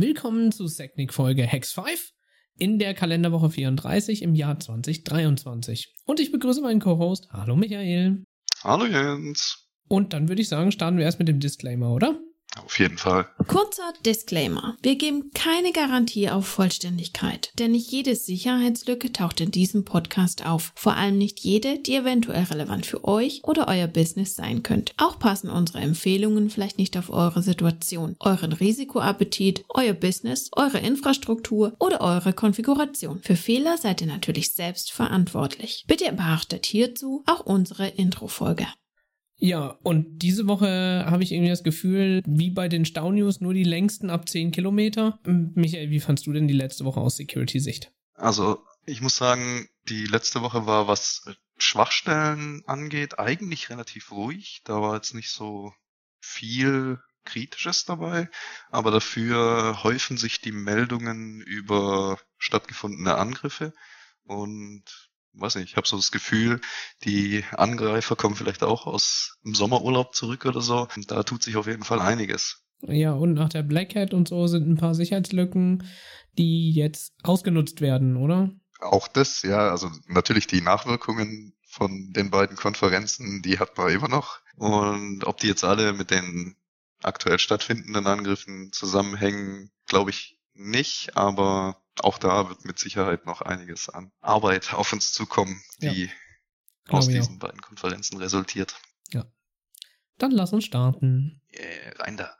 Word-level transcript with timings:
Willkommen 0.00 0.50
zu 0.50 0.66
Technik 0.66 1.12
Folge 1.12 1.42
Hex 1.42 1.72
5 1.72 2.12
in 2.56 2.78
der 2.78 2.94
Kalenderwoche 2.94 3.50
34 3.50 4.22
im 4.22 4.34
Jahr 4.34 4.58
2023. 4.58 5.94
Und 6.06 6.20
ich 6.20 6.32
begrüße 6.32 6.62
meinen 6.62 6.80
Co-Host. 6.80 7.28
Hallo 7.30 7.54
Michael. 7.54 8.24
Hallo 8.64 8.86
Jens. 8.86 9.68
Und 9.88 10.14
dann 10.14 10.30
würde 10.30 10.40
ich 10.40 10.48
sagen, 10.48 10.72
starten 10.72 10.96
wir 10.96 11.04
erst 11.04 11.18
mit 11.18 11.28
dem 11.28 11.38
Disclaimer, 11.38 11.92
oder? 11.92 12.18
Auf 12.58 12.78
jeden 12.80 12.98
Fall. 12.98 13.28
Kurzer 13.46 13.92
Disclaimer. 14.04 14.76
Wir 14.82 14.96
geben 14.96 15.30
keine 15.34 15.72
Garantie 15.72 16.28
auf 16.28 16.46
Vollständigkeit, 16.46 17.52
denn 17.58 17.72
nicht 17.72 17.92
jede 17.92 18.16
Sicherheitslücke 18.16 19.12
taucht 19.12 19.40
in 19.40 19.52
diesem 19.52 19.84
Podcast 19.84 20.44
auf. 20.44 20.72
Vor 20.74 20.96
allem 20.96 21.16
nicht 21.16 21.40
jede, 21.40 21.78
die 21.78 21.94
eventuell 21.94 22.42
relevant 22.44 22.86
für 22.86 23.04
euch 23.04 23.42
oder 23.44 23.68
euer 23.68 23.86
Business 23.86 24.34
sein 24.34 24.64
könnte. 24.64 24.92
Auch 24.96 25.18
passen 25.18 25.48
unsere 25.48 25.78
Empfehlungen 25.78 26.50
vielleicht 26.50 26.78
nicht 26.78 26.96
auf 26.96 27.10
eure 27.10 27.42
Situation, 27.42 28.16
euren 28.18 28.52
Risikoappetit, 28.52 29.64
euer 29.68 29.94
Business, 29.94 30.50
eure 30.56 30.78
Infrastruktur 30.78 31.74
oder 31.78 32.00
eure 32.00 32.32
Konfiguration. 32.32 33.20
Für 33.22 33.36
Fehler 33.36 33.78
seid 33.78 34.00
ihr 34.00 34.08
natürlich 34.08 34.52
selbst 34.54 34.90
verantwortlich. 34.90 35.84
Bitte 35.86 36.12
beachtet 36.12 36.66
hierzu 36.66 37.22
auch 37.26 37.46
unsere 37.46 37.86
Intro-Folge. 37.86 38.66
Ja, 39.40 39.78
und 39.82 40.18
diese 40.18 40.46
Woche 40.46 41.06
habe 41.08 41.22
ich 41.22 41.32
irgendwie 41.32 41.50
das 41.50 41.64
Gefühl, 41.64 42.22
wie 42.26 42.50
bei 42.50 42.68
den 42.68 42.84
Staunews, 42.84 43.40
nur 43.40 43.54
die 43.54 43.64
längsten 43.64 44.10
ab 44.10 44.28
10 44.28 44.50
Kilometer. 44.50 45.18
Michael, 45.24 45.90
wie 45.90 46.00
fandst 46.00 46.26
du 46.26 46.32
denn 46.32 46.46
die 46.46 46.54
letzte 46.54 46.84
Woche 46.84 47.00
aus 47.00 47.16
Security-Sicht? 47.16 47.90
Also, 48.14 48.62
ich 48.84 49.00
muss 49.00 49.16
sagen, 49.16 49.68
die 49.88 50.04
letzte 50.04 50.42
Woche 50.42 50.66
war, 50.66 50.88
was 50.88 51.24
Schwachstellen 51.56 52.62
angeht, 52.66 53.18
eigentlich 53.18 53.70
relativ 53.70 54.12
ruhig. 54.12 54.60
Da 54.64 54.82
war 54.82 54.96
jetzt 54.96 55.14
nicht 55.14 55.30
so 55.30 55.72
viel 56.20 56.98
Kritisches 57.24 57.84
dabei, 57.86 58.28
aber 58.70 58.90
dafür 58.90 59.82
häufen 59.82 60.16
sich 60.16 60.40
die 60.40 60.52
Meldungen 60.52 61.40
über 61.40 62.18
stattgefundene 62.38 63.14
Angriffe 63.14 63.72
und 64.24 65.09
weiß 65.34 65.56
nicht, 65.56 65.70
ich 65.70 65.76
habe 65.76 65.86
so 65.86 65.96
das 65.96 66.10
Gefühl, 66.10 66.60
die 67.04 67.44
Angreifer 67.52 68.16
kommen 68.16 68.34
vielleicht 68.34 68.62
auch 68.62 68.86
aus 68.86 69.38
dem 69.44 69.54
Sommerurlaub 69.54 70.14
zurück 70.14 70.46
oder 70.46 70.60
so. 70.60 70.88
Und 70.96 71.10
da 71.10 71.22
tut 71.22 71.42
sich 71.42 71.56
auf 71.56 71.66
jeden 71.66 71.84
Fall 71.84 72.00
einiges. 72.00 72.64
Ja, 72.82 73.12
und 73.12 73.34
nach 73.34 73.50
der 73.50 73.62
Black 73.62 73.94
Hat 73.94 74.14
und 74.14 74.28
so 74.28 74.46
sind 74.46 74.68
ein 74.68 74.76
paar 74.76 74.94
Sicherheitslücken, 74.94 75.84
die 76.38 76.72
jetzt 76.72 77.12
ausgenutzt 77.22 77.80
werden, 77.80 78.16
oder? 78.16 78.50
Auch 78.80 79.08
das, 79.08 79.42
ja, 79.42 79.70
also 79.70 79.90
natürlich 80.06 80.46
die 80.46 80.62
Nachwirkungen 80.62 81.54
von 81.66 82.12
den 82.12 82.30
beiden 82.30 82.56
Konferenzen, 82.56 83.42
die 83.42 83.58
hat 83.58 83.76
man 83.76 83.90
immer 83.92 84.08
noch. 84.08 84.40
Und 84.56 85.24
ob 85.26 85.38
die 85.38 85.48
jetzt 85.48 85.64
alle 85.64 85.92
mit 85.92 86.10
den 86.10 86.56
aktuell 87.02 87.38
stattfindenden 87.38 88.06
Angriffen 88.06 88.72
zusammenhängen, 88.72 89.70
glaube 89.86 90.10
ich 90.10 90.38
nicht, 90.54 91.16
aber 91.16 91.82
auch 92.04 92.18
da 92.18 92.48
wird 92.48 92.64
mit 92.64 92.78
Sicherheit 92.78 93.26
noch 93.26 93.42
einiges 93.42 93.88
an 93.88 94.12
Arbeit 94.20 94.74
auf 94.74 94.92
uns 94.92 95.12
zukommen, 95.12 95.62
die 95.78 96.04
ja, 96.04 96.92
aus 96.92 97.08
diesen 97.08 97.36
auch. 97.36 97.40
beiden 97.40 97.60
Konferenzen 97.60 98.18
resultiert. 98.18 98.74
Ja. 99.10 99.26
Dann 100.18 100.30
lass 100.30 100.52
uns 100.52 100.64
starten. 100.64 101.40
Yeah, 101.52 101.92
rein 101.98 102.16
da. 102.16 102.36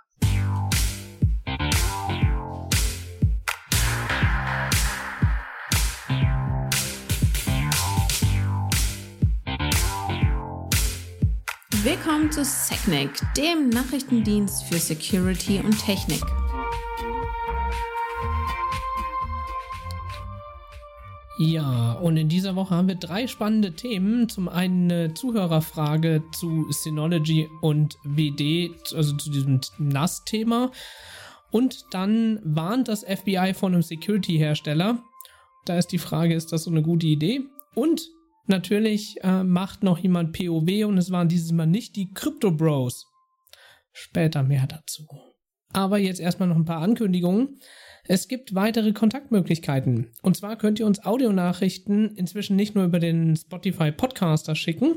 Willkommen 11.83 12.31
zu 12.31 12.45
SecNIC, 12.45 13.11
dem 13.39 13.71
Nachrichtendienst 13.71 14.65
für 14.65 14.79
Security 14.79 15.61
und 15.61 15.79
Technik. 15.83 16.23
Ja, 21.43 21.93
und 21.93 22.19
in 22.19 22.29
dieser 22.29 22.55
Woche 22.55 22.75
haben 22.75 22.89
wir 22.89 22.97
drei 22.97 23.27
spannende 23.27 23.73
Themen. 23.73 24.29
Zum 24.29 24.47
einen 24.47 24.93
eine 24.93 25.15
Zuhörerfrage 25.15 26.23
zu 26.39 26.71
Synology 26.71 27.49
und 27.63 27.97
WD, 28.05 28.73
also 28.95 29.17
zu 29.17 29.31
diesem 29.31 29.59
NAS-Thema. 29.79 30.71
Und 31.51 31.87
dann 31.93 32.41
warnt 32.45 32.89
das 32.89 33.05
FBI 33.05 33.55
von 33.55 33.73
einem 33.73 33.81
Security-Hersteller. 33.83 35.03
Da 35.65 35.79
ist 35.79 35.87
die 35.93 35.99
Frage, 35.99 36.35
ist 36.35 36.53
das 36.53 36.65
so 36.65 36.71
eine 36.71 36.83
gute 36.83 37.07
Idee? 37.07 37.41
Und 37.75 38.03
natürlich 38.47 39.17
äh, 39.23 39.43
macht 39.43 39.83
noch 39.83 39.97
jemand 39.97 40.37
POW 40.37 40.85
und 40.85 40.99
es 40.99 41.11
waren 41.11 41.29
dieses 41.29 41.53
Mal 41.53 41.67
nicht 41.67 41.97
die 41.97 42.13
Crypto 42.13 42.51
Bros. 42.51 43.07
Später 43.93 44.43
mehr 44.43 44.67
dazu. 44.67 45.07
Aber 45.73 45.97
jetzt 45.97 46.21
erstmal 46.21 46.51
noch 46.51 46.57
ein 46.57 46.67
paar 46.67 46.83
Ankündigungen. 46.83 47.61
Es 48.13 48.27
gibt 48.27 48.57
weitere 48.57 48.93
Kontaktmöglichkeiten. 48.93 50.09
Und 50.21 50.37
zwar 50.37 50.59
könnt 50.59 50.81
ihr 50.81 50.87
uns 50.87 51.05
Audionachrichten 51.05 52.17
inzwischen 52.17 52.57
nicht 52.57 52.75
nur 52.75 52.83
über 52.83 52.99
den 52.99 53.37
Spotify 53.37 53.93
Podcaster 53.93 54.57
schicken, 54.57 54.97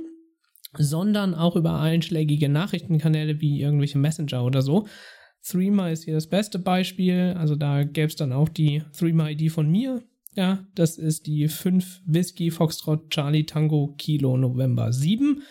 sondern 0.75 1.35
auch 1.35 1.56
über 1.56 1.79
einschlägige 1.79 2.50
Nachrichtenkanäle 2.50 3.40
wie 3.40 3.62
irgendwelche 3.62 4.00
Messenger 4.00 4.44
oder 4.44 4.63
so. 4.63 4.88
Threema 5.44 5.91
ist 5.91 6.06
hier 6.06 6.16
das 6.16 6.25
beste 6.25 6.57
Beispiel. 6.57 7.35
Also 7.38 7.56
da 7.56 7.84
gäbe 7.84 8.07
es 8.07 8.16
dann 8.16 8.34
auch 8.34 8.50
die 8.50 8.81
Threema-ID 8.97 9.51
von 9.51 9.69
mir. 9.69 10.01
Ja, 10.34 10.66
das 10.74 10.97
ist 10.97 11.28
die 11.28 11.47
5 11.50 12.01
Whisky 12.07 12.50
Foxtrot 12.50 13.12
Charlie 13.12 13.45
Tango 13.45 13.94
Kilo 13.95 14.38
November 14.38 14.91
7. 14.91 15.44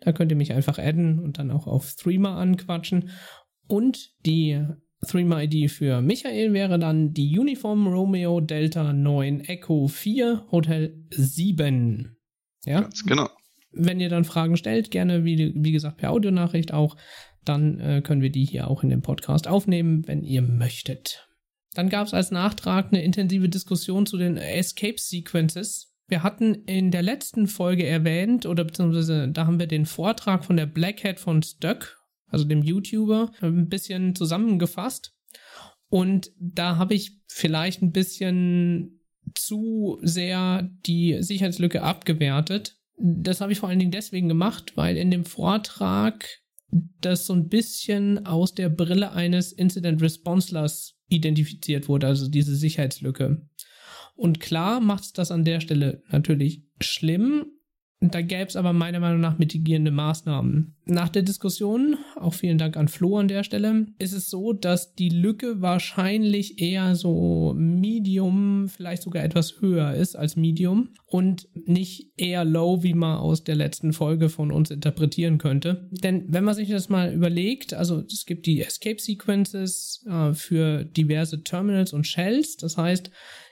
Da 0.00 0.12
könnt 0.12 0.32
ihr 0.32 0.38
mich 0.38 0.54
einfach 0.54 0.78
adden 0.78 1.18
und 1.18 1.36
dann 1.36 1.50
auch 1.50 1.66
auf 1.66 1.96
Threema 1.96 2.38
anquatschen. 2.38 3.10
Und 3.66 4.08
die 4.24 4.64
Threema 5.06 5.42
ID 5.42 5.70
für 5.70 6.02
Michael 6.02 6.52
wäre 6.52 6.78
dann 6.78 7.14
die 7.14 7.38
Uniform 7.38 7.86
Romeo 7.86 8.40
Delta 8.40 8.92
9 8.92 9.40
Echo 9.40 9.88
4 9.88 10.46
Hotel 10.50 11.04
7. 11.10 12.16
Ja? 12.64 12.82
Ganz 12.82 13.04
genau. 13.04 13.28
Wenn 13.72 14.00
ihr 14.00 14.08
dann 14.08 14.24
Fragen 14.24 14.56
stellt, 14.56 14.90
gerne 14.90 15.24
wie, 15.24 15.52
wie 15.54 15.72
gesagt 15.72 15.98
per 15.98 16.10
Audionachricht 16.10 16.74
auch, 16.74 16.96
dann 17.44 17.80
äh, 17.80 18.02
können 18.02 18.20
wir 18.20 18.30
die 18.30 18.44
hier 18.44 18.68
auch 18.68 18.82
in 18.82 18.90
dem 18.90 19.02
Podcast 19.02 19.48
aufnehmen, 19.48 20.06
wenn 20.06 20.22
ihr 20.22 20.42
möchtet. 20.42 21.28
Dann 21.74 21.88
gab 21.88 22.06
es 22.06 22.14
als 22.14 22.30
Nachtrag 22.30 22.88
eine 22.88 23.02
intensive 23.02 23.48
Diskussion 23.48 24.06
zu 24.06 24.18
den 24.18 24.36
Escape 24.36 24.98
Sequences. 24.98 25.94
Wir 26.08 26.22
hatten 26.22 26.54
in 26.66 26.90
der 26.90 27.02
letzten 27.02 27.46
Folge 27.46 27.86
erwähnt, 27.86 28.44
oder 28.44 28.64
beziehungsweise 28.64 29.28
da 29.28 29.46
haben 29.46 29.60
wir 29.60 29.68
den 29.68 29.86
Vortrag 29.86 30.44
von 30.44 30.56
der 30.56 30.66
Black 30.66 31.04
Hat 31.04 31.20
von 31.20 31.42
Stöck 31.42 31.99
also 32.30 32.44
dem 32.44 32.62
YouTuber, 32.62 33.32
ein 33.40 33.68
bisschen 33.68 34.14
zusammengefasst. 34.14 35.14
Und 35.88 36.30
da 36.38 36.76
habe 36.76 36.94
ich 36.94 37.18
vielleicht 37.26 37.82
ein 37.82 37.92
bisschen 37.92 39.00
zu 39.34 39.98
sehr 40.02 40.70
die 40.86 41.18
Sicherheitslücke 41.20 41.82
abgewertet. 41.82 42.78
Das 42.98 43.40
habe 43.40 43.52
ich 43.52 43.58
vor 43.58 43.68
allen 43.68 43.78
Dingen 43.78 43.90
deswegen 43.90 44.28
gemacht, 44.28 44.76
weil 44.76 44.96
in 44.96 45.10
dem 45.10 45.24
Vortrag 45.24 46.26
das 47.00 47.26
so 47.26 47.32
ein 47.32 47.48
bisschen 47.48 48.26
aus 48.26 48.54
der 48.54 48.68
Brille 48.68 49.12
eines 49.12 49.52
Incident 49.52 50.00
Responselers 50.02 50.96
identifiziert 51.08 51.88
wurde, 51.88 52.06
also 52.06 52.28
diese 52.28 52.54
Sicherheitslücke. 52.54 53.48
Und 54.14 54.38
klar 54.38 54.80
macht 54.80 55.04
es 55.04 55.12
das 55.12 55.30
an 55.30 55.44
der 55.44 55.60
Stelle 55.60 56.02
natürlich 56.10 56.64
schlimm, 56.80 57.46
da 58.00 58.22
gäbe 58.22 58.46
es 58.46 58.56
aber 58.56 58.72
meiner 58.72 58.98
Meinung 58.98 59.20
nach 59.20 59.38
mitigierende 59.38 59.90
Maßnahmen. 59.90 60.74
Nach 60.86 61.10
der 61.10 61.20
Diskussion, 61.20 61.98
auch 62.16 62.32
vielen 62.32 62.56
Dank 62.56 62.78
an 62.78 62.88
Flo 62.88 63.18
an 63.18 63.28
der 63.28 63.44
Stelle, 63.44 63.86
ist 63.98 64.14
es 64.14 64.30
so, 64.30 64.54
dass 64.54 64.94
die 64.94 65.10
Lücke 65.10 65.60
wahrscheinlich 65.60 66.62
eher 66.62 66.96
so 66.96 67.54
Medium, 67.56 68.68
vielleicht 68.68 69.02
sogar 69.02 69.22
etwas 69.22 69.60
höher 69.60 69.92
ist 69.92 70.16
als 70.16 70.34
Medium 70.34 70.88
und 71.04 71.46
nicht 71.54 72.12
eher 72.16 72.46
low, 72.46 72.82
wie 72.82 72.94
man 72.94 73.18
aus 73.18 73.44
der 73.44 73.56
letzten 73.56 73.92
Folge 73.92 74.30
von 74.30 74.50
uns 74.50 74.70
interpretieren 74.70 75.36
könnte. 75.36 75.88
Denn 75.90 76.24
wenn 76.28 76.44
man 76.44 76.54
sich 76.54 76.70
das 76.70 76.88
mal 76.88 77.12
überlegt, 77.12 77.74
also 77.74 78.02
es 78.10 78.24
gibt 78.24 78.46
die 78.46 78.62
Escape 78.62 78.98
Sequences 78.98 80.06
äh, 80.08 80.32
für 80.32 80.84
diverse 80.84 81.42
Terminals 81.44 81.92
und 81.92 82.06
Shells, 82.06 82.56
das 82.56 82.78
heißt, 82.78 83.10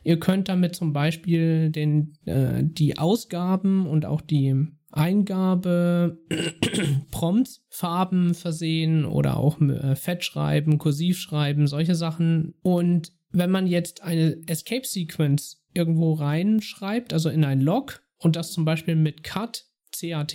Ihr 0.09 0.19
könnt 0.19 0.49
damit 0.49 0.75
zum 0.75 0.95
Beispiel 0.95 1.69
den, 1.69 2.15
äh, 2.25 2.63
die 2.65 2.97
Ausgaben 2.97 3.87
und 3.87 4.07
auch 4.07 4.23
die 4.23 4.55
Eingabe 4.91 6.19
Prompts, 7.11 7.63
Farben 7.69 8.33
versehen 8.33 9.05
oder 9.05 9.37
auch 9.37 9.61
äh, 9.61 9.97
Fett 9.97 10.25
schreiben, 10.25 10.79
kursiv 10.79 11.19
schreiben, 11.19 11.67
solche 11.67 11.95
Sachen. 11.95 12.55
Und 12.63 13.13
wenn 13.33 13.51
man 13.51 13.67
jetzt 13.67 14.03
eine 14.03 14.39
Escape 14.47 14.87
Sequence 14.87 15.63
irgendwo 15.75 16.15
reinschreibt, 16.15 17.13
also 17.13 17.29
in 17.29 17.45
ein 17.45 17.61
Log 17.61 18.03
und 18.17 18.35
das 18.35 18.53
zum 18.53 18.65
Beispiel 18.65 18.97
mit 18.97 19.23
cat, 19.23 19.67
cat, 19.93 20.35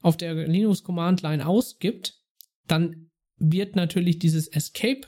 auf 0.00 0.16
der 0.16 0.48
Linux 0.48 0.82
Command 0.82 1.22
Line 1.22 1.46
ausgibt, 1.46 2.18
dann 2.66 3.12
wird 3.36 3.76
natürlich 3.76 4.18
dieses 4.18 4.48
Escape 4.48 5.02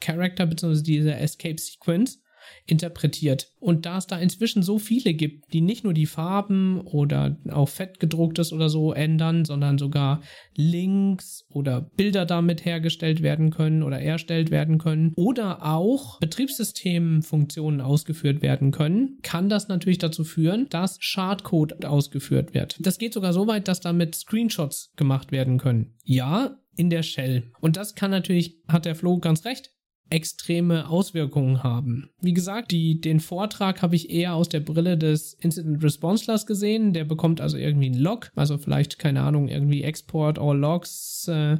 Character 0.00 0.44
bzw. 0.44 0.82
diese 0.82 1.14
Escape 1.14 1.56
Sequence 1.58 2.20
interpretiert. 2.66 3.52
Und 3.60 3.86
da 3.86 3.98
es 3.98 4.06
da 4.06 4.18
inzwischen 4.18 4.62
so 4.62 4.78
viele 4.78 5.14
gibt, 5.14 5.52
die 5.52 5.60
nicht 5.60 5.84
nur 5.84 5.94
die 5.94 6.06
Farben 6.06 6.80
oder 6.80 7.36
auch 7.50 7.68
fettgedrucktes 7.68 8.52
oder 8.52 8.68
so 8.68 8.92
ändern, 8.92 9.44
sondern 9.44 9.78
sogar 9.78 10.22
Links 10.54 11.46
oder 11.50 11.80
Bilder 11.80 12.26
damit 12.26 12.64
hergestellt 12.64 13.22
werden 13.22 13.50
können 13.50 13.82
oder 13.82 14.00
erstellt 14.00 14.50
werden 14.50 14.78
können 14.78 15.12
oder 15.16 15.64
auch 15.64 16.18
Betriebssystemfunktionen 16.20 17.80
ausgeführt 17.80 18.42
werden 18.42 18.70
können, 18.70 19.18
kann 19.22 19.48
das 19.48 19.68
natürlich 19.68 19.98
dazu 19.98 20.24
führen, 20.24 20.68
dass 20.68 20.98
Schadcode 21.00 21.84
ausgeführt 21.84 22.54
wird. 22.54 22.76
Das 22.80 22.98
geht 22.98 23.12
sogar 23.12 23.32
so 23.32 23.46
weit, 23.46 23.68
dass 23.68 23.80
damit 23.80 24.14
Screenshots 24.14 24.92
gemacht 24.96 25.32
werden 25.32 25.58
können. 25.58 25.94
Ja, 26.04 26.58
in 26.76 26.90
der 26.90 27.02
Shell. 27.02 27.50
Und 27.60 27.76
das 27.76 27.94
kann 27.94 28.10
natürlich, 28.10 28.62
hat 28.68 28.84
der 28.84 28.94
Flo 28.94 29.18
ganz 29.18 29.44
recht, 29.44 29.72
extreme 30.10 30.88
Auswirkungen 30.88 31.62
haben. 31.62 32.10
Wie 32.20 32.32
gesagt, 32.32 32.70
die, 32.70 33.00
den 33.00 33.20
Vortrag 33.20 33.82
habe 33.82 33.96
ich 33.96 34.10
eher 34.10 34.34
aus 34.34 34.48
der 34.48 34.60
Brille 34.60 34.96
des 34.96 35.34
Incident 35.34 35.82
Responselers 35.82 36.46
gesehen. 36.46 36.92
Der 36.92 37.04
bekommt 37.04 37.40
also 37.40 37.56
irgendwie 37.56 37.86
einen 37.86 38.00
Log, 38.00 38.30
also 38.34 38.58
vielleicht, 38.58 38.98
keine 38.98 39.22
Ahnung, 39.22 39.48
irgendwie 39.48 39.82
Export 39.82 40.38
all 40.38 40.58
Logs. 40.58 41.28
Äh, 41.28 41.58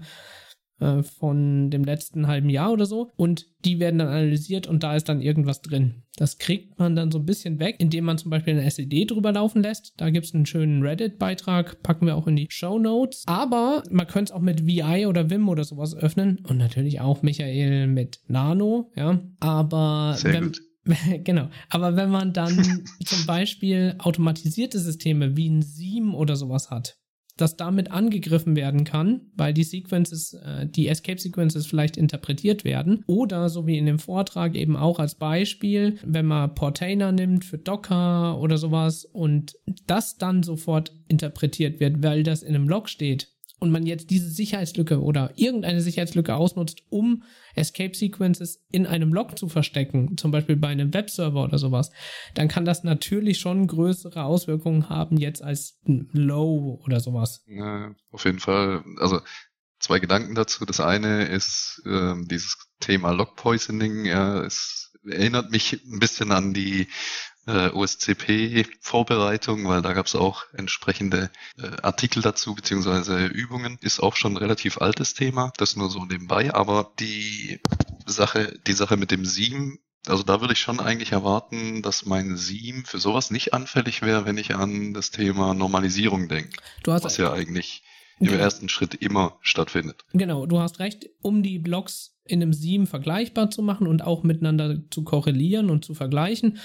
äh, 0.80 1.02
von 1.02 1.70
dem 1.70 1.84
letzten 1.84 2.26
halben 2.26 2.50
Jahr 2.50 2.72
oder 2.72 2.86
so 2.86 3.10
und 3.16 3.46
die 3.64 3.80
werden 3.80 3.98
dann 3.98 4.08
analysiert 4.08 4.66
und 4.66 4.82
da 4.82 4.94
ist 4.94 5.08
dann 5.08 5.20
irgendwas 5.20 5.62
drin. 5.62 6.02
Das 6.16 6.38
kriegt 6.38 6.78
man 6.78 6.96
dann 6.96 7.10
so 7.10 7.18
ein 7.18 7.26
bisschen 7.26 7.58
weg, 7.60 7.76
indem 7.78 8.04
man 8.04 8.18
zum 8.18 8.30
Beispiel 8.30 8.54
eine 8.54 8.64
SED 8.64 9.06
drüber 9.06 9.32
laufen 9.32 9.62
lässt. 9.62 9.94
Da 9.96 10.10
gibt 10.10 10.26
es 10.26 10.34
einen 10.34 10.46
schönen 10.46 10.82
Reddit-Beitrag, 10.82 11.82
packen 11.82 12.06
wir 12.06 12.16
auch 12.16 12.26
in 12.26 12.36
die 12.36 12.48
Show 12.50 12.78
Notes. 12.78 13.22
Aber 13.26 13.82
man 13.90 14.06
könnte 14.06 14.32
es 14.32 14.36
auch 14.36 14.40
mit 14.40 14.66
VI 14.66 15.06
oder 15.06 15.30
Vim 15.30 15.48
oder 15.48 15.64
sowas 15.64 15.94
öffnen 15.94 16.44
und 16.48 16.58
natürlich 16.58 17.00
auch 17.00 17.22
Michael 17.22 17.86
mit 17.86 18.20
Nano, 18.26 18.90
ja. 18.96 19.20
Aber 19.40 20.14
Sehr 20.16 20.32
wenn, 20.32 20.44
gut. 20.44 20.62
Genau. 21.24 21.48
Aber 21.68 21.96
wenn 21.96 22.10
man 22.10 22.32
dann 22.32 22.84
zum 23.04 23.26
Beispiel 23.26 23.94
automatisierte 23.98 24.78
Systeme 24.78 25.36
wie 25.36 25.48
ein 25.48 25.62
Seam 25.62 26.14
oder 26.14 26.36
sowas 26.36 26.70
hat, 26.70 26.98
das 27.40 27.56
damit 27.56 27.90
angegriffen 27.90 28.56
werden 28.56 28.84
kann, 28.84 29.22
weil 29.36 29.54
die 29.54 29.64
Sequences, 29.64 30.34
äh, 30.34 30.66
die 30.66 30.88
Escape 30.88 31.20
Sequences 31.20 31.66
vielleicht 31.66 31.96
interpretiert 31.96 32.64
werden. 32.64 33.02
Oder 33.06 33.48
so 33.48 33.66
wie 33.66 33.78
in 33.78 33.86
dem 33.86 33.98
Vortrag 33.98 34.54
eben 34.54 34.76
auch 34.76 34.98
als 34.98 35.14
Beispiel, 35.14 35.98
wenn 36.04 36.26
man 36.26 36.54
Portainer 36.54 37.12
nimmt 37.12 37.44
für 37.44 37.58
Docker 37.58 38.38
oder 38.40 38.58
sowas 38.58 39.04
und 39.04 39.54
das 39.86 40.18
dann 40.18 40.42
sofort 40.42 40.92
interpretiert 41.08 41.80
wird, 41.80 42.02
weil 42.02 42.22
das 42.22 42.42
in 42.42 42.54
einem 42.54 42.68
Log 42.68 42.88
steht 42.88 43.28
und 43.58 43.70
man 43.70 43.86
jetzt 43.86 44.10
diese 44.10 44.28
Sicherheitslücke 44.30 45.02
oder 45.02 45.32
irgendeine 45.36 45.80
Sicherheitslücke 45.80 46.34
ausnutzt, 46.34 46.82
um 46.90 47.24
Escape 47.54 47.94
Sequences 47.94 48.64
in 48.70 48.86
einem 48.86 49.12
Log 49.12 49.38
zu 49.38 49.48
verstecken, 49.48 50.16
zum 50.16 50.30
Beispiel 50.30 50.56
bei 50.56 50.68
einem 50.68 50.94
Webserver 50.94 51.44
oder 51.44 51.58
sowas, 51.58 51.90
dann 52.34 52.48
kann 52.48 52.64
das 52.64 52.84
natürlich 52.84 53.38
schon 53.38 53.66
größere 53.66 54.24
Auswirkungen 54.24 54.88
haben 54.88 55.16
jetzt 55.16 55.42
als 55.42 55.80
Low 55.84 56.80
oder 56.84 57.00
sowas. 57.00 57.42
Ja, 57.46 57.94
auf 58.10 58.24
jeden 58.24 58.38
Fall. 58.38 58.84
Also 58.98 59.20
zwei 59.80 59.98
Gedanken 59.98 60.34
dazu. 60.34 60.64
Das 60.64 60.80
eine 60.80 61.24
ist 61.24 61.82
ähm, 61.86 62.26
dieses 62.28 62.56
Thema 62.80 63.10
Log 63.10 63.36
Poisoning. 63.36 64.04
Ja, 64.04 64.42
es 64.44 64.92
erinnert 65.04 65.50
mich 65.50 65.80
ein 65.84 65.98
bisschen 65.98 66.32
an 66.32 66.54
die 66.54 66.88
äh, 67.48 67.70
OSCP-Vorbereitung, 67.70 69.66
weil 69.66 69.82
da 69.82 69.94
gab 69.94 70.06
es 70.06 70.14
auch 70.14 70.44
entsprechende 70.52 71.30
äh, 71.56 71.68
Artikel 71.82 72.22
dazu, 72.22 72.54
beziehungsweise 72.54 73.26
Übungen. 73.26 73.78
Ist 73.80 74.00
auch 74.00 74.16
schon 74.16 74.34
ein 74.34 74.36
relativ 74.36 74.78
altes 74.78 75.14
Thema, 75.14 75.52
das 75.56 75.74
nur 75.74 75.90
so 75.90 76.04
nebenbei, 76.04 76.54
aber 76.54 76.92
die 77.00 77.60
Sache, 78.06 78.58
die 78.66 78.72
Sache 78.74 78.96
mit 78.96 79.10
dem 79.10 79.24
Seam, 79.24 79.78
also 80.06 80.22
da 80.22 80.40
würde 80.40 80.52
ich 80.52 80.60
schon 80.60 80.80
eigentlich 80.80 81.12
erwarten, 81.12 81.82
dass 81.82 82.06
mein 82.06 82.36
Seam 82.36 82.84
für 82.84 82.98
sowas 82.98 83.30
nicht 83.30 83.54
anfällig 83.54 84.02
wäre, 84.02 84.24
wenn 84.26 84.38
ich 84.38 84.54
an 84.54 84.94
das 84.94 85.10
Thema 85.10 85.54
Normalisierung 85.54 86.28
denke. 86.28 86.56
Du 86.82 86.92
hast 86.92 87.04
was 87.04 87.16
ja 87.16 87.32
eigentlich 87.32 87.82
im 88.20 88.28
Genau. 88.28 88.40
ersten 88.40 88.68
Schritt 88.68 88.94
immer 88.94 89.38
stattfindet. 89.40 90.04
Genau, 90.12 90.46
du 90.46 90.58
hast 90.58 90.80
recht, 90.80 91.08
um 91.22 91.42
die 91.42 91.58
Blocks 91.58 92.16
in 92.24 92.42
einem 92.42 92.52
Seam 92.52 92.86
vergleichbar 92.86 93.50
zu 93.50 93.62
machen 93.62 93.86
und 93.86 94.02
auch 94.02 94.22
miteinander 94.22 94.78
zu 94.90 95.02
korrelieren 95.04 95.70
und 95.70 95.84
zu 95.84 95.94
vergleichen, 95.94 96.58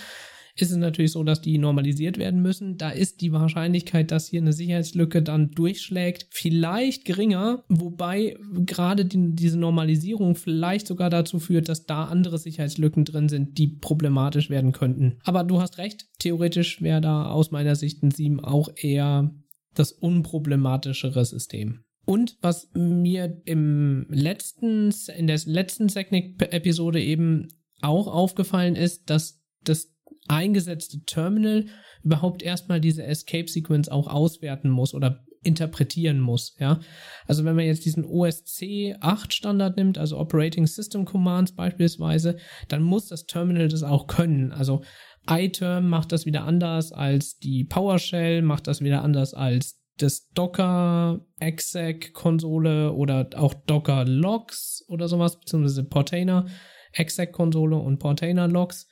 ist 0.55 0.71
es 0.71 0.77
natürlich 0.77 1.11
so, 1.11 1.23
dass 1.23 1.41
die 1.41 1.57
normalisiert 1.57 2.17
werden 2.17 2.41
müssen. 2.41 2.77
Da 2.77 2.91
ist 2.91 3.21
die 3.21 3.31
Wahrscheinlichkeit, 3.31 4.11
dass 4.11 4.27
hier 4.27 4.41
eine 4.41 4.53
Sicherheitslücke 4.53 5.23
dann 5.23 5.51
durchschlägt, 5.51 6.27
vielleicht 6.29 7.05
geringer, 7.05 7.63
wobei 7.69 8.37
gerade 8.65 9.05
die, 9.05 9.35
diese 9.35 9.57
Normalisierung 9.57 10.35
vielleicht 10.35 10.87
sogar 10.87 11.09
dazu 11.09 11.39
führt, 11.39 11.69
dass 11.69 11.85
da 11.85 12.05
andere 12.05 12.37
Sicherheitslücken 12.37 13.05
drin 13.05 13.29
sind, 13.29 13.57
die 13.57 13.67
problematisch 13.67 14.49
werden 14.49 14.73
könnten. 14.73 15.17
Aber 15.23 15.43
du 15.43 15.59
hast 15.59 15.79
recht, 15.79 16.05
theoretisch 16.19 16.81
wäre 16.81 17.01
da 17.01 17.25
aus 17.31 17.51
meiner 17.51 17.75
Sicht 17.75 18.03
ein 18.03 18.11
Seam 18.11 18.39
auch 18.39 18.69
eher 18.75 19.33
das 19.73 19.91
unproblematischere 19.91 21.25
System. 21.25 21.83
Und 22.05 22.37
was 22.41 22.69
mir 22.75 23.41
im 23.45 24.05
letzten, 24.09 24.93
in 25.17 25.27
der 25.27 25.39
letzten 25.45 25.87
Technik-Episode 25.87 27.01
eben 27.01 27.47
auch 27.81 28.07
aufgefallen 28.07 28.75
ist, 28.75 29.09
dass 29.09 29.41
das 29.63 29.92
eingesetzte 30.27 31.03
Terminal 31.05 31.65
überhaupt 32.03 32.43
erstmal 32.43 32.79
diese 32.79 33.03
Escape-Sequence 33.03 33.89
auch 33.89 34.07
auswerten 34.07 34.69
muss 34.69 34.93
oder 34.93 35.23
interpretieren 35.43 36.19
muss, 36.19 36.55
ja. 36.59 36.79
Also 37.27 37.43
wenn 37.43 37.55
man 37.55 37.65
jetzt 37.65 37.85
diesen 37.85 38.05
OSC 38.05 38.95
8 38.99 39.33
Standard 39.33 39.77
nimmt, 39.77 39.97
also 39.97 40.17
Operating 40.17 40.65
System 40.67 41.05
Commands 41.05 41.53
beispielsweise, 41.53 42.37
dann 42.69 42.81
muss 42.81 43.07
das 43.07 43.25
Terminal 43.25 43.67
das 43.67 43.83
auch 43.83 44.07
können. 44.07 44.51
Also 44.51 44.83
iTerm 45.27 45.89
macht 45.89 46.11
das 46.11 46.25
wieder 46.25 46.45
anders 46.45 46.91
als 46.91 47.37
die 47.37 47.65
PowerShell, 47.65 48.41
macht 48.41 48.67
das 48.67 48.81
wieder 48.81 49.03
anders 49.03 49.33
als 49.33 49.79
das 49.97 50.27
Docker 50.29 51.25
Exec-Konsole 51.39 52.93
oder 52.93 53.29
auch 53.35 53.53
Docker 53.53 54.05
Logs 54.05 54.83
oder 54.87 55.07
sowas, 55.07 55.39
beziehungsweise 55.39 55.83
Portainer 55.83 56.47
Exec-Konsole 56.93 57.75
und 57.75 57.99
Portainer 57.99 58.47
Logs. 58.47 58.87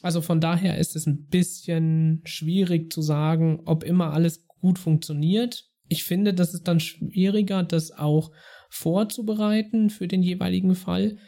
Also 0.00 0.20
von 0.20 0.40
daher 0.40 0.78
ist 0.78 0.96
es 0.96 1.06
ein 1.06 1.26
bisschen 1.26 2.22
schwierig 2.24 2.92
zu 2.92 3.02
sagen, 3.02 3.62
ob 3.64 3.82
immer 3.82 4.12
alles 4.12 4.46
gut 4.60 4.78
funktioniert. 4.78 5.64
Ich 5.88 6.04
finde, 6.04 6.34
das 6.34 6.54
ist 6.54 6.68
dann 6.68 6.80
schwieriger, 6.80 7.62
das 7.62 7.90
auch 7.92 8.30
vorzubereiten 8.68 9.90
für 9.90 10.06
den 10.06 10.22
jeweiligen 10.22 10.74
Fall, 10.74 11.18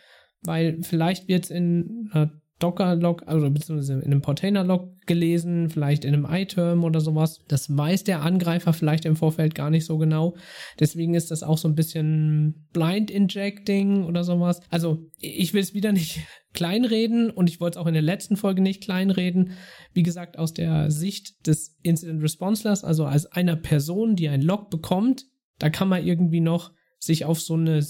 weil 0.43 0.83
vielleicht 0.83 1.29
wird 1.29 1.45
es 1.45 1.51
in 1.51 2.11
einer 2.13 2.41
Docker-Log, 2.61 3.25
also 3.27 3.51
beziehungsweise 3.51 3.95
in 3.95 4.05
einem 4.05 4.23
Portainer-Log 4.23 5.07
gelesen, 5.07 5.71
vielleicht 5.71 6.05
in 6.05 6.15
einem 6.15 6.27
iTerm 6.31 6.85
oder 6.85 7.01
sowas. 7.01 7.41
Das 7.49 7.77
weiß 7.77 8.05
der 8.05 8.23
Angreifer 8.23 8.73
vielleicht 8.73 9.05
im 9.05 9.17
Vorfeld 9.17 9.55
gar 9.55 9.71
nicht 9.71 9.85
so 9.85 9.99
genau. 9.99 10.37
Deswegen 10.79 11.15
ist 11.15 11.31
das 11.31 11.43
auch 11.43 11.59
so 11.59 11.67
ein 11.67 11.75
bisschen 11.75 12.69
Blind 12.73 13.11
Injecting 13.11 14.05
oder 14.05 14.23
sowas. 14.23 14.61
Also 14.71 15.11
ich 15.19 15.53
will 15.53 15.63
es 15.63 15.75
wieder 15.75 15.93
nicht 15.93 16.21
kleinreden 16.53 17.31
und 17.31 17.49
ich 17.49 17.61
wollte 17.61 17.79
es 17.79 17.83
auch 17.83 17.89
in 17.89 17.95
der 17.95 18.03
letzten 18.03 18.37
Folge 18.37 18.63
nicht 18.63 18.83
kleinreden. 18.83 19.53
Wie 19.93 20.03
gesagt, 20.03 20.39
aus 20.39 20.53
der 20.53 20.91
Sicht 20.91 21.47
des 21.47 21.77
Incident 21.83 22.23
Responselers, 22.23 22.85
also 22.85 23.07
als 23.07 23.27
einer 23.27 23.57
Person, 23.57 24.15
die 24.15 24.29
ein 24.29 24.43
Log 24.43 24.71
bekommt, 24.71 25.25
da 25.59 25.71
kann 25.71 25.89
man 25.89 26.07
irgendwie 26.07 26.41
noch 26.41 26.73
sich 27.03 27.25
auf 27.25 27.41
so, 27.41 27.55
eine, 27.55 27.81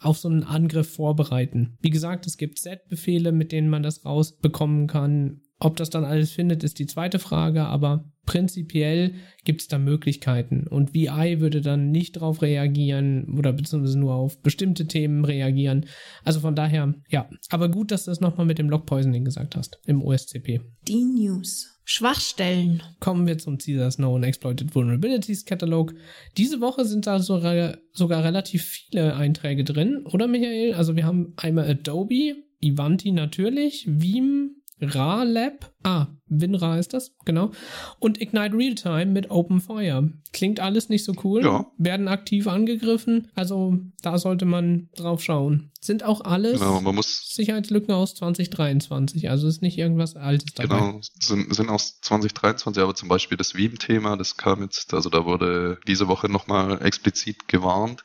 auf 0.00 0.18
so 0.18 0.28
einen 0.28 0.42
Angriff 0.42 0.94
vorbereiten. 0.94 1.76
Wie 1.80 1.90
gesagt, 1.90 2.26
es 2.26 2.38
gibt 2.38 2.58
Set-Befehle, 2.58 3.30
mit 3.30 3.52
denen 3.52 3.68
man 3.68 3.82
das 3.82 4.04
rausbekommen 4.04 4.86
kann. 4.86 5.42
Ob 5.60 5.76
das 5.76 5.90
dann 5.90 6.04
alles 6.04 6.32
findet, 6.32 6.64
ist 6.64 6.78
die 6.78 6.86
zweite 6.86 7.18
Frage, 7.18 7.64
aber 7.64 8.04
prinzipiell 8.26 9.14
gibt 9.44 9.60
es 9.60 9.68
da 9.68 9.78
Möglichkeiten. 9.78 10.66
Und 10.66 10.94
VI 10.94 11.40
würde 11.40 11.60
dann 11.60 11.90
nicht 11.90 12.16
darauf 12.16 12.42
reagieren 12.42 13.36
oder 13.38 13.52
beziehungsweise 13.52 13.98
nur 13.98 14.14
auf 14.14 14.40
bestimmte 14.42 14.86
Themen 14.86 15.24
reagieren. 15.24 15.86
Also 16.24 16.40
von 16.40 16.56
daher, 16.56 16.94
ja. 17.08 17.28
Aber 17.50 17.68
gut, 17.68 17.90
dass 17.90 18.04
du 18.04 18.10
das 18.10 18.20
nochmal 18.20 18.46
mit 18.46 18.58
dem 18.58 18.68
Log 18.68 18.86
Poisoning 18.86 19.24
gesagt 19.24 19.56
hast 19.56 19.78
im 19.86 20.02
OSCP. 20.02 20.60
Die 20.88 21.04
News. 21.04 21.70
Schwachstellen. 21.86 22.82
Kommen 22.98 23.26
wir 23.26 23.36
zum 23.36 23.58
Caesars 23.58 23.96
Known 23.96 24.22
Exploited 24.22 24.74
Vulnerabilities 24.74 25.44
Catalog. 25.44 25.94
Diese 26.38 26.62
Woche 26.62 26.86
sind 26.86 27.06
da 27.06 27.18
sogar, 27.18 27.76
sogar 27.92 28.24
relativ 28.24 28.64
viele 28.64 29.14
Einträge 29.14 29.64
drin, 29.64 30.06
oder 30.06 30.26
Michael? 30.26 30.72
Also 30.74 30.96
wir 30.96 31.04
haben 31.04 31.34
einmal 31.36 31.68
Adobe, 31.68 32.36
Ivanti 32.60 33.12
natürlich, 33.12 33.86
Veeam, 33.86 34.62
RALab, 34.84 35.72
ah, 35.82 36.06
WinRAR 36.26 36.78
ist 36.78 36.94
das, 36.94 37.12
genau, 37.24 37.50
und 37.98 38.20
Ignite 38.20 38.56
Realtime 38.56 39.06
mit 39.06 39.30
OpenFire. 39.30 40.10
Klingt 40.32 40.60
alles 40.60 40.88
nicht 40.88 41.04
so 41.04 41.12
cool, 41.22 41.44
Ja. 41.44 41.66
werden 41.78 42.08
aktiv 42.08 42.46
angegriffen, 42.46 43.28
also 43.34 43.78
da 44.02 44.18
sollte 44.18 44.44
man 44.44 44.88
drauf 44.96 45.22
schauen. 45.22 45.70
Sind 45.80 46.02
auch 46.02 46.22
alles 46.22 46.60
Genau, 46.60 46.80
man 46.80 46.94
muss 46.94 47.30
Sicherheitslücken 47.34 47.92
aus 47.92 48.14
2023, 48.14 49.28
also 49.30 49.46
ist 49.46 49.62
nicht 49.62 49.78
irgendwas 49.78 50.16
Altes 50.16 50.54
dabei. 50.54 50.78
Genau, 50.78 51.00
sind, 51.20 51.54
sind 51.54 51.68
aus 51.68 52.00
2023, 52.00 52.82
aber 52.82 52.94
zum 52.94 53.08
Beispiel 53.08 53.36
das 53.36 53.54
Veeam-Thema, 53.54 54.16
das 54.16 54.36
kam 54.36 54.62
jetzt, 54.62 54.94
also 54.94 55.10
da 55.10 55.24
wurde 55.24 55.78
diese 55.86 56.08
Woche 56.08 56.28
nochmal 56.28 56.80
explizit 56.82 57.48
gewarnt, 57.48 58.04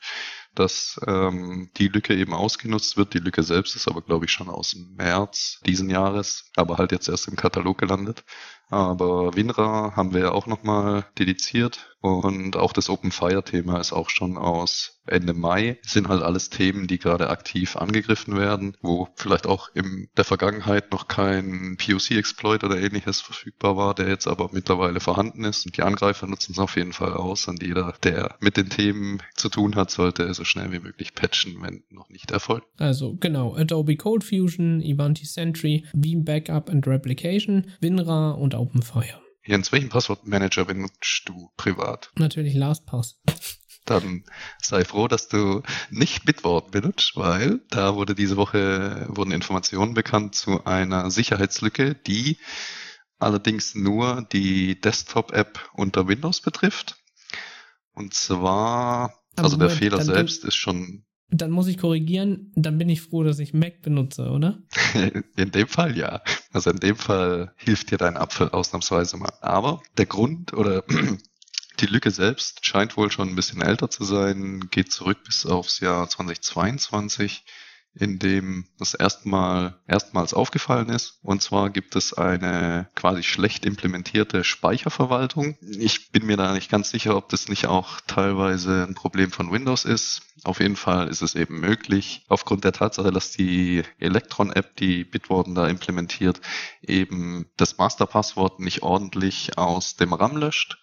dass 0.56 1.00
ähm, 1.08 1.70
die 1.78 1.88
Lücke 1.88 2.16
eben 2.16 2.34
ausgenutzt 2.34 2.98
wird. 2.98 3.14
Die 3.14 3.20
Lücke 3.20 3.44
selbst 3.44 3.76
ist 3.76 3.88
aber, 3.88 4.02
glaube 4.02 4.26
ich, 4.26 4.32
schon 4.32 4.50
aus 4.50 4.76
März 4.76 5.60
diesen 5.66 5.90
Jahres, 5.90 6.52
aber 6.56 6.78
halt 6.78 6.92
jetzt 6.92 7.10
erst 7.10 7.28
im 7.28 7.36
Katalog 7.36 7.78
gelandet. 7.78 8.24
Aber 8.70 9.36
WinRAR 9.36 9.96
haben 9.96 10.14
wir 10.14 10.22
ja 10.22 10.32
auch 10.32 10.46
nochmal 10.46 11.06
dediziert 11.18 11.90
und 12.02 12.56
auch 12.56 12.72
das 12.72 12.90
Open 12.90 13.12
Fire 13.12 13.44
Thema 13.44 13.80
ist 13.80 13.92
auch 13.92 14.10
schon 14.10 14.38
aus 14.38 15.02
Ende 15.06 15.34
Mai. 15.34 15.80
Das 15.84 15.94
sind 15.94 16.08
halt 16.08 16.22
alles 16.22 16.50
Themen, 16.50 16.88
die 16.88 17.00
gerade 17.00 17.30
aktiv 17.30 17.76
angegriffen 17.76 18.38
werden, 18.38 18.78
wo 18.82 19.10
vielleicht 19.16 19.48
auch 19.48 19.70
in 19.74 20.08
der 20.16 20.24
Vergangenheit 20.24 20.92
noch 20.92 21.08
kein 21.08 21.78
POC-Exploit 21.78 22.64
oder 22.64 22.80
ähnliches 22.80 23.20
verfügbar 23.22 23.76
war, 23.76 23.96
der 23.96 24.08
jetzt 24.08 24.28
aber 24.28 24.50
mittlerweile 24.54 25.00
vorhanden 25.00 25.44
ist. 25.44 25.66
Und 25.66 25.76
die 25.76 25.82
Angreifer 25.82 26.28
nutzen 26.28 26.54
es 26.54 26.60
auf 26.60 26.78
jeden 26.78 26.94
Fall 26.94 27.14
aus. 27.14 27.48
Und 27.48 27.64
jeder, 27.64 27.94
der 28.04 28.36
mit 28.40 28.56
den 28.56 28.70
Themen 28.70 29.22
zu 29.36 29.50
tun 29.50 29.76
hat, 29.76 29.92
sollte 29.92 30.32
so 30.34 30.46
schnell 30.46 30.72
wie 30.72 30.80
möglich 30.80 31.16
patchen, 31.16 31.62
wenn 31.62 31.84
noch 31.90 32.10
nicht 32.10 32.32
erfolgt. 32.32 32.68
Also 32.78 33.18
genau, 33.20 33.56
Adobe 33.56 33.98
Code 33.98 34.26
Fusion, 34.26 34.80
Ivanti 34.82 35.26
Sentry, 35.26 35.84
Veeam 35.94 36.24
Backup 36.24 36.70
and 36.70 36.86
Replication, 36.88 37.68
WinRAR 37.82 38.38
und 38.38 38.56
OpenFire. 38.60 39.22
Jens, 39.44 39.72
welchen 39.72 39.90
Passwortmanager 39.90 40.66
benutzt 40.66 41.24
du 41.26 41.50
privat? 41.58 42.12
Natürlich 42.16 42.54
LastPass. 42.54 43.20
Dann 43.86 44.24
sei 44.62 44.86
froh, 44.86 45.08
dass 45.08 45.30
du 45.30 45.64
nicht 45.90 46.26
Bitwarden 46.26 46.70
benutzt, 46.70 47.14
weil 47.16 47.62
da 47.70 47.96
wurde 47.96 48.14
diese 48.14 48.38
Woche 48.38 49.08
wurden 49.10 49.32
Informationen 49.32 49.96
bekannt 49.96 50.36
zu 50.36 50.66
einer 50.66 51.10
Sicherheitslücke, 51.10 51.96
die 51.96 52.38
allerdings 53.18 53.74
nur 53.74 54.28
die 54.32 54.80
Desktop-App 54.80 55.72
unter 55.74 56.08
Windows 56.08 56.42
betrifft. 56.42 56.98
Und 57.94 58.14
zwar, 58.14 59.14
Aber 59.36 59.46
also 59.46 59.58
der 59.58 59.70
Fehler 59.70 60.02
selbst 60.02 60.46
ist 60.46 60.56
schon 60.56 61.06
Dann 61.32 61.52
muss 61.52 61.68
ich 61.68 61.78
korrigieren, 61.78 62.52
dann 62.56 62.78
bin 62.78 62.90
ich 62.90 63.02
froh, 63.02 63.24
dass 63.24 63.40
ich 63.40 63.54
Mac 63.54 63.82
benutze, 63.82 64.30
oder? 64.32 64.58
In 65.36 65.52
dem 65.52 65.68
Fall 65.68 65.96
ja. 65.96 66.22
Also 66.52 66.72
in 66.72 66.80
dem 66.80 66.96
Fall 66.96 67.54
hilft 67.56 67.92
dir 67.92 67.98
dein 67.98 68.18
Apfel 68.18 68.50
ausnahmsweise 68.50 69.18
mal. 69.18 69.32
Aber 69.42 69.82
der 69.98 70.08
Grund 70.08 70.54
oder 70.54 70.84
die 71.80 71.86
Lücke 71.86 72.12
selbst 72.12 72.66
scheint 72.66 72.98
wohl 72.98 73.12
schon 73.12 73.30
ein 73.30 73.36
bisschen 73.36 73.62
älter 73.62 73.90
zu 73.90 74.04
sein, 74.04 74.70
geht 74.72 74.92
zurück 74.92 75.20
bis 75.24 75.46
aufs 75.46 75.80
Jahr 75.80 76.10
2022, 76.10 77.44
in 77.94 78.20
dem 78.20 78.66
das 78.78 78.94
erstmal 78.94 79.80
erstmals 79.88 80.34
aufgefallen 80.34 80.90
ist. 80.90 81.20
Und 81.22 81.42
zwar 81.42 81.70
gibt 81.70 81.96
es 81.96 82.14
eine 82.14 82.90
quasi 82.96 83.24
schlecht 83.24 83.66
implementierte 83.66 84.44
Speicherverwaltung. 84.44 85.58
Ich 85.62 86.12
bin 86.12 86.26
mir 86.26 86.38
da 86.38 86.54
nicht 86.54 86.70
ganz 86.70 86.92
sicher, 86.92 87.16
ob 87.16 87.30
das 87.30 87.50
nicht 87.50 87.68
auch 87.68 88.00
teilweise 88.02 88.86
ein 88.88 88.96
Problem 88.96 89.32
von 89.32 89.52
Windows 89.52 89.86
ist. 89.86 90.22
Auf 90.44 90.60
jeden 90.60 90.76
Fall 90.76 91.08
ist 91.10 91.22
es 91.22 91.36
eben 91.36 91.60
möglich, 91.60 92.26
aufgrund 92.30 92.64
der 92.64 92.72
Tatsache, 92.72 93.12
dass 93.12 93.32
die 93.32 93.84
Electron-App, 94.00 94.76
die 94.78 95.04
Bitwarden 95.04 95.56
da 95.56 95.68
implementiert, 95.68 96.40
eben 96.82 97.48
das 97.58 97.78
Masterpasswort 97.78 98.60
nicht 98.60 98.84
ordentlich 98.84 99.58
aus 99.58 99.96
dem 99.96 100.14
RAM 100.14 100.38
löscht. 100.38 100.78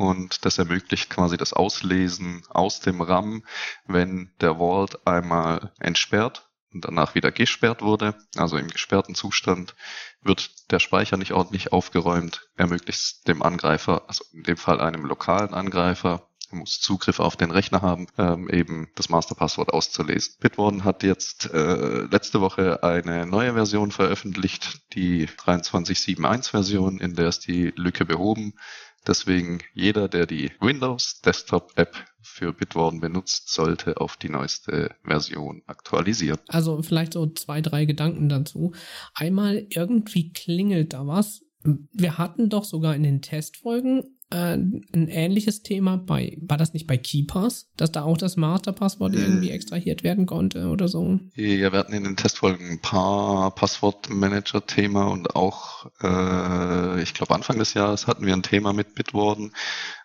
Und 0.00 0.46
das 0.46 0.56
ermöglicht 0.56 1.10
quasi 1.10 1.36
das 1.36 1.52
Auslesen 1.52 2.42
aus 2.48 2.80
dem 2.80 3.02
RAM, 3.02 3.44
wenn 3.86 4.32
der 4.40 4.54
Vault 4.54 5.06
einmal 5.06 5.74
entsperrt 5.78 6.48
und 6.72 6.86
danach 6.86 7.14
wieder 7.14 7.30
gesperrt 7.30 7.82
wurde. 7.82 8.14
Also 8.34 8.56
im 8.56 8.68
gesperrten 8.68 9.14
Zustand 9.14 9.74
wird 10.22 10.70
der 10.70 10.78
Speicher 10.78 11.18
nicht 11.18 11.32
ordentlich 11.32 11.74
aufgeräumt, 11.74 12.48
ermöglicht 12.56 13.28
dem 13.28 13.42
Angreifer, 13.42 14.08
also 14.08 14.24
in 14.32 14.44
dem 14.44 14.56
Fall 14.56 14.80
einem 14.80 15.04
lokalen 15.04 15.52
Angreifer, 15.52 16.26
er 16.50 16.56
muss 16.56 16.80
Zugriff 16.80 17.20
auf 17.20 17.36
den 17.36 17.50
Rechner 17.50 17.82
haben, 17.82 18.06
ähm, 18.18 18.48
eben 18.48 18.88
das 18.96 19.08
Masterpasswort 19.08 19.72
auszulesen. 19.72 20.34
Bitwarden 20.40 20.84
hat 20.84 21.02
jetzt 21.02 21.48
äh, 21.52 22.06
letzte 22.10 22.40
Woche 22.40 22.82
eine 22.82 23.26
neue 23.26 23.52
Version 23.52 23.92
veröffentlicht, 23.92 24.80
die 24.94 25.28
23.7.1 25.28 26.50
Version, 26.50 26.98
in 26.98 27.14
der 27.14 27.28
ist 27.28 27.46
die 27.46 27.72
Lücke 27.76 28.04
behoben. 28.04 28.54
Deswegen 29.06 29.60
jeder, 29.72 30.08
der 30.08 30.26
die 30.26 30.52
Windows 30.60 31.20
Desktop 31.22 31.72
App 31.76 31.96
für 32.20 32.52
Bitwarden 32.52 33.00
benutzt, 33.00 33.50
sollte 33.50 34.00
auf 34.00 34.16
die 34.16 34.28
neueste 34.28 34.94
Version 35.02 35.62
aktualisieren. 35.66 36.38
Also 36.48 36.82
vielleicht 36.82 37.14
so 37.14 37.26
zwei, 37.26 37.60
drei 37.60 37.86
Gedanken 37.86 38.28
dazu. 38.28 38.72
Einmal, 39.14 39.66
irgendwie 39.70 40.32
klingelt 40.32 40.92
da 40.92 41.06
was. 41.06 41.42
Wir 41.62 42.18
hatten 42.18 42.48
doch 42.48 42.64
sogar 42.64 42.94
in 42.94 43.02
den 43.02 43.22
Testfolgen 43.22 44.19
äh, 44.30 44.54
ein 44.56 45.08
ähnliches 45.08 45.62
Thema 45.62 45.96
bei, 45.96 46.36
war 46.40 46.56
das 46.56 46.72
nicht 46.72 46.86
bei 46.86 46.96
KeyPass, 46.96 47.70
dass 47.76 47.92
da 47.92 48.02
auch 48.02 48.16
das 48.16 48.36
Masterpasswort 48.36 49.14
Äh. 49.14 49.18
irgendwie 49.20 49.50
extrahiert 49.50 50.02
werden 50.02 50.26
konnte 50.26 50.68
oder 50.68 50.88
so? 50.88 51.18
Ja, 51.34 51.72
wir 51.72 51.78
hatten 51.78 51.92
in 51.92 52.04
den 52.04 52.16
Testfolgen 52.16 52.70
ein 52.70 52.80
paar 52.80 53.54
Passwortmanager-Thema 53.54 55.04
und 55.06 55.34
auch, 55.36 55.86
äh, 56.02 57.02
ich 57.02 57.14
glaube 57.14 57.34
Anfang 57.34 57.58
des 57.58 57.74
Jahres 57.74 58.06
hatten 58.06 58.26
wir 58.26 58.32
ein 58.34 58.42
Thema 58.42 58.72
mit 58.72 58.94
Bitwarden, 58.94 59.52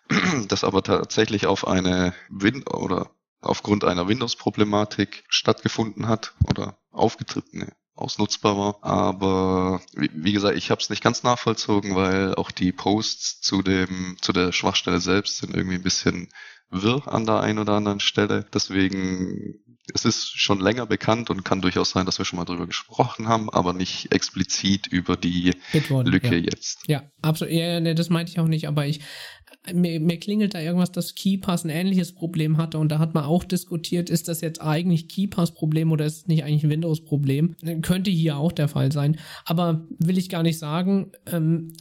das 0.48 0.64
aber 0.64 0.82
tatsächlich 0.82 1.46
auf 1.46 1.66
eine 1.66 2.12
Win 2.28 2.64
oder 2.66 3.10
aufgrund 3.40 3.84
einer 3.84 4.08
Windows-Problematik 4.08 5.24
stattgefunden 5.28 6.08
hat 6.08 6.34
oder 6.50 6.78
aufgetreten, 6.90 7.68
ausnutzbar 7.96 8.56
war. 8.56 8.78
Aber 8.82 9.80
wie, 9.94 10.10
wie 10.12 10.32
gesagt, 10.32 10.56
ich 10.56 10.70
habe 10.70 10.80
es 10.80 10.90
nicht 10.90 11.02
ganz 11.02 11.22
nachvollzogen, 11.22 11.96
weil 11.96 12.34
auch 12.34 12.50
die 12.50 12.72
Posts 12.72 13.40
zu 13.40 13.62
dem 13.62 14.16
zu 14.20 14.32
der 14.32 14.52
Schwachstelle 14.52 15.00
selbst 15.00 15.38
sind 15.38 15.54
irgendwie 15.56 15.76
ein 15.76 15.82
bisschen 15.82 16.28
wirr 16.70 17.06
an 17.06 17.26
der 17.26 17.40
einen 17.40 17.58
oder 17.58 17.74
anderen 17.74 18.00
Stelle. 18.00 18.44
Deswegen 18.52 19.60
es 19.94 20.04
ist 20.04 20.38
schon 20.38 20.60
länger 20.60 20.86
bekannt 20.86 21.30
und 21.30 21.44
kann 21.44 21.60
durchaus 21.60 21.90
sein, 21.90 22.06
dass 22.06 22.18
wir 22.18 22.24
schon 22.24 22.38
mal 22.38 22.44
drüber 22.44 22.66
gesprochen 22.66 23.28
haben, 23.28 23.50
aber 23.50 23.72
nicht 23.72 24.12
explizit 24.12 24.86
über 24.88 25.16
die 25.16 25.52
Bitwarden, 25.72 26.10
Lücke 26.10 26.36
ja. 26.36 26.44
jetzt. 26.50 26.80
Ja, 26.88 27.04
absolut. 27.22 27.54
Ja, 27.54 27.80
ne, 27.80 27.94
das 27.94 28.10
meinte 28.10 28.32
ich 28.32 28.40
auch 28.40 28.48
nicht, 28.48 28.66
aber 28.66 28.86
ich 28.86 29.00
mir, 29.72 30.00
mir 30.00 30.18
klingelt 30.18 30.54
da 30.54 30.60
irgendwas, 30.60 30.92
dass 30.92 31.14
KeyPass 31.14 31.64
ein 31.64 31.70
ähnliches 31.70 32.14
Problem 32.14 32.56
hatte 32.56 32.78
und 32.78 32.90
da 32.90 32.98
hat 32.98 33.14
man 33.14 33.24
auch 33.24 33.44
diskutiert, 33.44 34.10
ist 34.10 34.28
das 34.28 34.40
jetzt 34.40 34.60
eigentlich 34.60 35.08
KeyPass-Problem 35.08 35.92
oder 35.92 36.04
ist 36.04 36.16
es 36.18 36.26
nicht 36.26 36.44
eigentlich 36.44 36.64
ein 36.64 36.70
Windows-Problem? 36.70 37.56
Könnte 37.82 38.10
hier 38.10 38.36
auch 38.36 38.52
der 38.52 38.68
Fall 38.68 38.92
sein, 38.92 39.18
aber 39.44 39.86
will 39.98 40.18
ich 40.18 40.28
gar 40.28 40.42
nicht 40.42 40.58
sagen. 40.58 41.12
Ähm, 41.26 41.72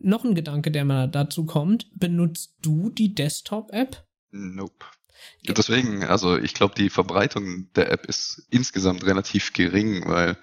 noch 0.00 0.24
ein 0.24 0.34
Gedanke, 0.34 0.70
der 0.70 0.84
mir 0.84 1.08
dazu 1.08 1.44
kommt. 1.44 1.88
Benutzt 1.94 2.56
du 2.62 2.90
die 2.90 3.14
Desktop-App? 3.14 4.04
Nope. 4.30 4.84
Ja, 5.42 5.54
deswegen, 5.54 6.04
also 6.04 6.36
ich 6.36 6.54
glaube, 6.54 6.74
die 6.76 6.90
Verbreitung 6.90 7.68
der 7.74 7.90
App 7.90 8.06
ist 8.06 8.46
insgesamt 8.50 9.04
relativ 9.04 9.52
gering, 9.52 10.04
weil 10.06 10.36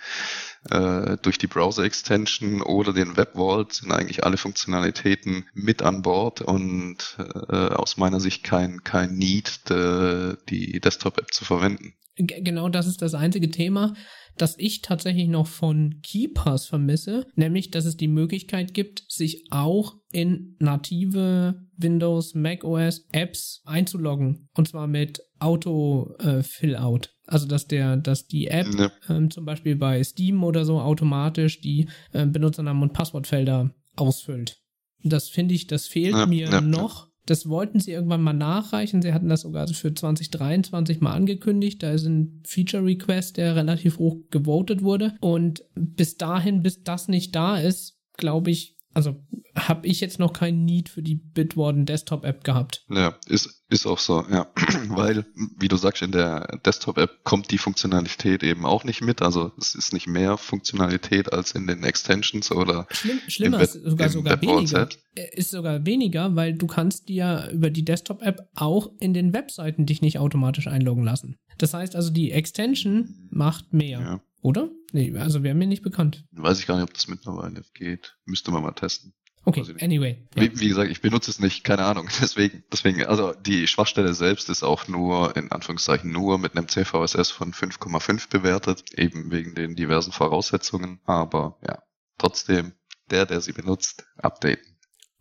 äh, 0.69 1.17
durch 1.21 1.38
die 1.38 1.47
Browser-Extension 1.47 2.62
oder 2.62 2.93
den 2.93 3.15
Web-Vault 3.15 3.74
sind 3.74 3.91
eigentlich 3.91 4.24
alle 4.24 4.38
Funktionalitäten 4.38 5.45
mit 5.53 5.81
an 5.81 6.01
Bord 6.01 6.41
und 6.41 7.17
äh, 7.19 7.55
aus 7.55 7.97
meiner 7.97 8.19
Sicht 8.19 8.43
kein, 8.43 8.83
kein 8.83 9.15
Need, 9.15 9.69
de, 9.69 10.38
die 10.50 10.79
Desktop-App 10.79 11.33
zu 11.33 11.45
verwenden. 11.45 11.93
Genau 12.17 12.69
das 12.69 12.88
ist 12.88 13.01
das 13.01 13.13
einzige 13.13 13.50
Thema, 13.51 13.93
das 14.38 14.55
ich 14.57 14.81
tatsächlich 14.81 15.27
noch 15.27 15.48
von 15.48 16.01
KeyPass 16.01 16.65
vermisse, 16.65 17.27
nämlich 17.36 17.72
dass 17.72 17.86
es 17.86 17.98
die 17.98 18.07
Möglichkeit 18.07 18.74
gibt, 18.74 19.03
sich 19.10 19.45
auch 19.51 19.95
in 20.12 20.55
native 20.60 21.62
Windows, 21.77 22.34
macOS 22.36 23.07
Apps 23.12 23.62
einzuloggen 23.65 24.48
und 24.53 24.67
zwar 24.67 24.88
mit 24.88 25.22
Auto 25.39 26.15
äh, 26.19 26.41
Fill-out. 26.41 27.13
Also 27.27 27.48
dass 27.48 27.67
der, 27.67 27.98
dass 27.98 28.27
die 28.27 28.48
App 28.48 28.67
Ne, 28.67 28.91
ähm, 29.10 29.29
zum 29.31 29.45
Beispiel 29.45 29.75
bei 29.75 30.03
Steam 30.03 30.43
oder 30.43 30.63
so 30.63 30.79
automatisch 30.79 31.60
die 31.62 31.88
äh, 32.13 32.25
Benutzernamen 32.25 32.84
und 32.84 32.93
Passwortfelder 32.93 33.74
ausfüllt. 33.95 34.57
Das 35.03 35.29
finde 35.29 35.53
ich, 35.53 35.67
das 35.67 35.88
fehlt 35.88 36.13
Ja, 36.13 36.25
mir 36.25 36.45
ja, 36.45 36.51
ja. 36.53 36.62
noch. 36.62 37.10
Das 37.25 37.50
wollten 37.50 37.79
sie 37.79 37.91
irgendwann 37.91 38.22
mal 38.22 38.34
nachreichen. 38.34 39.01
Sie 39.01 39.13
hatten 39.13 39.29
das 39.29 39.41
sogar 39.41 39.67
für 39.67 39.94
2023 39.94 41.01
mal 41.01 41.13
angekündigt. 41.13 41.82
Da 41.82 41.91
ist 41.91 42.05
ein 42.05 42.41
Feature 42.46 42.86
Request, 42.86 43.38
der 43.38 43.55
relativ 43.55 43.98
hoch 43.98 44.17
gewotet 44.29 44.84
wurde. 44.84 45.15
Und 45.22 45.63
bis 45.74 46.17
dahin, 46.17 46.62
bis 46.62 46.84
das 46.84 47.08
nicht 47.08 47.36
da 47.36 47.58
ist, 47.58 47.98
glaube 48.17 48.51
ich, 48.51 48.75
also 48.96 49.22
habe 49.56 49.88
ich 49.88 50.00
jetzt 50.00 50.20
noch 50.20 50.32
kein 50.32 50.64
Need 50.64 50.88
für 50.90 51.04
die 51.04 51.16
Bitwarden 51.16 51.86
Desktop 51.86 52.24
App 52.24 52.46
gehabt. 52.46 52.86
Ja, 52.90 53.16
ist, 53.28 53.66
ist 53.70 53.86
auch 53.86 54.00
so, 54.00 54.24
ja. 54.32 54.48
Weil, 54.88 55.25
wie 55.60 55.68
du 55.68 55.75
sagst, 55.75 56.02
in 56.02 56.14
der 56.14 56.60
Desktop-App 56.66 57.24
kommt 57.25 57.52
die 57.52 57.58
Funktionalität 57.58 58.42
eben 58.42 58.66
auch 58.66 58.86
nicht 58.86 59.02
mit. 59.02 59.22
Also 59.22 59.52
es 59.58 59.75
ist 59.75 59.92
nicht 59.92 60.08
mehr 60.08 60.38
Funktionalität 60.38 61.34
als 61.34 61.52
in 61.52 61.68
den 61.68 61.84
Extensions 61.84 62.52
oder 62.52 62.88
Schlimm, 62.90 63.20
schlimmer 63.28 63.58
Im 63.58 63.64
ist 63.64 63.74
sogar 63.74 64.08
im 64.08 64.14
sogar 64.14 64.42
weniger. 64.42 64.90
Äh, 65.16 65.36
Ist 65.36 65.52
sogar 65.52 65.86
weniger, 65.86 66.36
weil 66.38 66.54
du 66.54 66.66
kannst 66.66 67.10
dir 67.10 67.50
über 67.52 67.70
die 67.70 67.84
Desktop-App 67.84 68.48
auch 68.56 68.92
in 69.00 69.14
den 69.14 69.34
Webseiten 69.34 69.86
dich 69.86 70.02
nicht 70.02 70.20
automatisch 70.20 70.68
einloggen 70.68 71.04
lassen. 71.04 71.38
Das 71.58 71.74
heißt 71.74 71.98
also, 71.98 72.12
die 72.12 72.32
Extension 72.32 73.28
macht 73.30 73.74
mehr, 73.74 74.00
ja. 74.00 74.22
Oder? 74.46 74.70
Nee, 74.92 75.18
also 75.18 75.42
wäre 75.42 75.56
mir 75.56 75.66
nicht 75.66 75.82
bekannt. 75.82 76.24
Weiß 76.32 76.60
ich 76.60 76.68
gar 76.68 76.75
nicht, 76.75 76.84
ob 76.84 76.94
das 76.94 77.08
mittlerweile 77.08 77.64
geht. 77.74 78.16
Müsste 78.25 78.52
man 78.52 78.62
mal 78.62 78.74
testen. 78.74 79.14
Okay, 79.44 79.64
anyway. 79.82 80.24
Ja. 80.36 80.44
Wie, 80.44 80.60
wie, 80.60 80.68
gesagt, 80.68 80.92
ich 80.92 81.02
benutze 81.02 81.32
es 81.32 81.40
nicht, 81.40 81.64
keine 81.64 81.84
Ahnung. 81.84 82.08
Deswegen, 82.22 82.64
deswegen, 82.72 83.04
also 83.06 83.34
die 83.34 83.68
Schwachstelle 83.68 84.14
selbst 84.14 84.50
ist 84.50 84.64
auch 84.64 84.88
nur, 84.88 85.36
in 85.36 85.52
Anführungszeichen 85.52 86.12
nur 86.12 86.38
mit 86.38 86.56
einem 86.56 86.68
CVSS 86.68 87.32
von 87.32 87.54
5,5 87.54 88.30
bewertet, 88.30 88.94
eben 88.94 89.32
wegen 89.32 89.56
den 89.56 89.75
diversen 89.75 90.12
Voraussetzungen. 90.12 91.00
Aber 91.06 91.58
ja, 91.68 91.82
trotzdem, 92.20 92.74
der, 93.10 93.25
der 93.25 93.42
sie 93.42 93.54
benutzt, 93.54 94.06
updaten. 94.18 94.75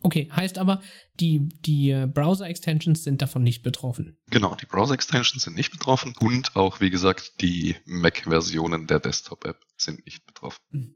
Okay, 0.05 0.29
heißt 0.31 0.59
aber, 0.59 0.83
die, 1.19 1.49
die 1.49 1.89
äh, 1.89 2.05
Browser-Extensions 2.05 3.03
sind 3.03 3.23
davon 3.23 3.41
nicht 3.41 3.63
betroffen. 3.63 4.19
Genau, 4.29 4.53
die 4.53 4.67
Browser-Extensions 4.67 5.45
sind 5.45 5.55
nicht 5.55 5.71
betroffen 5.71 6.13
und 6.19 6.55
auch, 6.55 6.79
wie 6.79 6.91
gesagt, 6.91 7.41
die 7.41 7.75
Mac-Versionen 7.85 8.85
der 8.85 8.99
Desktop-App 8.99 9.57
sind 9.77 10.05
nicht 10.05 10.27
betroffen. 10.27 10.61
Hm. 10.69 10.95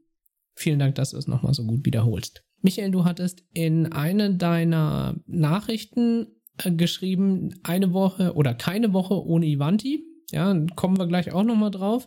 Vielen 0.54 0.78
Dank, 0.78 0.94
dass 0.94 1.10
du 1.10 1.16
es 1.16 1.26
nochmal 1.26 1.54
so 1.54 1.64
gut 1.64 1.84
wiederholst. 1.84 2.44
Michael, 2.62 2.92
du 2.92 3.04
hattest 3.04 3.42
in 3.52 3.92
einer 3.92 4.30
deiner 4.30 5.16
Nachrichten 5.26 6.28
äh, 6.58 6.70
geschrieben, 6.70 7.58
eine 7.64 7.92
Woche 7.92 8.34
oder 8.34 8.54
keine 8.54 8.92
Woche 8.92 9.14
ohne 9.14 9.46
Ivanti. 9.46 10.04
Ja, 10.30 10.54
kommen 10.76 10.98
wir 10.98 11.08
gleich 11.08 11.32
auch 11.32 11.42
nochmal 11.42 11.72
drauf. 11.72 12.06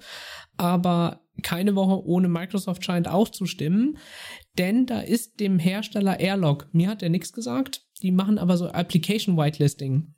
Aber 0.56 1.23
keine 1.42 1.76
Woche 1.76 2.06
ohne 2.06 2.28
Microsoft 2.28 2.84
scheint 2.84 3.08
auch 3.08 3.30
zu 3.30 3.46
stimmen, 3.46 3.98
denn 4.58 4.86
da 4.86 5.00
ist 5.00 5.40
dem 5.40 5.60
Hersteller 5.60 6.20
Airlog, 6.20 6.70
mir 6.72 6.90
hat 6.90 7.02
er 7.02 7.10
nichts 7.10 7.34
gesagt, 7.34 7.86
die 8.02 8.12
machen 8.12 8.38
aber 8.38 8.58
so 8.58 8.68
Application 8.68 9.38
Whitelisting. 9.38 10.14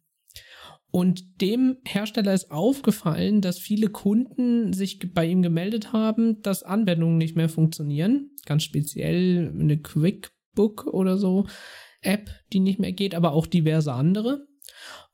Und 0.92 1.42
dem 1.42 1.78
Hersteller 1.86 2.34
ist 2.34 2.52
aufgefallen, 2.52 3.42
dass 3.42 3.60
viele 3.60 3.90
Kunden 3.90 4.72
sich 4.72 5.00
bei 5.14 5.26
ihm 5.26 5.42
gemeldet 5.42 5.92
haben, 5.92 6.42
dass 6.42 6.64
Anwendungen 6.64 7.18
nicht 7.18 7.36
mehr 7.36 7.50
funktionieren. 7.50 8.32
Ganz 8.46 8.64
speziell 8.64 9.52
eine 9.54 9.78
QuickBook 9.78 10.88
oder 10.88 11.18
so 11.18 11.48
App, 12.02 12.30
die 12.54 12.62
nicht 12.62 12.80
mehr 12.80 12.94
geht, 12.94 13.14
aber 13.14 13.34
auch 13.34 13.46
diverse 13.46 13.92
andere. 13.92 14.48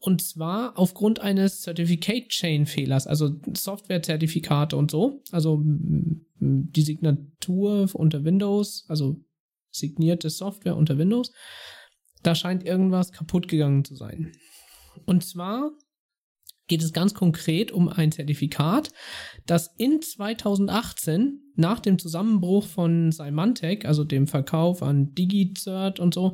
Und 0.02 0.22
zwar 0.24 0.80
aufgrund 0.80 1.20
eines 1.20 1.62
Certificate 1.62 2.28
Chain 2.30 2.66
Fehlers, 2.66 3.06
also 3.06 3.40
Softwarezertifikate 3.56 4.76
und 4.76 4.90
so. 4.90 5.22
Also 5.32 5.62
die 5.64 6.82
Signatur 6.82 7.88
unter 7.94 8.24
Windows, 8.24 8.86
also 8.88 9.24
signierte 9.72 10.32
Software 10.32 10.76
unter 10.76 10.98
Windows. 10.98 11.32
Da 12.24 12.34
scheint 12.34 12.66
irgendwas 12.66 13.12
kaputt 13.12 13.48
gegangen 13.48 13.86
zu 13.86 13.96
sein. 13.96 14.32
Und 15.06 15.24
zwar 15.24 15.72
geht 16.66 16.82
es 16.82 16.94
ganz 16.94 17.14
konkret 17.14 17.72
um 17.72 17.88
ein 17.88 18.12
Zertifikat, 18.12 18.92
das 19.46 19.72
in 19.78 20.02
2018 20.02 21.54
nach 21.56 21.80
dem 21.80 22.00
Zusammenbruch 22.00 22.66
von 22.66 23.12
Symantec, 23.12 23.86
also 23.86 24.04
dem 24.04 24.26
Verkauf 24.26 24.82
an 24.82 25.14
DigiCert 25.14 26.00
und 26.00 26.16
so, 26.16 26.34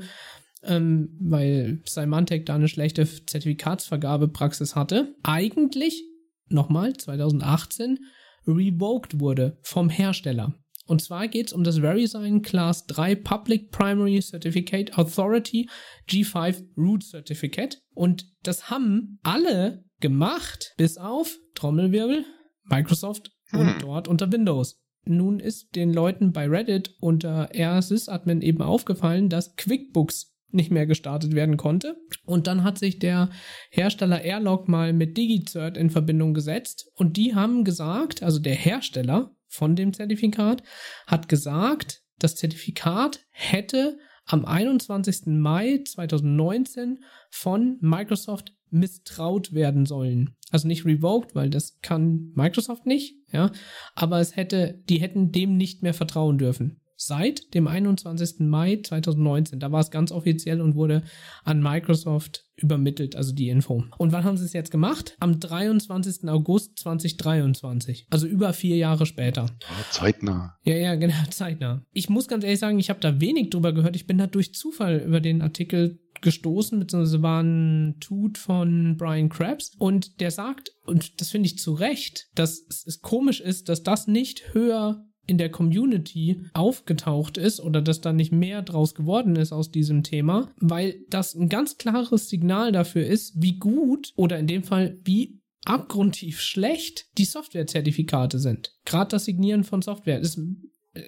ähm, 0.64 1.18
weil 1.20 1.82
Symantec 1.86 2.46
da 2.46 2.56
eine 2.56 2.68
schlechte 2.68 3.06
Zertifikatsvergabepraxis 3.06 4.76
hatte, 4.76 5.16
eigentlich 5.24 6.04
nochmal 6.50 6.94
2018 6.94 8.00
revoked 8.48 9.20
wurde 9.20 9.58
vom 9.62 9.90
Hersteller. 9.90 10.54
Und 10.86 11.02
zwar 11.02 11.28
geht 11.28 11.48
es 11.48 11.54
um 11.54 11.66
das 11.66 11.80
VeriSign 11.80 12.42
Class 12.42 12.86
3 12.88 13.16
Public 13.16 13.72
Primary 13.72 14.22
Certificate 14.22 14.98
Authority 14.98 15.70
G5 16.10 16.64
Root 16.78 17.04
Certificate. 17.04 17.82
Und 17.94 18.26
das 18.44 18.70
haben 18.70 19.20
alle 19.24 19.84
gemacht, 20.00 20.74
bis 20.78 20.98
auf 20.98 21.38
Trommelwirbel, 21.56 22.24
Microsoft 22.64 23.32
und 23.52 23.74
hm. 23.74 23.80
dort 23.80 24.08
unter 24.08 24.32
Windows. 24.32 24.80
Nun 25.04 25.40
ist 25.40 25.76
den 25.76 25.94
Leuten 25.94 26.32
bei 26.32 26.48
Reddit 26.48 26.96
unter 27.00 27.50
rsys-admin 27.54 28.42
eben 28.42 28.62
aufgefallen, 28.62 29.30
dass 29.30 29.56
QuickBooks 29.56 30.37
nicht 30.50 30.72
mehr 30.72 30.86
gestartet 30.86 31.36
werden 31.36 31.58
konnte. 31.58 31.98
Und 32.26 32.48
dann 32.48 32.64
hat 32.64 32.78
sich 32.78 33.00
der 33.00 33.30
Hersteller 33.70 34.22
Airlog 34.22 34.68
mal 34.68 34.94
mit 34.94 35.18
DigiCert 35.18 35.78
in 35.78 35.90
Verbindung 35.90 36.34
gesetzt 36.34 36.90
und 36.96 37.18
die 37.18 37.36
haben 37.36 37.64
gesagt, 37.64 38.24
also 38.24 38.40
der 38.40 38.56
Hersteller 38.56 39.36
von 39.48 39.76
dem 39.76 39.94
Zertifikat 39.94 40.64
hat 41.06 41.30
gesagt, 41.30 42.04
das 42.20 42.36
Zertifikat 42.36 43.26
hätte 43.32 43.98
am 44.26 44.46
21. 44.46 45.28
Mai 45.28 45.82
2019 45.86 47.00
von 47.30 47.78
Microsoft 47.82 48.54
misstraut 48.70 49.54
werden 49.54 49.86
sollen. 49.86 50.36
Also 50.52 50.68
nicht 50.68 50.86
revoked, 50.86 51.36
weil 51.36 51.50
das 51.50 51.80
kann 51.82 52.32
Microsoft 52.36 52.86
nicht, 52.86 53.16
ja, 53.32 53.52
aber 53.96 54.20
es 54.20 54.36
hätte, 54.36 54.82
die 54.90 55.00
hätten 55.00 55.32
dem 55.32 55.56
nicht 55.56 55.84
mehr 55.84 55.94
vertrauen 55.94 56.38
dürfen 56.38 56.82
seit 56.98 57.54
dem 57.54 57.68
21. 57.68 58.40
Mai 58.40 58.82
2019. 58.84 59.60
Da 59.60 59.72
war 59.72 59.80
es 59.80 59.92
ganz 59.92 60.12
offiziell 60.12 60.60
und 60.60 60.76
wurde 60.76 61.04
an 61.44 61.62
Microsoft 61.62 62.44
übermittelt, 62.58 63.16
also 63.16 63.34
die 63.34 63.50
Info. 63.50 63.84
Und 63.98 64.12
wann 64.12 64.24
haben 64.24 64.36
sie 64.36 64.46
es 64.46 64.54
jetzt 64.54 64.72
gemacht? 64.72 65.16
Am 65.20 65.40
23. 65.40 66.28
August 66.28 66.80
2023. 66.80 68.08
Also 68.10 68.26
über 68.26 68.52
vier 68.52 68.78
Jahre 68.78 69.06
später. 69.06 69.46
Zeitnah. 69.92 70.58
Ja, 70.64 70.76
ja, 70.76 70.96
genau, 70.96 71.14
zeitnah. 71.30 71.86
Ich 71.94 72.10
muss 72.10 72.28
ganz 72.28 72.44
ehrlich 72.44 72.60
sagen, 72.60 72.80
ich 72.80 72.90
habe 72.90 73.00
da 73.00 73.22
wenig 73.22 73.52
drüber 73.52 73.74
gehört. 73.74 73.96
Ich 73.96 74.08
bin 74.08 74.18
da 74.18 74.28
durch 74.28 74.54
Zufall 74.56 74.98
über 74.98 75.22
den 75.22 75.42
Artikel 75.42 76.00
gestoßen, 76.22 76.80
beziehungsweise 76.80 77.22
war 77.22 77.44
ein 77.44 77.98
Tut 78.00 78.40
von 78.40 78.98
Brian 78.98 79.30
Krabs 79.30 79.74
und 79.78 80.20
der 80.20 80.32
sagt, 80.32 80.72
und 80.84 81.22
das 81.22 81.30
finde 81.30 81.46
ich 81.46 81.60
zu 81.60 81.74
Recht, 81.74 82.30
dass 82.34 82.66
es 82.86 83.02
komisch 83.02 83.40
ist, 83.40 83.70
dass 83.70 83.84
das 83.84 84.08
nicht 84.08 84.54
höher 84.54 85.06
in 85.28 85.38
der 85.38 85.52
Community 85.52 86.42
aufgetaucht 86.54 87.38
ist 87.38 87.60
oder 87.60 87.82
dass 87.82 88.02
da 88.02 88.14
nicht 88.14 88.32
mehr 88.32 88.62
draus 88.62 88.96
geworden 88.96 89.36
ist 89.36 89.52
aus 89.52 89.72
diesem 89.72 90.04
Thema, 90.04 90.50
weil 90.58 91.02
das 91.10 91.36
ein 91.36 91.50
ganz 91.50 91.78
klares 91.78 92.30
Signal 92.30 92.72
dafür 92.72 93.06
ist, 93.06 93.42
wie 93.42 93.60
gut 93.60 94.14
oder 94.16 94.40
in 94.40 94.48
dem 94.48 94.64
Fall 94.64 94.98
wie 95.04 95.42
abgrundtief 95.66 96.40
schlecht 96.40 97.08
die 97.18 97.26
Softwarezertifikate 97.26 98.40
sind. 98.40 98.78
Gerade 98.86 99.10
das 99.10 99.26
Signieren 99.26 99.66
von 99.66 99.82
Software. 99.82 100.22
Es, 100.22 100.40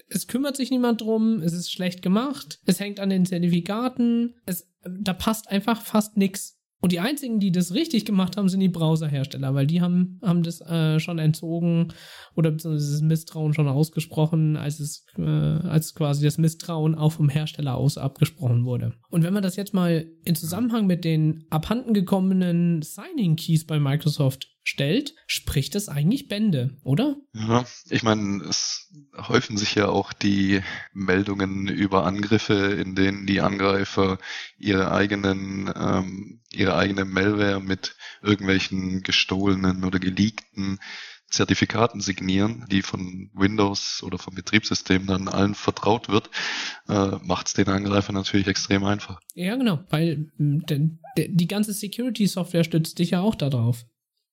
es 0.10 0.28
kümmert 0.28 0.58
sich 0.58 0.70
niemand 0.70 1.02
drum, 1.02 1.42
es 1.42 1.54
ist 1.54 1.72
schlecht 1.72 2.02
gemacht, 2.02 2.60
es 2.66 2.80
hängt 2.80 3.00
an 3.00 3.10
den 3.10 3.26
Zertifikaten, 3.26 4.36
es, 4.46 4.70
da 4.84 5.14
passt 5.14 5.50
einfach 5.50 5.82
fast 5.82 6.18
nichts. 6.18 6.59
Und 6.82 6.94
die 6.94 7.00
einzigen, 7.02 7.40
die 7.40 7.52
das 7.52 7.74
richtig 7.74 8.06
gemacht 8.06 8.38
haben, 8.38 8.48
sind 8.48 8.62
die 8.62 8.70
Browserhersteller, 8.70 9.54
weil 9.54 9.68
die 9.68 9.82
haben, 9.82 10.20
haben 10.24 10.44
das 10.44 10.62
äh, 10.62 11.00
schon 11.00 11.20
entzogen 11.20 11.90
oder 12.36 12.52
beziehungsweise 12.52 12.94
das 12.94 13.02
Misstrauen 13.02 13.54
schon 13.54 13.68
ausgesprochen, 13.68 14.56
als 14.56 14.80
es, 14.80 15.06
äh, 15.18 15.22
als 15.22 15.94
quasi 15.94 16.24
das 16.24 16.38
Misstrauen 16.38 16.96
auch 16.96 17.12
vom 17.12 17.28
Hersteller 17.28 17.76
aus 17.76 17.98
abgesprochen 17.98 18.64
wurde. 18.66 18.94
Und 19.10 19.24
wenn 19.24 19.34
man 19.34 19.44
das 19.44 19.58
jetzt 19.58 19.74
mal 19.74 20.06
in 20.24 20.36
Zusammenhang 20.36 20.88
mit 20.88 21.04
den 21.04 21.46
abhanden 21.50 21.94
gekommenen 21.94 22.82
Signing 22.82 23.36
Keys 23.36 23.66
bei 23.66 23.80
Microsoft 23.80 24.48
stellt, 24.64 25.16
spricht 25.26 25.76
es 25.76 25.90
eigentlich 25.90 26.28
Bände, 26.28 26.78
oder? 26.84 27.16
Ja, 27.34 27.66
ich 27.90 28.04
meine, 28.04 28.44
es 28.44 28.92
häufen 29.16 29.58
sich 29.58 29.76
ja 29.76 29.88
auch 29.88 30.14
die 30.14 30.62
Meldungen 30.94 31.68
über 31.68 32.06
Angriffe, 32.06 32.54
in 32.54 32.96
denen 32.96 33.26
die 33.26 33.42
Angreifer 33.42 34.20
ihre 34.58 34.92
eigenen, 34.92 35.72
ähm, 35.76 36.42
ihre 36.52 36.76
eigene 36.76 37.06
Malware 37.06 37.62
mit 37.62 37.96
irgendwelchen 38.22 39.02
gestohlenen 39.04 39.84
oder 39.84 40.00
geleakten 40.00 40.80
Zertifikaten 41.30 42.02
signieren, 42.02 42.66
die 42.72 42.82
von 42.82 43.30
Windows 43.34 44.02
oder 44.04 44.18
vom 44.18 44.34
Betriebssystem 44.34 45.06
dann 45.06 45.28
allen 45.28 45.54
vertraut 45.54 46.10
wird, 46.10 46.30
äh, 46.88 47.18
macht 47.24 47.48
es 47.48 47.54
den 47.54 47.68
Angreifer 47.68 48.14
natürlich 48.14 48.48
extrem 48.48 48.84
einfach. 48.84 49.20
Ja, 49.36 49.56
genau, 49.56 49.84
weil 49.90 50.32
die 50.38 51.48
ganze 51.48 51.74
Security-Software 51.74 52.64
stützt 52.64 52.98
dich 53.00 53.12
ja 53.12 53.22
auch 53.22 53.36
darauf. 53.36 53.86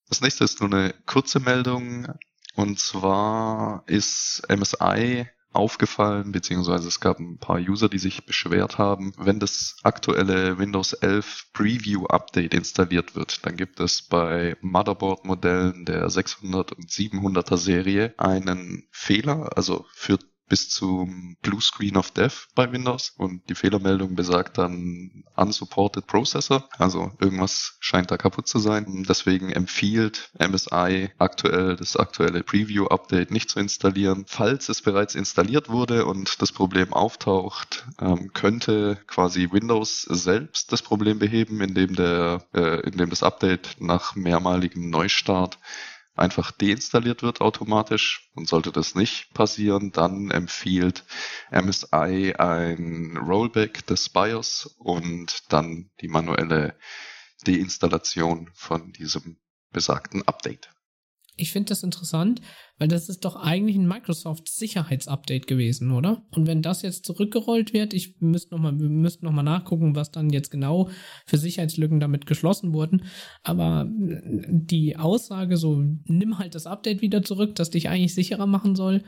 Das 0.09 0.21
nächste 0.21 0.43
ist 0.43 0.61
nur 0.61 0.71
eine 0.71 0.93
kurze 1.05 1.39
Meldung. 1.39 2.07
Und 2.55 2.79
zwar 2.79 3.83
ist 3.87 4.41
MSI 4.49 5.27
aufgefallen, 5.57 6.31
beziehungsweise 6.31 6.87
es 6.87 6.99
gab 6.99 7.19
ein 7.19 7.39
paar 7.39 7.59
User, 7.59 7.89
die 7.89 7.99
sich 7.99 8.25
beschwert 8.25 8.77
haben, 8.77 9.13
wenn 9.17 9.39
das 9.39 9.77
aktuelle 9.83 10.59
Windows 10.59 10.93
11 10.93 11.47
Preview 11.53 12.05
Update 12.05 12.53
installiert 12.53 13.15
wird, 13.15 13.45
dann 13.45 13.57
gibt 13.57 13.79
es 13.79 14.03
bei 14.03 14.55
Motherboard-Modellen 14.61 15.85
der 15.85 16.09
600 16.09 16.73
und 16.73 16.89
700er 16.89 17.57
Serie 17.57 18.13
einen 18.17 18.87
Fehler, 18.91 19.57
also 19.57 19.85
für 19.93 20.19
bis 20.47 20.69
zum 20.69 21.37
Blue 21.41 21.61
Screen 21.61 21.97
of 21.97 22.11
Death 22.11 22.47
bei 22.55 22.71
Windows 22.71 23.13
und 23.17 23.47
die 23.49 23.55
Fehlermeldung 23.55 24.15
besagt 24.15 24.57
dann 24.57 25.23
unsupported 25.35 26.07
Processor, 26.07 26.67
also 26.77 27.11
irgendwas 27.19 27.77
scheint 27.79 28.11
da 28.11 28.17
kaputt 28.17 28.47
zu 28.47 28.59
sein. 28.59 29.05
Deswegen 29.07 29.51
empfiehlt 29.51 30.31
MSI 30.39 31.09
aktuell 31.17 31.75
das 31.75 31.95
aktuelle 31.95 32.43
Preview 32.43 32.87
Update 32.87 33.31
nicht 33.31 33.49
zu 33.49 33.59
installieren. 33.59 34.25
Falls 34.27 34.69
es 34.69 34.81
bereits 34.81 35.15
installiert 35.15 35.69
wurde 35.69 36.05
und 36.05 36.41
das 36.41 36.51
Problem 36.51 36.93
auftaucht, 36.93 37.85
ähm, 37.99 38.31
könnte 38.33 38.97
quasi 39.07 39.49
Windows 39.51 40.01
selbst 40.01 40.71
das 40.71 40.81
Problem 40.81 41.19
beheben, 41.19 41.61
indem 41.61 41.95
der, 41.95 42.45
äh, 42.53 42.81
indem 42.81 43.09
das 43.09 43.23
Update 43.23 43.77
nach 43.79 44.15
mehrmaligem 44.15 44.89
Neustart 44.89 45.59
einfach 46.17 46.51
deinstalliert 46.51 47.23
wird 47.23 47.41
automatisch. 47.41 48.29
Und 48.35 48.47
sollte 48.47 48.71
das 48.71 48.95
nicht 48.95 49.33
passieren, 49.33 49.91
dann 49.91 50.31
empfiehlt 50.31 51.05
MSI 51.51 52.35
ein 52.37 53.17
Rollback 53.17 53.85
des 53.85 54.09
BIOS 54.09 54.75
und 54.77 55.51
dann 55.51 55.89
die 56.01 56.07
manuelle 56.07 56.75
Deinstallation 57.45 58.49
von 58.53 58.91
diesem 58.93 59.37
besagten 59.71 60.27
Update. 60.27 60.69
Ich 61.39 61.51
finde 61.51 61.69
das 61.69 61.83
interessant, 61.83 62.41
weil 62.79 62.87
das 62.87 63.09
ist 63.09 63.23
doch 63.23 63.35
eigentlich 63.35 63.75
ein 63.75 63.87
Microsoft-Sicherheitsupdate 63.87 65.45
gewesen, 65.45 65.91
oder? 65.91 66.25
Und 66.31 66.47
wenn 66.47 66.63
das 66.63 66.81
jetzt 66.81 67.05
zurückgerollt 67.05 67.73
wird, 67.73 67.93
ich 67.93 68.19
müsste 68.19 68.55
noch 68.55 68.61
mal, 68.61 68.79
wir 68.79 68.89
müssten 68.89 69.23
nochmal 69.25 69.43
nachgucken, 69.43 69.95
was 69.95 70.11
dann 70.11 70.31
jetzt 70.31 70.49
genau 70.49 70.89
für 71.27 71.37
Sicherheitslücken 71.37 71.99
damit 71.99 72.25
geschlossen 72.25 72.73
wurden. 72.73 73.05
Aber 73.43 73.87
die 73.87 74.97
Aussage 74.97 75.57
so, 75.57 75.83
nimm 76.05 76.39
halt 76.39 76.55
das 76.55 76.65
Update 76.65 77.01
wieder 77.01 77.21
zurück, 77.21 77.55
das 77.55 77.69
dich 77.69 77.87
eigentlich 77.87 78.15
sicherer 78.15 78.47
machen 78.47 78.75
soll. 78.75 79.03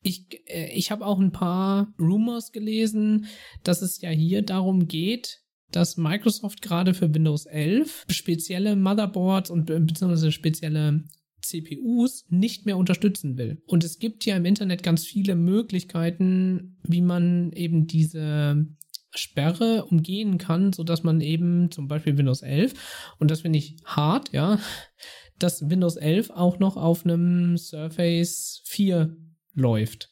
Ich, 0.00 0.26
äh, 0.46 0.70
ich 0.72 0.92
habe 0.92 1.04
auch 1.04 1.18
ein 1.18 1.32
paar 1.32 1.92
Rumors 1.98 2.52
gelesen, 2.52 3.26
dass 3.64 3.82
es 3.82 4.00
ja 4.00 4.10
hier 4.10 4.42
darum 4.42 4.86
geht, 4.86 5.42
dass 5.72 5.96
Microsoft 5.96 6.62
gerade 6.62 6.94
für 6.94 7.12
Windows 7.12 7.46
11 7.46 8.06
spezielle 8.10 8.76
Motherboards 8.76 9.50
und 9.50 9.66
beziehungsweise 9.66 10.32
spezielle 10.32 11.04
CPUs 11.42 12.26
nicht 12.28 12.66
mehr 12.66 12.76
unterstützen 12.76 13.36
will. 13.38 13.62
Und 13.66 13.84
es 13.84 13.98
gibt 13.98 14.24
ja 14.24 14.36
im 14.36 14.44
Internet 14.44 14.82
ganz 14.82 15.04
viele 15.04 15.34
Möglichkeiten, 15.34 16.78
wie 16.82 17.00
man 17.00 17.52
eben 17.52 17.86
diese 17.86 18.66
Sperre 19.14 19.86
umgehen 19.86 20.38
kann, 20.38 20.72
so 20.72 20.84
dass 20.84 21.02
man 21.02 21.20
eben 21.20 21.70
zum 21.70 21.88
Beispiel 21.88 22.18
Windows 22.18 22.42
11 22.42 22.74
und 23.18 23.30
das 23.30 23.40
finde 23.40 23.58
ich 23.58 23.76
hart, 23.84 24.32
ja, 24.32 24.58
dass 25.38 25.70
Windows 25.70 25.96
11 25.96 26.30
auch 26.30 26.58
noch 26.58 26.76
auf 26.76 27.04
einem 27.04 27.56
Surface 27.56 28.60
4 28.64 29.16
läuft. 29.54 30.10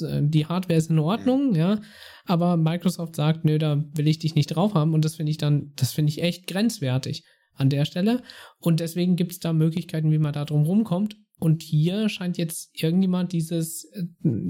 Äh, 0.00 0.22
die 0.22 0.46
Hardware 0.46 0.78
ist 0.78 0.90
in 0.90 0.98
Ordnung, 0.98 1.54
ja, 1.54 1.80
aber 2.24 2.56
Microsoft 2.56 3.16
sagt, 3.16 3.44
nö, 3.44 3.58
da 3.58 3.84
will 3.94 4.08
ich 4.08 4.18
dich 4.18 4.34
nicht 4.34 4.48
drauf 4.48 4.74
haben 4.74 4.94
und 4.94 5.04
das 5.04 5.16
finde 5.16 5.30
ich 5.30 5.38
dann, 5.38 5.72
das 5.76 5.92
finde 5.92 6.10
ich 6.10 6.22
echt 6.22 6.46
grenzwertig 6.46 7.24
an 7.56 7.70
der 7.70 7.84
Stelle. 7.84 8.22
Und 8.58 8.80
deswegen 8.80 9.16
gibt 9.16 9.32
es 9.32 9.40
da 9.40 9.52
Möglichkeiten, 9.52 10.10
wie 10.10 10.18
man 10.18 10.32
da 10.32 10.44
drum 10.44 10.64
rumkommt. 10.64 11.16
Und 11.38 11.62
hier 11.62 12.08
scheint 12.08 12.38
jetzt 12.38 12.70
irgendjemand 12.72 13.32
dieses, 13.32 13.84
äh, 13.92 14.04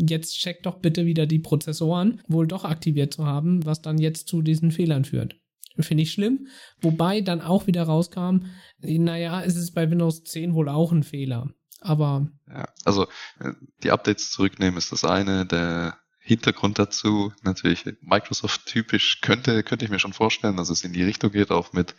jetzt 0.09 0.38
checkt 0.38 0.66
doch 0.66 0.79
bitte 0.79 1.05
wieder 1.05 1.27
die 1.27 1.40
Prozessoren, 1.40 2.23
wohl 2.29 2.47
doch 2.47 2.64
aktiviert 2.64 3.12
zu 3.12 3.27
haben, 3.27 3.64
was 3.64 3.83
dann 3.83 3.99
jetzt 3.99 4.29
zu 4.29 4.40
diesen 4.42 4.71
Fehlern 4.71 5.05
führt. 5.05 5.37
Finde 5.79 6.05
ich 6.05 6.12
schlimm. 6.12 6.47
Wobei 6.81 7.21
dann 7.21 7.40
auch 7.40 7.66
wieder 7.66 7.83
rauskam, 7.83 8.47
naja, 8.79 9.42
es 9.42 9.57
ist 9.57 9.73
bei 9.73 9.90
Windows 9.90 10.23
10 10.25 10.55
wohl 10.55 10.69
auch 10.69 10.92
ein 10.92 11.03
Fehler. 11.03 11.51
Aber. 11.81 12.29
Ja, 12.49 12.69
also 12.85 13.07
äh, 13.40 13.53
die 13.83 13.90
Updates 13.90 14.31
zurücknehmen 14.31 14.79
ist 14.79 14.92
das 14.92 15.05
eine. 15.05 15.45
Der 15.45 15.99
Hintergrund 16.27 16.81
dazu, 16.81 17.33
natürlich 17.43 17.85
Microsoft-typisch, 18.01 19.21
könnte, 19.21 19.62
könnte 19.62 19.85
ich 19.85 19.93
mir 19.93 20.01
schon 20.01 20.12
vorstellen, 20.12 20.57
dass 20.57 20.71
es 20.71 20.83
in 20.83 20.93
die 20.93 21.05
Richtung 21.05 21.31
geht, 21.31 21.53
auch 21.53 21.73
mit, 21.73 21.95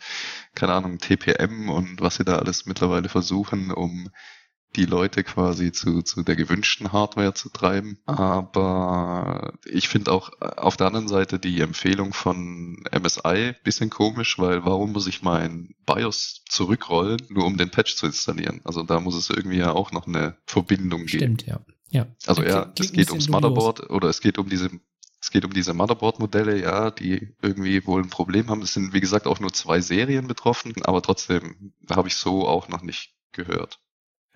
keine 0.54 0.74
Ahnung, 0.74 0.98
TPM 0.98 1.70
und 1.70 2.02
was 2.02 2.16
sie 2.16 2.24
da 2.24 2.36
alles 2.36 2.66
mittlerweile 2.66 3.08
versuchen, 3.08 3.70
um 3.70 4.10
die 4.76 4.84
Leute 4.84 5.24
quasi 5.24 5.72
zu, 5.72 6.02
zu 6.02 6.22
der 6.22 6.36
gewünschten 6.36 6.92
Hardware 6.92 7.34
zu 7.34 7.48
treiben. 7.48 7.98
Aber 8.06 9.54
ich 9.64 9.88
finde 9.88 10.12
auch 10.12 10.30
auf 10.40 10.76
der 10.76 10.86
anderen 10.86 11.08
Seite 11.08 11.38
die 11.38 11.60
Empfehlung 11.60 12.12
von 12.12 12.84
MSI 12.92 13.54
bisschen 13.64 13.90
komisch, 13.90 14.38
weil 14.38 14.64
warum 14.64 14.92
muss 14.92 15.06
ich 15.06 15.22
mein 15.22 15.74
BIOS 15.86 16.44
zurückrollen, 16.48 17.20
nur 17.28 17.46
um 17.46 17.56
den 17.56 17.70
Patch 17.70 17.96
zu 17.96 18.06
installieren? 18.06 18.60
Also 18.64 18.82
da 18.82 19.00
muss 19.00 19.14
es 19.14 19.30
irgendwie 19.30 19.58
ja 19.58 19.72
auch 19.72 19.92
noch 19.92 20.06
eine 20.06 20.36
Verbindung 20.46 21.06
geben. 21.06 21.38
Stimmt, 21.38 21.46
ja. 21.46 21.60
Ja. 21.90 22.06
Also 22.26 22.42
ja, 22.42 22.72
es 22.78 22.92
geht 22.92 23.10
ums 23.10 23.28
Motherboard 23.28 23.88
oder 23.88 24.08
es 24.08 24.20
geht 24.20 24.38
um 24.38 24.48
diese 24.48 24.70
es 25.20 25.30
geht 25.32 25.44
um 25.44 25.52
diese 25.52 25.74
Motherboard-Modelle, 25.74 26.60
ja, 26.60 26.92
die 26.92 27.34
irgendwie 27.42 27.84
wohl 27.86 28.02
ein 28.02 28.08
Problem 28.08 28.48
haben. 28.48 28.62
Es 28.62 28.74
sind, 28.74 28.92
wie 28.92 29.00
gesagt, 29.00 29.26
auch 29.26 29.40
nur 29.40 29.52
zwei 29.52 29.80
Serien 29.80 30.28
betroffen, 30.28 30.74
aber 30.84 31.02
trotzdem 31.02 31.72
habe 31.90 32.06
ich 32.06 32.14
so 32.14 32.46
auch 32.46 32.68
noch 32.68 32.82
nicht 32.82 33.14
gehört. 33.32 33.80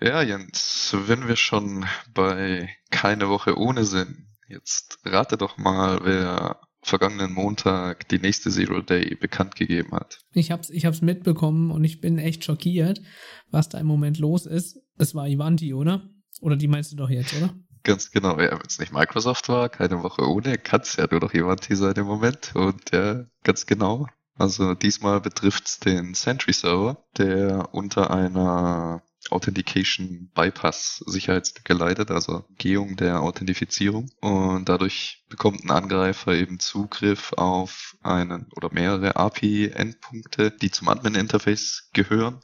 Ja, 0.01 0.21
Jens, 0.21 0.95
wenn 1.05 1.27
wir 1.27 1.35
schon 1.35 1.85
bei 2.13 2.69
keine 2.91 3.29
Woche 3.29 3.57
ohne 3.57 3.85
sind, 3.85 4.27
jetzt 4.47 4.99
rate 5.05 5.37
doch 5.37 5.57
mal, 5.57 5.99
wer 6.03 6.59
vergangenen 6.81 7.33
Montag 7.33 8.07
die 8.09 8.19
nächste 8.19 8.51
Zero 8.51 8.81
Day 8.81 9.15
bekannt 9.15 9.55
gegeben 9.55 9.91
hat. 9.93 10.19
Ich 10.33 10.51
hab's, 10.51 10.69
ich 10.69 10.85
hab's 10.85 11.01
mitbekommen 11.01 11.71
und 11.71 11.83
ich 11.83 12.01
bin 12.01 12.17
echt 12.17 12.43
schockiert, 12.43 13.01
was 13.49 13.69
da 13.69 13.79
im 13.79 13.87
Moment 13.87 14.19
los 14.19 14.45
ist. 14.45 14.79
Es 14.97 15.15
war 15.15 15.27
Ivanti, 15.27 15.73
oder? 15.73 16.09
Oder 16.41 16.57
die 16.57 16.67
meinst 16.67 16.91
du 16.91 16.95
doch 16.95 17.09
jetzt, 17.09 17.33
oder? 17.35 17.53
Ganz 17.83 18.11
genau, 18.11 18.39
ja, 18.39 18.51
wenn 18.51 18.67
es 18.67 18.79
nicht 18.79 18.93
Microsoft 18.93 19.49
war, 19.49 19.69
keine 19.69 20.03
Woche 20.03 20.27
ohne, 20.27 20.57
kann 20.57 20.81
es 20.81 20.95
ja 20.95 21.07
nur 21.09 21.19
noch 21.19 21.33
Ivanti 21.33 21.75
sein 21.75 21.95
im 21.95 22.05
Moment. 22.05 22.55
Und 22.55 22.91
ja, 22.91 23.25
ganz 23.43 23.65
genau. 23.65 24.07
Also 24.35 24.73
diesmal 24.73 25.21
betrifft 25.21 25.67
es 25.67 25.79
den 25.79 26.13
Sentry 26.13 26.53
Server, 26.53 27.05
der 27.17 27.73
unter 27.73 28.11
einer 28.11 29.03
Authentication 29.31 30.29
Bypass 30.33 31.03
Sicherheitslücke 31.05 31.73
leidet, 31.73 32.11
also 32.11 32.45
Gehung 32.57 32.95
der 32.95 33.21
Authentifizierung. 33.21 34.09
Und 34.21 34.69
dadurch 34.69 35.23
bekommt 35.29 35.63
ein 35.63 35.71
Angreifer 35.71 36.33
eben 36.33 36.59
Zugriff 36.59 37.33
auf 37.33 37.95
einen 38.01 38.47
oder 38.55 38.71
mehrere 38.71 39.15
API-Endpunkte, 39.15 40.51
die 40.51 40.71
zum 40.71 40.89
Admin-Interface 40.89 41.89
gehören 41.93 42.41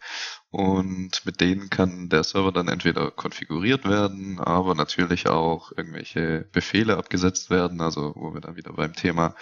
und 0.51 1.25
mit 1.25 1.41
denen 1.41 1.69
kann 1.69 2.09
der 2.09 2.23
Server 2.23 2.51
dann 2.51 2.69
entweder 2.69 3.11
konfiguriert 3.11 3.85
werden, 3.85 4.39
aber 4.39 4.73
natürlich 4.73 5.27
auch 5.27 5.71
irgendwelche 5.77 6.47
Befehle 6.51 6.97
abgesetzt 6.97 7.51
werden, 7.51 7.81
also 7.81 8.13
wo 8.15 8.33
wir 8.33 8.41
dann 8.41 8.55
wieder 8.55 8.73
beim 8.73 8.93
Thema 8.95 9.35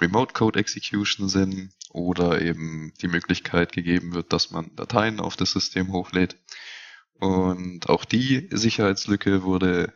Remote 0.00 0.32
Code 0.32 0.58
Execution 0.58 1.28
sind 1.28 1.70
oder 1.90 2.40
eben 2.40 2.94
die 3.02 3.08
Möglichkeit 3.08 3.72
gegeben 3.72 4.14
wird, 4.14 4.32
dass 4.32 4.50
man 4.50 4.74
Dateien 4.74 5.20
auf 5.20 5.36
das 5.36 5.52
System 5.52 5.92
hochlädt. 5.92 6.36
Und 7.18 7.88
auch 7.88 8.04
die 8.04 8.48
Sicherheitslücke 8.50 9.42
wurde 9.42 9.92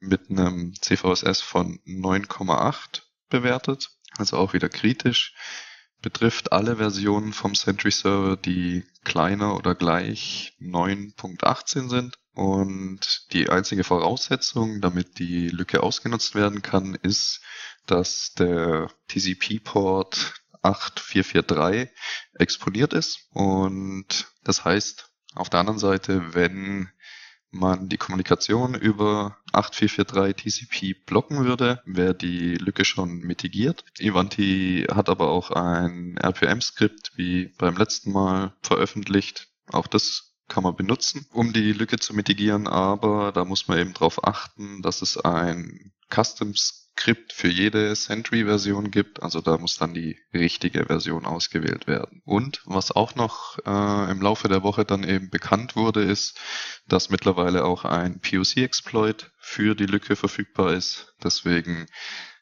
mit 0.00 0.30
einem 0.30 0.74
CVSS 0.80 1.40
von 1.40 1.78
9,8 1.86 3.02
bewertet, 3.28 3.90
also 4.16 4.36
auch 4.36 4.52
wieder 4.52 4.68
kritisch 4.68 5.34
betrifft 6.04 6.52
alle 6.52 6.76
Versionen 6.76 7.32
vom 7.32 7.54
Sentry 7.54 7.90
Server, 7.90 8.36
die 8.36 8.84
kleiner 9.04 9.56
oder 9.56 9.74
gleich 9.74 10.54
9.18 10.60 11.88
sind. 11.88 12.18
Und 12.34 13.32
die 13.32 13.48
einzige 13.48 13.84
Voraussetzung, 13.84 14.82
damit 14.82 15.18
die 15.18 15.48
Lücke 15.48 15.82
ausgenutzt 15.82 16.34
werden 16.34 16.60
kann, 16.60 16.94
ist, 16.94 17.40
dass 17.86 18.34
der 18.34 18.90
TCP-Port 19.08 20.34
8443 20.60 21.88
exponiert 22.34 22.92
ist. 22.92 23.26
Und 23.30 24.26
das 24.42 24.62
heißt, 24.62 25.10
auf 25.34 25.50
der 25.50 25.60
anderen 25.60 25.78
Seite, 25.78 26.34
wenn 26.34 26.88
man 27.50 27.88
die 27.88 27.96
Kommunikation 27.96 28.74
über 28.74 29.36
8443 29.52 30.68
TCP 30.68 31.06
blocken 31.06 31.44
würde, 31.44 31.80
wäre 31.86 32.14
die 32.14 32.56
Lücke 32.56 32.84
schon 32.84 33.18
mitigiert. 33.20 33.84
Ivanti 33.98 34.86
hat 34.90 35.08
aber 35.08 35.28
auch 35.28 35.50
ein 35.50 36.18
RPM-Skript 36.18 37.12
wie 37.16 37.52
beim 37.58 37.76
letzten 37.76 38.12
Mal 38.12 38.54
veröffentlicht. 38.62 39.48
Auch 39.68 39.86
das 39.86 40.34
kann 40.48 40.64
man 40.64 40.76
benutzen, 40.76 41.26
um 41.32 41.52
die 41.52 41.72
Lücke 41.72 41.98
zu 41.98 42.12
mitigieren, 42.14 42.66
aber 42.66 43.32
da 43.32 43.44
muss 43.44 43.68
man 43.68 43.78
eben 43.78 43.94
darauf 43.94 44.24
achten, 44.26 44.82
dass 44.82 45.00
es 45.00 45.16
ein 45.16 45.92
Customs 46.12 46.83
Skript 46.96 47.32
für 47.32 47.48
jede 47.48 47.94
Sentry-Version 47.94 48.90
gibt. 48.90 49.22
Also 49.22 49.40
da 49.40 49.58
muss 49.58 49.76
dann 49.76 49.94
die 49.94 50.16
richtige 50.32 50.86
Version 50.86 51.26
ausgewählt 51.26 51.86
werden. 51.86 52.22
Und 52.24 52.62
was 52.64 52.92
auch 52.92 53.14
noch 53.14 53.58
äh, 53.66 54.10
im 54.10 54.22
Laufe 54.22 54.48
der 54.48 54.62
Woche 54.62 54.84
dann 54.84 55.04
eben 55.04 55.28
bekannt 55.28 55.76
wurde, 55.76 56.02
ist, 56.02 56.38
dass 56.88 57.10
mittlerweile 57.10 57.64
auch 57.64 57.84
ein 57.84 58.20
POC-Exploit 58.20 59.32
für 59.38 59.74
die 59.74 59.86
Lücke 59.86 60.16
verfügbar 60.16 60.72
ist. 60.72 61.14
Deswegen 61.22 61.86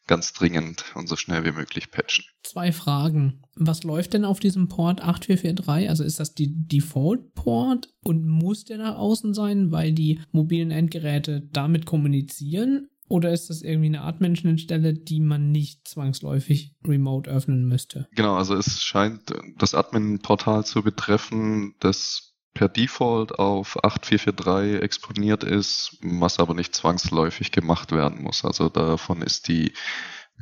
ganz 0.07 0.33
dringend 0.33 0.85
und 0.95 1.09
so 1.09 1.17
schnell 1.17 1.45
wie 1.45 1.53
möglich 1.53 1.91
patchen. 1.91 2.25
Zwei 2.43 2.73
Fragen. 2.73 3.43
Was 3.55 3.83
läuft 3.83 4.15
denn 4.15 4.25
auf 4.25 4.41
diesem 4.41 4.69
Port 4.69 5.01
8443? 5.01 5.88
Also 5.88 6.05
ist 6.05 6.21
das 6.21 6.35
die 6.35 6.53
Default-Port 6.67 7.88
und 8.05 8.27
muss 8.27 8.65
der 8.65 8.79
nach 8.79 8.97
außen 8.97 9.33
sein, 9.35 9.71
weil 9.73 9.93
die 9.93 10.21
mobilen 10.31 10.71
Endgeräte 10.71 11.49
damit 11.53 11.87
kommunizieren? 11.87 12.88
Oder 13.12 13.31
ist 13.31 13.51
das 13.51 13.61
irgendwie 13.61 13.88
eine 13.88 14.01
Art 14.01 14.22
Menschenstelle, 14.22 14.94
die 14.94 15.20
man 15.20 15.53
nicht 15.53 15.87
zwangsläufig 15.87 16.75
remote 16.83 17.29
öffnen 17.29 17.68
müsste? 17.68 18.09
Genau, 18.14 18.37
also 18.37 18.55
es 18.55 18.83
scheint 18.83 19.35
das 19.59 19.75
Admin-Portal 19.75 20.64
zu 20.64 20.83
betreffen, 20.83 21.75
das 21.79 22.33
per 22.55 22.70
Default 22.70 23.38
auf 23.38 23.77
8443 23.85 24.83
exponiert 24.83 25.44
ist, 25.44 25.98
was 26.01 26.38
aber 26.38 26.55
nicht 26.55 26.75
zwangsläufig 26.75 27.53
gemacht 27.53 27.92
werden 27.92 28.22
muss. 28.22 28.46
Also 28.46 28.70
davon 28.70 29.20
ist 29.20 29.46
die 29.46 29.75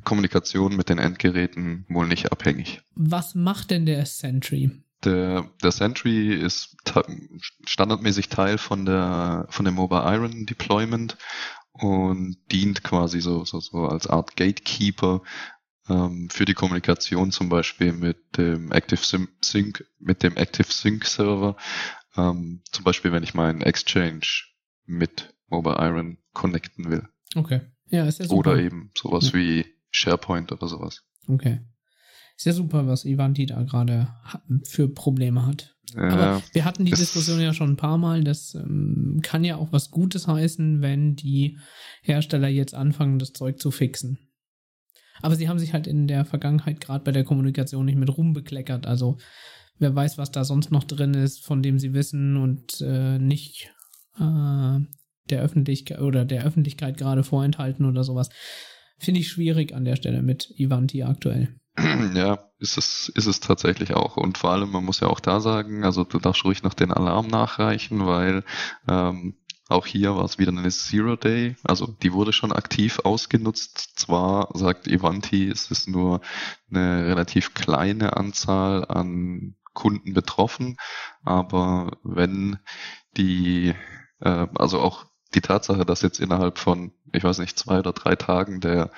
Kommunikation 0.05 0.77
mit 0.77 0.91
den 0.91 0.99
Endgeräten 0.99 1.87
wohl 1.89 2.07
nicht 2.07 2.31
abhängig. 2.31 2.83
Was 2.95 3.35
macht 3.35 3.73
denn 3.73 3.85
der 3.85 4.07
Sentry? 4.07 4.71
Der, 5.03 5.51
der 5.63 5.73
Sentry 5.73 6.35
ist 6.35 6.77
standardmäßig 7.67 8.29
Teil 8.29 8.59
von 8.59 8.85
der 8.85 9.47
von 9.49 9.65
dem 9.65 9.75
Mobile 9.75 10.03
Iron 10.05 10.45
Deployment 10.45 11.17
und 11.73 12.37
dient 12.51 12.83
quasi 12.83 13.21
so, 13.21 13.45
so, 13.45 13.61
so 13.61 13.87
als 13.87 14.07
Art 14.07 14.37
Gatekeeper 14.37 15.23
ähm, 15.89 16.29
für 16.31 16.45
die 16.45 16.55
Kommunikation 16.55 17.33
zum 17.33 17.49
Beispiel 17.49 17.93
mit 17.93 18.37
dem 18.37 18.73
Active 18.73 19.29
Sync, 19.41 19.85
mit 19.99 20.23
dem 20.23 20.37
Active 20.37 20.71
Sync 20.71 21.05
Server. 21.05 21.57
Ähm, 22.17 22.63
zum 22.71 22.85
Beispiel, 22.85 23.13
wenn 23.13 23.23
ich 23.23 23.35
meinen 23.35 23.63
Exchange 23.63 24.27
mit 24.85 25.35
Mobile 25.49 25.77
Iron 25.79 26.19
connecten 26.33 26.91
will. 26.91 27.09
Okay. 27.35 27.61
Ja, 27.87 28.07
ist 28.07 28.19
ja 28.19 28.27
super. 28.27 28.51
Oder 28.53 28.59
eben 28.59 28.91
sowas 28.97 29.29
ja. 29.29 29.35
wie 29.35 29.67
SharePoint 29.91 30.53
oder 30.53 30.69
sowas. 30.69 31.03
Okay. 31.29 31.61
Ist 32.41 32.47
ja 32.47 32.53
super, 32.55 32.87
was 32.87 33.05
Ivanti 33.05 33.45
da 33.45 33.63
gerade 33.65 34.09
für 34.65 34.89
Probleme 34.89 35.45
hat. 35.45 35.77
Ja, 35.95 36.09
Aber 36.09 36.43
wir 36.55 36.65
hatten 36.65 36.87
die 36.87 36.91
Diskussion 36.91 37.39
ja 37.39 37.53
schon 37.53 37.73
ein 37.73 37.77
paar 37.77 37.99
Mal. 37.99 38.25
Das 38.25 38.55
ähm, 38.55 39.21
kann 39.23 39.45
ja 39.45 39.57
auch 39.57 39.73
was 39.73 39.91
Gutes 39.91 40.27
heißen, 40.27 40.81
wenn 40.81 41.17
die 41.17 41.59
Hersteller 42.01 42.49
jetzt 42.49 42.75
anfangen, 42.75 43.19
das 43.19 43.35
Zeug 43.35 43.61
zu 43.61 43.71
fixen. 43.71 44.21
Aber 45.21 45.37
sie 45.37 45.51
haben 45.51 45.59
sich 45.59 45.75
halt 45.75 45.87
in 45.87 46.09
der 46.09 46.25
Vergangenheit 46.25 46.81
gerade 46.81 47.05
bei 47.05 47.13
der 47.13 47.25
Kommunikation 47.25 47.85
nicht 47.85 47.99
mit 47.99 48.17
rumbekleckert. 48.17 48.87
Also 48.87 49.19
wer 49.79 49.95
weiß, 49.95 50.17
was 50.17 50.33
da 50.33 50.43
sonst 50.43 50.71
noch 50.71 50.85
drin 50.85 51.13
ist, 51.13 51.45
von 51.45 51.63
dem 51.63 51.79
sie 51.79 51.93
wissen 51.93 52.39
und 52.39 52.81
äh, 52.81 53.19
nicht 53.19 53.71
äh, 54.19 54.79
der 55.29 55.43
Öffentlichkeit 55.43 56.01
oder 56.01 56.25
der 56.25 56.47
Öffentlichkeit 56.47 56.97
gerade 56.97 57.23
vorenthalten 57.23 57.85
oder 57.85 58.03
sowas. 58.03 58.31
Finde 58.97 59.21
ich 59.21 59.29
schwierig 59.29 59.75
an 59.75 59.85
der 59.85 59.97
Stelle 59.97 60.23
mit 60.23 60.59
Ivanti 60.59 61.03
aktuell. 61.03 61.60
Ja, 62.15 62.51
ist 62.59 62.77
es, 62.77 63.09
ist 63.15 63.27
es 63.27 63.41
tatsächlich 63.41 63.95
auch. 63.95 64.17
Und 64.17 64.39
vor 64.39 64.51
allem, 64.51 64.71
man 64.71 64.85
muss 64.85 65.01
ja 65.01 65.09
auch 65.09 65.21
da 65.21 65.41
sagen, 65.41 65.85
also 65.85 66.05
du 66.05 66.19
darfst 66.19 66.45
ruhig 66.45 66.63
noch 66.63 66.75
den 66.75 66.93
Alarm 66.93 67.27
nachreichen, 67.27 68.07
weil 68.07 68.45
ähm, 68.89 69.37
auch 69.69 69.87
hier 69.87 70.17
war 70.17 70.25
es 70.25 70.39
wieder 70.39 70.51
eine 70.51 70.69
Zero 70.69 71.15
Day, 71.15 71.57
also 71.63 71.87
die 71.87 72.13
wurde 72.13 72.33
schon 72.33 72.53
aktiv 72.53 72.99
ausgenutzt. 73.05 74.01
Zwar 74.01 74.49
sagt 74.55 74.89
Ivanti, 74.89 75.49
es 75.49 75.71
ist 75.71 75.89
nur 75.89 76.21
eine 76.71 77.07
relativ 77.07 77.55
kleine 77.55 78.17
Anzahl 78.17 78.85
an 78.87 79.55
Kunden 79.73 80.13
betroffen, 80.13 80.77
aber 81.23 81.93
wenn 82.03 82.59
die, 83.17 83.75
äh, 84.19 84.47
also 84.57 84.81
auch 84.81 85.07
die 85.35 85.41
Tatsache, 85.41 85.85
dass 85.87 86.03
jetzt 86.03 86.19
innerhalb 86.19 86.59
von, 86.59 86.93
ich 87.13 87.25
weiß 87.25 87.39
nicht, 87.39 87.59
zwei 87.59 87.79
oder 87.79 87.93
drei 87.93 88.17
Tagen 88.17 88.61
der 88.61 88.91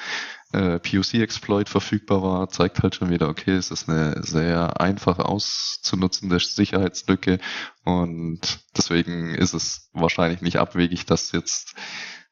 äh, 0.53 0.79
POC-Exploit 0.79 1.69
verfügbar 1.69 2.23
war, 2.23 2.49
zeigt 2.49 2.83
halt 2.83 2.95
schon 2.95 3.11
wieder, 3.11 3.29
okay, 3.29 3.53
es 3.53 3.71
ist 3.71 3.89
eine 3.89 4.23
sehr 4.23 4.81
einfach 4.81 5.19
auszunutzende 5.19 6.39
Sicherheitslücke 6.39 7.39
und 7.85 8.61
deswegen 8.77 9.35
ist 9.35 9.55
es 9.55 9.91
wahrscheinlich 9.93 10.43
nicht 10.43 10.59
abwegig, 10.59 11.07
dass 11.07 11.33
jetzt 11.33 11.75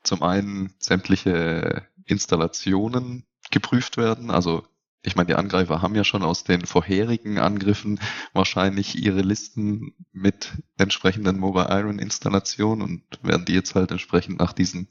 zum 0.02 0.22
einen 0.22 0.74
sämtliche 0.78 1.86
Installationen 2.04 3.24
geprüft 3.50 3.96
werden, 3.96 4.30
also 4.30 4.64
ich 5.02 5.16
meine, 5.16 5.28
die 5.28 5.34
Angreifer 5.34 5.80
haben 5.80 5.94
ja 5.94 6.04
schon 6.04 6.22
aus 6.22 6.44
den 6.44 6.66
vorherigen 6.66 7.38
Angriffen 7.38 7.98
wahrscheinlich 8.34 9.02
ihre 9.02 9.22
Listen 9.22 9.94
mit 10.12 10.52
entsprechenden 10.76 11.38
Mobile 11.38 11.68
Iron 11.70 11.98
Installationen 11.98 12.82
und 12.82 13.02
werden 13.22 13.46
die 13.46 13.54
jetzt 13.54 13.74
halt 13.74 13.90
entsprechend 13.90 14.38
nach 14.38 14.52
diesen, 14.52 14.88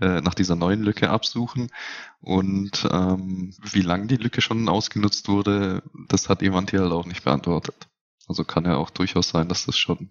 äh, 0.00 0.20
nach 0.20 0.34
dieser 0.34 0.56
neuen 0.56 0.82
Lücke 0.82 1.10
absuchen. 1.10 1.70
Und 2.20 2.88
ähm, 2.90 3.54
wie 3.62 3.82
lange 3.82 4.08
die 4.08 4.16
Lücke 4.16 4.40
schon 4.40 4.68
ausgenutzt 4.68 5.28
wurde, 5.28 5.84
das 6.08 6.28
hat 6.28 6.42
jemand 6.42 6.70
hier 6.70 6.80
halt 6.80 6.92
auch 6.92 7.06
nicht 7.06 7.22
beantwortet. 7.22 7.88
Also 8.26 8.42
kann 8.42 8.64
ja 8.64 8.76
auch 8.76 8.90
durchaus 8.90 9.28
sein, 9.28 9.48
dass 9.48 9.66
das 9.66 9.78
schon, 9.78 10.10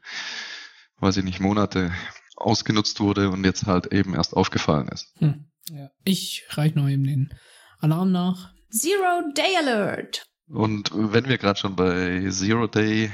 weiß 1.00 1.18
ich 1.18 1.26
nicht, 1.26 1.42
Monate 1.42 1.92
ausgenutzt 2.38 3.02
wurde 3.02 3.30
und 3.30 3.46
jetzt 3.46 3.66
halt 3.66 3.88
eben 3.88 4.14
erst 4.14 4.34
aufgefallen 4.34 4.88
ist. 4.88 5.14
Hm, 5.18 5.52
ja. 5.70 5.90
Ich 6.06 6.46
reich 6.52 6.74
noch 6.76 6.88
eben 6.88 7.04
den 7.04 7.34
Alarm 7.80 8.14
nach 8.14 8.55
Zero 8.70 9.32
Day 9.36 9.58
Alert. 9.58 10.28
Und 10.48 10.92
wenn 10.94 11.28
wir 11.28 11.38
gerade 11.38 11.60
schon 11.60 11.76
bei 11.76 12.30
Zero 12.30 12.68
Day 12.68 13.12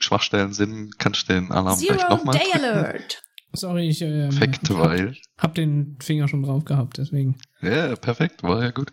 Schwachstellen 0.00 0.52
sind, 0.52 0.98
kannst 0.98 1.28
du 1.28 1.34
den 1.34 1.52
Alarm 1.52 1.78
Zero 1.78 1.94
gleich 1.94 2.08
nochmal 2.08 2.38
Day 2.38 2.50
drücken? 2.52 2.64
Alert. 2.64 3.22
Sorry, 3.52 3.88
ich 3.88 4.02
äh, 4.02 4.28
perfekt, 4.28 4.68
hab, 4.70 4.78
weil 4.78 5.16
hab 5.38 5.54
den 5.54 5.96
Finger 6.02 6.26
schon 6.26 6.42
drauf 6.42 6.64
gehabt, 6.64 6.98
deswegen. 6.98 7.38
Ja, 7.60 7.94
perfekt, 7.94 8.42
war 8.42 8.62
ja 8.62 8.72
gut. 8.72 8.90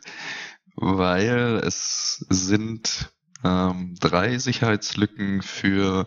Weil 0.75 1.61
es 1.65 2.25
sind 2.29 3.09
ähm, 3.43 3.95
drei 3.99 4.37
Sicherheitslücken 4.37 5.41
für 5.41 6.05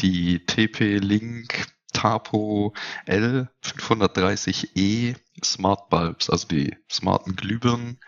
die 0.00 0.44
TP-Link 0.44 1.68
Tapo 1.92 2.74
L530E 3.06 5.16
Smart 5.42 5.88
Bulbs, 5.88 6.28
also 6.28 6.46
die 6.48 6.76
smarten 6.90 7.36
Glühbirnen, 7.36 7.98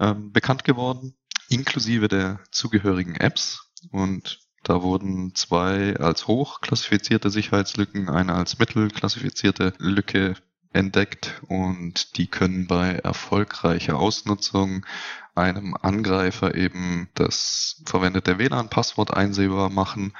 ähm, 0.00 0.32
bekannt 0.32 0.64
geworden, 0.64 1.14
inklusive 1.48 2.08
der 2.08 2.40
zugehörigen 2.50 3.14
Apps. 3.16 3.70
Und 3.90 4.40
da 4.62 4.82
wurden 4.82 5.34
zwei 5.34 5.96
als 5.96 6.26
hoch 6.26 6.60
klassifizierte 6.60 7.30
Sicherheitslücken, 7.30 8.08
eine 8.08 8.34
als 8.34 8.58
mittel 8.58 8.90
klassifizierte 8.90 9.72
Lücke 9.78 10.34
entdeckt 10.72 11.40
und 11.48 12.16
die 12.18 12.26
können 12.26 12.66
bei 12.66 12.96
erfolgreicher 12.96 13.96
Ausnutzung 13.98 14.84
einem 15.34 15.76
Angreifer 15.80 16.54
eben 16.54 17.08
das 17.14 17.82
verwendete 17.86 18.38
WLAN-Passwort 18.38 19.14
einsehbar 19.14 19.70
machen, 19.70 20.12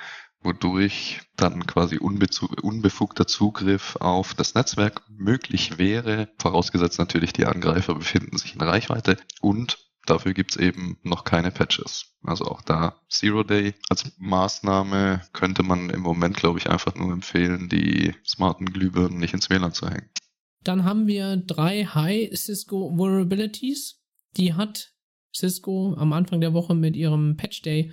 wodurch 0.47 1.21
dann 1.37 1.67
quasi 1.67 1.99
unbefugter 1.99 3.27
Zugriff 3.27 3.97
auf 3.97 4.33
das 4.33 4.55
Netzwerk 4.55 5.03
möglich 5.11 5.77
wäre, 5.77 6.29
vorausgesetzt 6.39 6.99
natürlich 6.99 7.33
die 7.33 7.45
Angreifer 7.45 7.95
befinden 7.97 8.39
sich 8.39 8.55
in 8.55 8.63
Reichweite 8.63 9.19
und 9.43 9.79
dafür 10.07 10.33
gibt's 10.33 10.57
eben 10.57 10.99
noch 11.03 11.25
keine 11.25 11.51
Patches. 11.51 12.07
Also 12.23 12.47
auch 12.47 12.63
da 12.63 13.01
Zero 13.09 13.43
Day 13.43 13.75
als 13.89 14.13
Maßnahme 14.19 15.23
könnte 15.33 15.63
man 15.63 15.91
im 15.91 16.01
Moment, 16.01 16.37
glaube 16.37 16.59
ich, 16.59 16.71
einfach 16.71 16.95
nur 16.95 17.13
empfehlen, 17.13 17.69
die 17.69 18.15
smarten 18.25 18.67
Glühbirnen 18.67 19.19
nicht 19.19 19.35
ins 19.35 19.51
WLAN 19.51 19.73
zu 19.73 19.89
hängen. 19.89 20.09
Dann 20.63 20.85
haben 20.85 21.07
wir 21.07 21.37
drei 21.37 21.85
High 21.85 22.37
Cisco 22.37 22.97
Vulnerabilities. 22.97 24.01
Die 24.37 24.55
hat 24.55 24.93
Cisco 25.35 25.95
am 25.97 26.13
Anfang 26.13 26.41
der 26.41 26.55
Woche 26.55 26.75
mit 26.75 26.97
ihrem 26.97 27.37
Patch 27.37 27.63
Day 27.63 27.93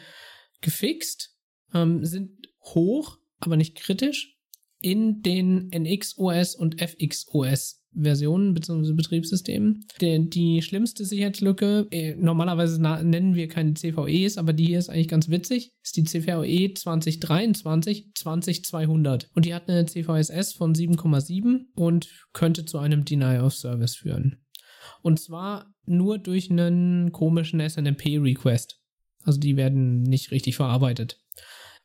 gefixt. 0.62 1.36
Ähm, 1.74 2.06
sind 2.06 2.42
hoch, 2.63 3.17
aber 3.39 3.58
nicht 3.58 3.76
kritisch, 3.76 4.38
in 4.80 5.21
den 5.21 5.69
NXOS 5.73 6.56
und 6.56 6.82
FXOS 6.82 7.84
Versionen 7.95 8.54
bzw. 8.54 8.93
Betriebssystemen. 8.93 9.86
Die, 10.02 10.30
die 10.30 10.62
schlimmste 10.62 11.06
Sicherheitslücke, 11.06 11.88
äh, 11.91 12.15
normalerweise 12.15 12.82
nennen 12.82 13.36
wir 13.36 13.47
keine 13.47 13.76
CVEs, 13.76 14.38
aber 14.38 14.54
die 14.54 14.65
hier 14.65 14.80
ist 14.80 14.89
eigentlich 14.89 15.08
ganz 15.08 15.30
witzig, 15.30 15.73
ist 15.84 15.97
die 15.97 16.04
CVE 16.04 16.73
2023 16.73 18.12
20200. 18.15 19.30
Und 19.36 19.45
die 19.45 19.54
hat 19.54 19.69
eine 19.69 19.86
CVSS 19.86 20.54
von 20.54 20.73
7,7 20.73 21.65
und 21.76 22.08
könnte 22.34 22.65
zu 22.65 22.80
einem 22.80 23.06
Denial 23.06 23.43
of 23.43 23.54
Service 23.54 23.95
führen. 23.95 24.38
Und 25.02 25.19
zwar 25.19 25.73
nur 25.86 26.17
durch 26.17 26.49
einen 26.49 27.12
komischen 27.12 27.60
SNMP-Request. 27.60 28.80
Also 29.23 29.39
die 29.39 29.56
werden 29.56 30.04
nicht 30.04 30.32
richtig 30.32 30.56
verarbeitet. 30.56 31.22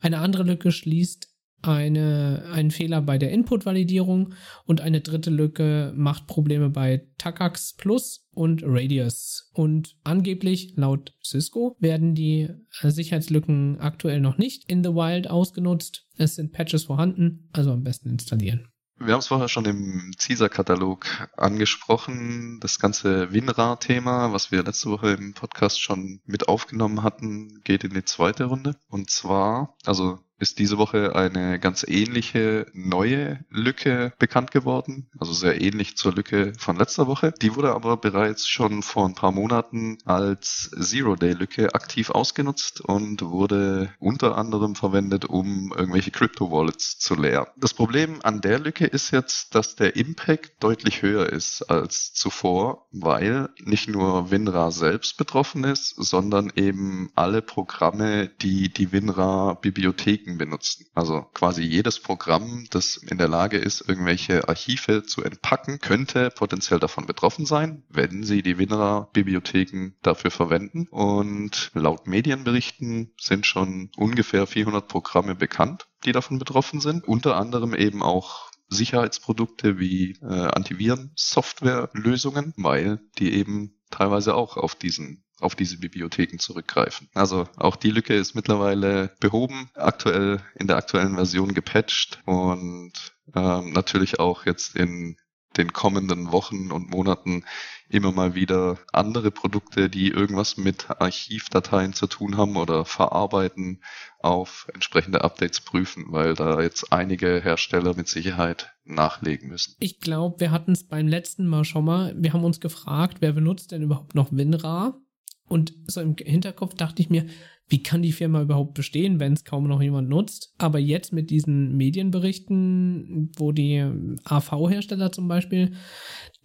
Eine 0.01 0.19
andere 0.19 0.45
Lücke 0.45 0.73
schließt 0.73 1.29
eine, 1.63 2.45
einen 2.53 2.71
Fehler 2.71 3.03
bei 3.03 3.19
der 3.19 3.33
Input-Validierung 3.33 4.35
und 4.65 4.81
eine 4.81 5.01
dritte 5.01 5.31
Lücke 5.31 5.93
macht 5.97 6.27
Probleme 6.27 6.71
bei 6.71 7.09
Takax 7.19 7.75
Plus 7.75 8.29
und 8.31 8.63
Radius. 8.65 9.51
Und 9.55 9.97
angeblich, 10.05 10.75
laut 10.77 11.15
Cisco, 11.25 11.77
werden 11.81 12.15
die 12.15 12.49
äh, 12.81 12.91
Sicherheitslücken 12.91 13.81
aktuell 13.81 14.21
noch 14.21 14.39
nicht 14.39 14.71
in 14.71 14.85
the 14.85 14.91
Wild 14.91 15.29
ausgenutzt. 15.29 16.07
Es 16.17 16.37
sind 16.37 16.53
Patches 16.53 16.85
vorhanden, 16.85 17.49
also 17.53 17.73
am 17.73 17.83
besten 17.83 18.11
installieren. 18.11 18.69
Wir 19.01 19.13
haben 19.13 19.21
es 19.21 19.29
vorher 19.29 19.49
schon 19.49 19.65
im 19.65 20.11
Caesar-Katalog 20.19 21.07
angesprochen, 21.37 22.59
das 22.61 22.81
ganze 22.81 23.33
WinRAR-Thema, 23.33 24.33
was 24.33 24.51
wir 24.51 24.65
letzte 24.65 24.91
Woche 24.91 25.13
im 25.13 25.35
Podcast 25.35 25.81
schon 25.81 26.21
mit 26.27 26.49
aufgenommen 26.49 27.05
hatten, 27.05 27.61
geht 27.63 27.85
in 27.85 27.95
die 27.95 28.05
zweite 28.05 28.45
Runde. 28.47 28.75
Und 28.89 29.09
zwar, 29.11 29.77
also 29.87 30.19
ist 30.39 30.59
diese 30.59 30.79
Woche 30.79 31.15
eine 31.15 31.59
ganz 31.59 31.85
ähnliche 31.87 32.67
neue 32.73 33.45
Lücke 33.51 34.13
bekannt 34.19 34.51
geworden, 34.51 35.09
also 35.19 35.33
sehr 35.33 35.61
ähnlich 35.61 35.97
zur 35.97 36.15
Lücke 36.15 36.53
von 36.59 36.77
letzter 36.77 37.07
Woche. 37.07 37.33
Die 37.43 37.57
wurde 37.57 37.73
aber 37.73 37.97
bereits 37.97 38.47
schon 38.47 38.83
vor 38.83 39.07
ein 39.07 39.15
paar 39.15 39.33
Monaten 39.33 39.99
als 40.05 40.71
Zero-Day-Lücke 40.79 41.75
aktiv 41.75 42.11
ausgenutzt 42.11 42.81
und 42.81 43.23
wurde 43.23 43.93
unter 43.99 44.39
anderem 44.39 44.75
verwendet, 44.75 45.25
um 45.25 45.73
irgendwelche 45.77 46.11
Crypto-Wallets 46.11 46.99
zu 46.99 47.15
leeren. 47.15 47.47
Das 47.57 47.75
Problem 47.75 48.21
an 48.23 48.41
der 48.41 48.59
Lücke 48.59 48.87
ist 48.87 49.11
jetzt, 49.11 49.55
dass 49.55 49.75
der 49.77 49.97
Impact 49.97 50.63
deutlich 50.63 51.03
höher 51.03 51.31
ist 51.33 51.63
als 51.63 52.13
zuvor, 52.13 52.87
weil 52.93 53.49
nicht 53.65 53.89
nur 53.89 54.31
WinRAR 54.31 54.71
selbst 54.71 55.17
betroffen 55.17 55.65
ist, 55.65 55.95
sondern 55.97 56.53
eben 56.55 57.11
alle 57.15 57.43
Programme, 57.43 58.29
die 58.41 58.69
die 58.69 58.93
WinRAR-Bibliotheken 58.93 60.28
benutzen. 60.37 60.87
Also 60.95 61.23
quasi 61.33 61.63
jedes 61.63 62.01
Programm, 62.01 62.67
das 62.71 62.97
in 62.97 63.17
der 63.17 63.29
Lage 63.29 63.57
ist, 63.57 63.89
irgendwelche 63.89 64.49
Archive 64.49 65.05
zu 65.05 65.23
entpacken, 65.23 65.79
könnte 65.79 66.31
potenziell 66.31 66.81
davon 66.81 67.07
betroffen 67.07 67.47
sein, 67.47 67.85
wenn 67.89 68.25
sie 68.25 68.43
die 68.43 68.59
WinRAR-Bibliotheken 68.59 69.93
dafür 70.03 70.31
verwenden. 70.31 70.87
Und 70.91 71.71
laut 71.73 72.07
Medienberichten 72.07 73.15
sind 73.19 73.47
schon 73.47 73.91
ungefähr 73.97 74.47
400 74.47 74.87
Programme 74.87 75.35
bekannt, 75.35 75.87
die 76.05 76.13
davon 76.13 76.39
betroffen 76.39 76.81
sind. 76.81 77.09
Unter 77.09 77.37
anderem 77.37 77.75
eben 77.75 78.03
auch 78.03 78.51
Sicherheitsprodukte 78.69 79.79
wie 79.79 80.19
äh, 80.21 80.27
Antiviren-Software-Lösungen, 80.27 82.53
weil 82.57 83.01
die 83.19 83.33
eben 83.33 83.79
teilweise 83.91 84.35
auch 84.35 84.57
auf 84.57 84.75
diesen 84.75 85.25
auf 85.41 85.55
diese 85.55 85.79
Bibliotheken 85.79 86.39
zurückgreifen. 86.39 87.09
Also 87.15 87.49
auch 87.57 87.77
die 87.77 87.91
Lücke 87.91 88.15
ist 88.15 88.35
mittlerweile 88.35 89.15
behoben, 89.21 89.71
aktuell 89.75 90.41
in 90.55 90.67
der 90.67 90.77
aktuellen 90.77 91.15
Version 91.15 91.55
gepatcht 91.55 92.21
und 92.25 92.93
ähm, 93.35 93.73
natürlich 93.73 94.19
auch 94.19 94.47
jetzt 94.47 94.77
in 94.77 95.17
den 95.57 95.73
kommenden 95.73 96.31
Wochen 96.31 96.71
und 96.71 96.91
Monaten 96.91 97.45
immer 97.89 98.13
mal 98.13 98.35
wieder 98.35 98.79
andere 98.93 99.31
Produkte, 99.31 99.89
die 99.89 100.09
irgendwas 100.09 100.57
mit 100.57 100.89
Archivdateien 101.01 101.95
zu 101.95 102.07
tun 102.07 102.37
haben 102.37 102.57
oder 102.57 102.85
verarbeiten, 102.85 103.83
auf 104.21 104.69
entsprechende 104.73 105.23
Updates 105.23 105.61
prüfen, 105.61 106.07
weil 106.09 106.35
da 106.35 106.61
jetzt 106.61 106.93
einige 106.93 107.41
Hersteller 107.41 107.95
mit 107.95 108.09
Sicherheit 108.09 108.73
nachlegen 108.85 109.49
müssen. 109.49 109.75
Ich 109.81 110.01
glaube, 110.01 110.41
wir 110.41 110.51
hatten 110.51 110.73
es 110.73 110.87
beim 110.87 111.09
letzten 111.09 111.47
Mal 111.47 111.65
schon 111.65 111.85
mal. 111.85 112.15
Wir 112.17 112.33
haben 112.33 112.45
uns 112.45 112.61
gefragt, 112.61 113.19
wer 113.21 113.33
benutzt 113.33 113.73
denn 113.73 113.83
überhaupt 113.83 114.15
noch 114.15 114.31
WinRAR? 114.31 115.01
Und 115.49 115.75
so 115.87 116.01
im 116.01 116.17
Hinterkopf 116.17 116.75
dachte 116.75 117.03
ich 117.03 117.11
mir, 117.11 117.27
wie 117.69 117.83
kann 117.83 118.03
die 118.03 118.13
Firma 118.13 118.41
überhaupt 118.43 118.75
bestehen, 118.75 119.21
wenn 119.21 119.35
es 119.35 119.45
kaum 119.45 119.69
noch 119.69 119.83
jemand 119.83 120.09
nutzt? 120.09 120.55
Aber 120.59 120.79
jetzt 120.79 121.13
mit 121.13 121.31
diesen 121.31 121.77
Medienberichten, 121.77 123.31
wo 123.37 123.53
die 123.53 123.85
AV-Hersteller 124.25 125.13
zum 125.13 125.29
Beispiel 125.29 125.73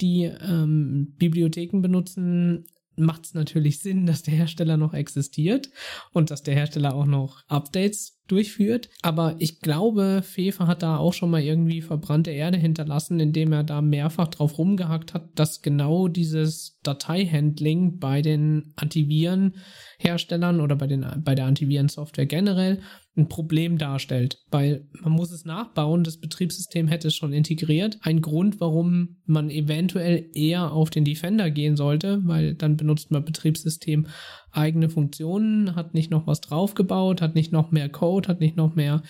die 0.02 0.24
ähm, 0.24 1.14
Bibliotheken 1.18 1.82
benutzen, 1.82 2.66
macht 2.96 3.26
es 3.26 3.34
natürlich 3.34 3.80
Sinn, 3.80 4.06
dass 4.06 4.22
der 4.22 4.34
Hersteller 4.34 4.78
noch 4.78 4.94
existiert 4.94 5.70
und 6.12 6.30
dass 6.30 6.44
der 6.44 6.56
Hersteller 6.56 6.94
auch 6.94 7.06
noch 7.06 7.44
Updates 7.48 8.13
durchführt. 8.34 8.90
Aber 9.04 9.36
ich 9.38 9.60
glaube, 9.60 10.22
Fefe 10.24 10.66
hat 10.66 10.82
da 10.82 10.98
auch 10.98 11.14
schon 11.14 11.30
mal 11.30 11.42
irgendwie 11.42 11.82
verbrannte 11.82 12.32
Erde 12.32 12.58
hinterlassen, 12.58 13.20
indem 13.20 13.54
er 13.54 13.64
da 13.64 13.82
mehrfach 13.82 14.28
drauf 14.28 14.58
rumgehackt 14.58 15.14
hat, 15.14 15.30
dass 15.36 15.62
genau 15.62 16.08
dieses 16.08 16.80
Dateihandling 16.82 18.00
bei 18.00 18.24
den 18.24 18.74
Antivirenherstellern 18.76 20.60
oder 20.60 20.76
bei, 20.76 20.88
den, 20.88 21.06
bei 21.24 21.36
der 21.36 21.46
Antivirensoftware 21.46 22.26
generell 22.26 22.80
ein 23.16 23.30
Problem 23.30 23.78
darstellt, 23.78 24.40
weil 24.50 24.88
man 25.02 25.14
muss 25.14 25.32
es 25.32 25.46
nachbauen, 25.46 26.04
das 26.04 26.18
Betriebssystem 26.18 26.88
hätte 26.88 27.10
es 27.10 27.16
schon 27.16 27.32
integriert. 27.32 28.00
Ein 28.02 28.22
Grund, 28.22 28.60
warum 28.60 29.18
man 29.26 29.52
eventuell 29.52 30.32
eher 30.34 30.72
auf 30.72 30.90
den 30.90 31.06
Defender 31.06 31.52
gehen 31.52 31.78
sollte, 31.78 32.22
weil 32.24 32.56
dann 32.56 32.76
benutzt 32.76 33.12
man 33.12 33.24
Betriebssystem 33.24 34.08
eigene 34.54 34.90
Funktionen, 34.90 35.76
hat 35.76 35.94
nicht 35.94 36.12
noch 36.12 36.28
was 36.28 36.42
draufgebaut, 36.42 37.22
hat 37.22 37.36
nicht 37.36 37.52
noch 37.52 37.72
mehr 37.72 37.90
Code, 37.90 38.28
hat 38.28 38.40
nicht 38.40 38.56
noch 38.56 38.76
mehr 38.76 39.04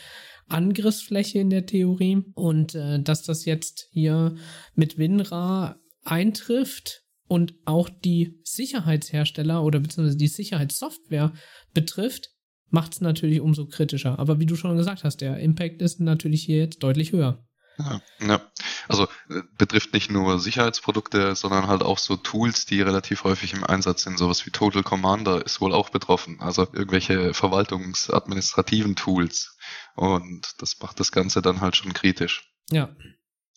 Angriffsfläche 0.48 1.40
in 1.40 1.50
der 1.50 1.66
Theorie 1.66 2.24
und 2.36 2.76
äh, 2.76 3.02
dass 3.02 3.24
das 3.24 3.46
jetzt 3.46 3.88
hier 3.92 4.36
mit 4.76 4.98
WinRAR 4.98 5.80
eintrifft 6.04 7.04
und 7.28 7.56
auch 7.66 7.90
die 7.90 8.40
Sicherheitshersteller 8.44 9.64
oder 9.64 9.80
beziehungsweise 9.80 10.18
die 10.18 10.28
Sicherheitssoftware 10.28 11.34
betrifft, 11.74 12.30
macht 12.70 12.94
es 12.94 13.02
natürlich 13.02 13.40
umso 13.40 13.68
kritischer. 13.68 14.20
Aber 14.20 14.40
wie 14.40 14.46
du 14.46 14.56
schon 14.56 14.76
gesagt 14.76 15.04
hast, 15.04 15.22
der 15.22 15.38
Impact 15.40 15.82
ist 15.82 16.00
natürlich 16.00 16.44
hier 16.44 16.58
jetzt 16.58 16.84
deutlich 16.84 17.12
höher. 17.12 17.46
Ja, 17.78 18.02
ja. 18.20 18.42
Also 18.88 19.08
äh, 19.30 19.42
betrifft 19.58 19.94
nicht 19.94 20.12
nur 20.12 20.40
Sicherheitsprodukte, 20.40 21.36
sondern 21.36 21.68
halt 21.68 21.82
auch 21.82 21.98
so 21.98 22.16
Tools, 22.16 22.66
die 22.66 22.82
relativ 22.82 23.24
häufig 23.24 23.54
im 23.54 23.64
Einsatz 23.64 24.04
sind. 24.04 24.18
Sowas 24.18 24.46
wie 24.46 24.52
Total 24.52 24.84
Commander 24.84 25.46
ist 25.46 25.62
wohl 25.62 25.74
auch 25.74 25.90
betroffen. 25.90 26.40
Also 26.40 26.68
irgendwelche 26.72 27.34
verwaltungsadministrativen 27.34 28.96
Tools. 28.96 29.58
Und 29.96 30.54
das 30.60 30.80
macht 30.80 31.00
das 31.00 31.12
Ganze 31.12 31.42
dann 31.42 31.62
halt 31.62 31.76
schon 31.76 31.94
kritisch. 31.94 32.54
Ja. 32.70 32.96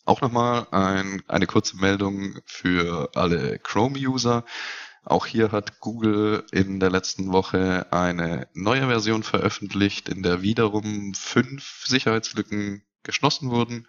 Auch 0.05 0.21
nochmal 0.21 0.67
ein, 0.71 1.21
eine 1.27 1.47
kurze 1.47 1.77
Meldung 1.77 2.39
für 2.45 3.11
alle 3.13 3.59
Chrome-User. 3.59 4.45
Auch 5.03 5.25
hier 5.25 5.51
hat 5.51 5.79
Google 5.79 6.45
in 6.51 6.79
der 6.79 6.89
letzten 6.89 7.31
Woche 7.31 7.87
eine 7.91 8.47
neue 8.53 8.87
Version 8.87 9.23
veröffentlicht, 9.23 10.09
in 10.09 10.23
der 10.23 10.41
wiederum 10.41 11.13
fünf 11.13 11.85
Sicherheitslücken 11.85 12.83
geschlossen 13.07 13.49
wurden. 13.49 13.87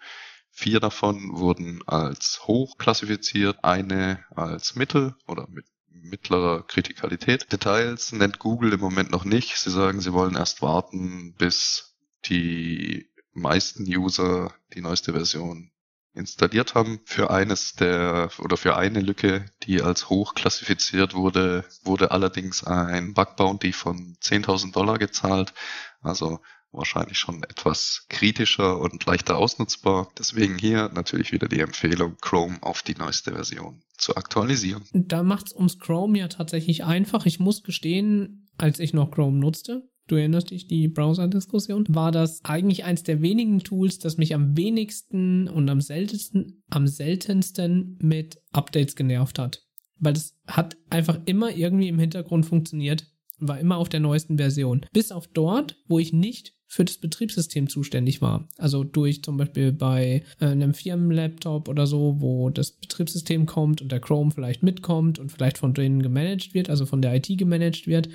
Vier 0.49 0.79
davon 0.79 1.37
wurden 1.37 1.87
als 1.87 2.41
hoch 2.47 2.79
klassifiziert, 2.79 3.63
eine 3.63 4.25
als 4.35 4.75
mittel 4.75 5.15
oder 5.27 5.47
mit 5.47 5.65
mittlerer 5.91 6.63
Kritikalität. 6.63 7.51
Details 7.51 8.11
nennt 8.11 8.39
Google 8.39 8.73
im 8.73 8.79
Moment 8.79 9.11
noch 9.11 9.25
nicht. 9.25 9.57
Sie 9.57 9.69
sagen, 9.69 10.01
sie 10.01 10.13
wollen 10.13 10.35
erst 10.35 10.61
warten, 10.61 11.35
bis 11.37 11.97
die 12.25 13.09
meisten 13.33 13.83
User 13.83 14.53
die 14.73 14.81
neueste 14.81 15.13
Version 15.13 15.71
installiert 16.13 16.75
haben. 16.75 16.99
Für 17.05 17.29
eines 17.29 17.73
der 17.73 18.29
oder 18.39 18.57
für 18.57 18.75
eine 18.75 18.99
Lücke, 18.99 19.45
die 19.63 19.81
als 19.81 20.09
hoch 20.09 20.33
klassifiziert 20.35 21.13
wurde, 21.13 21.65
wurde 21.83 22.11
allerdings 22.11 22.63
ein 22.63 23.13
Bug 23.13 23.35
Bounty 23.35 23.73
von 23.73 24.17
10.000 24.21 24.73
Dollar 24.73 24.97
gezahlt. 24.97 25.53
Also 26.01 26.41
wahrscheinlich 26.71 27.17
schon 27.17 27.43
etwas 27.43 28.05
kritischer 28.09 28.79
und 28.79 29.05
leichter 29.05 29.37
ausnutzbar. 29.37 30.09
Deswegen 30.17 30.57
hier 30.57 30.89
natürlich 30.93 31.31
wieder 31.31 31.47
die 31.47 31.59
Empfehlung, 31.59 32.15
Chrome 32.21 32.57
auf 32.61 32.83
die 32.83 32.95
neueste 32.95 33.31
Version 33.31 33.81
zu 33.97 34.15
aktualisieren. 34.15 34.83
Da 34.93 35.23
macht 35.23 35.47
es 35.47 35.53
ums 35.53 35.79
Chrome 35.79 36.17
ja 36.17 36.27
tatsächlich 36.27 36.83
einfach. 36.83 37.25
Ich 37.25 37.39
muss 37.39 37.63
gestehen, 37.63 38.49
als 38.57 38.79
ich 38.79 38.93
noch 38.93 39.11
Chrome 39.11 39.39
nutzte, 39.39 39.89
du 40.07 40.15
erinnerst 40.15 40.51
dich, 40.51 40.67
die 40.67 40.87
Browser-Diskussion, 40.87 41.85
war 41.89 42.11
das 42.11 42.43
eigentlich 42.43 42.83
eins 42.83 43.03
der 43.03 43.21
wenigen 43.21 43.59
Tools, 43.59 43.99
das 43.99 44.17
mich 44.17 44.33
am 44.33 44.57
wenigsten 44.57 45.47
und 45.47 45.69
am 45.69 45.81
seltensten, 45.81 46.63
am 46.69 46.87
seltensten 46.87 47.97
mit 48.01 48.39
Updates 48.51 48.95
genervt 48.95 49.39
hat. 49.39 49.63
Weil 49.97 50.13
es 50.13 50.37
hat 50.47 50.77
einfach 50.89 51.19
immer 51.25 51.55
irgendwie 51.55 51.89
im 51.89 51.99
Hintergrund 51.99 52.45
funktioniert, 52.45 53.05
war 53.37 53.59
immer 53.59 53.77
auf 53.77 53.89
der 53.89 53.99
neuesten 53.99 54.37
Version. 54.37 54.85
Bis 54.93 55.11
auf 55.11 55.27
dort, 55.27 55.77
wo 55.87 55.99
ich 55.99 56.13
nicht 56.13 56.53
für 56.71 56.85
das 56.85 56.99
Betriebssystem 56.99 57.67
zuständig 57.67 58.21
war. 58.21 58.47
Also 58.57 58.83
durch 58.83 59.23
zum 59.23 59.37
Beispiel 59.37 59.71
bei 59.71 60.23
äh, 60.39 60.45
einem 60.45 60.75
Firmenlaptop 60.75 61.67
oder 61.67 61.87
so, 61.87 62.17
wo 62.19 62.51
das 62.51 62.71
Betriebssystem 62.71 63.47
kommt 63.47 63.81
und 63.81 63.91
der 63.91 63.99
Chrome 63.99 64.29
vielleicht 64.31 64.61
mitkommt 64.61 65.17
und 65.17 65.31
vielleicht 65.31 65.57
von 65.57 65.73
denen 65.73 66.03
gemanagt 66.03 66.53
wird, 66.53 66.69
also 66.69 66.85
von 66.85 67.01
der 67.01 67.15
IT 67.15 67.27
gemanagt 67.39 67.87
wird, 67.87 68.09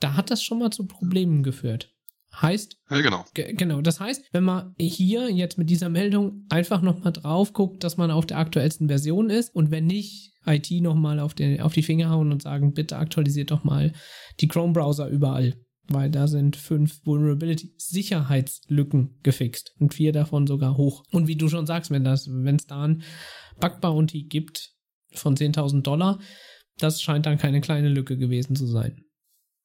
da 0.00 0.16
hat 0.16 0.30
das 0.30 0.42
schon 0.42 0.58
mal 0.58 0.70
zu 0.70 0.86
Problemen 0.86 1.42
geführt. 1.42 1.90
Heißt, 2.42 2.76
ja, 2.90 3.00
genau. 3.00 3.24
genau, 3.32 3.80
das 3.80 4.00
heißt, 4.00 4.24
wenn 4.32 4.44
man 4.44 4.74
hier 4.78 5.30
jetzt 5.30 5.56
mit 5.56 5.70
dieser 5.70 5.88
Meldung 5.88 6.44
einfach 6.50 6.82
nochmal 6.82 7.12
drauf 7.12 7.52
guckt, 7.52 7.84
dass 7.84 7.96
man 7.96 8.10
auf 8.10 8.26
der 8.26 8.38
aktuellsten 8.38 8.88
Version 8.88 9.30
ist 9.30 9.54
und 9.54 9.70
wenn 9.70 9.86
nicht, 9.86 10.32
IT 10.46 10.70
nochmal 10.82 11.20
auf, 11.20 11.34
auf 11.60 11.72
die 11.72 11.82
Finger 11.82 12.10
hauen 12.10 12.30
und 12.30 12.42
sagen, 12.42 12.74
bitte 12.74 12.98
aktualisiert 12.98 13.50
doch 13.50 13.64
mal 13.64 13.94
die 14.40 14.48
Chrome-Browser 14.48 15.08
überall. 15.08 15.54
Weil 15.88 16.10
da 16.10 16.26
sind 16.26 16.56
fünf 16.56 17.04
Vulnerability-Sicherheitslücken 17.04 19.18
gefixt 19.22 19.74
und 19.78 19.92
vier 19.92 20.12
davon 20.12 20.46
sogar 20.46 20.76
hoch. 20.76 21.04
Und 21.10 21.28
wie 21.28 21.36
du 21.36 21.48
schon 21.48 21.66
sagst, 21.66 21.90
wenn 21.90 22.04
das, 22.04 22.28
wenn 22.28 22.56
es 22.56 22.66
da 22.66 22.84
ein 22.84 23.02
Bug 23.60 23.80
Bounty 23.80 24.22
gibt 24.22 24.72
von 25.12 25.36
10.000 25.36 25.82
Dollar, 25.82 26.18
das 26.78 27.02
scheint 27.02 27.26
dann 27.26 27.38
keine 27.38 27.60
kleine 27.60 27.88
Lücke 27.88 28.16
gewesen 28.16 28.56
zu 28.56 28.66
sein. 28.66 29.04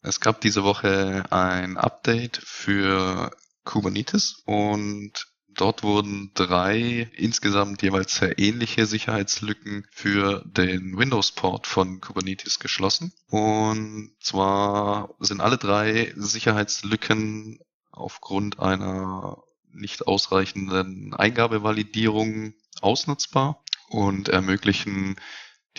Es 0.01 0.19
gab 0.19 0.41
diese 0.41 0.63
Woche 0.63 1.25
ein 1.29 1.77
Update 1.77 2.38
für 2.38 3.32
Kubernetes 3.63 4.41
und 4.45 5.27
dort 5.59 5.83
wurden 5.83 6.31
drei 6.33 7.09
insgesamt 7.15 7.81
jeweils 7.81 8.15
sehr 8.15 8.39
ähnliche 8.39 8.85
Sicherheitslücken 8.85 9.85
für 9.91 10.43
den 10.45 10.97
Windows-Port 10.97 11.67
von 11.67 11.99
Kubernetes 11.99 12.59
geschlossen. 12.59 13.11
Und 13.27 14.11
zwar 14.21 15.15
sind 15.19 15.41
alle 15.41 15.57
drei 15.57 16.13
Sicherheitslücken 16.15 17.59
aufgrund 17.91 18.59
einer 18.59 19.43
nicht 19.71 20.07
ausreichenden 20.07 21.13
Eingabevalidierung 21.13 22.53
ausnutzbar 22.81 23.63
und 23.89 24.29
ermöglichen 24.29 25.17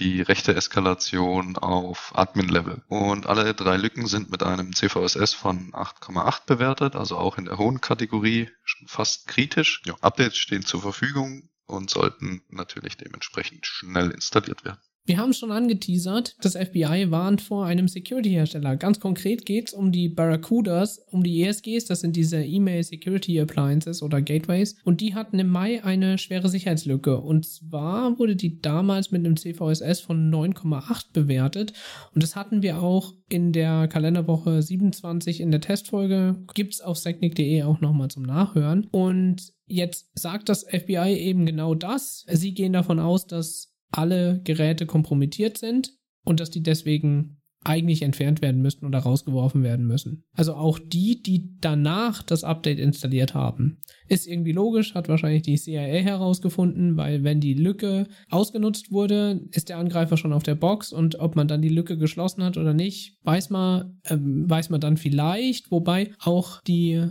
die 0.01 0.23
rechte 0.23 0.55
Eskalation 0.55 1.57
auf 1.57 2.13
Admin-Level. 2.15 2.83
Und 2.89 3.27
alle 3.27 3.55
drei 3.55 3.77
Lücken 3.77 4.07
sind 4.07 4.31
mit 4.31 4.43
einem 4.43 4.75
CVSS 4.75 5.35
von 5.35 5.73
8,8 5.73 6.47
bewertet, 6.47 6.97
also 6.97 7.19
auch 7.19 7.39
in 7.39 7.45
der 7.45 7.59
hohen 7.59 7.81
Kategorie 7.81 8.51
schon 8.65 8.89
fast 8.89 9.29
kritisch. 9.29 9.83
Ja, 9.85 9.95
Updates 10.01 10.39
stehen 10.39 10.65
zur 10.65 10.81
Verfügung 10.81 11.51
und 11.67 11.91
sollten 11.91 12.43
natürlich 12.49 12.97
dementsprechend 12.97 13.67
schnell 13.67 14.11
installiert 14.11 14.65
werden. 14.65 14.81
Wir 15.11 15.19
haben 15.19 15.33
schon 15.33 15.51
angeteasert, 15.51 16.37
das 16.41 16.55
FBI 16.55 17.11
warnt 17.11 17.41
vor 17.41 17.67
einem 17.67 17.89
Security-Hersteller. 17.89 18.77
Ganz 18.77 19.01
konkret 19.01 19.45
geht 19.45 19.67
es 19.67 19.75
um 19.75 19.91
die 19.91 20.09
Barracudas, 20.09 21.01
um 21.11 21.25
die 21.25 21.43
ESGs, 21.43 21.87
das 21.87 21.99
sind 21.99 22.15
diese 22.15 22.45
E-Mail 22.45 22.85
Security 22.85 23.41
Appliances 23.41 24.05
oder 24.05 24.23
Gateways. 24.23 24.77
Und 24.85 25.01
die 25.01 25.17
hatten 25.17 25.41
im 25.41 25.49
Mai 25.49 25.83
eine 25.83 26.17
schwere 26.17 26.49
Sicherheitslücke. 26.49 27.21
Und 27.21 27.45
zwar 27.45 28.21
wurde 28.21 28.37
die 28.37 28.61
damals 28.63 29.11
mit 29.11 29.27
einem 29.27 29.37
CVSS 29.37 29.99
von 29.99 30.33
9,8 30.33 31.07
bewertet. 31.13 31.73
Und 32.15 32.23
das 32.23 32.37
hatten 32.37 32.63
wir 32.63 32.81
auch 32.81 33.13
in 33.29 33.53
der 33.53 33.89
Kalenderwoche 33.89 34.63
27 34.63 35.41
in 35.41 35.51
der 35.51 35.61
Testfolge. 35.61 36.37
Gibt 36.55 36.75
es 36.75 36.81
auf 36.83 36.99
secnic.de 36.99 37.65
auch 37.65 37.81
nochmal 37.81 38.13
zum 38.13 38.23
Nachhören. 38.23 38.87
Und 38.93 39.55
jetzt 39.67 40.09
sagt 40.15 40.49
das 40.49 40.63
FBI 40.63 41.17
eben 41.17 41.47
genau 41.47 41.75
das. 41.75 42.25
Sie 42.29 42.55
gehen 42.55 42.73
davon 42.73 43.01
aus, 43.01 43.27
dass 43.27 43.70
alle 43.91 44.41
Geräte 44.45 44.87
kompromittiert 44.87 45.59
sind 45.59 45.93
und 46.25 46.41
dass 46.41 46.51
die 46.51 46.63
deswegen 46.63 47.41
eigentlich 47.63 48.03
entfernt 48.03 48.41
werden 48.41 48.63
müssten 48.63 48.87
oder 48.87 49.01
rausgeworfen 49.01 49.63
werden 49.63 49.87
müssen. 49.87 50.25
Also 50.33 50.55
auch 50.55 50.79
die, 50.79 51.23
die 51.23 51.57
danach 51.61 52.23
das 52.23 52.43
Update 52.43 52.79
installiert 52.79 53.35
haben. 53.35 53.79
Ist 54.09 54.27
irgendwie 54.27 54.53
logisch, 54.53 54.95
hat 54.95 55.09
wahrscheinlich 55.09 55.43
die 55.43 55.57
CIA 55.57 56.01
herausgefunden, 56.01 56.97
weil 56.97 57.23
wenn 57.23 57.41
die 57.41 57.55
Lücke 57.55 58.07
ausgenutzt 58.31 58.91
wurde, 58.91 59.43
ist 59.51 59.69
der 59.69 59.77
Angreifer 59.77 60.17
schon 60.17 60.33
auf 60.33 60.43
der 60.43 60.55
Box 60.55 60.93
und 60.93 61.21
ob 61.21 61.37
man 61.37 61.49
dann 61.49 61.61
die 61.61 61.69
Lücke 61.69 61.99
geschlossen 61.99 62.43
hat 62.43 62.57
oder 62.57 62.73
nicht, 62.73 63.19
weiß 63.25 63.51
man, 63.51 64.01
äh, 64.05 64.17
weiß 64.19 64.71
man 64.71 64.81
dann 64.81 64.97
vielleicht, 64.97 65.71
wobei 65.71 66.13
auch 66.19 66.63
die, 66.63 67.09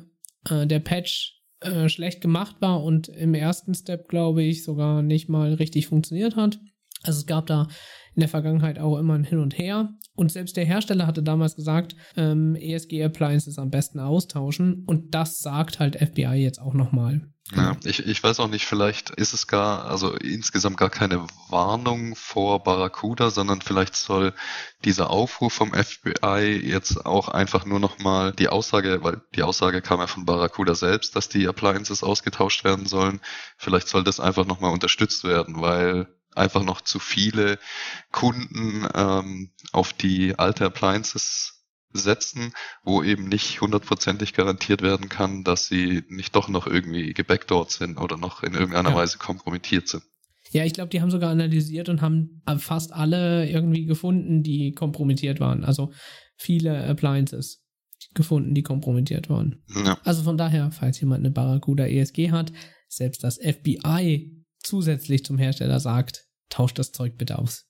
äh, 0.50 0.66
der 0.66 0.80
Patch 0.80 1.40
äh, 1.60 1.90
schlecht 1.90 2.22
gemacht 2.22 2.56
war 2.60 2.84
und 2.84 3.08
im 3.08 3.36
ersten 3.36 3.76
Step, 3.76 4.08
glaube 4.08 4.42
ich, 4.42 4.64
sogar 4.64 5.04
nicht 5.04 5.30
mal 5.30 5.54
richtig 5.54 5.88
funktioniert 5.88 6.36
hat. 6.36 6.60
Also 7.04 7.20
es 7.20 7.26
gab 7.26 7.48
da 7.48 7.68
in 8.16 8.22
der 8.22 8.30
Vergangenheit 8.30 8.80
auch 8.80 8.98
immer 8.98 9.14
ein 9.14 9.24
Hin 9.24 9.40
und 9.40 9.58
Her. 9.58 9.94
Und 10.16 10.32
selbst 10.32 10.58
der 10.58 10.66
Hersteller 10.66 11.08
hatte 11.08 11.24
damals 11.24 11.56
gesagt, 11.56 11.96
ähm, 12.18 12.56
ESG 12.56 13.04
Appliances 13.04 13.58
am 13.58 13.70
besten 13.70 14.00
austauschen. 14.00 14.84
Und 14.86 15.16
das 15.16 15.40
sagt 15.40 15.80
halt 15.80 15.96
FBI 15.96 16.36
jetzt 16.36 16.60
auch 16.60 16.74
nochmal. 16.74 17.30
Ja, 17.56 17.76
ich, 17.84 18.06
ich 18.06 18.22
weiß 18.22 18.40
auch 18.42 18.48
nicht, 18.48 18.66
vielleicht 18.66 19.10
ist 19.12 19.34
es 19.34 19.48
gar, 19.48 19.86
also 19.86 20.14
insgesamt 20.14 20.78
gar 20.78 20.92
keine 20.92 21.26
Warnung 21.50 22.16
vor 22.16 22.62
Barracuda, 22.64 23.32
sondern 23.32 23.62
vielleicht 23.62 23.96
soll 23.96 24.34
dieser 24.86 25.10
Aufruf 25.10 25.54
vom 25.54 25.74
FBI 25.74 26.62
jetzt 26.64 27.06
auch 27.08 27.28
einfach 27.28 27.66
nur 27.66 27.80
nochmal 27.80 28.34
die 28.34 28.50
Aussage, 28.50 29.04
weil 29.04 29.22
die 29.36 29.42
Aussage 29.42 29.82
kam 29.82 30.00
ja 30.00 30.06
von 30.06 30.26
Barracuda 30.26 30.76
selbst, 30.76 31.16
dass 31.16 31.28
die 31.28 31.48
Appliances 31.48 32.04
ausgetauscht 32.04 32.64
werden 32.66 32.86
sollen. 32.86 33.20
Vielleicht 33.58 33.88
soll 33.88 34.04
das 34.04 34.20
einfach 34.20 34.46
nochmal 34.46 34.74
unterstützt 34.74 35.24
werden, 35.24 35.60
weil 35.60 36.08
einfach 36.36 36.64
noch 36.64 36.82
zu 36.82 37.00
viele 37.00 37.60
Kunden 38.12 38.88
ähm, 38.94 39.52
auf 39.72 39.94
die 39.94 40.38
alte 40.38 40.66
Appliances 40.66 41.60
setzen, 41.92 42.54
wo 42.84 43.04
eben 43.04 43.28
nicht 43.30 43.62
hundertprozentig 43.62 44.34
garantiert 44.34 44.82
werden 44.82 45.10
kann, 45.10 45.44
dass 45.44 45.68
sie 45.68 46.04
nicht 46.08 46.36
doch 46.36 46.48
noch 46.48 46.68
irgendwie 46.68 47.14
gebackdoored 47.14 47.72
sind 47.72 47.98
oder 47.98 48.18
noch 48.18 48.44
in 48.44 48.54
irgendeiner 48.54 48.92
ja. 48.92 48.96
Weise 48.96 49.18
kompromittiert 49.18 49.88
sind. 49.88 50.04
Ja, 50.52 50.66
ich 50.66 50.74
glaube, 50.74 50.90
die 50.90 51.02
haben 51.02 51.12
sogar 51.12 51.32
analysiert 51.32 51.90
und 51.90 52.02
haben 52.02 52.42
fast 52.58 52.92
alle 52.92 53.48
irgendwie 53.50 53.86
gefunden, 53.86 54.42
die 54.42 54.72
kompromittiert 54.72 55.40
waren. 55.40 55.64
Also 55.64 55.92
viele 56.38 56.86
Appliances 56.88 57.64
gefunden, 58.16 58.56
die 58.56 58.64
kompromittiert 58.64 59.30
waren. 59.30 59.64
Ja. 59.86 60.00
Also 60.04 60.24
von 60.24 60.38
daher, 60.38 60.72
falls 60.72 61.00
jemand 61.00 61.20
eine 61.20 61.32
Barracuda 61.32 61.86
ESG 61.86 62.32
hat, 62.32 62.52
selbst 62.88 63.24
das 63.24 63.38
FBI 63.38 64.39
zusätzlich 64.60 65.24
zum 65.26 65.38
Hersteller 65.38 65.80
sagt, 65.80 66.28
tauscht 66.50 66.80
das 66.80 66.92
Zeug 66.92 67.18
bitte 67.18 67.40
aus. 67.40 67.66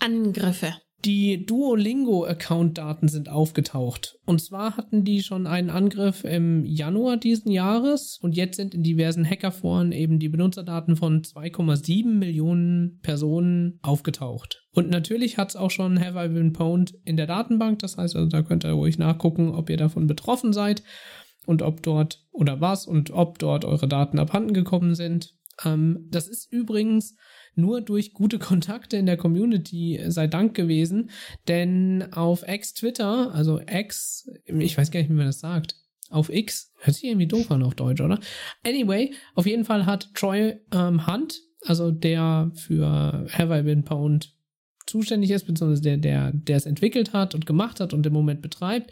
Angriffe. 0.00 0.74
Die 1.04 1.46
Duolingo-Account-Daten 1.46 3.06
sind 3.06 3.28
aufgetaucht. 3.28 4.18
Und 4.26 4.40
zwar 4.40 4.76
hatten 4.76 5.04
die 5.04 5.22
schon 5.22 5.46
einen 5.46 5.70
Angriff 5.70 6.24
im 6.24 6.64
Januar 6.64 7.16
diesen 7.16 7.52
Jahres 7.52 8.18
und 8.20 8.36
jetzt 8.36 8.56
sind 8.56 8.74
in 8.74 8.82
diversen 8.82 9.24
Hackerforen 9.24 9.92
eben 9.92 10.18
die 10.18 10.28
Benutzerdaten 10.28 10.96
von 10.96 11.22
2,7 11.22 12.04
Millionen 12.04 12.98
Personen 13.00 13.78
aufgetaucht. 13.80 14.66
Und 14.72 14.90
natürlich 14.90 15.38
hat 15.38 15.50
es 15.50 15.56
auch 15.56 15.70
schon 15.70 16.04
Have 16.04 16.18
I 16.18 16.28
Been 16.28 16.52
Pwned 16.52 16.92
in 17.04 17.16
der 17.16 17.28
Datenbank. 17.28 17.78
Das 17.78 17.96
heißt 17.96 18.16
also, 18.16 18.28
da 18.28 18.42
könnt 18.42 18.64
ihr 18.64 18.72
ruhig 18.72 18.98
nachgucken, 18.98 19.54
ob 19.54 19.70
ihr 19.70 19.76
davon 19.76 20.08
betroffen 20.08 20.52
seid 20.52 20.82
und 21.46 21.62
ob 21.62 21.80
dort 21.84 22.24
oder 22.32 22.60
was 22.60 22.86
und 22.88 23.12
ob 23.12 23.38
dort 23.38 23.64
eure 23.64 23.86
Daten 23.86 24.18
abhanden 24.18 24.52
gekommen 24.52 24.96
sind. 24.96 25.37
Ähm, 25.64 26.06
das 26.10 26.28
ist 26.28 26.52
übrigens 26.52 27.16
nur 27.54 27.80
durch 27.80 28.12
gute 28.12 28.38
Kontakte 28.38 28.96
in 28.96 29.06
der 29.06 29.16
Community 29.16 30.00
sei 30.08 30.26
Dank 30.26 30.54
gewesen, 30.54 31.10
denn 31.48 32.12
auf 32.12 32.44
X-Twitter, 32.46 33.32
also 33.34 33.60
X, 33.60 34.30
ich 34.44 34.78
weiß 34.78 34.90
gar 34.90 35.00
nicht, 35.00 35.10
wie 35.10 35.14
man 35.14 35.26
das 35.26 35.40
sagt, 35.40 35.74
auf 36.10 36.30
X, 36.30 36.72
hört 36.78 36.96
sich 36.96 37.04
irgendwie 37.04 37.26
doof 37.26 37.50
an 37.50 37.62
auf 37.62 37.74
Deutsch, 37.74 38.00
oder? 38.00 38.18
Anyway, 38.64 39.12
auf 39.34 39.46
jeden 39.46 39.64
Fall 39.64 39.86
hat 39.86 40.14
Troy 40.14 40.54
ähm, 40.72 41.06
Hunt, 41.06 41.40
also 41.66 41.90
der 41.90 42.50
für 42.54 43.26
Have 43.30 43.58
I 43.58 43.62
Been 43.62 43.84
Pwned 43.84 44.34
zuständig 44.86 45.30
ist, 45.30 45.46
beziehungsweise 45.46 45.82
der, 45.82 45.98
der, 45.98 46.32
der 46.32 46.56
es 46.56 46.66
entwickelt 46.66 47.12
hat 47.12 47.34
und 47.34 47.44
gemacht 47.44 47.80
hat 47.80 47.92
und 47.92 48.06
im 48.06 48.12
Moment 48.12 48.40
betreibt, 48.40 48.90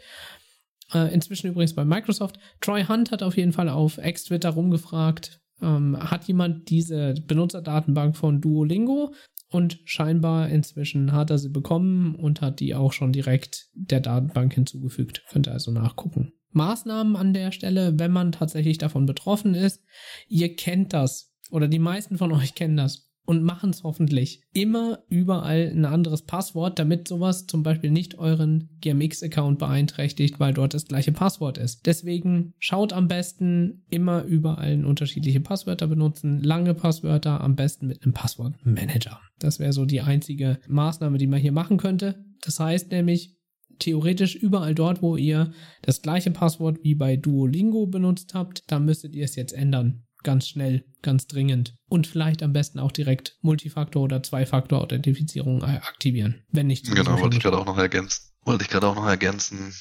äh, 0.93 1.11
inzwischen 1.13 1.47
übrigens 1.49 1.73
bei 1.73 1.85
Microsoft. 1.85 2.37
Troy 2.61 2.83
Hunt 2.83 3.11
hat 3.11 3.23
auf 3.23 3.35
jeden 3.35 3.53
Fall 3.53 3.69
auf 3.69 3.97
X-Twitter 3.97 4.49
rumgefragt, 4.49 5.41
ähm, 5.61 5.97
hat 5.99 6.25
jemand 6.25 6.69
diese 6.69 7.13
Benutzerdatenbank 7.25 8.15
von 8.15 8.41
Duolingo 8.41 9.13
und 9.49 9.79
scheinbar 9.85 10.49
inzwischen 10.49 11.13
hat 11.13 11.29
er 11.29 11.37
sie 11.37 11.49
bekommen 11.49 12.15
und 12.15 12.41
hat 12.41 12.59
die 12.59 12.75
auch 12.75 12.91
schon 12.91 13.13
direkt 13.13 13.69
der 13.73 14.01
Datenbank 14.01 14.53
hinzugefügt. 14.53 15.23
Könnt 15.29 15.47
ihr 15.47 15.53
also 15.53 15.71
nachgucken. 15.71 16.33
Maßnahmen 16.51 17.15
an 17.15 17.33
der 17.33 17.51
Stelle, 17.51 17.97
wenn 17.99 18.11
man 18.11 18.31
tatsächlich 18.31 18.77
davon 18.77 19.05
betroffen 19.05 19.53
ist. 19.53 19.83
Ihr 20.27 20.55
kennt 20.55 20.93
das 20.93 21.33
oder 21.49 21.67
die 21.67 21.79
meisten 21.79 22.17
von 22.17 22.31
euch 22.31 22.55
kennen 22.55 22.77
das 22.77 23.06
und 23.27 23.43
machen 23.43 23.71
es 23.71 23.83
hoffentlich 23.83 24.41
immer 24.53 24.99
überall 25.09 25.69
ein 25.75 25.83
anderes 25.83 26.21
Passwort, 26.21 26.79
damit 26.79 27.09
sowas 27.09 27.45
zum 27.45 27.61
Beispiel 27.61 27.91
nicht 27.91 28.17
euren 28.17 28.69
GMX-Account 28.79 29.59
beeinträchtigt, 29.59 30.39
weil 30.39 30.53
dort 30.53 30.73
das 30.73 30.85
gleiche 30.85 31.11
Passwort 31.11 31.57
ist. 31.57 31.85
Deswegen 31.85 32.53
schaut 32.57 32.93
am 32.93 33.09
besten 33.09 33.83
immer 33.89 34.23
überall 34.23 34.85
unterschiedliche 34.85 35.41
Passwörter 35.41 35.87
benutzen, 35.87 36.41
lange 36.41 36.73
Passwörter, 36.73 37.41
am 37.41 37.57
besten 37.57 37.87
mit 37.87 38.01
einem 38.01 38.13
Passwortmanager. 38.13 39.19
Das 39.39 39.59
wäre 39.59 39.73
so 39.73 39.83
die 39.83 40.01
einzige 40.01 40.59
Maßnahme, 40.69 41.17
die 41.17 41.27
man 41.27 41.41
hier 41.41 41.51
machen 41.51 41.75
könnte. 41.75 42.23
Das 42.41 42.61
heißt 42.61 42.91
nämlich, 42.91 43.35
theoretisch 43.79 44.35
überall 44.35 44.73
dort, 44.73 45.01
wo 45.01 45.17
ihr 45.17 45.51
das 45.81 46.01
gleiche 46.01 46.31
Passwort 46.31 46.79
wie 46.81 46.95
bei 46.95 47.17
Duolingo 47.17 47.87
benutzt 47.87 48.33
habt, 48.33 48.63
da 48.71 48.79
müsstet 48.79 49.15
ihr 49.15 49.25
es 49.25 49.35
jetzt 49.35 49.51
ändern 49.51 50.06
ganz 50.23 50.47
schnell, 50.47 50.85
ganz 51.01 51.27
dringend. 51.27 51.75
Und 51.89 52.07
vielleicht 52.07 52.43
am 52.43 52.53
besten 52.53 52.79
auch 52.79 52.91
direkt 52.91 53.37
Multifaktor- 53.41 54.03
oder 54.03 54.23
Zwei-Faktor-Authentifizierung 54.23 55.63
aktivieren, 55.63 56.43
wenn 56.51 56.67
nicht. 56.67 56.89
Genau, 56.93 57.19
wollte 57.19 57.37
ich 57.37 57.43
gerade 57.43 57.57
auch 57.57 57.65
noch 57.65 57.77
ergänzen. 57.77 58.31
Wollte 58.43 58.63
ich 58.63 58.69
gerade 58.69 58.87
auch 58.87 58.95
noch 58.95 59.07
ergänzen, 59.07 59.73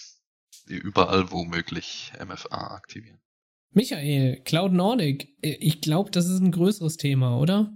überall 0.66 1.30
womöglich 1.30 2.12
MFA 2.24 2.74
aktivieren. 2.74 3.20
Michael, 3.70 4.40
Cloud 4.44 4.72
Nordic, 4.72 5.28
ich 5.40 5.80
glaube, 5.80 6.10
das 6.10 6.26
ist 6.26 6.40
ein 6.40 6.50
größeres 6.50 6.96
Thema, 6.96 7.38
oder? 7.38 7.72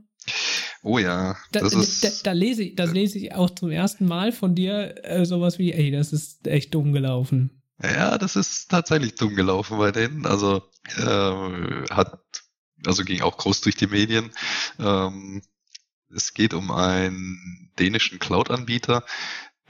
Oh 0.82 0.98
ja, 0.98 1.36
das 1.52 1.72
da, 1.72 1.80
ist. 1.80 2.04
Da, 2.04 2.08
da, 2.24 2.32
lese 2.32 2.62
ich, 2.62 2.74
das 2.74 2.92
lese 2.92 3.18
ich 3.18 3.34
auch 3.34 3.50
zum 3.50 3.70
ersten 3.70 4.06
Mal 4.06 4.32
von 4.32 4.54
dir 4.54 4.94
äh, 5.04 5.26
sowas 5.26 5.58
wie, 5.58 5.72
ey, 5.72 5.90
das 5.90 6.12
ist 6.12 6.46
echt 6.46 6.74
dumm 6.74 6.92
gelaufen. 6.92 7.62
Ja, 7.82 8.18
das 8.18 8.36
ist 8.36 8.70
tatsächlich 8.70 9.14
dumm 9.14 9.34
gelaufen 9.36 9.78
bei 9.78 9.90
denen. 9.90 10.26
Also 10.26 10.62
äh, 10.96 11.84
hat 11.90 12.20
also 12.86 13.04
ging 13.04 13.22
auch 13.22 13.36
groß 13.36 13.60
durch 13.60 13.76
die 13.76 13.86
Medien. 13.86 14.30
Ähm, 14.78 15.42
es 16.14 16.34
geht 16.34 16.54
um 16.54 16.70
einen 16.70 17.70
dänischen 17.78 18.18
Cloud-Anbieter, 18.18 19.04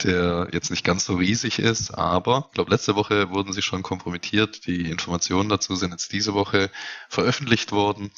der 0.03 0.49
jetzt 0.51 0.71
nicht 0.71 0.83
ganz 0.83 1.05
so 1.05 1.15
riesig 1.15 1.59
ist, 1.59 1.91
aber 1.91 2.45
ich 2.47 2.53
glaube, 2.55 2.71
letzte 2.71 2.95
Woche 2.95 3.29
wurden 3.29 3.53
sie 3.53 3.61
schon 3.61 3.83
kompromittiert. 3.83 4.65
Die 4.65 4.89
Informationen 4.89 5.49
dazu 5.49 5.75
sind 5.75 5.91
jetzt 5.91 6.11
diese 6.11 6.33
Woche 6.33 6.71
veröffentlicht 7.09 7.71
worden. 7.71 8.11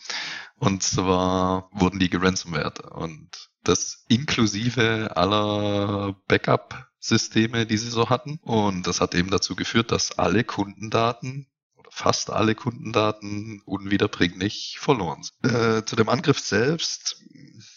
Und 0.58 0.84
zwar 0.84 1.70
wurden 1.74 2.00
die 2.00 2.10
geransomwert. 2.10 2.80
Und 2.80 3.50
das 3.64 4.06
inklusive 4.08 5.16
aller 5.16 6.16
Backup-Systeme, 6.28 7.66
die 7.66 7.78
sie 7.78 7.90
so 7.90 8.10
hatten. 8.10 8.40
Und 8.44 8.88
das 8.88 9.02
hat 9.02 9.16
eben 9.16 9.30
dazu 9.30 9.56
geführt, 9.56 9.92
dass 9.92 10.18
alle 10.18 10.44
Kundendaten 10.44 11.48
fast 11.94 12.32
alle 12.32 12.56
Kundendaten 12.56 13.62
unwiederbringlich 13.66 14.78
verloren 14.80 15.22
sind. 15.22 15.54
Äh, 15.54 15.86
zu 15.86 15.96
dem 15.96 16.10
Angriff 16.10 16.40
selbst 16.40 17.22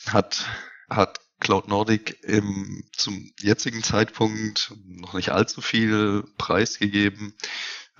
hat, 0.06 0.46
hat 0.88 1.20
Cloud 1.38 1.68
Nordic 1.68 2.22
im, 2.22 2.82
zum 2.96 3.30
jetzigen 3.38 3.82
Zeitpunkt 3.82 4.74
noch 4.86 5.12
nicht 5.12 5.32
allzu 5.32 5.60
viel 5.60 6.24
preisgegeben, 6.38 7.34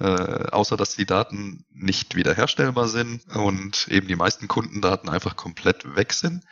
äh, 0.00 0.04
außer 0.04 0.78
dass 0.78 0.96
die 0.96 1.04
Daten 1.04 1.66
nicht 1.70 2.16
wiederherstellbar 2.16 2.88
sind 2.88 3.26
und 3.36 3.86
eben 3.88 4.08
die 4.08 4.16
meisten 4.16 4.48
Kundendaten 4.48 5.10
einfach 5.10 5.36
komplett 5.36 5.96
weg 5.96 6.14
sind. 6.14 6.44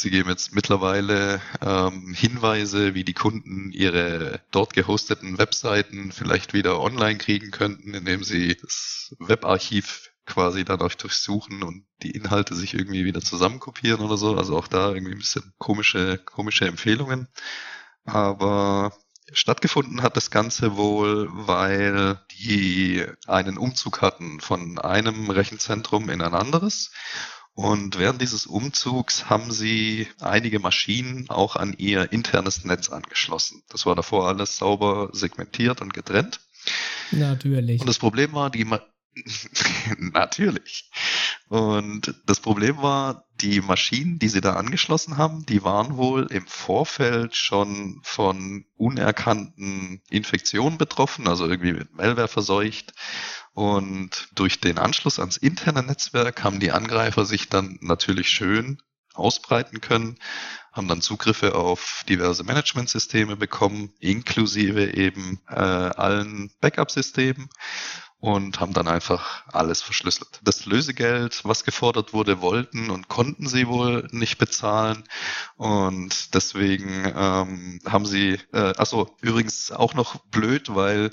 Sie 0.00 0.10
geben 0.10 0.28
jetzt 0.28 0.54
mittlerweile 0.54 1.40
ähm, 1.60 2.14
Hinweise, 2.14 2.94
wie 2.94 3.02
die 3.02 3.14
Kunden 3.14 3.72
ihre 3.72 4.40
dort 4.52 4.72
gehosteten 4.72 5.38
Webseiten 5.38 6.12
vielleicht 6.12 6.54
wieder 6.54 6.78
online 6.78 7.18
kriegen 7.18 7.50
könnten, 7.50 7.94
indem 7.94 8.22
sie 8.22 8.56
das 8.56 9.16
Webarchiv 9.18 10.12
quasi 10.24 10.64
dadurch 10.64 10.96
durchsuchen 10.98 11.64
und 11.64 11.84
die 12.04 12.12
Inhalte 12.12 12.54
sich 12.54 12.74
irgendwie 12.74 13.04
wieder 13.06 13.22
zusammenkopieren 13.22 14.00
oder 14.00 14.16
so. 14.16 14.36
Also 14.36 14.56
auch 14.56 14.68
da 14.68 14.92
irgendwie 14.92 15.14
ein 15.14 15.18
bisschen 15.18 15.52
komische, 15.58 16.18
komische 16.18 16.68
Empfehlungen. 16.68 17.26
Aber 18.04 18.92
stattgefunden 19.32 20.02
hat 20.02 20.16
das 20.16 20.30
Ganze 20.30 20.76
wohl, 20.76 21.28
weil 21.32 22.20
die 22.38 23.04
einen 23.26 23.58
Umzug 23.58 24.00
hatten 24.00 24.38
von 24.38 24.78
einem 24.78 25.28
Rechenzentrum 25.28 26.08
in 26.08 26.22
ein 26.22 26.34
anderes. 26.34 26.92
Und 27.58 27.98
während 27.98 28.22
dieses 28.22 28.46
Umzugs 28.46 29.28
haben 29.28 29.50
sie 29.50 30.06
einige 30.20 30.60
Maschinen 30.60 31.28
auch 31.28 31.56
an 31.56 31.74
ihr 31.76 32.12
internes 32.12 32.64
Netz 32.64 32.88
angeschlossen. 32.88 33.64
Das 33.68 33.84
war 33.84 33.96
davor 33.96 34.28
alles 34.28 34.58
sauber 34.58 35.10
segmentiert 35.12 35.80
und 35.80 35.92
getrennt. 35.92 36.38
Natürlich. 37.10 37.80
Und 37.80 37.88
das 37.88 37.98
Problem 37.98 38.32
war, 38.32 38.50
die, 38.50 38.64
Natürlich. 39.98 40.90
Und 41.48 42.14
das 42.26 42.40
Problem 42.40 42.82
war, 42.82 43.24
die 43.40 43.60
Maschinen, 43.60 44.18
die 44.18 44.28
sie 44.28 44.40
da 44.40 44.54
angeschlossen 44.54 45.16
haben, 45.16 45.46
die 45.46 45.62
waren 45.62 45.96
wohl 45.96 46.26
im 46.30 46.46
Vorfeld 46.46 47.36
schon 47.36 48.00
von 48.02 48.66
unerkannten 48.76 50.02
Infektionen 50.10 50.78
betroffen, 50.78 51.28
also 51.28 51.48
irgendwie 51.48 51.72
mit 51.72 51.94
Malware 51.94 52.28
verseucht. 52.28 52.92
Und 53.54 54.28
durch 54.34 54.60
den 54.60 54.78
Anschluss 54.78 55.18
ans 55.18 55.36
interne 55.36 55.82
Netzwerk 55.82 56.44
haben 56.44 56.60
die 56.60 56.70
Angreifer 56.72 57.24
sich 57.24 57.48
dann 57.48 57.78
natürlich 57.80 58.28
schön 58.28 58.80
ausbreiten 59.14 59.80
können, 59.80 60.18
haben 60.72 60.86
dann 60.86 61.00
Zugriffe 61.00 61.54
auf 61.56 62.04
diverse 62.08 62.44
Managementsysteme 62.44 63.36
bekommen, 63.36 63.92
inklusive 63.98 64.94
eben 64.94 65.40
äh, 65.48 65.54
allen 65.54 66.52
Backup-Systemen 66.60 67.48
und 68.20 68.58
haben 68.58 68.72
dann 68.72 68.88
einfach 68.88 69.44
alles 69.52 69.80
verschlüsselt. 69.80 70.40
Das 70.42 70.66
Lösegeld, 70.66 71.40
was 71.44 71.64
gefordert 71.64 72.12
wurde, 72.12 72.40
wollten 72.40 72.90
und 72.90 73.08
konnten 73.08 73.46
sie 73.46 73.68
wohl 73.68 74.08
nicht 74.10 74.38
bezahlen 74.38 75.04
und 75.56 76.34
deswegen 76.34 77.12
ähm, 77.16 77.80
haben 77.86 78.06
sie, 78.06 78.40
äh, 78.52 78.74
achso, 78.76 79.14
übrigens 79.20 79.70
auch 79.70 79.94
noch 79.94 80.16
blöd, 80.26 80.74
weil 80.74 81.10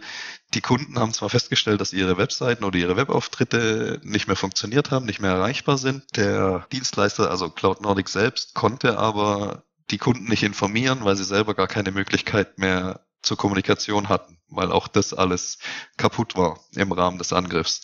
die 0.56 0.62
Kunden 0.62 0.98
haben 0.98 1.14
zwar 1.14 1.30
festgestellt, 1.30 1.80
dass 1.82 1.94
ihre 1.94 2.18
Webseiten 2.18 2.64
oder 2.64 2.78
ihre 2.78 2.98
Webauftritte 2.98 4.00
nicht 4.04 4.28
mehr 4.28 4.38
funktioniert 4.38 4.90
haben, 4.90 5.06
nicht 5.06 5.20
mehr 5.20 5.32
erreichbar 5.32 5.78
sind. 5.78 6.04
Der 6.16 6.66
Dienstleister, 6.72 7.30
also 7.30 7.50
Cloud 7.50 7.82
Nordic 7.82 8.10
selbst, 8.10 8.56
konnte 8.56 8.98
aber 8.98 9.64
die 9.92 9.98
Kunden 10.00 10.26
nicht 10.26 10.44
informieren, 10.44 11.04
weil 11.04 11.16
sie 11.16 11.24
selber 11.24 11.54
gar 11.54 11.68
keine 11.68 11.92
Möglichkeit 11.92 12.58
mehr 12.58 13.05
zur 13.26 13.38
Kommunikation 13.38 14.10
hatten, 14.10 14.38
weil 14.50 14.72
auch 14.72 14.88
das 14.88 15.14
alles 15.14 15.58
kaputt 15.98 16.38
war 16.38 16.60
im 16.76 16.92
Rahmen 16.92 17.18
des 17.18 17.34
Angriffs. 17.34 17.82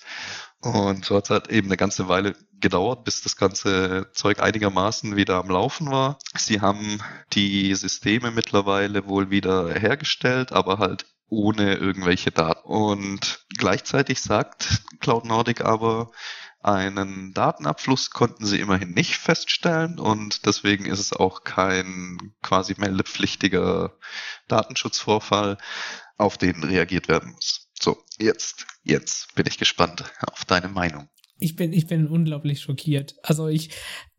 Und 0.61 1.05
so 1.05 1.15
hat 1.15 1.25
es 1.25 1.29
halt 1.31 1.49
eben 1.49 1.67
eine 1.67 1.77
ganze 1.77 2.07
Weile 2.07 2.35
gedauert, 2.59 3.03
bis 3.03 3.21
das 3.21 3.35
ganze 3.35 4.11
Zeug 4.13 4.39
einigermaßen 4.39 5.15
wieder 5.15 5.37
am 5.37 5.49
Laufen 5.49 5.89
war. 5.89 6.19
Sie 6.37 6.61
haben 6.61 7.01
die 7.33 7.73
Systeme 7.73 8.29
mittlerweile 8.29 9.07
wohl 9.07 9.31
wieder 9.31 9.73
hergestellt, 9.73 10.51
aber 10.51 10.77
halt 10.77 11.07
ohne 11.27 11.75
irgendwelche 11.75 12.29
Daten. 12.29 12.67
Und 12.67 13.45
gleichzeitig 13.57 14.21
sagt 14.21 14.83
Cloud 14.99 15.25
Nordic 15.25 15.61
aber, 15.61 16.11
einen 16.63 17.33
Datenabfluss 17.33 18.11
konnten 18.11 18.45
sie 18.45 18.59
immerhin 18.59 18.91
nicht 18.91 19.15
feststellen 19.15 19.99
und 19.99 20.45
deswegen 20.45 20.85
ist 20.85 20.99
es 20.99 21.13
auch 21.13 21.43
kein 21.43 22.33
quasi 22.41 22.75
meldepflichtiger 22.77 23.97
Datenschutzvorfall, 24.47 25.57
auf 26.17 26.37
den 26.37 26.63
reagiert 26.63 27.07
werden 27.07 27.31
muss. 27.31 27.67
So, 27.79 27.97
jetzt, 28.19 28.67
jetzt 28.83 29.33
bin 29.33 29.45
ich 29.47 29.57
gespannt 29.57 30.03
auf 30.31 30.45
deine 30.45 30.67
Meinung. 30.67 31.09
Ich 31.39 31.55
bin, 31.55 31.73
ich 31.73 31.87
bin 31.87 32.07
unglaublich 32.07 32.61
schockiert. 32.61 33.15
Also 33.23 33.47
ich, 33.47 33.71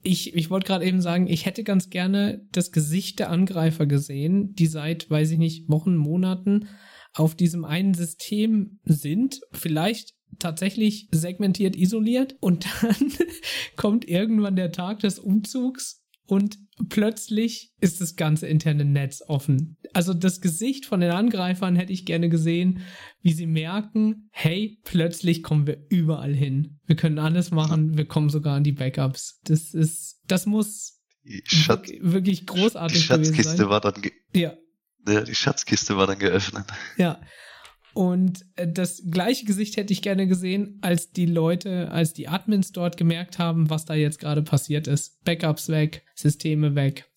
ich, 0.03 0.35
ich 0.35 0.51
wollte 0.51 0.67
gerade 0.67 0.85
eben 0.85 1.01
sagen, 1.01 1.29
ich 1.29 1.47
hätte 1.47 1.63
ganz 1.63 1.89
gerne 1.89 2.45
das 2.51 2.73
Gesicht 2.73 3.21
der 3.21 3.31
Angreifer 3.31 3.87
gesehen, 3.87 4.53
die 4.55 4.67
seit, 4.67 5.09
weiß 5.09 5.31
ich 5.31 5.39
nicht, 5.39 5.69
Wochen, 5.69 5.97
Monaten 5.97 6.69
auf 7.15 7.37
diesem 7.37 7.65
einen 7.65 7.95
System 7.95 8.81
sind. 8.85 9.41
Vielleicht 9.53 10.15
tatsächlich 10.39 11.09
segmentiert 11.13 11.77
isoliert 11.77 12.37
und 12.41 12.67
dann 12.83 13.13
kommt 13.77 14.09
irgendwann 14.09 14.57
der 14.57 14.73
Tag 14.73 15.01
des 15.01 15.19
Umzugs 15.19 16.03
und 16.27 16.59
plötzlich 16.89 17.73
ist 17.81 18.01
das 18.01 18.17
ganze 18.17 18.47
interne 18.47 18.85
Netz 18.85 19.23
offen. 19.27 19.77
Also 19.93 20.15
das 20.15 20.41
Gesicht 20.41 20.87
von 20.87 21.01
den 21.01 21.11
Angreifern 21.11 21.77
hätte 21.77 21.93
ich 21.93 22.07
gerne 22.07 22.29
gesehen, 22.29 22.81
wie 23.21 23.33
sie 23.33 23.47
merken, 23.47 24.29
hey, 24.31 24.79
plötzlich 24.85 25.43
kommen 25.43 25.67
wir 25.67 25.85
überall 25.91 26.35
hin. 26.35 26.81
Wir 26.87 26.97
können 26.97 27.19
alles 27.19 27.51
machen, 27.51 27.99
wir 27.99 28.07
kommen 28.07 28.31
sogar 28.31 28.57
an 28.57 28.65
die 28.65 28.73
Backups. 28.73 29.41
Das 29.45 29.75
ist, 29.75 30.21
das 30.27 30.47
muss 30.47 31.01
Schatz, 31.45 31.91
wirklich 32.01 32.47
großartig 32.47 32.99
die 32.99 33.05
Schatzkiste 33.05 33.69
war 33.69 33.81
dann 33.81 33.95
ja. 34.35 34.55
ja. 35.07 35.21
Die 35.23 35.35
Schatzkiste 35.35 35.97
war 35.97 36.07
dann 36.07 36.19
geöffnet. 36.19 36.67
Ja, 36.97 37.21
und 37.95 38.45
äh, 38.57 38.67
das 38.67 39.03
gleiche 39.11 39.45
Gesicht 39.45 39.77
hätte 39.77 39.93
ich 39.93 40.03
gerne 40.03 40.27
gesehen, 40.27 40.79
als 40.81 41.13
die 41.13 41.27
Leute, 41.27 41.91
als 41.91 42.13
die 42.13 42.29
Admins 42.29 42.73
dort 42.73 42.97
gemerkt 42.97 43.39
haben, 43.39 43.71
was 43.71 43.85
da 43.85 43.95
jetzt 43.95 44.19
gerade 44.19 44.43
passiert 44.43 44.87
ist. 44.87 45.23
Backups 45.25 45.69
weg, 45.69 46.03
Systeme 46.15 46.75
weg. 46.75 47.09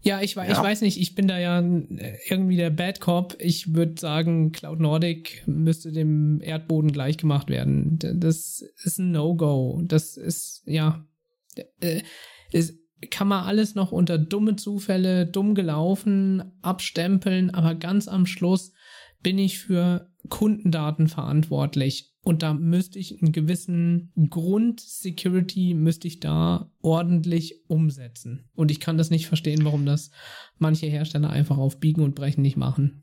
Ja, 0.00 0.20
ich, 0.20 0.36
ja. 0.36 0.44
ich 0.48 0.56
weiß 0.56 0.82
nicht, 0.82 1.00
ich 1.00 1.16
bin 1.16 1.26
da 1.26 1.38
ja 1.38 1.58
äh, 1.60 2.16
irgendwie 2.28 2.56
der 2.56 2.70
Bad 2.70 3.00
Cop. 3.00 3.36
Ich 3.40 3.74
würde 3.74 4.00
sagen, 4.00 4.52
Cloud 4.52 4.78
Nordic 4.78 5.42
müsste 5.46 5.90
dem 5.90 6.40
Erdboden 6.40 6.92
gleich 6.92 7.18
gemacht 7.18 7.48
werden. 7.48 7.98
Das 7.98 8.62
ist 8.84 8.98
ein 8.98 9.10
No-Go. 9.10 9.82
Das 9.84 10.16
ist, 10.16 10.62
ja, 10.64 11.04
äh, 11.80 12.02
ist, 12.52 12.78
kann 13.10 13.28
man 13.28 13.44
alles 13.44 13.74
noch 13.74 13.90
unter 13.90 14.16
dumme 14.16 14.54
Zufälle, 14.56 15.26
dumm 15.26 15.54
gelaufen, 15.54 16.52
abstempeln, 16.62 17.50
aber 17.50 17.74
ganz 17.74 18.06
am 18.06 18.26
Schluss 18.26 18.72
bin 19.26 19.38
ich 19.40 19.58
für 19.58 20.08
Kundendaten 20.28 21.08
verantwortlich. 21.08 22.14
Und 22.22 22.44
da 22.44 22.54
müsste 22.54 23.00
ich 23.00 23.20
einen 23.20 23.32
gewissen 23.32 24.12
Grund-Security 24.14 25.74
müsste 25.74 26.06
ich 26.06 26.20
da 26.20 26.70
ordentlich 26.80 27.64
umsetzen. 27.66 28.48
Und 28.54 28.70
ich 28.70 28.78
kann 28.78 28.96
das 28.96 29.10
nicht 29.10 29.26
verstehen, 29.26 29.64
warum 29.64 29.84
das 29.84 30.12
manche 30.58 30.86
Hersteller 30.86 31.30
einfach 31.30 31.58
auf 31.58 31.80
Biegen 31.80 32.02
und 32.02 32.14
Brechen 32.14 32.42
nicht 32.42 32.56
machen. 32.56 33.02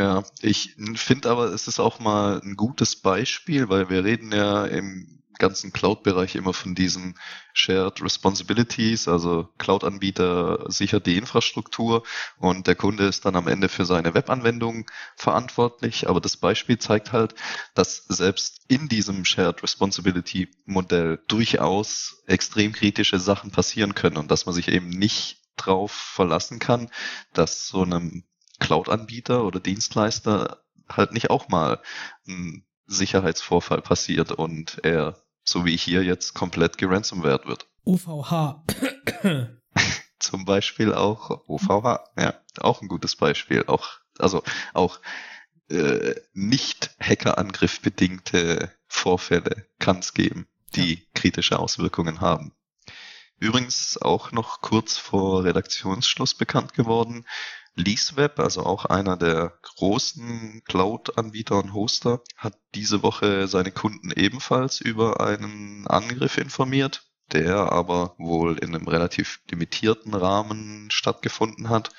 Ja, 0.00 0.22
ich 0.40 0.76
finde 0.94 1.28
aber, 1.28 1.52
es 1.52 1.68
ist 1.68 1.78
auch 1.78 1.98
mal 2.00 2.40
ein 2.42 2.56
gutes 2.56 2.96
Beispiel, 2.96 3.68
weil 3.68 3.90
wir 3.90 4.02
reden 4.02 4.32
ja 4.32 4.64
im 4.64 5.22
ganzen 5.38 5.74
Cloud-Bereich 5.74 6.36
immer 6.36 6.54
von 6.54 6.74
diesen 6.74 7.18
Shared 7.52 8.00
Responsibilities, 8.02 9.08
also 9.08 9.50
Cloud-Anbieter 9.58 10.64
sichert 10.70 11.04
die 11.04 11.18
Infrastruktur 11.18 12.02
und 12.38 12.66
der 12.66 12.76
Kunde 12.76 13.04
ist 13.08 13.26
dann 13.26 13.36
am 13.36 13.46
Ende 13.46 13.68
für 13.68 13.84
seine 13.84 14.14
Webanwendung 14.14 14.86
verantwortlich. 15.16 16.08
Aber 16.08 16.22
das 16.22 16.38
Beispiel 16.38 16.78
zeigt 16.78 17.12
halt, 17.12 17.34
dass 17.74 18.06
selbst 18.08 18.62
in 18.68 18.88
diesem 18.88 19.26
Shared 19.26 19.62
Responsibility 19.62 20.50
Modell 20.64 21.22
durchaus 21.28 22.22
extrem 22.26 22.72
kritische 22.72 23.18
Sachen 23.18 23.50
passieren 23.50 23.94
können 23.94 24.16
und 24.16 24.30
dass 24.30 24.46
man 24.46 24.54
sich 24.54 24.68
eben 24.68 24.88
nicht 24.88 25.42
drauf 25.56 25.92
verlassen 25.92 26.58
kann, 26.58 26.90
dass 27.34 27.68
so 27.68 27.82
einem 27.82 28.24
Cloud-Anbieter 28.60 29.44
oder 29.44 29.58
Dienstleister 29.58 30.62
halt 30.88 31.12
nicht 31.12 31.30
auch 31.30 31.48
mal 31.48 31.80
ein 32.28 32.64
Sicherheitsvorfall 32.86 33.82
passiert 33.82 34.32
und 34.32 34.80
er 34.84 35.16
so 35.44 35.64
wie 35.64 35.76
hier 35.76 36.04
jetzt 36.04 36.34
komplett 36.34 36.78
geransomwert 36.78 37.46
wird. 37.46 37.66
UVH. 37.84 38.64
Zum 40.18 40.44
Beispiel 40.44 40.94
auch 40.94 41.48
UVH, 41.48 42.04
ja, 42.16 42.34
auch 42.58 42.82
ein 42.82 42.88
gutes 42.88 43.16
Beispiel. 43.16 43.64
Auch, 43.66 43.88
also 44.18 44.42
auch 44.74 45.00
äh, 45.70 46.14
nicht 46.34 46.90
Hackerangriff 47.00 47.80
bedingte 47.80 48.72
Vorfälle 48.86 49.66
kann 49.78 50.00
es 50.00 50.12
geben, 50.12 50.46
die 50.74 50.94
ja. 50.94 51.00
kritische 51.14 51.58
Auswirkungen 51.58 52.20
haben. 52.20 52.52
Übrigens 53.38 53.96
auch 53.96 54.32
noch 54.32 54.60
kurz 54.60 54.98
vor 54.98 55.44
Redaktionsschluss 55.44 56.34
bekannt 56.34 56.74
geworden, 56.74 57.24
LeaseWeb, 57.76 58.38
also 58.38 58.64
auch 58.64 58.84
einer 58.84 59.16
der 59.16 59.58
großen 59.62 60.62
Cloud-Anbieter 60.64 61.58
und 61.58 61.72
Hoster, 61.72 62.22
hat 62.36 62.58
diese 62.74 63.02
Woche 63.02 63.48
seine 63.48 63.70
Kunden 63.70 64.10
ebenfalls 64.10 64.80
über 64.80 65.20
einen 65.20 65.86
Angriff 65.86 66.36
informiert, 66.36 67.04
der 67.32 67.72
aber 67.72 68.14
wohl 68.18 68.58
in 68.58 68.74
einem 68.74 68.88
relativ 68.88 69.40
limitierten 69.50 70.14
Rahmen 70.14 70.90
stattgefunden 70.90 71.68
hat. 71.68 71.90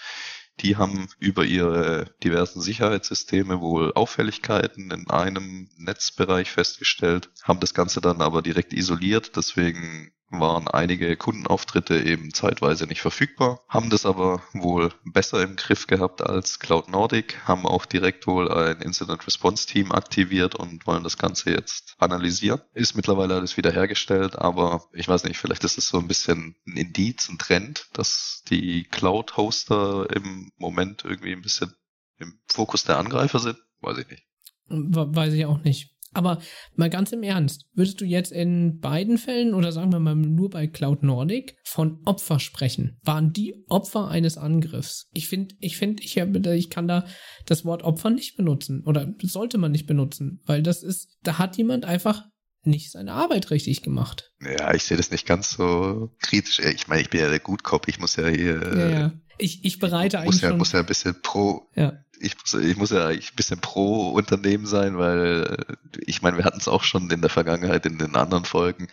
Die 0.59 0.75
haben 0.75 1.07
über 1.17 1.45
ihre 1.45 2.13
diversen 2.23 2.61
Sicherheitssysteme 2.61 3.61
wohl 3.61 3.93
Auffälligkeiten 3.93 4.91
in 4.91 5.09
einem 5.09 5.69
Netzbereich 5.77 6.51
festgestellt, 6.51 7.31
haben 7.43 7.59
das 7.59 7.73
Ganze 7.73 8.01
dann 8.01 8.21
aber 8.21 8.41
direkt 8.41 8.73
isoliert. 8.73 9.35
Deswegen 9.35 10.13
waren 10.31 10.67
einige 10.67 11.15
Kundenauftritte 11.17 11.99
eben 12.01 12.33
zeitweise 12.33 12.85
nicht 12.85 13.01
verfügbar, 13.01 13.61
haben 13.67 13.89
das 13.89 14.05
aber 14.05 14.41
wohl 14.53 14.93
besser 15.03 15.43
im 15.43 15.55
Griff 15.55 15.87
gehabt 15.87 16.21
als 16.21 16.59
Cloud 16.59 16.89
Nordic, 16.89 17.39
haben 17.47 17.65
auch 17.65 17.85
direkt 17.85 18.27
wohl 18.27 18.51
ein 18.51 18.81
Incident 18.81 19.25
Response 19.27 19.67
Team 19.67 19.91
aktiviert 19.91 20.55
und 20.55 20.87
wollen 20.87 21.03
das 21.03 21.17
Ganze 21.17 21.51
jetzt 21.51 21.95
analysieren. 21.99 22.61
Ist 22.73 22.95
mittlerweile 22.95 23.35
alles 23.35 23.57
wieder 23.57 23.71
hergestellt, 23.71 24.37
aber 24.37 24.85
ich 24.93 25.07
weiß 25.07 25.23
nicht, 25.25 25.37
vielleicht 25.37 25.63
ist 25.63 25.77
es 25.77 25.87
so 25.87 25.99
ein 25.99 26.07
bisschen 26.07 26.55
ein 26.65 26.77
Indiz, 26.77 27.29
ein 27.29 27.37
Trend, 27.37 27.87
dass 27.93 28.43
die 28.49 28.83
Cloud-Hoster 28.85 30.07
im 30.15 30.51
Moment 30.57 31.03
irgendwie 31.03 31.33
ein 31.33 31.41
bisschen 31.41 31.73
im 32.17 32.39
Fokus 32.47 32.83
der 32.83 32.97
Angreifer 32.97 33.39
sind. 33.39 33.57
Weiß 33.81 33.97
ich 33.97 34.07
nicht. 34.07 34.23
Weiß 34.67 35.33
ich 35.33 35.45
auch 35.45 35.63
nicht. 35.63 35.91
Aber 36.13 36.41
mal 36.75 36.89
ganz 36.89 37.11
im 37.11 37.23
Ernst, 37.23 37.65
würdest 37.73 38.01
du 38.01 38.05
jetzt 38.05 38.31
in 38.31 38.79
beiden 38.79 39.17
Fällen 39.17 39.53
oder 39.53 39.71
sagen 39.71 39.93
wir 39.93 39.99
mal 39.99 40.15
nur 40.15 40.49
bei 40.49 40.67
Cloud 40.67 41.03
Nordic 41.03 41.55
von 41.63 41.99
Opfer 42.05 42.39
sprechen? 42.39 42.99
Waren 43.03 43.31
die 43.31 43.63
Opfer 43.69 44.09
eines 44.09 44.37
Angriffs? 44.37 45.09
Ich 45.13 45.29
finde, 45.29 45.55
ich 45.59 45.77
finde, 45.77 46.03
ich, 46.03 46.17
ich 46.17 46.69
kann 46.69 46.87
da 46.87 47.05
das 47.45 47.63
Wort 47.63 47.83
Opfer 47.83 48.09
nicht 48.09 48.35
benutzen 48.35 48.83
oder 48.85 49.13
sollte 49.23 49.57
man 49.57 49.71
nicht 49.71 49.87
benutzen, 49.87 50.41
weil 50.45 50.61
das 50.61 50.83
ist, 50.83 51.17
da 51.23 51.37
hat 51.37 51.57
jemand 51.57 51.85
einfach 51.85 52.25
nicht 52.63 52.91
seine 52.91 53.13
Arbeit 53.13 53.49
richtig 53.49 53.81
gemacht. 53.81 54.31
Ja, 54.41 54.73
ich 54.73 54.83
sehe 54.83 54.97
das 54.97 55.11
nicht 55.11 55.25
ganz 55.25 55.51
so 55.51 56.11
kritisch. 56.19 56.59
Ich 56.59 56.87
meine, 56.87 57.01
ich 57.01 57.09
bin 57.09 57.21
ja 57.21 57.29
der 57.29 57.39
Gutkopf, 57.39 57.87
ich 57.87 57.99
muss 57.99 58.17
ja 58.17 58.27
hier. 58.27 58.61
Ja, 58.77 58.89
ja. 58.89 59.13
Ich, 59.37 59.65
ich 59.65 59.79
bereite 59.79 60.17
muss 60.17 60.25
eigentlich. 60.25 60.41
Ja, 60.41 60.49
schon, 60.49 60.57
muss 60.59 60.71
ja 60.73 60.79
ein 60.79 60.85
bisschen 60.85 61.19
pro. 61.23 61.67
Ja 61.75 61.93
ich 62.21 62.37
muss, 62.37 62.53
ich 62.53 62.77
muss 62.77 62.91
ja 62.91 63.07
ein 63.07 63.19
bisschen 63.35 63.59
pro 63.59 64.09
Unternehmen 64.11 64.65
sein, 64.65 64.97
weil 64.97 65.65
ich 66.05 66.21
meine, 66.21 66.37
wir 66.37 66.45
hatten 66.45 66.59
es 66.59 66.67
auch 66.67 66.83
schon 66.83 67.09
in 67.09 67.21
der 67.21 67.29
Vergangenheit 67.29 67.85
in 67.85 67.97
den 67.97 68.15
anderen 68.15 68.45
Folgen. 68.45 68.87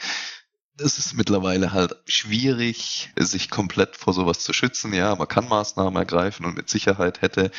Es 0.80 0.98
ist 0.98 1.14
mittlerweile 1.14 1.72
halt 1.72 1.96
schwierig, 2.06 3.10
sich 3.16 3.50
komplett 3.50 3.96
vor 3.96 4.12
sowas 4.12 4.40
zu 4.40 4.52
schützen. 4.52 4.94
Ja, 4.94 5.14
man 5.16 5.28
kann 5.28 5.48
Maßnahmen 5.48 5.96
ergreifen 5.96 6.46
und 6.46 6.56
mit 6.56 6.70
Sicherheit 6.70 7.20
hätte 7.20 7.50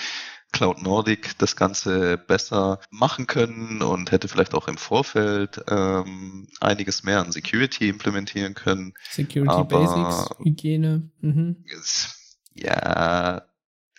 Cloud 0.51 0.81
Nordic 0.81 1.37
das 1.37 1.55
Ganze 1.55 2.17
besser 2.17 2.79
machen 2.89 3.27
können 3.27 3.81
und 3.81 4.11
hätte 4.11 4.27
vielleicht 4.27 4.55
auch 4.55 4.67
im 4.67 4.77
Vorfeld 4.77 5.61
ähm, 5.69 6.47
einiges 6.59 7.03
mehr 7.03 7.19
an 7.19 7.31
Security 7.31 7.89
implementieren 7.89 8.55
können. 8.55 8.93
Security 9.11 9.53
Aber, 9.53 9.65
Basics, 9.65 10.35
Hygiene. 10.39 11.11
Mhm. 11.21 11.65
Ja, 12.53 13.43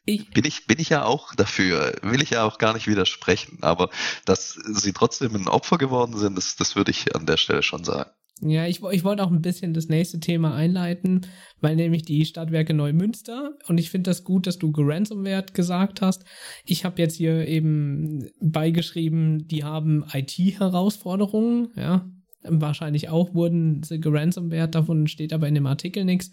ich 0.04 0.30
bin 0.30 0.44
ich 0.44 0.66
bin 0.66 0.78
ich 0.78 0.88
ja 0.88 1.04
auch 1.04 1.34
dafür, 1.34 1.94
will 2.02 2.22
ich 2.22 2.30
ja 2.30 2.44
auch 2.44 2.58
gar 2.58 2.74
nicht 2.74 2.86
widersprechen, 2.86 3.58
aber 3.60 3.90
dass 4.24 4.52
sie 4.52 4.92
trotzdem 4.92 5.34
ein 5.34 5.48
Opfer 5.48 5.78
geworden 5.78 6.16
sind, 6.16 6.36
das, 6.36 6.56
das 6.56 6.76
würde 6.76 6.90
ich 6.90 7.14
an 7.14 7.26
der 7.26 7.36
Stelle 7.36 7.62
schon 7.62 7.84
sagen. 7.84 8.10
Ja, 8.42 8.66
ich, 8.66 8.82
ich 8.82 9.04
wollte 9.04 9.22
auch 9.22 9.30
ein 9.30 9.42
bisschen 9.42 9.74
das 9.74 9.88
nächste 9.88 10.18
Thema 10.18 10.54
einleiten, 10.54 11.26
weil 11.60 11.76
nämlich 11.76 12.04
die 12.04 12.24
Stadtwerke 12.24 12.72
Neumünster 12.72 13.52
und 13.68 13.76
ich 13.76 13.90
finde 13.90 14.10
das 14.10 14.24
gut, 14.24 14.46
dass 14.46 14.58
du 14.58 14.72
Ransomware 14.74 15.44
gesagt 15.52 16.00
hast. 16.00 16.24
Ich 16.64 16.86
habe 16.86 17.02
jetzt 17.02 17.16
hier 17.16 17.46
eben 17.46 18.30
beigeschrieben, 18.40 19.46
die 19.46 19.64
haben 19.64 20.04
IT-Herausforderungen, 20.12 21.68
ja. 21.76 22.10
Wahrscheinlich 22.42 23.10
auch 23.10 23.34
wurden 23.34 23.82
sie 23.82 24.00
geransomware, 24.00 24.66
davon 24.66 25.06
steht 25.08 25.34
aber 25.34 25.46
in 25.46 25.54
dem 25.54 25.66
Artikel 25.66 26.06
nichts. 26.06 26.30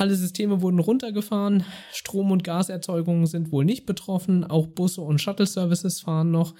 Alle 0.00 0.14
Systeme 0.14 0.62
wurden 0.62 0.78
runtergefahren. 0.78 1.62
Strom- 1.92 2.30
und 2.30 2.42
Gaserzeugung 2.42 3.26
sind 3.26 3.52
wohl 3.52 3.66
nicht 3.66 3.84
betroffen. 3.84 4.44
Auch 4.44 4.66
Busse 4.66 5.02
und 5.02 5.20
Shuttle-Services 5.20 6.00
fahren 6.00 6.30
noch. 6.30 6.54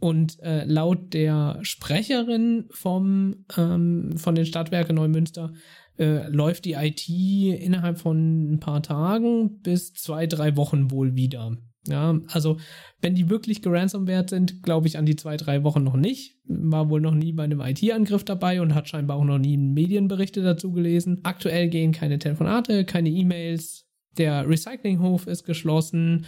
Und 0.00 0.40
äh, 0.40 0.64
laut 0.64 1.12
der 1.12 1.58
Sprecherin 1.60 2.68
vom, 2.70 3.44
ähm, 3.58 4.16
von 4.16 4.34
den 4.34 4.46
Stadtwerken 4.46 4.96
Neumünster 4.96 5.52
äh, 5.98 6.26
läuft 6.28 6.64
die 6.64 6.72
IT 6.72 7.06
innerhalb 7.08 7.98
von 7.98 8.54
ein 8.54 8.58
paar 8.58 8.82
Tagen 8.82 9.60
bis 9.60 9.92
zwei, 9.92 10.26
drei 10.26 10.56
Wochen 10.56 10.90
wohl 10.90 11.14
wieder. 11.14 11.54
Ja, 11.86 12.20
also 12.28 12.58
wenn 13.00 13.16
die 13.16 13.28
wirklich 13.28 13.60
geransomwert 13.60 14.30
sind, 14.30 14.62
glaube 14.62 14.86
ich 14.86 14.98
an 14.98 15.06
die 15.06 15.16
zwei, 15.16 15.36
drei 15.36 15.64
Wochen 15.64 15.82
noch 15.82 15.96
nicht. 15.96 16.36
War 16.44 16.90
wohl 16.90 17.00
noch 17.00 17.14
nie 17.14 17.32
bei 17.32 17.42
einem 17.42 17.60
IT-Angriff 17.60 18.24
dabei 18.24 18.60
und 18.60 18.74
hat 18.74 18.88
scheinbar 18.88 19.16
auch 19.16 19.24
noch 19.24 19.38
nie 19.38 19.56
Medienberichte 19.56 20.42
dazu 20.42 20.70
gelesen. 20.70 21.20
Aktuell 21.24 21.68
gehen 21.68 21.90
keine 21.92 22.20
Telefonate, 22.20 22.84
keine 22.84 23.10
E-Mails. 23.10 23.88
Der 24.16 24.48
Recyclinghof 24.48 25.26
ist 25.26 25.44
geschlossen. 25.44 26.26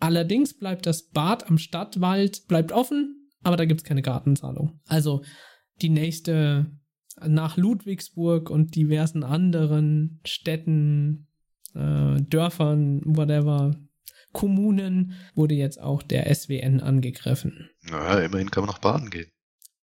Allerdings 0.00 0.56
bleibt 0.56 0.86
das 0.86 1.10
Bad 1.10 1.48
am 1.48 1.58
Stadtwald 1.58 2.46
bleibt 2.48 2.72
offen, 2.72 3.28
aber 3.42 3.56
da 3.56 3.64
gibt 3.66 3.80
es 3.80 3.84
keine 3.84 4.02
Gartenzahlung. 4.02 4.80
Also 4.86 5.22
die 5.82 5.90
nächste 5.90 6.70
nach 7.26 7.56
Ludwigsburg 7.56 8.48
und 8.48 8.74
diversen 8.76 9.24
anderen 9.24 10.20
Städten, 10.24 11.26
äh, 11.74 12.22
Dörfern, 12.22 13.02
whatever, 13.04 13.74
Kommunen 14.32 15.14
wurde 15.34 15.54
jetzt 15.54 15.80
auch 15.80 16.02
der 16.02 16.32
SWN 16.34 16.80
angegriffen. 16.80 17.70
Naja, 17.82 18.20
immerhin 18.20 18.50
kann 18.50 18.64
man 18.64 18.74
noch 18.74 18.80
baden 18.80 19.10
gehen. 19.10 19.30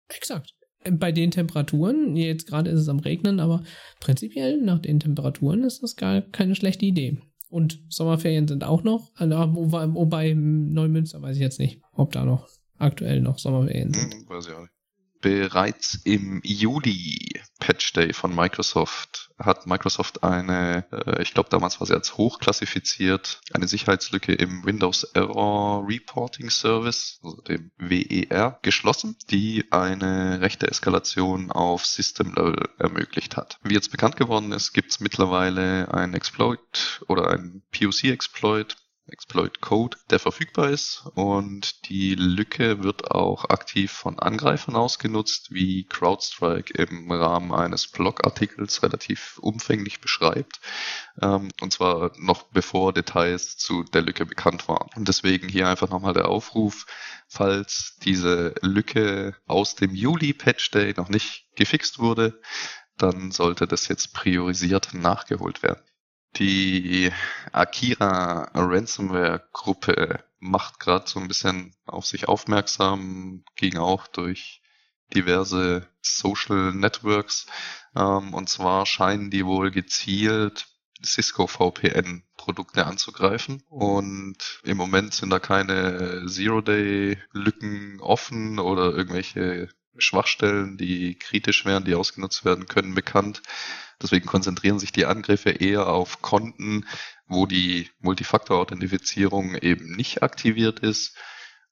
Exakt. 0.09 0.55
Bei 0.91 1.13
den 1.13 1.31
Temperaturen, 1.31 2.15
jetzt 2.15 2.47
gerade 2.47 2.71
ist 2.71 2.81
es 2.81 2.89
am 2.89 2.99
Regnen, 2.99 3.41
aber 3.41 3.63
prinzipiell 4.01 4.61
nach 4.61 4.81
den 4.81 5.01
Temperaturen 5.01 5.65
ist 5.65 5.83
das 5.83 5.97
gar 5.97 6.21
keine 6.21 6.55
schlechte 6.55 6.85
Idee. 6.85 7.19
Und 7.49 7.81
Sommerferien 7.89 8.49
sind 8.49 8.65
auch 8.65 8.83
noch, 8.83 9.13
also, 9.15 9.37
wobei, 9.55 9.95
wobei 9.95 10.35
Neumünster 10.35 11.23
weiß 11.23 11.37
ich 11.37 11.43
jetzt 11.43 11.61
nicht, 11.61 11.81
ob 11.93 12.13
da 12.13 12.25
noch 12.25 12.49
aktuell 12.79 13.23
noch 13.23 13.39
Sommerferien 13.39 13.95
sind. 13.95 14.13
Hm, 14.13 14.29
weiß 14.29 14.47
ich 14.49 14.53
auch 14.53 14.61
nicht. 14.61 14.74
Bereits 15.25 15.99
im 16.05 16.43
Juli 16.45 17.41
Patch 17.59 17.95
Day 17.95 18.13
von 18.13 18.35
Microsoft 18.37 19.31
hat 19.39 19.67
Microsoft 19.67 20.23
eine, 20.23 20.85
äh, 20.93 21.23
ich 21.23 21.33
glaube 21.33 21.49
damals 21.49 21.81
war 21.81 21.87
sie 21.87 21.95
als 21.95 22.19
hoch 22.19 22.41
klassifiziert, 22.41 23.41
eine 23.55 23.67
Sicherheitslücke 23.67 24.35
im 24.35 24.67
Windows 24.67 25.03
Error 25.15 25.83
Reporting 25.89 26.51
Service, 26.51 27.21
also 27.23 27.41
dem 27.41 27.71
WER, 27.79 28.59
geschlossen, 28.61 29.17
die 29.31 29.65
eine 29.73 30.43
rechte 30.43 30.69
Eskalation 30.69 31.51
auf 31.51 31.87
System 31.87 32.35
Level 32.35 32.69
ermöglicht 32.79 33.39
hat. 33.39 33.59
Wie 33.63 33.73
jetzt 33.73 33.91
bekannt 33.91 34.19
geworden 34.19 34.53
ist, 34.53 34.75
gibt 34.75 34.91
es 34.91 35.01
mittlerweile 35.01 35.93
ein 35.95 36.13
Exploit 36.13 37.03
oder 37.09 37.31
ein 37.31 37.63
POC-Exploit, 37.73 38.13
Exploit 38.13 38.77
Code, 39.61 39.99
der 40.11 40.19
verfügbar 40.19 40.71
ist 40.71 41.05
und 41.15 41.89
die 41.89 42.15
Lücke 42.15 42.83
wird 42.83 43.11
auch 43.11 43.45
aktiv 43.51 43.93
von 43.93 44.19
Angreifern 44.19 44.77
ausgenutzt, 44.77 45.53
wie 45.53 45.85
CrowdStrike 45.85 46.73
im 46.75 47.11
Rahmen 47.11 47.53
eines 47.53 47.87
Blogartikels 47.87 48.83
relativ 48.83 49.39
umfänglich 49.39 50.01
beschreibt, 50.01 50.61
ähm, 51.21 51.51
und 51.61 51.73
zwar 51.73 52.13
noch 52.19 52.45
bevor 52.45 52.93
Details 52.93 53.57
zu 53.57 53.85
der 53.85 54.03
Lücke 54.03 54.25
bekannt 54.25 54.69
waren. 54.69 54.89
Und 54.97 55.07
deswegen 55.09 55.49
hier 55.49 55.69
einfach 55.69 55.91
nochmal 55.91 56.15
der 56.15 56.29
Aufruf, 56.29 56.87
falls 57.29 57.97
diese 58.03 58.55
Lücke 58.63 59.37
aus 59.47 59.75
dem 59.75 59.95
Juli 59.95 60.33
Patch 60.33 60.71
Day 60.71 60.95
noch 60.97 61.11
nicht 61.11 61.47
gefixt 61.57 61.99
wurde, 61.99 62.41
dann 62.97 63.33
sollte 63.33 63.67
das 63.67 63.89
jetzt 63.89 64.15
priorisiert 64.15 64.95
nachgeholt 64.95 65.63
werden. 65.63 65.83
Die 66.37 67.13
Akira 67.53 68.51
Ransomware 68.55 69.49
Gruppe 69.53 70.25
macht 70.41 70.81
gerade 70.81 71.09
so 71.09 71.21
ein 71.21 71.29
bisschen 71.29 71.75
auf 71.87 72.07
sich 72.07 72.29
aufmerksam, 72.29 73.45
ging 73.55 73.77
auch 73.77 74.09
durch 74.09 74.61
diverse 75.15 75.87
Social 76.03 76.73
Networks. 76.73 77.47
Ähm, 77.95 78.35
und 78.35 78.49
zwar 78.49 78.85
scheinen 78.85 79.31
die 79.31 79.47
wohl 79.47 79.71
gezielt 79.71 80.67
Cisco 81.05 81.47
VPN 81.47 82.25
Produkte 82.37 82.87
anzugreifen. 82.87 83.63
Und 83.69 84.61
im 84.65 84.77
Moment 84.77 85.15
sind 85.15 85.31
da 85.31 85.39
keine 85.39 86.27
Zero-Day-Lücken 86.27 88.01
offen 88.01 88.59
oder 88.59 88.93
irgendwelche 88.93 89.69
Schwachstellen, 89.99 90.77
die 90.77 91.17
kritisch 91.17 91.65
wären, 91.65 91.85
die 91.85 91.95
ausgenutzt 91.95 92.45
werden 92.45 92.67
können, 92.67 92.95
bekannt. 92.95 93.43
Deswegen 94.03 94.27
konzentrieren 94.27 94.79
sich 94.79 94.93
die 94.93 95.07
Angriffe 95.07 95.51
eher 95.51 95.89
auf 95.89 96.21
Konten, 96.21 96.87
wo 97.27 97.47
die 97.47 97.91
Multifaktor-Authentifizierung 98.01 99.55
eben 99.55 99.97
nicht 99.97 100.23
aktiviert 100.23 100.81
ist. 100.81 101.17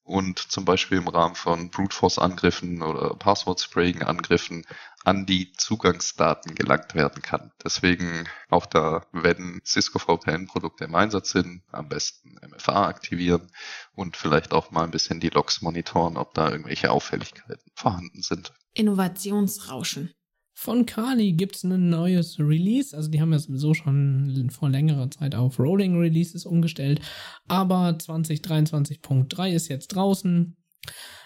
Und 0.04 0.38
zum 0.38 0.64
Beispiel 0.64 0.98
im 0.98 1.08
Rahmen 1.08 1.34
von 1.34 1.70
Brute 1.70 1.94
Force 1.94 2.18
Angriffen 2.18 2.82
oder 2.82 3.14
Password 3.14 3.60
Spraying 3.60 4.02
Angriffen 4.02 4.66
an 5.04 5.26
die 5.26 5.52
Zugangsdaten 5.52 6.54
gelangt 6.54 6.94
werden 6.94 7.22
kann. 7.22 7.52
Deswegen 7.64 8.28
auch 8.48 8.66
da, 8.66 9.06
wenn 9.12 9.60
Cisco 9.64 9.98
VPN 9.98 10.46
Produkte 10.46 10.84
im 10.84 10.94
Einsatz 10.94 11.30
sind, 11.30 11.62
am 11.70 11.88
besten 11.88 12.36
MFA 12.46 12.86
aktivieren 12.86 13.50
und 13.94 14.16
vielleicht 14.16 14.52
auch 14.52 14.70
mal 14.70 14.84
ein 14.84 14.90
bisschen 14.90 15.20
die 15.20 15.30
Logs 15.30 15.62
monitoren, 15.62 16.16
ob 16.16 16.34
da 16.34 16.50
irgendwelche 16.50 16.90
Auffälligkeiten 16.90 17.70
vorhanden 17.74 18.22
sind. 18.22 18.52
Innovationsrauschen. 18.74 20.14
Von 20.62 20.86
Kali 20.86 21.32
gibt 21.32 21.56
es 21.56 21.64
ein 21.64 21.88
neues 21.88 22.38
Release. 22.38 22.96
Also 22.96 23.10
die 23.10 23.20
haben 23.20 23.32
ja 23.32 23.40
sowieso 23.40 23.74
schon 23.74 24.48
vor 24.52 24.70
längerer 24.70 25.10
Zeit 25.10 25.34
auf 25.34 25.58
Rolling 25.58 25.98
Releases 25.98 26.46
umgestellt. 26.46 27.00
Aber 27.48 27.88
2023.3 27.88 29.50
ist 29.50 29.66
jetzt 29.66 29.88
draußen. 29.88 30.56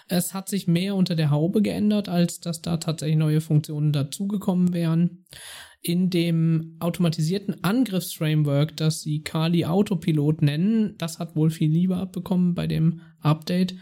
Es 0.07 0.33
hat 0.33 0.49
sich 0.49 0.65
mehr 0.65 0.95
unter 0.95 1.13
der 1.13 1.29
Haube 1.29 1.61
geändert, 1.61 2.09
als 2.09 2.39
dass 2.39 2.63
da 2.63 2.77
tatsächlich 2.77 3.19
neue 3.19 3.39
Funktionen 3.39 3.93
dazugekommen 3.93 4.73
wären. 4.73 5.23
In 5.83 6.09
dem 6.09 6.75
automatisierten 6.79 7.63
Angriffsframework, 7.63 8.75
das 8.75 9.01
sie 9.01 9.21
Kali 9.21 9.65
Autopilot 9.65 10.41
nennen, 10.41 10.95
das 10.97 11.19
hat 11.19 11.35
wohl 11.35 11.51
viel 11.51 11.69
Liebe 11.69 11.97
abbekommen 11.97 12.55
bei 12.55 12.65
dem 12.65 13.01
Update. 13.21 13.75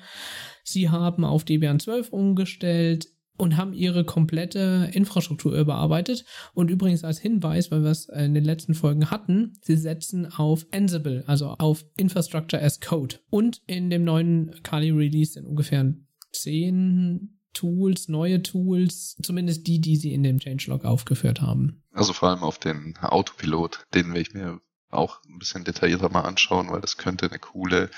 Sie 0.65 0.89
haben 0.89 1.23
auf 1.23 1.45
Debian 1.45 1.79
12 1.79 2.09
umgestellt 2.09 3.14
und 3.37 3.57
haben 3.57 3.73
ihre 3.73 4.05
komplette 4.05 4.89
Infrastruktur 4.93 5.57
überarbeitet. 5.57 6.25
Und 6.53 6.69
übrigens 6.69 7.03
als 7.03 7.19
Hinweis, 7.19 7.71
weil 7.71 7.83
wir 7.83 7.91
es 7.91 8.07
in 8.09 8.33
den 8.33 8.45
letzten 8.45 8.73
Folgen 8.73 9.11
hatten, 9.11 9.53
sie 9.61 9.77
setzen 9.77 10.31
auf 10.31 10.65
Ansible, 10.71 11.23
also 11.27 11.49
auf 11.49 11.85
Infrastructure 11.97 12.61
as 12.61 12.79
Code. 12.79 13.17
Und 13.29 13.61
in 13.67 13.89
dem 13.89 14.03
neuen 14.03 14.55
Kali 14.63 14.91
Release 14.91 15.33
sind 15.33 15.45
ungefähr 15.45 15.93
zehn 16.31 17.39
Tools, 17.53 18.09
neue 18.09 18.43
Tools, 18.43 19.15
zumindest 19.21 19.65
die, 19.65 19.79
die 19.79 19.95
sie 19.95 20.13
in 20.13 20.23
dem 20.23 20.39
Changelog 20.39 20.83
aufgeführt 20.83 21.41
haben. 21.41 21.81
Also 21.93 22.13
vor 22.13 22.29
allem 22.29 22.43
auf 22.43 22.59
den 22.59 22.97
Autopilot, 23.01 23.85
den 23.93 24.13
will 24.13 24.21
ich 24.21 24.33
mir 24.33 24.59
auch 24.89 25.21
ein 25.27 25.39
bisschen 25.39 25.63
detaillierter 25.63 26.09
mal 26.09 26.21
anschauen, 26.21 26.69
weil 26.69 26.81
das 26.81 26.97
könnte 26.97 27.27
eine 27.27 27.39
coole 27.39 27.89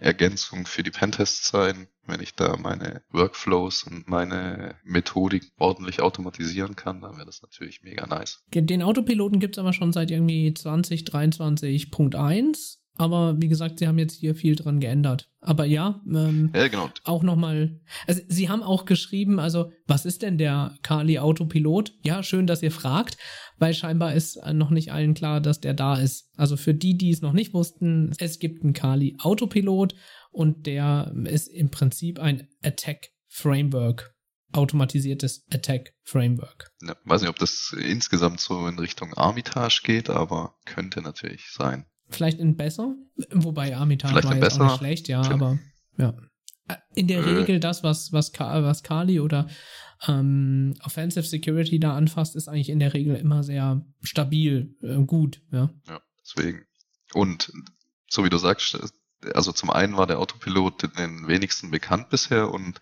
Ergänzung 0.00 0.66
für 0.66 0.82
die 0.82 0.90
Pentests 0.90 1.48
sein, 1.48 1.86
wenn 2.06 2.20
ich 2.20 2.34
da 2.34 2.56
meine 2.56 3.02
Workflows 3.10 3.84
und 3.84 4.08
meine 4.08 4.74
Methodik 4.82 5.52
ordentlich 5.58 6.00
automatisieren 6.00 6.74
kann, 6.74 7.00
dann 7.00 7.16
wäre 7.16 7.26
das 7.26 7.42
natürlich 7.42 7.82
mega 7.82 8.06
nice. 8.06 8.42
Den 8.52 8.82
Autopiloten 8.82 9.40
gibt's 9.40 9.58
aber 9.58 9.72
schon 9.72 9.92
seit 9.92 10.10
irgendwie 10.10 10.50
2023.1 10.50 12.79
aber 13.00 13.40
wie 13.40 13.48
gesagt, 13.48 13.78
sie 13.78 13.88
haben 13.88 13.98
jetzt 13.98 14.16
hier 14.16 14.34
viel 14.34 14.56
dran 14.56 14.78
geändert. 14.78 15.30
Aber 15.40 15.64
ja, 15.64 16.02
ähm, 16.06 16.52
ja 16.54 16.68
genau. 16.68 16.90
auch 17.04 17.22
nochmal, 17.22 17.80
also 18.06 18.20
sie 18.28 18.50
haben 18.50 18.62
auch 18.62 18.84
geschrieben, 18.84 19.40
also 19.40 19.72
was 19.86 20.04
ist 20.04 20.20
denn 20.20 20.36
der 20.36 20.74
Kali 20.82 21.18
Autopilot? 21.18 21.94
Ja, 22.02 22.22
schön, 22.22 22.46
dass 22.46 22.62
ihr 22.62 22.70
fragt, 22.70 23.16
weil 23.58 23.72
scheinbar 23.72 24.12
ist 24.12 24.38
noch 24.52 24.68
nicht 24.68 24.92
allen 24.92 25.14
klar, 25.14 25.40
dass 25.40 25.60
der 25.60 25.72
da 25.72 25.94
ist. 25.98 26.28
Also 26.36 26.58
für 26.58 26.74
die, 26.74 26.98
die 26.98 27.08
es 27.08 27.22
noch 27.22 27.32
nicht 27.32 27.54
wussten, 27.54 28.12
es 28.18 28.38
gibt 28.38 28.62
einen 28.62 28.74
Kali 28.74 29.16
Autopilot 29.18 29.94
und 30.30 30.66
der 30.66 31.10
ist 31.24 31.48
im 31.48 31.70
Prinzip 31.70 32.18
ein 32.18 32.48
Attack 32.62 33.08
Framework 33.28 34.14
automatisiertes 34.52 35.46
Attack 35.52 35.94
Framework. 36.02 36.72
Ja, 36.82 36.96
weiß 37.04 37.20
nicht, 37.20 37.30
ob 37.30 37.38
das 37.38 37.72
insgesamt 37.78 38.40
so 38.40 38.66
in 38.66 38.80
Richtung 38.80 39.14
Armitage 39.14 39.82
geht, 39.84 40.10
aber 40.10 40.56
könnte 40.64 41.02
natürlich 41.02 41.52
sein. 41.52 41.86
Vielleicht 42.10 42.38
in 42.38 42.56
besser, 42.56 42.94
wobei 43.32 43.76
Armitage 43.76 44.12
Vielleicht 44.12 44.28
war 44.28 44.34
jetzt 44.34 44.42
besser. 44.44 44.60
auch 44.62 44.66
nicht 44.66 44.78
schlecht, 44.78 45.08
ja, 45.08 45.22
Vielleicht. 45.22 45.42
aber 45.42 45.58
ja. 45.96 46.14
In 46.94 47.08
der 47.08 47.18
äh. 47.18 47.30
Regel 47.30 47.60
das, 47.60 47.82
was, 47.82 48.12
was, 48.12 48.32
was 48.38 48.82
Kali 48.82 49.20
oder 49.20 49.48
ähm, 50.06 50.74
Offensive 50.82 51.26
Security 51.26 51.80
da 51.80 51.96
anfasst, 51.96 52.36
ist 52.36 52.48
eigentlich 52.48 52.70
in 52.70 52.78
der 52.78 52.94
Regel 52.94 53.16
immer 53.16 53.42
sehr 53.42 53.84
stabil, 54.02 54.76
äh, 54.82 54.96
gut, 55.04 55.42
ja. 55.50 55.70
Ja, 55.88 56.00
deswegen. 56.22 56.64
Und 57.12 57.52
so 58.08 58.24
wie 58.24 58.30
du 58.30 58.38
sagst, 58.38 58.78
also 59.34 59.52
zum 59.52 59.70
einen 59.70 59.96
war 59.96 60.06
der 60.06 60.18
Autopilot 60.18 60.96
den 60.96 61.26
wenigsten 61.26 61.70
bekannt 61.70 62.08
bisher 62.08 62.50
und 62.50 62.80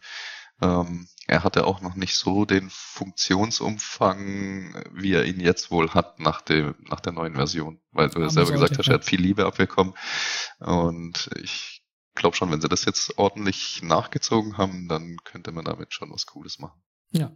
ähm, 0.60 1.08
er 1.28 1.44
hatte 1.44 1.66
auch 1.66 1.82
noch 1.82 1.94
nicht 1.94 2.16
so 2.16 2.46
den 2.46 2.70
Funktionsumfang, 2.70 4.82
wie 4.92 5.12
er 5.12 5.26
ihn 5.26 5.40
jetzt 5.40 5.70
wohl 5.70 5.90
hat 5.90 6.18
nach 6.18 6.40
dem, 6.40 6.74
nach 6.88 7.00
der 7.00 7.12
neuen 7.12 7.34
Version. 7.34 7.80
Weil 7.92 8.08
du 8.08 8.20
ja 8.20 8.30
selber 8.30 8.52
gesagt 8.52 8.78
hast, 8.78 8.88
er 8.88 8.94
hat 8.94 9.04
viel 9.04 9.20
Liebe 9.20 9.44
abbekommen. 9.44 9.92
Und 10.58 11.28
ich 11.42 11.82
glaube 12.14 12.34
schon, 12.34 12.50
wenn 12.50 12.62
sie 12.62 12.68
das 12.68 12.86
jetzt 12.86 13.18
ordentlich 13.18 13.82
nachgezogen 13.82 14.56
haben, 14.56 14.88
dann 14.88 15.18
könnte 15.22 15.52
man 15.52 15.66
damit 15.66 15.92
schon 15.92 16.10
was 16.10 16.24
Cooles 16.24 16.58
machen. 16.58 16.80
Ja. 17.10 17.30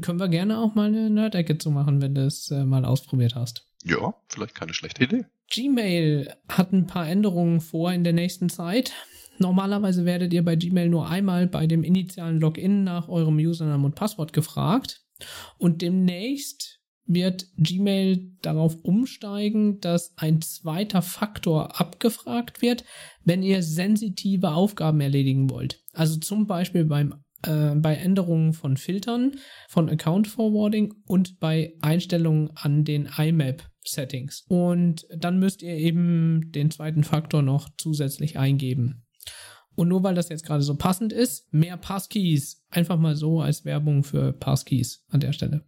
Können 0.00 0.18
wir 0.18 0.28
gerne 0.28 0.58
auch 0.58 0.74
mal 0.74 0.88
eine 0.88 1.08
Nerd-Ecke 1.08 1.58
zu 1.58 1.70
machen, 1.70 2.02
wenn 2.02 2.16
du 2.16 2.26
es 2.26 2.50
äh, 2.50 2.64
mal 2.64 2.84
ausprobiert 2.84 3.36
hast. 3.36 3.68
Ja, 3.84 4.14
vielleicht 4.28 4.56
keine 4.56 4.74
schlechte 4.74 5.04
Idee. 5.04 5.26
Gmail 5.48 6.34
hat 6.48 6.72
ein 6.72 6.86
paar 6.86 7.08
Änderungen 7.08 7.60
vor 7.60 7.92
in 7.92 8.04
der 8.04 8.12
nächsten 8.12 8.48
Zeit. 8.48 8.92
Normalerweise 9.38 10.04
werdet 10.04 10.32
ihr 10.32 10.44
bei 10.44 10.56
Gmail 10.56 10.88
nur 10.88 11.08
einmal 11.08 11.46
bei 11.46 11.66
dem 11.66 11.82
initialen 11.82 12.40
Login 12.40 12.84
nach 12.84 13.08
eurem 13.08 13.36
Username 13.36 13.86
und 13.86 13.94
Passwort 13.94 14.32
gefragt. 14.32 15.02
Und 15.58 15.82
demnächst 15.82 16.80
wird 17.06 17.46
Gmail 17.56 18.32
darauf 18.42 18.76
umsteigen, 18.82 19.80
dass 19.80 20.14
ein 20.16 20.40
zweiter 20.40 21.02
Faktor 21.02 21.80
abgefragt 21.80 22.62
wird, 22.62 22.84
wenn 23.24 23.42
ihr 23.42 23.62
sensitive 23.62 24.52
Aufgaben 24.52 25.00
erledigen 25.00 25.50
wollt. 25.50 25.80
Also 25.92 26.18
zum 26.18 26.46
Beispiel 26.46 26.84
beim 26.84 27.14
äh, 27.44 27.74
bei 27.74 27.96
Änderungen 27.96 28.52
von 28.52 28.76
Filtern, 28.76 29.32
von 29.68 29.88
Account 29.90 30.28
Forwarding 30.28 30.94
und 31.06 31.40
bei 31.40 31.74
Einstellungen 31.80 32.50
an 32.54 32.84
den 32.84 33.08
IMAP 33.16 33.64
Settings. 33.84 34.44
Und 34.48 35.06
dann 35.16 35.38
müsst 35.38 35.62
ihr 35.62 35.74
eben 35.74 36.52
den 36.52 36.70
zweiten 36.70 37.02
Faktor 37.02 37.42
noch 37.42 37.68
zusätzlich 37.78 38.38
eingeben. 38.38 39.04
Und 39.74 39.88
nur 39.88 40.02
weil 40.02 40.14
das 40.14 40.28
jetzt 40.28 40.44
gerade 40.44 40.62
so 40.62 40.76
passend 40.76 41.12
ist, 41.12 41.52
mehr 41.52 41.76
Passkeys. 41.76 42.62
Einfach 42.70 42.98
mal 42.98 43.16
so 43.16 43.40
als 43.40 43.64
Werbung 43.64 44.04
für 44.04 44.32
Passkeys 44.32 45.04
an 45.08 45.20
der 45.20 45.32
Stelle. 45.32 45.64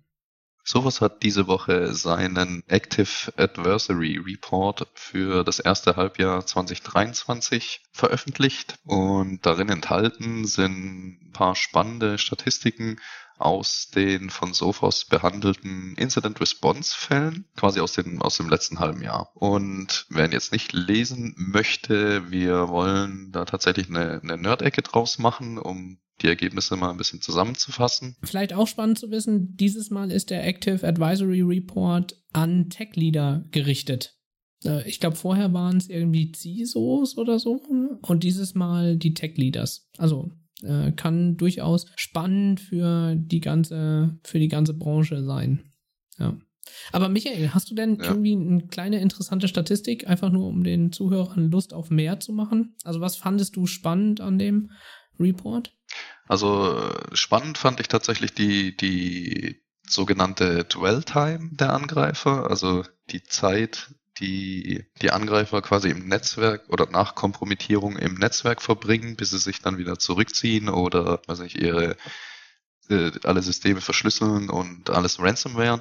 Sowas 0.67 1.03
hat 1.03 1.23
diese 1.23 1.47
Woche 1.47 1.95
seinen 1.95 2.63
Active 2.69 3.35
Adversary 3.37 4.17
Report 4.17 4.89
für 4.95 5.45
das 5.45 5.59
erste 5.59 5.97
Halbjahr 5.97 6.47
2023 6.47 7.83
veröffentlicht 7.93 8.79
und 8.85 9.45
darin 9.45 9.69
enthalten 9.69 10.47
sind 10.47 11.19
ein 11.21 11.33
paar 11.35 11.55
spannende 11.55 12.17
Statistiken 12.17 12.99
aus 13.39 13.89
den 13.95 14.31
von 14.31 14.55
Sophos 14.55 15.05
behandelten 15.05 15.95
Incident 15.97 16.41
Response 16.41 16.95
Fällen, 16.97 17.47
quasi 17.57 17.81
aus 17.81 17.93
dem, 17.93 18.23
aus 18.23 18.37
dem 18.37 18.49
letzten 18.49 18.79
halben 18.79 19.03
Jahr. 19.03 19.31
Und 19.35 20.07
wer 20.09 20.27
ihn 20.27 20.33
jetzt 20.33 20.53
nicht 20.53 20.73
lesen 20.73 21.35
möchte, 21.37 22.31
wir 22.31 22.69
wollen 22.69 23.31
da 23.33 23.45
tatsächlich 23.45 23.89
eine, 23.89 24.21
eine 24.23 24.39
Nerd-Ecke 24.39 24.83
draus 24.83 25.19
machen, 25.19 25.59
um 25.59 25.99
die 26.23 26.29
Ergebnisse 26.29 26.77
mal 26.77 26.91
ein 26.91 26.97
bisschen 26.97 27.21
zusammenzufassen. 27.21 28.17
Vielleicht 28.23 28.53
auch 28.53 28.69
spannend 28.69 28.99
zu 28.99 29.11
wissen, 29.11 29.57
dieses 29.57 29.91
Mal 29.91 30.13
ist 30.13 30.31
der 30.31 30.47
Active 30.47 30.87
Advisory 30.87 31.43
Report 31.43 32.17
an 32.33 32.71
Tech-Leader 32.71 33.45
gerichtet. 33.51 34.17
Äh, 34.65 34.89
ich 34.89 35.01
glaube, 35.01 35.17
vorher 35.17 35.53
waren 35.53 35.77
es 35.77 35.89
irgendwie 35.89 36.33
CISOs 36.33 37.17
oder 37.17 37.39
so 37.39 37.61
und 38.03 38.23
dieses 38.23 38.55
Mal 38.55 38.97
die 38.97 39.15
Tech-Leaders. 39.15 39.89
Also 39.99 40.31
äh, 40.65 40.93
kann 40.93 41.37
durchaus 41.37 41.87
spannend 41.97 42.61
für 42.61 43.15
die 43.17 43.41
ganze, 43.41 44.19
für 44.25 44.39
die 44.39 44.49
ganze 44.49 44.75
Branche 44.75 45.25
sein. 45.25 45.73
Ja. 46.19 46.37
Aber 46.93 47.09
Michael, 47.09 47.51
hast 47.51 47.71
du 47.71 47.75
denn 47.75 47.97
ja. 47.97 48.11
irgendwie 48.11 48.37
eine 48.37 48.67
kleine 48.67 49.01
interessante 49.01 49.49
Statistik, 49.49 50.09
einfach 50.09 50.31
nur 50.31 50.47
um 50.49 50.65
den 50.65 50.93
Zuhörern 50.93 51.51
Lust 51.51 51.75
auf 51.75 51.91
mehr 51.91 52.21
zu 52.21 52.33
machen? 52.33 52.77
Also 52.85 53.01
was 53.01 53.17
fandest 53.17 53.57
du 53.57 53.67
spannend 53.67 54.21
an 54.21 54.39
dem 54.39 54.71
Report? 55.19 55.73
Also 56.27 56.91
spannend 57.13 57.59
fand 57.59 57.81
ich 57.81 57.89
tatsächlich 57.89 58.33
die, 58.35 58.77
die 58.77 59.63
sogenannte 59.87 60.65
Dwell 60.65 61.03
Time 61.03 61.51
der 61.53 61.73
Angreifer, 61.73 62.51
also 62.51 62.85
die 63.11 63.23
Zeit, 63.23 63.95
die 64.19 64.85
die 65.03 65.11
Angreifer 65.11 65.63
quasi 65.63 65.91
im 65.91 66.07
Netzwerk 66.09 66.69
oder 66.69 66.87
nach 66.91 67.15
Kompromittierung 67.15 67.97
im 67.97 68.15
Netzwerk 68.15 68.63
verbringen, 68.63 69.17
bis 69.17 69.31
sie 69.31 69.39
sich 69.39 69.61
dann 69.61 69.79
wieder 69.79 69.99
zurückziehen 69.99 70.69
oder 70.69 71.21
weiß 71.27 71.41
nicht, 71.41 71.57
ihre 71.57 71.97
äh, 72.89 73.11
alle 73.25 73.43
Systeme 73.43 73.81
verschlüsseln 73.81 74.51
und 74.51 74.91
alles 74.91 75.19
Ransomware. 75.21 75.81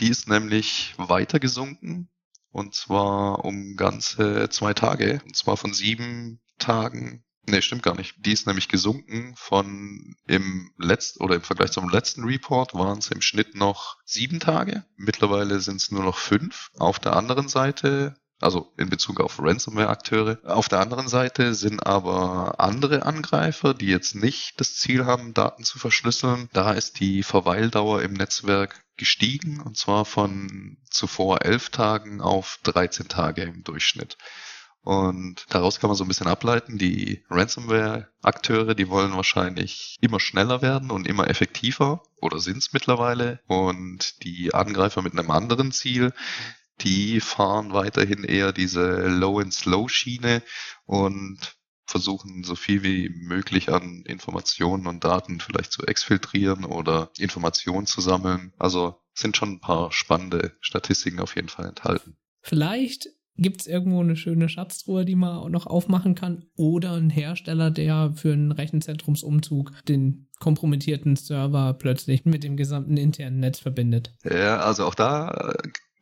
Die 0.00 0.08
ist 0.08 0.28
nämlich 0.28 0.94
weiter 0.96 1.40
gesunken 1.40 2.08
und 2.50 2.74
zwar 2.74 3.44
um 3.44 3.76
ganze 3.76 4.48
zwei 4.50 4.74
Tage 4.74 5.20
und 5.24 5.36
zwar 5.36 5.56
von 5.56 5.74
sieben 5.74 6.40
Tagen 6.58 7.24
Nee, 7.46 7.60
stimmt 7.60 7.82
gar 7.82 7.96
nicht. 7.96 8.14
Die 8.18 8.32
ist 8.32 8.46
nämlich 8.46 8.68
gesunken 8.68 9.34
von 9.36 10.16
im 10.26 10.70
letzten 10.78 11.22
oder 11.22 11.34
im 11.34 11.42
Vergleich 11.42 11.72
zum 11.72 11.88
letzten 11.88 12.24
Report 12.24 12.74
waren 12.74 12.98
es 12.98 13.10
im 13.10 13.20
Schnitt 13.20 13.54
noch 13.54 13.98
sieben 14.04 14.40
Tage. 14.40 14.84
Mittlerweile 14.96 15.60
sind 15.60 15.76
es 15.76 15.90
nur 15.90 16.02
noch 16.02 16.16
fünf. 16.16 16.70
Auf 16.78 16.98
der 16.98 17.16
anderen 17.16 17.48
Seite 17.48 18.16
also 18.40 18.72
in 18.76 18.90
Bezug 18.90 19.20
auf 19.20 19.40
Ransomware-Akteure. 19.40 20.38
Auf 20.44 20.68
der 20.68 20.80
anderen 20.80 21.08
Seite 21.08 21.54
sind 21.54 21.86
aber 21.86 22.60
andere 22.60 23.06
Angreifer, 23.06 23.72
die 23.74 23.86
jetzt 23.86 24.14
nicht 24.14 24.60
das 24.60 24.74
Ziel 24.74 25.06
haben, 25.06 25.34
Daten 25.34 25.64
zu 25.64 25.78
verschlüsseln. 25.78 26.50
Da 26.52 26.72
ist 26.72 27.00
die 27.00 27.22
Verweildauer 27.22 28.02
im 28.02 28.12
Netzwerk 28.12 28.84
gestiegen 28.96 29.60
und 29.60 29.76
zwar 29.76 30.04
von 30.04 30.76
zuvor 30.90 31.42
elf 31.42 31.70
Tagen 31.70 32.20
auf 32.20 32.58
13 32.64 33.08
Tage 33.08 33.42
im 33.42 33.64
Durchschnitt. 33.64 34.18
Und 34.84 35.46
daraus 35.48 35.80
kann 35.80 35.88
man 35.88 35.96
so 35.96 36.04
ein 36.04 36.08
bisschen 36.08 36.26
ableiten, 36.26 36.76
die 36.76 37.24
Ransomware-Akteure, 37.30 38.74
die 38.74 38.90
wollen 38.90 39.14
wahrscheinlich 39.14 39.96
immer 40.02 40.20
schneller 40.20 40.60
werden 40.60 40.90
und 40.90 41.06
immer 41.06 41.28
effektiver 41.28 42.02
oder 42.20 42.38
sind 42.38 42.58
es 42.58 42.74
mittlerweile. 42.74 43.40
Und 43.46 44.22
die 44.24 44.52
Angreifer 44.52 45.00
mit 45.00 45.18
einem 45.18 45.30
anderen 45.30 45.72
Ziel, 45.72 46.12
die 46.82 47.20
fahren 47.20 47.72
weiterhin 47.72 48.24
eher 48.24 48.52
diese 48.52 49.06
Low-and-Slow-Schiene 49.08 50.42
und 50.84 51.56
versuchen 51.86 52.44
so 52.44 52.54
viel 52.54 52.82
wie 52.82 53.08
möglich 53.08 53.70
an 53.70 54.02
Informationen 54.04 54.86
und 54.86 55.04
Daten 55.04 55.40
vielleicht 55.40 55.72
zu 55.72 55.86
exfiltrieren 55.86 56.64
oder 56.64 57.10
Informationen 57.18 57.86
zu 57.86 58.00
sammeln. 58.00 58.52
Also 58.58 59.00
sind 59.14 59.36
schon 59.36 59.52
ein 59.52 59.60
paar 59.60 59.92
spannende 59.92 60.56
Statistiken 60.60 61.20
auf 61.20 61.36
jeden 61.36 61.48
Fall 61.48 61.66
enthalten. 61.66 62.16
Vielleicht 62.42 63.08
gibt 63.36 63.62
es 63.62 63.66
irgendwo 63.66 64.00
eine 64.00 64.16
schöne 64.16 64.48
Schatztruhe, 64.48 65.04
die 65.04 65.16
man 65.16 65.50
noch 65.50 65.66
aufmachen 65.66 66.14
kann 66.14 66.44
oder 66.56 66.92
ein 66.92 67.10
Hersteller, 67.10 67.70
der 67.70 68.12
für 68.14 68.32
einen 68.32 68.52
Rechenzentrumsumzug 68.52 69.72
den 69.88 70.28
kompromittierten 70.40 71.16
Server 71.16 71.74
plötzlich 71.74 72.24
mit 72.24 72.44
dem 72.44 72.56
gesamten 72.56 72.96
internen 72.96 73.40
Netz 73.40 73.60
verbindet. 73.60 74.12
Ja, 74.24 74.58
also 74.58 74.84
auch 74.86 74.94
da 74.94 75.54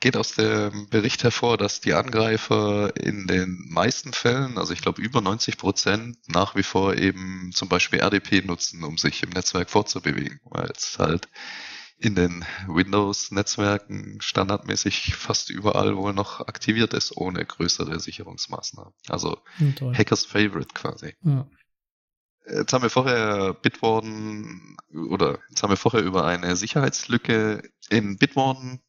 geht 0.02 0.16
aus 0.16 0.34
dem 0.34 0.88
Bericht 0.90 1.22
hervor, 1.22 1.56
dass 1.56 1.80
die 1.80 1.94
Angreifer 1.94 2.92
in 2.96 3.28
den 3.28 3.64
meisten 3.68 4.12
Fällen, 4.12 4.58
also 4.58 4.72
ich 4.72 4.82
glaube 4.82 5.00
über 5.00 5.20
90 5.20 5.56
Prozent, 5.56 6.16
nach 6.26 6.56
wie 6.56 6.64
vor 6.64 6.96
eben 6.96 7.50
zum 7.54 7.68
Beispiel 7.68 8.00
RDP 8.00 8.42
nutzen, 8.42 8.82
um 8.82 8.98
sich 8.98 9.22
im 9.22 9.30
Netzwerk 9.30 9.70
fortzubewegen, 9.70 10.40
weil 10.44 10.68
es 10.76 10.98
halt 10.98 11.28
in 12.02 12.16
den 12.16 12.44
Windows-Netzwerken 12.66 14.20
standardmäßig 14.20 15.14
fast 15.14 15.50
überall 15.50 15.96
wohl 15.96 16.12
noch 16.12 16.40
aktiviert 16.40 16.94
ist, 16.94 17.16
ohne 17.16 17.44
größere 17.44 18.00
Sicherungsmaßnahmen. 18.00 18.92
Also 19.08 19.38
hm, 19.56 19.74
Hackers 19.96 20.24
Favorite 20.24 20.74
quasi. 20.74 21.14
Ja. 21.22 21.46
Jetzt 22.44 22.72
haben 22.72 22.82
wir 22.82 22.90
vorher 22.90 23.54
Bitwarden 23.54 24.76
oder 25.10 25.38
jetzt 25.48 25.62
haben 25.62 25.70
wir 25.70 25.76
vorher 25.76 26.02
über 26.02 26.24
eine 26.24 26.56
Sicherheitslücke 26.56 27.62
in 27.88 28.16
Bitwarden 28.16 28.80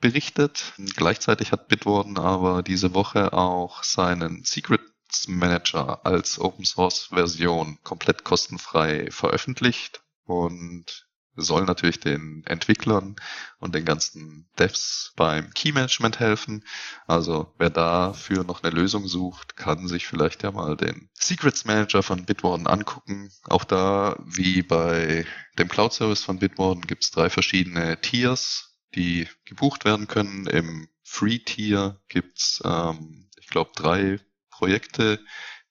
berichtet. 0.00 0.72
Gleichzeitig 0.96 1.52
hat 1.52 1.68
Bitwarden 1.68 2.18
aber 2.18 2.64
diese 2.64 2.94
Woche 2.94 3.32
auch 3.32 3.84
seinen 3.84 4.42
Secrets 4.42 5.28
Manager 5.28 6.04
als 6.04 6.40
Open 6.40 6.64
Source 6.64 7.10
Version 7.12 7.78
komplett 7.84 8.24
kostenfrei 8.24 9.08
veröffentlicht 9.12 10.02
und 10.24 11.06
soll 11.36 11.64
natürlich 11.64 12.00
den 12.00 12.42
Entwicklern 12.46 13.16
und 13.58 13.74
den 13.74 13.84
ganzen 13.84 14.48
Devs 14.58 15.12
beim 15.16 15.50
Key 15.52 15.72
Management 15.72 16.18
helfen. 16.18 16.64
Also 17.06 17.54
wer 17.58 17.70
dafür 17.70 18.44
noch 18.44 18.62
eine 18.62 18.74
Lösung 18.74 19.06
sucht, 19.06 19.56
kann 19.56 19.86
sich 19.86 20.06
vielleicht 20.06 20.42
ja 20.42 20.50
mal 20.50 20.76
den 20.76 21.10
Secrets 21.14 21.64
Manager 21.64 22.02
von 22.02 22.24
Bitwarden 22.24 22.66
angucken. 22.66 23.30
Auch 23.44 23.64
da, 23.64 24.16
wie 24.24 24.62
bei 24.62 25.26
dem 25.58 25.68
Cloud 25.68 25.92
Service 25.92 26.24
von 26.24 26.38
Bitwarden, 26.38 26.86
gibt 26.86 27.04
es 27.04 27.10
drei 27.10 27.30
verschiedene 27.30 28.00
Tiers, 28.00 28.76
die 28.94 29.28
gebucht 29.44 29.84
werden 29.84 30.08
können. 30.08 30.46
Im 30.46 30.88
Free-Tier 31.02 32.00
gibt's, 32.08 32.60
ähm, 32.64 33.28
ich 33.38 33.48
glaube, 33.48 33.70
drei 33.74 34.18
Projekte, 34.50 35.20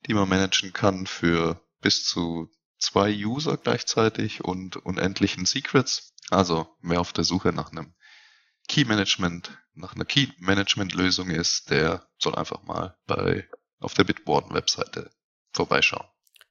die 0.06 0.14
man 0.14 0.30
managen 0.30 0.74
kann 0.74 1.08
für 1.08 1.62
bis 1.82 2.06
zu 2.06 2.50
zwei 2.78 3.14
User 3.14 3.58
gleichzeitig 3.58 4.44
und 4.44 4.78
unendlichen 4.78 5.46
Secrets. 5.46 6.14
Also 6.30 6.68
wer 6.82 7.02
auf 7.02 7.14
der 7.14 7.24
Suche 7.24 7.52
nach 7.54 7.72
einem 7.72 7.94
Key 8.68 8.86
Management, 8.86 9.58
nach 9.74 9.96
einer 9.96 10.06
Key 10.06 10.28
Management 10.40 10.94
Lösung 10.94 11.30
ist, 11.30 11.70
der 11.70 12.08
soll 12.18 12.36
einfach 12.36 12.64
mal 12.64 12.98
bei 13.06 13.48
auf 13.80 13.94
der 13.94 14.04
Bitwarden 14.04 14.54
Webseite 14.54 15.12
vorbeischauen. 15.52 16.08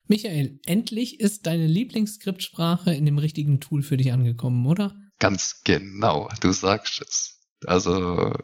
Michael, 0.06 0.60
endlich 0.66 1.20
ist 1.20 1.46
deine 1.46 1.66
Lieblingsskriptsprache 1.66 2.94
in 2.94 3.06
dem 3.06 3.18
richtigen 3.18 3.60
Tool 3.60 3.82
für 3.82 3.96
dich 3.96 4.12
angekommen, 4.12 4.66
oder? 4.66 4.94
Ganz 5.18 5.62
genau, 5.64 6.28
du 6.40 6.52
sagst 6.52 7.00
es. 7.00 7.40
Also 7.64 8.34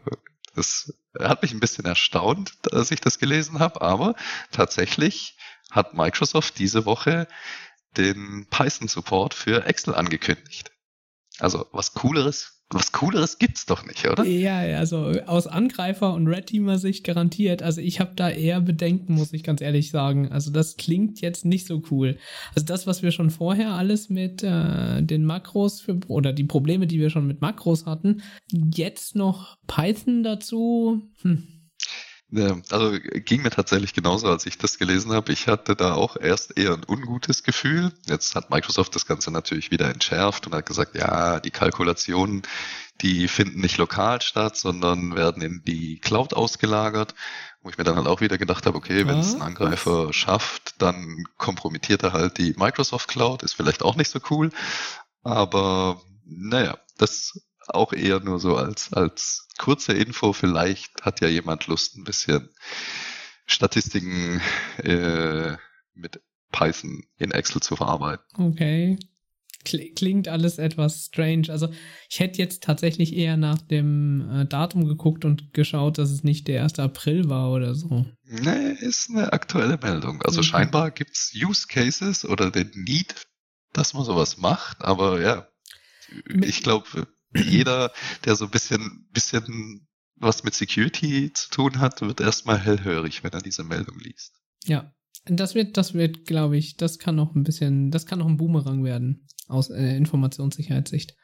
das 0.55 0.95
hat 1.19 1.43
mich 1.43 1.53
ein 1.53 1.61
bisschen 1.61 1.85
erstaunt, 1.85 2.55
dass 2.63 2.91
ich 2.91 3.01
das 3.01 3.19
gelesen 3.19 3.59
habe, 3.59 3.83
aber 3.83 4.15
tatsächlich 4.51 5.37
hat 5.71 5.95
Microsoft 5.95 6.59
diese 6.59 6.87
Woche 6.87 7.29
den 7.97 8.47
Python-Support 8.51 9.35
für 9.35 9.67
Excel 9.67 9.95
angekündigt. 9.95 10.73
Also 11.39 11.67
was 11.73 11.95
cooleres 11.95 12.61
was 12.73 12.93
Cooleres 12.93 13.39
gibt's 13.39 13.67
doch 13.67 13.85
nicht, 13.85 14.07
oder? 14.07 14.25
Ja, 14.25 14.59
also 14.79 15.07
aus 15.27 15.49
Angreifer- 15.49 16.15
und 16.15 16.29
Red-Teamer-Sicht 16.29 17.03
garantiert. 17.03 17.65
Also 17.65 17.81
ich 17.81 17.99
habe 17.99 18.13
da 18.15 18.31
eher 18.31 18.61
Bedenken, 18.61 19.15
muss 19.15 19.33
ich 19.33 19.43
ganz 19.43 19.61
ehrlich 19.61 19.91
sagen. 19.91 20.31
Also 20.31 20.53
das 20.53 20.77
klingt 20.77 21.21
jetzt 21.21 21.45
nicht 21.45 21.67
so 21.67 21.83
cool. 21.91 22.17
Also 22.55 22.65
das, 22.65 22.87
was 22.87 23.03
wir 23.03 23.11
schon 23.11 23.31
vorher 23.31 23.73
alles 23.73 24.09
mit 24.09 24.45
äh, 24.45 25.03
den 25.03 25.25
Makros 25.25 25.81
für, 25.81 25.99
oder 26.07 26.33
die 26.33 26.45
Probleme, 26.45 26.87
die 26.87 27.01
wir 27.01 27.11
schon 27.11 27.27
mit 27.27 27.41
Makros 27.41 27.87
hatten, 27.87 28.23
jetzt 28.53 29.17
noch 29.17 29.57
Python 29.67 30.23
dazu. 30.23 31.03
Hm 31.23 31.60
ja, 32.33 32.57
also 32.71 32.97
ging 33.25 33.43
mir 33.43 33.51
tatsächlich 33.51 33.93
genauso, 33.93 34.29
als 34.29 34.47
ich 34.47 34.57
das 34.57 34.79
gelesen 34.79 35.13
habe. 35.13 35.33
Ich 35.33 35.49
hatte 35.49 35.75
da 35.75 35.95
auch 35.95 36.17
erst 36.17 36.57
eher 36.57 36.75
ein 36.75 36.85
ungutes 36.87 37.43
Gefühl. 37.43 37.93
Jetzt 38.07 38.37
hat 38.37 38.51
Microsoft 38.51 38.95
das 38.95 39.07
Ganze 39.07 39.33
natürlich 39.33 39.71
wieder 39.71 39.91
entschärft 39.91 40.47
und 40.47 40.55
hat 40.55 40.67
gesagt, 40.67 40.95
ja, 40.95 41.41
die 41.41 41.51
Kalkulationen, 41.51 42.43
die 43.01 43.27
finden 43.27 43.61
nicht 43.61 43.79
lokal 43.79 44.23
statt, 44.23 44.57
sondern 44.57 45.17
werden 45.17 45.43
in 45.43 45.63
die 45.65 45.99
Cloud 45.99 46.35
ausgelagert. 46.35 47.15
Wo 47.63 47.69
ich 47.69 47.79
mir 47.79 47.85
dann 47.85 47.97
halt 47.97 48.07
auch 48.07 48.21
wieder 48.21 48.39
gedacht 48.39 48.65
habe, 48.65 48.79
okay, 48.79 49.07
wenn 49.07 49.19
es 49.19 49.35
ein 49.35 49.43
Angreifer 49.43 50.13
schafft, 50.13 50.81
dann 50.81 51.25
kompromittiert 51.37 52.03
er 52.05 52.13
halt 52.13 52.39
die 52.39 52.55
Microsoft 52.57 53.09
Cloud, 53.09 53.43
ist 53.43 53.55
vielleicht 53.55 53.83
auch 53.83 53.97
nicht 53.97 54.11
so 54.11 54.21
cool. 54.31 54.51
Aber 55.23 56.01
naja, 56.25 56.79
das 56.97 57.41
auch 57.75 57.93
eher 57.93 58.21
nur 58.21 58.39
so 58.39 58.57
als, 58.57 58.93
als 58.93 59.49
kurze 59.59 59.93
Info. 59.93 60.33
Vielleicht 60.33 61.03
hat 61.03 61.21
ja 61.21 61.29
jemand 61.29 61.67
Lust, 61.67 61.97
ein 61.97 62.05
bisschen 62.05 62.51
Statistiken 63.47 64.41
äh, 64.79 65.57
mit 65.95 66.21
Python 66.53 67.05
in 67.19 67.31
Excel 67.31 67.61
zu 67.61 67.77
verarbeiten. 67.77 68.25
Okay. 68.35 68.99
Klingt 69.63 70.27
alles 70.27 70.57
etwas 70.57 71.05
strange. 71.07 71.49
Also 71.51 71.69
ich 72.09 72.19
hätte 72.19 72.39
jetzt 72.39 72.63
tatsächlich 72.63 73.15
eher 73.15 73.37
nach 73.37 73.61
dem 73.61 74.27
äh, 74.31 74.47
Datum 74.47 74.89
geguckt 74.89 75.27
und 75.27 75.53
geschaut, 75.53 75.99
dass 75.99 76.11
es 76.11 76.25
nicht 76.25 76.49
der 76.49 76.63
1. 76.63 76.79
April 76.79 77.29
war 77.29 77.53
oder 77.53 77.75
so. 77.75 78.07
Nee, 78.25 78.73
ist 78.81 79.11
eine 79.11 79.35
aktuelle 79.35 79.77
Meldung. 79.77 80.23
Also 80.23 80.39
okay. 80.39 80.49
scheinbar 80.49 80.91
gibt's 80.91 81.35
Use 81.35 81.67
Cases 81.69 82.25
oder 82.25 82.51
den 82.51 82.71
Need, 82.75 83.15
dass 83.75 83.93
man 83.93 84.05
sowas 84.05 84.39
macht, 84.39 84.81
aber 84.81 85.21
ja, 85.21 85.47
ich 86.43 86.63
glaube, 86.63 87.07
jeder, 87.35 87.93
der 88.25 88.37
so 88.37 88.47
ein 88.47 88.51
bisschen, 88.51 89.09
bisschen 89.13 89.89
was 90.17 90.45
mit 90.45 90.55
Security 90.55 91.33
zu 91.33 91.51
tun 91.51 91.79
hat, 91.79 92.01
wird 92.03 92.21
erstmal 92.21 92.59
hellhörig, 92.59 93.25
wenn 93.25 93.33
er 93.33 93.41
diese 93.41 93.65
Meldung 93.65 93.99
liest. 93.99 94.35
Ja, 94.65 94.93
das 95.25 95.55
wird, 95.55 95.77
das 95.77 95.95
wird, 95.95 96.27
glaube 96.27 96.57
ich, 96.57 96.77
das 96.77 96.99
kann 96.99 97.17
noch 97.17 97.35
ein 97.35 97.43
bisschen, 97.43 97.91
das 97.91 98.07
kann 98.07 98.19
noch 98.19 98.27
ein 98.27 98.37
Boomerang 98.37 98.85
werden 98.85 99.27
aus 99.49 99.71
äh, 99.71 99.97
Informationssicherheitssicht. 99.97 101.15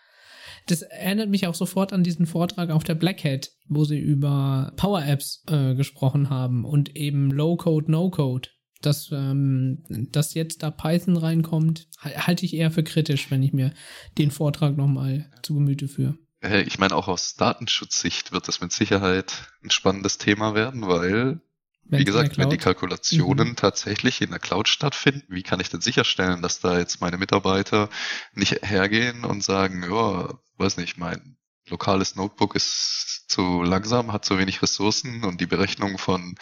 Das 0.67 0.83
erinnert 0.83 1.29
mich 1.29 1.47
auch 1.47 1.55
sofort 1.55 1.93
an 1.93 2.03
diesen 2.03 2.27
Vortrag 2.27 2.71
auf 2.71 2.83
der 2.83 2.95
Black 2.97 3.23
Hat, 3.25 3.51
wo 3.69 3.85
sie 3.85 3.99
über 3.99 4.73
Power 4.77 5.05
Apps 5.05 5.45
äh, 5.49 5.75
gesprochen 5.75 6.31
haben 6.31 6.65
und 6.65 6.97
eben 6.97 7.31
Low 7.31 7.57
Code, 7.57 7.91
No 7.91 8.11
Code 8.11 8.49
dass, 8.83 9.11
ähm, 9.13 9.85
dass 9.89 10.35
jetzt 10.35 10.63
da 10.63 10.71
Python 10.71 11.17
reinkommt, 11.17 11.89
halte 11.99 12.45
ich 12.45 12.55
eher 12.55 12.71
für 12.71 12.85
kritisch, 12.85 13.31
wenn 13.31 13.43
ich 13.43 13.53
mir 13.53 13.73
den 14.19 14.31
Vortrag 14.31 14.77
nochmal 14.77 15.31
zu 15.43 15.55
Gemüte 15.55 15.89
führe. 15.89 16.19
Ich 16.67 16.79
meine, 16.79 16.95
auch 16.95 17.09
aus 17.09 17.35
Datenschutzsicht 17.35 18.31
wird 18.31 18.47
das 18.47 18.61
mit 18.61 18.73
Sicherheit 18.73 19.51
ein 19.65 19.71
spannendes 19.71 20.19
Thema 20.19 20.55
werden, 20.55 20.87
weil, 20.87 21.41
wenn 21.85 22.01
wie 22.01 22.05
gesagt, 22.05 22.37
wenn 22.39 22.51
die 22.51 22.59
Kalkulationen 22.59 23.51
mhm. 23.51 23.57
tatsächlich 23.57 24.21
in 24.21 24.31
der 24.31 24.39
Cloud 24.39 24.69
stattfinden, 24.69 25.27
wie 25.29 25.43
kann 25.43 25.61
ich 25.61 25.71
denn 25.71 25.81
sicherstellen, 25.81 26.43
dass 26.43 26.61
da 26.61 26.79
jetzt 26.79 27.01
meine 27.01 27.17
Mitarbeiter 27.17 27.89
nicht 28.35 28.63
hergehen 28.63 29.25
und 29.25 29.43
sagen, 29.43 29.83
ja, 29.83 30.39
weiß 30.59 30.77
nicht, 30.77 30.99
mein 30.99 31.37
lokales 31.69 32.15
Notebook 32.15 32.55
ist 32.55 33.25
zu 33.29 33.63
langsam, 33.63 34.13
hat 34.13 34.25
zu 34.25 34.39
wenig 34.39 34.63
Ressourcen 34.63 35.25
und 35.25 35.41
die 35.41 35.47
Berechnung 35.47 35.99
von 35.99 36.37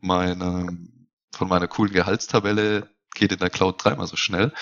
meinem 0.00 0.97
von 1.32 1.48
meiner 1.48 1.68
coolen 1.68 1.92
Gehaltstabelle 1.92 2.88
geht 3.14 3.32
in 3.32 3.38
der 3.38 3.50
Cloud 3.50 3.82
dreimal 3.82 4.06
so 4.06 4.16
schnell. 4.16 4.52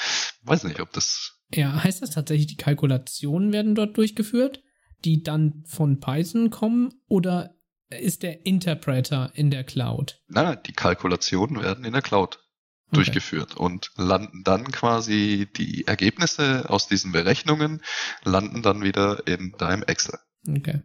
Weiß 0.42 0.64
nicht, 0.64 0.80
ob 0.80 0.92
das. 0.92 1.38
Ja, 1.52 1.82
heißt 1.82 2.02
das 2.02 2.10
tatsächlich, 2.10 2.48
die 2.48 2.56
Kalkulationen 2.56 3.52
werden 3.52 3.74
dort 3.74 3.96
durchgeführt, 3.96 4.62
die 5.04 5.22
dann 5.22 5.62
von 5.66 6.00
Python 6.00 6.50
kommen 6.50 6.92
oder 7.08 7.54
ist 7.88 8.22
der 8.22 8.44
Interpreter 8.46 9.30
in 9.34 9.50
der 9.50 9.64
Cloud? 9.64 10.20
Nein, 10.28 10.58
die 10.66 10.72
Kalkulationen 10.72 11.62
werden 11.62 11.84
in 11.84 11.92
der 11.92 12.02
Cloud 12.02 12.40
okay. 12.88 12.96
durchgeführt 12.96 13.56
und 13.56 13.92
landen 13.96 14.42
dann 14.42 14.72
quasi 14.72 15.48
die 15.56 15.86
Ergebnisse 15.86 16.68
aus 16.68 16.88
diesen 16.88 17.12
Berechnungen 17.12 17.82
landen 18.24 18.62
dann 18.62 18.82
wieder 18.82 19.26
in 19.26 19.52
deinem 19.58 19.84
Excel. 19.84 20.18
Okay. 20.48 20.82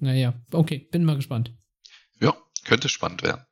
Naja, 0.00 0.34
okay, 0.50 0.88
bin 0.90 1.04
mal 1.04 1.16
gespannt. 1.16 1.54
Ja, 2.18 2.34
könnte 2.64 2.88
spannend 2.88 3.22
werden. 3.22 3.44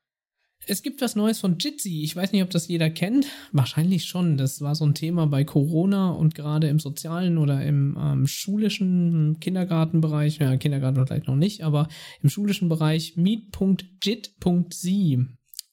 Es 0.70 0.82
gibt 0.82 1.00
was 1.00 1.16
Neues 1.16 1.40
von 1.40 1.56
Jitsi. 1.58 2.02
Ich 2.02 2.14
weiß 2.14 2.32
nicht, 2.32 2.42
ob 2.42 2.50
das 2.50 2.68
jeder 2.68 2.90
kennt. 2.90 3.26
Wahrscheinlich 3.52 4.04
schon. 4.04 4.36
Das 4.36 4.60
war 4.60 4.74
so 4.74 4.84
ein 4.84 4.92
Thema 4.92 5.26
bei 5.26 5.42
Corona 5.42 6.10
und 6.10 6.34
gerade 6.34 6.68
im 6.68 6.78
sozialen 6.78 7.38
oder 7.38 7.64
im 7.64 7.96
ähm, 7.98 8.26
schulischen 8.26 9.40
Kindergartenbereich. 9.40 10.36
Ja, 10.38 10.54
Kindergarten 10.58 11.06
vielleicht 11.06 11.26
noch 11.26 11.36
nicht, 11.36 11.62
aber 11.62 11.88
im 12.22 12.28
schulischen 12.28 12.68
Bereich 12.68 13.16
meet.jit.sie 13.16 13.58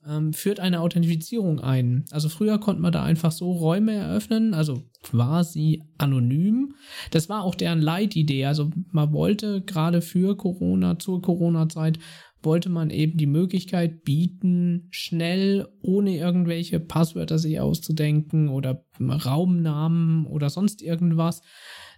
ähm, 0.08 0.34
führt 0.34 0.62
eine 0.62 0.80
Authentifizierung 0.80 1.60
ein. 1.60 2.06
Also 2.12 2.30
früher 2.30 2.58
konnte 2.58 2.82
man 2.82 2.94
da 2.94 3.04
einfach 3.04 3.34
so 3.34 3.52
Räume 3.52 3.92
eröffnen, 3.94 4.54
also 4.54 4.84
quasi 5.04 5.84
anonym. 5.98 6.76
Das 7.12 7.28
war 7.28 7.44
auch 7.44 7.56
deren 7.56 7.82
Leitidee. 7.82 8.46
Also 8.46 8.72
man 8.92 9.12
wollte 9.12 9.62
gerade 9.62 10.02
für 10.02 10.38
Corona, 10.38 11.00
zur 11.00 11.22
Corona-Zeit, 11.22 12.00
wollte 12.46 12.70
man 12.70 12.90
eben 12.90 13.18
die 13.18 13.26
Möglichkeit 13.26 14.04
bieten, 14.04 14.88
schnell, 14.92 15.68
ohne 15.82 16.18
irgendwelche 16.18 16.80
Passwörter 16.80 17.40
sich 17.40 17.60
auszudenken 17.60 18.50
oder 18.50 18.86
Raumnamen 19.00 20.26
oder 20.26 20.50
sonst 20.50 20.82
irgendwas, 20.82 21.42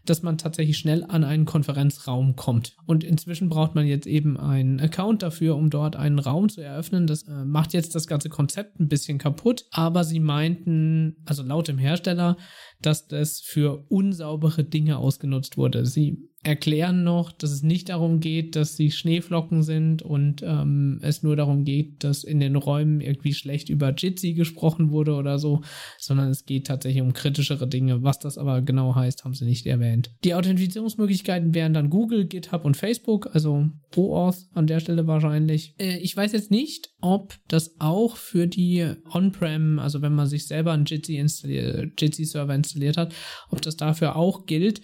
dass 0.09 0.23
man 0.23 0.37
tatsächlich 0.37 0.77
schnell 0.77 1.03
an 1.03 1.23
einen 1.23 1.45
Konferenzraum 1.45 2.35
kommt. 2.35 2.75
Und 2.85 3.03
inzwischen 3.03 3.49
braucht 3.49 3.75
man 3.75 3.85
jetzt 3.85 4.07
eben 4.07 4.37
einen 4.37 4.79
Account 4.79 5.21
dafür, 5.21 5.55
um 5.55 5.69
dort 5.69 5.95
einen 5.95 6.19
Raum 6.19 6.49
zu 6.49 6.61
eröffnen. 6.61 7.07
Das 7.07 7.23
äh, 7.23 7.45
macht 7.45 7.73
jetzt 7.73 7.93
das 7.95 8.07
ganze 8.07 8.29
Konzept 8.29 8.79
ein 8.79 8.87
bisschen 8.87 9.17
kaputt, 9.17 9.65
aber 9.71 10.03
sie 10.03 10.19
meinten, 10.19 11.17
also 11.25 11.43
laut 11.43 11.67
dem 11.67 11.77
Hersteller, 11.77 12.37
dass 12.81 13.07
das 13.07 13.39
für 13.39 13.85
unsaubere 13.89 14.63
Dinge 14.63 14.97
ausgenutzt 14.97 15.57
wurde. 15.57 15.85
Sie 15.85 16.29
erklären 16.43 17.03
noch, 17.03 17.31
dass 17.31 17.51
es 17.51 17.63
nicht 17.63 17.89
darum 17.89 18.19
geht, 18.19 18.55
dass 18.55 18.77
sie 18.77 18.91
Schneeflocken 18.91 19.63
sind 19.63 20.01
und 20.01 20.41
ähm, 20.43 20.99
es 21.01 21.21
nur 21.21 21.35
darum 21.35 21.65
geht, 21.65 22.03
dass 22.03 22.23
in 22.23 22.39
den 22.39 22.55
Räumen 22.55 23.01
irgendwie 23.01 23.33
schlecht 23.33 23.69
über 23.69 23.93
Jitsi 23.93 24.33
gesprochen 24.33 24.91
wurde 24.91 25.15
oder 25.15 25.39
so, 25.39 25.61
sondern 25.97 26.29
es 26.29 26.45
geht 26.45 26.67
tatsächlich 26.67 27.01
um 27.01 27.13
kritischere 27.13 27.67
Dinge. 27.67 28.03
Was 28.03 28.19
das 28.19 28.37
aber 28.37 28.61
genau 28.61 28.95
heißt, 28.95 29.25
haben 29.25 29.33
sie 29.33 29.45
nicht 29.45 29.65
erwähnt. 29.65 30.11
Die 30.23 30.35
Authentifizierungsmöglichkeiten 30.35 31.53
wären 31.53 31.73
dann 31.73 31.89
Google, 31.89 32.25
GitHub 32.25 32.63
und 32.63 32.77
Facebook, 32.77 33.33
also 33.33 33.69
OAuth 33.95 34.47
an 34.53 34.67
der 34.67 34.79
Stelle 34.79 35.05
wahrscheinlich. 35.07 35.75
Äh, 35.79 35.97
ich 35.97 36.15
weiß 36.15 36.31
jetzt 36.31 36.51
nicht, 36.51 36.91
ob 37.01 37.35
das 37.47 37.75
auch 37.79 38.15
für 38.15 38.47
die 38.47 38.85
On-Prem, 39.11 39.79
also 39.79 40.01
wenn 40.01 40.13
man 40.13 40.27
sich 40.27 40.47
selber 40.47 40.71
einen 40.71 40.85
Jitsi 40.85 41.17
installiert, 41.17 41.99
Jitsi-Server 41.99 42.53
installiert 42.67 42.97
hat, 42.97 43.13
ob 43.49 43.61
das 43.61 43.77
dafür 43.77 44.15
auch 44.15 44.45
gilt 44.45 44.81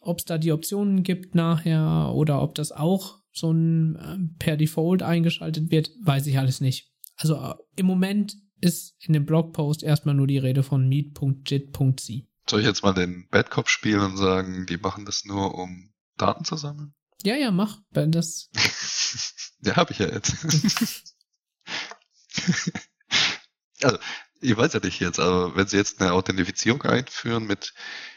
ob 0.00 0.18
es 0.18 0.24
da 0.24 0.38
die 0.38 0.52
Optionen 0.52 1.02
gibt 1.02 1.34
nachher 1.34 2.12
oder 2.14 2.42
ob 2.42 2.54
das 2.54 2.72
auch 2.72 3.18
so 3.32 3.52
ein 3.52 3.96
äh, 3.96 4.18
per 4.38 4.56
Default 4.56 5.02
eingeschaltet 5.02 5.70
wird, 5.70 5.90
weiß 6.02 6.26
ich 6.26 6.38
alles 6.38 6.60
nicht. 6.60 6.90
Also 7.16 7.36
äh, 7.36 7.54
im 7.76 7.86
Moment 7.86 8.36
ist 8.60 8.96
in 9.00 9.12
dem 9.12 9.26
Blogpost 9.26 9.82
erstmal 9.82 10.14
nur 10.14 10.26
die 10.26 10.38
Rede 10.38 10.62
von 10.62 10.88
meet.jit.c. 10.88 12.26
Soll 12.48 12.60
ich 12.60 12.66
jetzt 12.66 12.82
mal 12.82 12.94
den 12.94 13.28
Bad 13.30 13.50
Cop 13.50 13.68
spielen 13.68 14.00
und 14.00 14.16
sagen, 14.16 14.66
die 14.66 14.78
machen 14.78 15.04
das 15.04 15.24
nur, 15.24 15.54
um 15.54 15.92
Daten 16.16 16.44
zu 16.44 16.56
sammeln? 16.56 16.94
Ja, 17.22 17.36
ja, 17.36 17.50
mach. 17.50 17.80
Das. 17.90 18.48
ja, 19.62 19.76
habe 19.76 19.92
ich 19.92 19.98
ja 19.98 20.08
jetzt. 20.08 20.42
also, 23.82 23.98
ich 24.40 24.56
weiß 24.56 24.72
ja 24.72 24.80
nicht 24.80 25.00
jetzt, 25.00 25.20
aber 25.20 25.54
wenn 25.56 25.66
sie 25.66 25.76
jetzt 25.76 26.00
eine 26.00 26.12
Authentifizierung 26.12 26.82
einführen 26.82 27.46
mit 27.46 27.74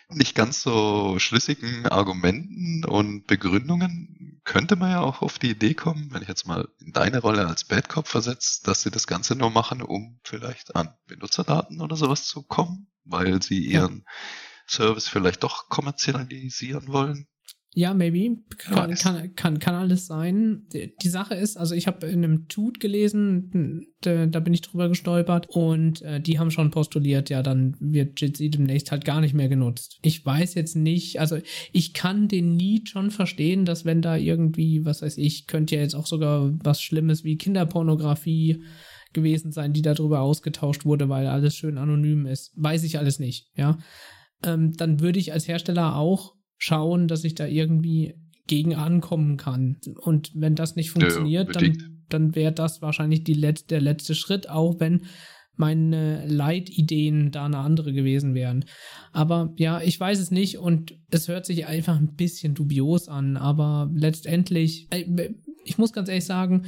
nicht 0.10 0.36
ganz 0.36 0.62
so 0.62 1.18
schlüssigen 1.20 1.88
Argumenten 1.88 2.86
und 2.86 3.26
Begründungen 3.26 4.42
könnte 4.44 4.76
man 4.76 4.92
ja 4.92 5.00
auch 5.00 5.22
auf 5.22 5.40
die 5.40 5.52
Idee 5.52 5.74
kommen, 5.74 6.10
wenn 6.12 6.22
ich 6.22 6.28
jetzt 6.28 6.46
mal 6.46 6.68
in 6.80 6.92
deine 6.92 7.20
Rolle 7.20 7.48
als 7.48 7.64
Bad 7.64 7.90
Cop 7.90 8.08
versetzt, 8.08 8.68
dass 8.68 8.82
sie 8.82 8.92
das 8.92 9.08
Ganze 9.08 9.36
nur 9.36 9.50
machen, 9.50 9.82
um 9.82 10.20
vielleicht 10.24 10.76
an 10.76 10.94
Benutzerdaten 11.08 11.82
oder 11.82 11.96
sowas 11.96 12.26
zu 12.26 12.44
kommen, 12.44 12.88
weil 13.06 13.42
sie 13.42 13.66
ihren 13.66 14.00
ja. 14.00 14.12
Service 14.68 15.08
vielleicht 15.08 15.44
doch 15.44 15.70
kommerzialisieren 15.70 16.88
wollen. 16.88 17.28
Ja, 17.76 17.94
maybe. 17.94 18.38
Kann, 18.58 18.94
kann, 18.94 19.36
kann, 19.36 19.60
kann 19.60 19.76
alles 19.76 20.06
sein. 20.06 20.68
Die 20.74 21.10
Sache 21.10 21.34
ist, 21.34 21.58
also 21.58 21.74
ich 21.74 21.88
habe 21.88 22.06
in 22.06 22.24
einem 22.24 22.48
Tut 22.48 22.80
gelesen, 22.80 23.88
da, 24.02 24.40
bin 24.40 24.54
ich 24.54 24.62
drüber 24.62 24.90
gestolpert 24.90 25.48
und 25.50 26.02
äh, 26.04 26.22
die 26.22 26.38
haben 26.38 26.52
schon 26.52 26.72
postuliert, 26.72 27.30
ja, 27.30 27.42
dann 27.42 27.76
wird 27.80 28.22
Jitsi 28.22 28.50
demnächst 28.50 28.92
halt 28.92 29.06
gar 29.06 29.22
nicht 29.22 29.34
mehr 29.34 29.50
genutzt. 29.50 29.98
Ich 30.04 30.24
weiß 30.24 30.54
jetzt 30.54 30.76
nicht, 30.76 31.20
also 31.20 31.38
ich 31.72 31.94
kann 31.94 32.28
den 32.28 32.56
Need 32.56 32.90
schon 32.90 33.10
verstehen, 33.10 33.66
dass 33.66 33.86
wenn 33.86 34.02
da 34.02 34.18
irgendwie, 34.18 34.86
was 34.86 35.02
weiß 35.02 35.18
ich, 35.18 35.48
könnte 35.48 35.76
ja 35.76 35.82
jetzt 35.82 35.96
auch 35.96 36.08
sogar 36.08 36.52
was 36.64 36.82
Schlimmes 36.82 37.24
wie 37.24 37.38
Kinderpornografie 37.38 38.64
gewesen 39.14 39.52
sein, 39.52 39.74
die 39.74 39.82
darüber 39.82 40.22
ausgetauscht 40.22 40.86
wurde, 40.86 41.10
weil 41.10 41.28
alles 41.28 41.56
schön 41.56 41.78
anonym 41.78 42.26
ist. 42.26 42.52
Weiß 42.56 42.84
ich 42.84 43.00
alles 43.00 43.20
nicht, 43.20 43.48
ja. 43.56 43.80
Ähm, 44.44 44.74
dann 44.76 45.00
würde 45.00 45.20
ich 45.20 45.32
als 45.34 45.48
Hersteller 45.48 45.96
auch 45.96 46.36
schauen, 46.64 47.10
dass 47.10 47.26
ich 47.26 47.36
da 47.36 47.46
irgendwie 47.46 48.16
gegen 48.48 48.74
ankommen 48.74 49.36
kann. 49.36 49.82
Und 49.98 50.32
wenn 50.34 50.56
das 50.56 50.78
nicht 50.78 50.92
funktioniert, 50.92 51.54
ja, 51.54 51.62
dann, 51.62 52.06
dann 52.08 52.36
wäre 52.36 52.54
das 52.54 52.82
wahrscheinlich 52.82 53.26
die 53.26 53.34
Let 53.34 53.70
der 53.70 53.82
letzte 53.82 54.16
Schritt, 54.16 54.50
auch 54.50 54.80
wenn 54.80 55.06
meine 55.56 56.26
Leitideen 56.26 57.32
da 57.32 57.46
eine 57.46 57.58
andere 57.58 57.92
gewesen 57.92 58.34
wären. 58.34 58.64
Aber 59.12 59.54
ja, 59.58 59.82
ich 59.82 60.00
weiß 60.00 60.20
es 60.20 60.32
nicht 60.32 60.58
und 60.58 60.98
es 61.12 61.28
hört 61.28 61.46
sich 61.46 61.66
einfach 61.68 61.98
ein 61.98 62.16
bisschen 62.16 62.56
dubios 62.56 63.10
an, 63.10 63.36
aber 63.36 63.92
letztendlich, 63.94 64.88
äh, 64.92 65.34
ich 65.66 65.78
muss 65.78 65.92
ganz 65.92 66.08
ehrlich 66.08 66.26
sagen, 66.26 66.66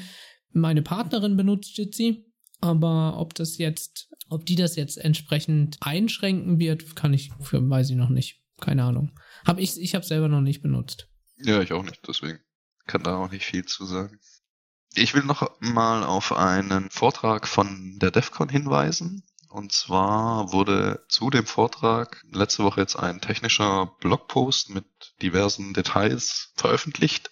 meine 0.51 0.81
Partnerin 0.81 1.37
benutzt 1.37 1.77
Jitsi, 1.77 2.25
aber 2.59 3.17
ob 3.17 3.33
das 3.33 3.57
jetzt, 3.57 4.09
ob 4.29 4.45
die 4.45 4.55
das 4.55 4.75
jetzt 4.75 4.97
entsprechend 4.97 5.77
einschränken 5.79 6.59
wird, 6.59 6.97
kann 6.97 7.13
ich, 7.13 7.31
weiß 7.39 7.89
ich 7.89 7.95
noch 7.95 8.09
nicht. 8.09 8.41
Keine 8.59 8.83
Ahnung. 8.83 9.11
Hab 9.45 9.59
ich 9.59 9.79
ich 9.79 9.95
habe 9.95 10.05
selber 10.05 10.27
noch 10.27 10.41
nicht 10.41 10.61
benutzt. 10.61 11.07
Ja, 11.37 11.61
ich 11.61 11.73
auch 11.73 11.83
nicht, 11.83 12.01
deswegen 12.07 12.39
kann 12.87 13.03
da 13.03 13.17
auch 13.17 13.29
nicht 13.29 13.45
viel 13.45 13.65
zu 13.65 13.85
sagen. 13.85 14.19
Ich 14.93 15.13
will 15.13 15.23
noch 15.23 15.59
mal 15.59 16.03
auf 16.03 16.31
einen 16.31 16.89
Vortrag 16.89 17.47
von 17.47 17.97
der 17.99 18.11
DEFCON 18.11 18.49
hinweisen. 18.49 19.23
Und 19.49 19.71
zwar 19.71 20.51
wurde 20.51 21.05
zu 21.07 21.29
dem 21.29 21.45
Vortrag 21.45 22.23
letzte 22.31 22.63
Woche 22.63 22.81
jetzt 22.81 22.95
ein 22.95 23.21
technischer 23.21 23.95
Blogpost 23.99 24.69
mit 24.69 24.85
diversen 25.21 25.73
Details 25.73 26.51
veröffentlicht. 26.55 27.31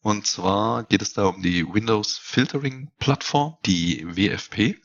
Und 0.00 0.26
zwar 0.26 0.84
geht 0.84 1.02
es 1.02 1.12
da 1.12 1.26
um 1.26 1.42
die 1.42 1.64
Windows 1.66 2.18
Filtering 2.18 2.90
Plattform, 2.98 3.56
die 3.64 4.04
WFP. 4.04 4.80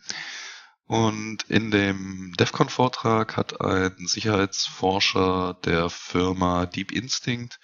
Und 0.88 1.44
in 1.50 1.70
dem 1.70 2.34
DEFCON-Vortrag 2.38 3.36
hat 3.36 3.60
ein 3.60 4.08
Sicherheitsforscher 4.08 5.58
der 5.66 5.90
Firma 5.90 6.66
Deep 6.66 6.94
Instinct 6.94 7.60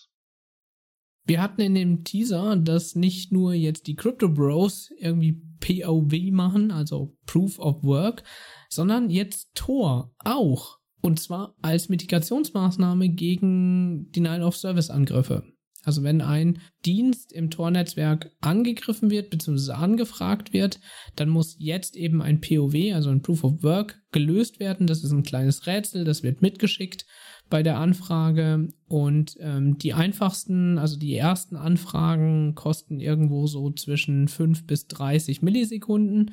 Wir 1.29 1.43
hatten 1.43 1.61
in 1.61 1.75
dem 1.75 2.03
Teaser, 2.03 2.55
dass 2.55 2.95
nicht 2.95 3.31
nur 3.31 3.53
jetzt 3.53 3.85
die 3.85 3.95
Crypto 3.95 4.29
Bros 4.29 4.89
irgendwie 4.97 5.39
POW 5.59 6.31
machen, 6.31 6.71
also 6.71 7.15
Proof 7.27 7.59
of 7.59 7.83
Work, 7.83 8.23
sondern 8.67 9.11
jetzt 9.11 9.53
Tor 9.53 10.11
auch. 10.17 10.79
Und 11.01 11.19
zwar 11.19 11.55
als 11.61 11.87
Mitigationsmaßnahme 11.87 13.09
gegen 13.09 14.09
Denial 14.09 14.41
of 14.41 14.57
Service 14.57 14.89
Angriffe. 14.89 15.43
Also 15.83 16.01
wenn 16.01 16.21
ein 16.21 16.61
Dienst 16.83 17.31
im 17.31 17.51
Tor-Netzwerk 17.51 18.31
angegriffen 18.41 19.11
wird 19.11 19.29
bzw. 19.29 19.73
angefragt 19.73 20.51
wird, 20.51 20.79
dann 21.15 21.29
muss 21.29 21.57
jetzt 21.59 21.95
eben 21.95 22.23
ein 22.23 22.41
POW, 22.41 22.95
also 22.95 23.11
ein 23.11 23.21
Proof 23.21 23.43
of 23.43 23.61
Work, 23.61 24.01
gelöst 24.11 24.59
werden. 24.59 24.87
Das 24.87 25.03
ist 25.03 25.11
ein 25.11 25.21
kleines 25.21 25.67
Rätsel, 25.67 26.05
das 26.05 26.23
wird 26.23 26.41
mitgeschickt 26.41 27.05
bei 27.49 27.63
der 27.63 27.79
Anfrage 27.79 28.69
und 28.87 29.37
ähm, 29.39 29.77
die 29.77 29.93
einfachsten, 29.93 30.77
also 30.77 30.97
die 30.97 31.15
ersten 31.15 31.55
Anfragen 31.55 32.55
kosten 32.55 32.99
irgendwo 32.99 33.47
so 33.47 33.71
zwischen 33.71 34.27
5 34.27 34.67
bis 34.67 34.87
30 34.87 35.41
Millisekunden 35.41 36.31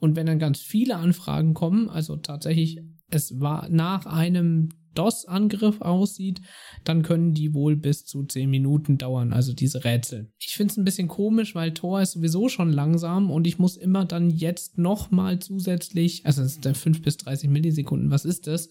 und 0.00 0.16
wenn 0.16 0.26
dann 0.26 0.38
ganz 0.38 0.60
viele 0.60 0.96
Anfragen 0.96 1.54
kommen, 1.54 1.88
also 1.88 2.16
tatsächlich 2.16 2.80
es 3.10 3.40
war 3.40 3.68
nach 3.70 4.06
einem 4.06 4.68
DOS-Angriff 4.94 5.80
aussieht, 5.80 6.40
dann 6.84 7.02
können 7.02 7.32
die 7.32 7.54
wohl 7.54 7.76
bis 7.76 8.04
zu 8.04 8.24
10 8.24 8.50
Minuten 8.50 8.98
dauern, 8.98 9.32
also 9.32 9.52
diese 9.52 9.84
Rätsel. 9.84 10.32
Ich 10.40 10.56
finde 10.56 10.72
es 10.72 10.76
ein 10.76 10.84
bisschen 10.84 11.08
komisch, 11.08 11.54
weil 11.54 11.72
Tor 11.72 12.02
ist 12.02 12.12
sowieso 12.12 12.48
schon 12.48 12.72
langsam 12.72 13.30
und 13.30 13.46
ich 13.46 13.58
muss 13.58 13.76
immer 13.76 14.04
dann 14.04 14.30
jetzt 14.30 14.76
nochmal 14.76 15.38
zusätzlich, 15.38 16.26
also 16.26 16.42
es 16.42 16.56
ist 16.56 16.76
5 16.76 17.02
bis 17.02 17.16
30 17.18 17.48
Millisekunden, 17.48 18.10
was 18.10 18.24
ist 18.24 18.48
das? 18.48 18.70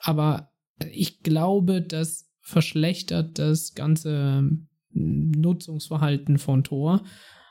Aber 0.00 0.50
ich 0.90 1.22
glaube, 1.22 1.82
das 1.82 2.30
verschlechtert 2.40 3.38
das 3.38 3.74
ganze 3.74 4.48
hm, 4.92 5.30
Nutzungsverhalten 5.32 6.38
von 6.38 6.64
Tor 6.64 7.02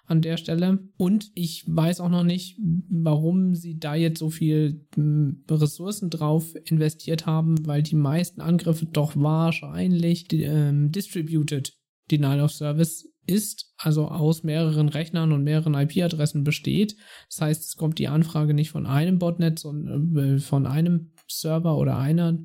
an 0.05 0.21
der 0.21 0.37
Stelle. 0.37 0.79
Und 0.97 1.31
ich 1.33 1.63
weiß 1.67 2.01
auch 2.01 2.09
noch 2.09 2.23
nicht, 2.23 2.59
warum 2.89 3.55
sie 3.55 3.79
da 3.79 3.95
jetzt 3.95 4.19
so 4.19 4.29
viel 4.29 4.85
hm, 4.95 5.43
Ressourcen 5.49 6.09
drauf 6.09 6.53
investiert 6.65 7.25
haben, 7.25 7.65
weil 7.65 7.83
die 7.83 7.95
meisten 7.95 8.41
Angriffe 8.41 8.85
doch 8.85 9.15
wahrscheinlich 9.15 10.31
ähm, 10.31 10.91
distributed 10.91 11.73
Denial 12.11 12.41
of 12.41 12.51
Service 12.51 13.09
ist, 13.25 13.73
also 13.77 14.09
aus 14.09 14.43
mehreren 14.43 14.89
Rechnern 14.89 15.31
und 15.31 15.43
mehreren 15.43 15.73
IP-Adressen 15.73 16.43
besteht. 16.43 16.97
Das 17.29 17.41
heißt, 17.41 17.63
es 17.63 17.75
kommt 17.77 17.97
die 17.97 18.09
Anfrage 18.09 18.53
nicht 18.53 18.71
von 18.71 18.85
einem 18.85 19.17
Botnet, 19.17 19.59
sondern 19.59 20.15
äh, 20.17 20.39
von 20.39 20.67
einem 20.67 21.13
Server 21.27 21.77
oder 21.77 21.97
einer 21.97 22.37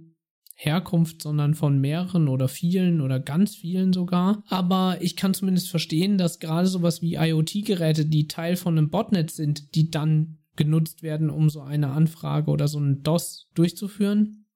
Herkunft, 0.61 1.23
sondern 1.23 1.55
von 1.55 1.81
mehreren 1.81 2.27
oder 2.27 2.49
vielen 2.49 3.01
oder 3.01 3.21
ganz 3.21 3.55
vielen 3.55 3.93
sogar. 3.93 4.43
Aber 4.49 4.99
ich 5.01 5.15
kann 5.15 5.33
zumindest 5.33 5.71
verstehen, 5.71 6.19
dass 6.19 6.41
gerade 6.41 6.67
sowas 6.67 7.01
wie 7.01 7.15
IoT-Geräte, 7.15 8.07
die 8.07 8.27
Teil 8.27 8.57
von 8.57 8.77
einem 8.77 8.91
Botnet 8.91 9.31
sind, 9.31 9.77
die 9.77 9.89
dann 9.89 10.39
genutzt 10.57 11.05
werden, 11.05 11.31
um 11.31 11.49
so 11.49 11.61
eine 11.61 11.91
Anfrage 11.91 12.51
oder 12.51 12.67
so 12.67 12.79
einen 12.79 13.05
DOS 13.05 13.47
durchzuführen, 13.55 14.47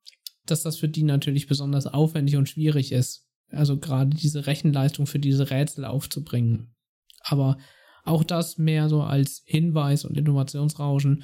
dass 0.44 0.64
das 0.64 0.76
für 0.76 0.88
die 0.88 1.05
natürlich 1.05 1.46
besonders 1.46 1.86
aufwendig 1.86 2.36
und 2.36 2.48
schwierig 2.48 2.90
ist. 2.90 3.28
Also 3.50 3.78
gerade 3.78 4.11
diese 4.11 4.48
Rechenleistung 4.48 5.07
für 5.07 5.20
diese 5.20 5.50
Rätsel 5.50 5.84
aufzubringen. 5.84 6.74
Aber 7.20 7.59
auch 8.03 8.24
das 8.24 8.59
mehr 8.59 8.88
so 8.88 9.03
als 9.03 9.42
Hinweis 9.44 10.05
und 10.05 10.18
Innovationsrauschen. 10.18 11.22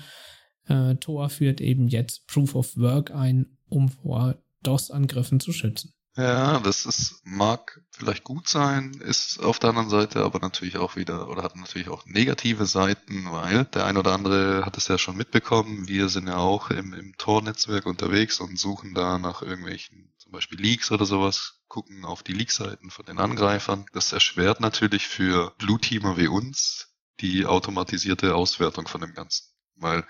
Äh, 0.69 0.95
Tor 0.97 1.31
führt 1.31 1.61
eben 1.61 1.89
jetzt 1.89 2.29
Proof 2.29 2.55
of 2.55 2.77
Work 2.77 3.11
ein, 3.11 3.59
um 3.69 3.89
vor 3.89 4.37
DOS-Angriffen 4.63 5.41
zu 5.41 5.53
schützen. 5.53 5.95
Ja, 6.19 6.59
das 6.59 6.85
ist, 6.85 7.21
mag 7.23 7.81
vielleicht 7.93 8.25
gut 8.25 8.49
sein, 8.49 8.95
ist 8.95 9.39
auf 9.39 9.61
der 9.61 9.71
anderen 9.71 9.89
Seite 9.89 10.25
aber 10.25 10.41
natürlich 10.41 10.77
auch 10.77 10.97
wieder, 10.97 11.29
oder 11.29 11.45
hat 11.45 11.55
natürlich 11.55 11.89
auch 11.89 12.07
negative 12.07 12.67
Seiten, 12.67 13.31
weil 13.31 13.67
der 13.67 13.85
ein 13.85 13.97
oder 13.97 14.15
andere 14.15 14.67
hat 14.67 14.77
es 14.77 14.89
ja 14.89 14.99
schon 14.99 15.17
mitbekommen, 15.17 15.87
wir 15.87 16.09
sind 16.09 16.27
ja 16.27 16.39
auch 16.39 16.71
im, 16.71 16.93
im 16.93 17.17
Tor-Netzwerk 17.19 17.87
unterwegs 17.87 18.41
und 18.41 18.59
suchen 18.59 18.95
da 18.95 19.19
nach 19.19 19.43
irgendwelchen, 19.43 20.13
zum 20.19 20.33
Beispiel 20.33 20.61
Leaks 20.61 20.91
oder 20.91 21.07
sowas, 21.07 21.61
gucken 21.69 22.05
auf 22.05 22.25
die 22.25 22.33
Leak-Seiten 22.33 22.91
von 22.91 23.07
den 23.07 23.21
Angreifern. 23.21 23.87
Das 23.93 24.13
erschwert 24.13 24.59
natürlich 24.59 25.07
für 25.07 25.55
Blue-Teamer 25.59 26.17
wie 26.17 26.27
uns 26.27 26.97
die 27.21 27.47
automatisierte 27.47 28.35
Auswertung 28.35 28.89
von 28.89 29.03
dem 29.03 29.15
Ganzen, 29.15 29.53
weil 29.77 30.05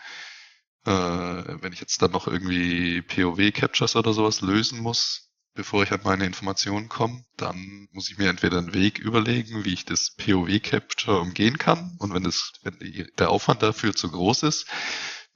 äh, 0.88 1.62
wenn 1.62 1.72
ich 1.72 1.80
jetzt 1.80 2.00
dann 2.00 2.12
noch 2.12 2.26
irgendwie 2.26 3.02
POW-Captures 3.02 3.94
oder 3.96 4.14
sowas 4.14 4.40
lösen 4.40 4.80
muss, 4.80 5.30
bevor 5.54 5.82
ich 5.82 5.92
an 5.92 6.00
meine 6.04 6.24
Informationen 6.24 6.88
komme, 6.88 7.24
dann 7.36 7.88
muss 7.92 8.10
ich 8.10 8.16
mir 8.16 8.30
entweder 8.30 8.58
einen 8.58 8.72
Weg 8.72 8.98
überlegen, 8.98 9.64
wie 9.64 9.74
ich 9.74 9.84
das 9.84 10.14
POW-Capture 10.16 11.20
umgehen 11.20 11.58
kann. 11.58 11.96
Und 11.98 12.14
wenn, 12.14 12.24
das, 12.24 12.52
wenn 12.62 12.78
der 13.18 13.30
Aufwand 13.30 13.62
dafür 13.62 13.94
zu 13.94 14.10
groß 14.10 14.44
ist, 14.44 14.66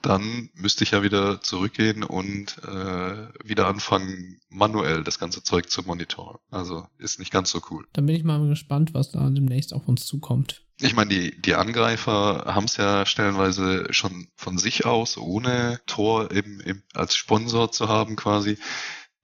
dann 0.02 0.50
müsste 0.54 0.84
ich 0.84 0.90
ja 0.90 1.02
wieder 1.02 1.40
zurückgehen 1.40 2.02
und 2.02 2.58
äh, 2.64 3.28
wieder 3.44 3.68
anfangen, 3.68 4.40
manuell 4.48 5.04
das 5.04 5.18
ganze 5.18 5.42
Zeug 5.42 5.70
zu 5.70 5.82
monitoren. 5.82 6.38
Also 6.50 6.86
ist 6.98 7.18
nicht 7.18 7.32
ganz 7.32 7.50
so 7.50 7.60
cool. 7.70 7.86
Dann 7.92 8.06
bin 8.06 8.16
ich 8.16 8.24
mal 8.24 8.46
gespannt, 8.48 8.94
was 8.94 9.12
da 9.12 9.30
demnächst 9.30 9.72
auf 9.72 9.88
uns 9.88 10.06
zukommt. 10.06 10.62
Ich 10.80 10.94
meine, 10.94 11.10
die, 11.10 11.40
die 11.40 11.54
Angreifer 11.54 12.44
haben 12.46 12.64
es 12.64 12.76
ja 12.76 13.06
stellenweise 13.06 13.86
schon 13.90 14.28
von 14.34 14.58
sich 14.58 14.84
aus, 14.84 15.16
ohne 15.16 15.80
Tor 15.86 16.32
eben, 16.32 16.60
eben 16.60 16.82
als 16.92 17.14
Sponsor 17.14 17.70
zu 17.70 17.88
haben, 17.88 18.16
quasi 18.16 18.58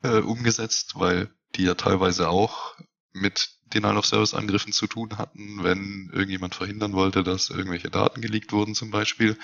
äh, 0.02 0.20
umgesetzt, 0.20 0.92
weil 0.94 1.30
die 1.56 1.64
ja 1.64 1.74
teilweise 1.74 2.28
auch 2.28 2.76
mit 3.12 3.57
Denial 3.74 3.96
of 3.96 4.06
Service 4.06 4.34
Angriffen 4.34 4.72
zu 4.72 4.86
tun 4.86 5.18
hatten, 5.18 5.62
wenn 5.62 6.10
irgendjemand 6.12 6.54
verhindern 6.54 6.92
wollte, 6.92 7.22
dass 7.22 7.50
irgendwelche 7.50 7.90
Daten 7.90 8.20
geleakt 8.20 8.52
wurden 8.52 8.74
zum 8.74 8.90
Beispiel. 8.90 9.38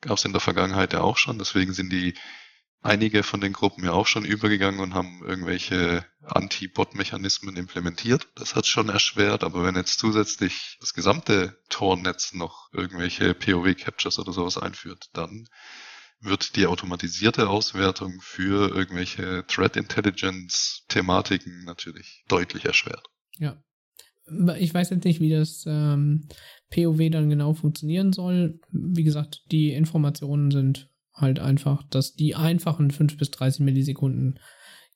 Gab 0.00 0.18
es 0.18 0.24
in 0.24 0.32
der 0.32 0.40
Vergangenheit 0.40 0.92
ja 0.92 1.00
auch 1.00 1.16
schon, 1.16 1.38
deswegen 1.38 1.72
sind 1.72 1.90
die 1.92 2.14
einige 2.84 3.22
von 3.22 3.40
den 3.40 3.54
Gruppen 3.54 3.84
ja 3.84 3.92
auch 3.92 4.06
schon 4.06 4.24
übergegangen 4.24 4.80
und 4.80 4.94
haben 4.94 5.22
irgendwelche 5.24 6.04
Anti-Bot-Mechanismen 6.22 7.56
implementiert. 7.56 8.28
Das 8.34 8.54
hat 8.54 8.66
schon 8.66 8.90
erschwert, 8.90 9.42
aber 9.42 9.64
wenn 9.64 9.74
jetzt 9.74 9.98
zusätzlich 9.98 10.76
das 10.80 10.92
gesamte 10.92 11.58
Tor-Netz 11.70 12.34
noch 12.34 12.68
irgendwelche 12.72 13.34
POW-Captures 13.34 14.18
oder 14.18 14.32
sowas 14.32 14.58
einführt, 14.58 15.08
dann 15.14 15.48
wird 16.20 16.56
die 16.56 16.66
automatisierte 16.66 17.48
Auswertung 17.48 18.20
für 18.20 18.74
irgendwelche 18.74 19.46
Threat 19.46 19.76
Intelligence 19.76 20.84
Thematiken 20.88 21.64
natürlich 21.64 22.24
deutlich 22.28 22.66
erschwert. 22.66 23.06
Ja. 23.38 23.62
Ich 24.58 24.72
weiß 24.72 24.90
jetzt 24.90 25.04
nicht, 25.04 25.20
wie 25.20 25.30
das 25.30 25.64
ähm, 25.66 26.28
POW 26.70 27.10
dann 27.10 27.28
genau 27.28 27.52
funktionieren 27.52 28.12
soll. 28.12 28.58
Wie 28.70 29.04
gesagt, 29.04 29.42
die 29.50 29.72
Informationen 29.72 30.50
sind 30.50 30.90
halt 31.12 31.38
einfach, 31.38 31.82
dass 31.90 32.14
die 32.14 32.34
einfachen 32.34 32.90
5 32.90 33.18
bis 33.18 33.30
30 33.30 33.60
Millisekunden 33.60 34.38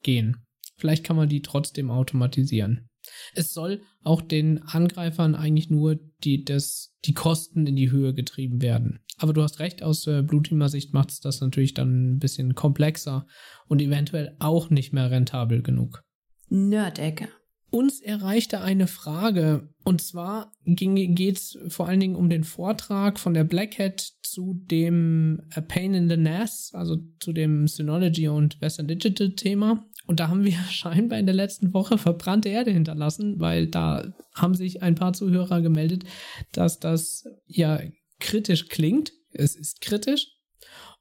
gehen. 0.03 0.39
Vielleicht 0.77 1.05
kann 1.05 1.17
man 1.17 1.29
die 1.29 1.43
trotzdem 1.43 1.91
automatisieren. 1.91 2.89
Es 3.35 3.53
soll 3.53 3.83
auch 4.03 4.21
den 4.21 4.63
Angreifern 4.63 5.35
eigentlich 5.35 5.71
nur 5.71 5.99
die, 6.25 6.45
das, 6.45 6.95
die 7.05 7.15
Kosten 7.15 7.67
in 7.67 7.77
die 7.77 7.91
Höhe 7.91 8.15
getrieben 8.15 8.63
werden. 8.63 9.01
Aber 9.17 9.33
du 9.33 9.43
hast 9.43 9.59
recht, 9.59 9.83
aus 9.83 10.07
äh, 10.07 10.23
Blue 10.23 10.43
Sicht 10.69 10.95
macht 10.95 11.11
es 11.11 11.21
das 11.21 11.41
natürlich 11.41 11.75
dann 11.75 12.13
ein 12.13 12.19
bisschen 12.19 12.55
komplexer 12.55 13.27
und 13.67 13.83
eventuell 13.83 14.37
auch 14.39 14.71
nicht 14.71 14.93
mehr 14.93 15.11
rentabel 15.11 15.63
genug. 15.63 16.05
Nerdecke. 16.49 17.29
Uns 17.71 18.01
erreichte 18.01 18.63
eine 18.63 18.87
Frage, 18.87 19.69
und 19.85 20.01
zwar 20.01 20.53
geht 20.65 21.37
es 21.37 21.59
vor 21.69 21.87
allen 21.87 22.01
Dingen 22.01 22.17
um 22.17 22.31
den 22.31 22.45
Vortrag 22.45 23.19
von 23.19 23.35
der 23.35 23.45
Black 23.45 23.79
Hat 23.79 24.01
zu 24.23 24.55
dem 24.55 25.43
A 25.55 25.61
Pain 25.61 25.93
in 25.93 26.09
the 26.09 26.17
Nass, 26.17 26.71
also 26.73 26.97
zu 27.21 27.33
dem 27.33 27.69
Synology 27.69 28.29
und 28.29 28.59
Western 28.63 28.89
Digital 28.89 29.33
Thema. 29.33 29.87
Und 30.07 30.21
da 30.21 30.29
haben 30.29 30.45
wir 30.45 30.59
scheinbar 30.71 31.19
in 31.19 31.27
der 31.27 31.35
letzten 31.35 31.75
Woche 31.75 31.99
verbrannte 31.99 32.49
Erde 32.49 32.71
hinterlassen, 32.71 33.39
weil 33.39 33.67
da 33.67 34.15
haben 34.35 34.55
sich 34.55 34.83
ein 34.83 34.95
paar 34.95 35.13
Zuhörer 35.13 35.61
gemeldet, 35.61 36.05
dass 36.53 36.81
das 36.81 37.25
ja 37.47 37.81
kritisch 38.19 38.69
klingt. 38.69 39.13
Es 39.33 39.55
ist 39.55 39.83
kritisch. 39.83 40.29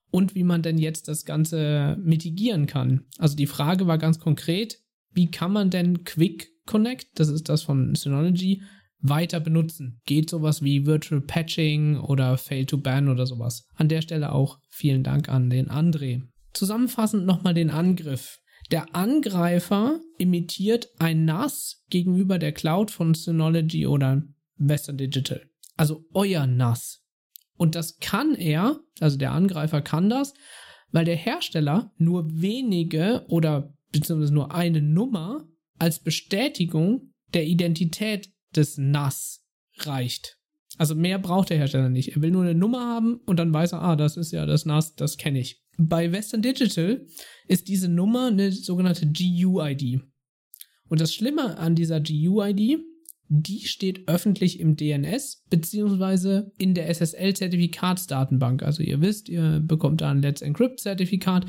Und 0.09 0.35
wie 0.35 0.43
man 0.43 0.61
denn 0.61 0.77
jetzt 0.77 1.07
das 1.07 1.25
Ganze 1.25 1.97
mitigieren 2.01 2.65
kann. 2.65 3.05
Also 3.17 3.35
die 3.35 3.47
Frage 3.47 3.87
war 3.87 3.97
ganz 3.97 4.19
konkret, 4.19 4.79
wie 5.11 5.29
kann 5.31 5.51
man 5.51 5.69
denn 5.69 6.05
Quick 6.05 6.56
Connect, 6.67 7.07
das 7.15 7.29
ist 7.29 7.49
das 7.49 7.63
von 7.63 7.95
Synology, 7.95 8.61
weiter 8.99 9.39
benutzen. 9.39 10.01
Geht 10.05 10.29
sowas 10.29 10.61
wie 10.61 10.85
Virtual 10.85 11.21
Patching 11.21 11.97
oder 11.97 12.37
Fail 12.37 12.65
to 12.65 12.77
Ban 12.77 13.09
oder 13.09 13.25
sowas. 13.25 13.67
An 13.75 13.89
der 13.89 14.01
Stelle 14.01 14.31
auch 14.31 14.59
vielen 14.69 15.03
Dank 15.03 15.29
an 15.29 15.49
den 15.49 15.69
André 15.69 16.21
zusammenfassend 16.57 17.25
nochmal 17.25 17.53
den 17.53 17.69
Angriff. 17.69 18.39
Der 18.71 18.95
Angreifer 18.95 20.01
imitiert 20.17 20.89
ein 20.99 21.23
NAS 21.23 21.83
gegenüber 21.89 22.37
der 22.37 22.51
Cloud 22.51 22.91
von 22.91 23.13
Synology 23.13 23.87
oder 23.87 24.23
Western 24.57 24.97
Digital. 24.97 25.41
Also 25.77 26.03
euer 26.13 26.47
NAS. 26.47 27.03
Und 27.55 27.75
das 27.75 27.99
kann 27.99 28.35
er, 28.35 28.79
also 28.99 29.17
der 29.17 29.31
Angreifer 29.31 29.81
kann 29.81 30.09
das, 30.09 30.33
weil 30.91 31.05
der 31.05 31.15
Hersteller 31.15 31.91
nur 31.97 32.27
wenige 32.29 33.25
oder 33.29 33.73
beziehungsweise 33.91 34.33
nur 34.33 34.53
eine 34.53 34.81
Nummer 34.81 35.47
als 35.79 35.99
Bestätigung 35.99 37.13
der 37.33 37.45
Identität 37.45 38.29
des 38.55 38.77
NAS 38.77 39.45
reicht. 39.79 40.37
Also 40.77 40.95
mehr 40.95 41.19
braucht 41.19 41.49
der 41.49 41.57
Hersteller 41.57 41.89
nicht. 41.89 42.15
Er 42.15 42.21
will 42.21 42.31
nur 42.31 42.43
eine 42.43 42.55
Nummer 42.55 42.81
haben 42.81 43.19
und 43.25 43.37
dann 43.37 43.53
weiß 43.53 43.73
er, 43.73 43.81
ah, 43.81 43.95
das 43.95 44.17
ist 44.17 44.31
ja 44.31 44.45
das 44.45 44.65
NAS, 44.65 44.95
das 44.95 45.17
kenne 45.17 45.39
ich. 45.39 45.63
Bei 45.77 46.11
Western 46.11 46.41
Digital 46.41 47.05
ist 47.47 47.67
diese 47.67 47.87
Nummer 47.87 48.27
eine 48.27 48.51
sogenannte 48.51 49.07
GUID. 49.07 50.01
Und 50.89 51.01
das 51.01 51.13
Schlimme 51.13 51.57
an 51.57 51.75
dieser 51.75 51.99
GUID, 51.99 52.79
die 53.29 53.67
steht 53.67 54.07
öffentlich 54.07 54.59
im 54.59 54.75
DNS 54.75 55.43
beziehungsweise 55.49 56.51
in 56.57 56.73
der 56.73 56.89
SSL-Zertifikatsdatenbank. 56.89 58.63
Also 58.63 58.83
ihr 58.83 59.01
wisst, 59.01 59.29
ihr 59.29 59.59
bekommt 59.59 60.01
da 60.01 60.11
ein 60.11 60.21
Let's 60.21 60.41
Encrypt-Zertifikat 60.41 61.45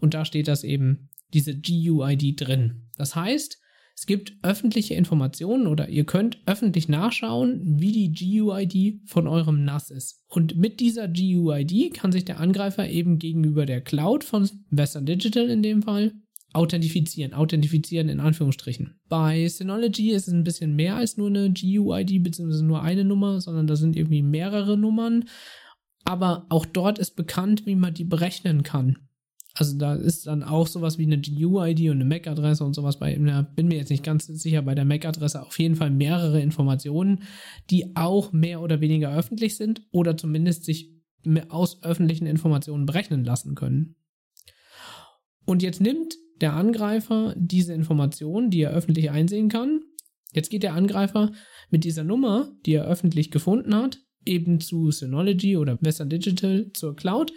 und 0.00 0.14
da 0.14 0.24
steht 0.24 0.48
das 0.48 0.64
eben, 0.64 1.08
diese 1.32 1.56
GUID 1.56 2.40
drin. 2.40 2.88
Das 2.96 3.14
heißt, 3.14 3.60
es 4.00 4.06
gibt 4.06 4.32
öffentliche 4.40 4.94
Informationen 4.94 5.66
oder 5.66 5.90
ihr 5.90 6.04
könnt 6.04 6.38
öffentlich 6.46 6.88
nachschauen, 6.88 7.60
wie 7.62 8.08
die 8.08 8.38
GUID 8.40 9.02
von 9.04 9.26
eurem 9.26 9.62
NAS 9.66 9.90
ist. 9.90 10.24
Und 10.28 10.56
mit 10.56 10.80
dieser 10.80 11.06
GUID 11.06 11.92
kann 11.92 12.10
sich 12.10 12.24
der 12.24 12.40
Angreifer 12.40 12.88
eben 12.88 13.18
gegenüber 13.18 13.66
der 13.66 13.82
Cloud 13.82 14.24
von 14.24 14.48
Western 14.70 15.04
Digital 15.04 15.50
in 15.50 15.62
dem 15.62 15.82
Fall 15.82 16.14
authentifizieren. 16.54 17.34
Authentifizieren 17.34 18.08
in 18.08 18.20
Anführungsstrichen. 18.20 18.98
Bei 19.10 19.46
Synology 19.46 20.12
ist 20.12 20.28
es 20.28 20.32
ein 20.32 20.44
bisschen 20.44 20.74
mehr 20.74 20.96
als 20.96 21.18
nur 21.18 21.28
eine 21.28 21.52
GUID 21.52 22.22
bzw. 22.22 22.62
nur 22.62 22.80
eine 22.80 23.04
Nummer, 23.04 23.42
sondern 23.42 23.66
da 23.66 23.76
sind 23.76 23.96
irgendwie 23.96 24.22
mehrere 24.22 24.78
Nummern. 24.78 25.26
Aber 26.04 26.46
auch 26.48 26.64
dort 26.64 26.98
ist 26.98 27.16
bekannt, 27.16 27.66
wie 27.66 27.76
man 27.76 27.92
die 27.92 28.04
berechnen 28.04 28.62
kann. 28.62 28.96
Also 29.54 29.76
da 29.76 29.94
ist 29.94 30.26
dann 30.26 30.42
auch 30.42 30.66
sowas 30.66 30.98
wie 30.98 31.04
eine 31.04 31.20
GUID 31.20 31.90
und 31.90 31.96
eine 31.96 32.04
MAC-Adresse 32.04 32.64
und 32.64 32.74
sowas 32.74 32.98
bei, 32.98 33.16
na, 33.18 33.42
bin 33.42 33.68
mir 33.68 33.78
jetzt 33.78 33.90
nicht 33.90 34.04
ganz 34.04 34.26
sicher, 34.26 34.62
bei 34.62 34.74
der 34.74 34.84
MAC-Adresse 34.84 35.42
auf 35.42 35.58
jeden 35.58 35.74
Fall 35.74 35.90
mehrere 35.90 36.40
Informationen, 36.40 37.24
die 37.68 37.96
auch 37.96 38.32
mehr 38.32 38.60
oder 38.60 38.80
weniger 38.80 39.14
öffentlich 39.14 39.56
sind 39.56 39.82
oder 39.90 40.16
zumindest 40.16 40.64
sich 40.64 40.92
aus 41.48 41.82
öffentlichen 41.82 42.26
Informationen 42.26 42.86
berechnen 42.86 43.24
lassen 43.24 43.54
können. 43.54 43.96
Und 45.44 45.62
jetzt 45.62 45.80
nimmt 45.80 46.14
der 46.40 46.54
Angreifer 46.54 47.34
diese 47.36 47.74
Informationen, 47.74 48.50
die 48.50 48.62
er 48.62 48.70
öffentlich 48.70 49.10
einsehen 49.10 49.48
kann. 49.48 49.80
Jetzt 50.32 50.50
geht 50.50 50.62
der 50.62 50.74
Angreifer 50.74 51.32
mit 51.70 51.84
dieser 51.84 52.04
Nummer, 52.04 52.52
die 52.64 52.74
er 52.74 52.86
öffentlich 52.86 53.30
gefunden 53.30 53.74
hat, 53.74 53.98
eben 54.24 54.60
zu 54.60 54.90
Synology 54.90 55.56
oder 55.56 55.78
Western 55.82 56.08
Digital 56.08 56.70
zur 56.72 56.94
Cloud 56.94 57.32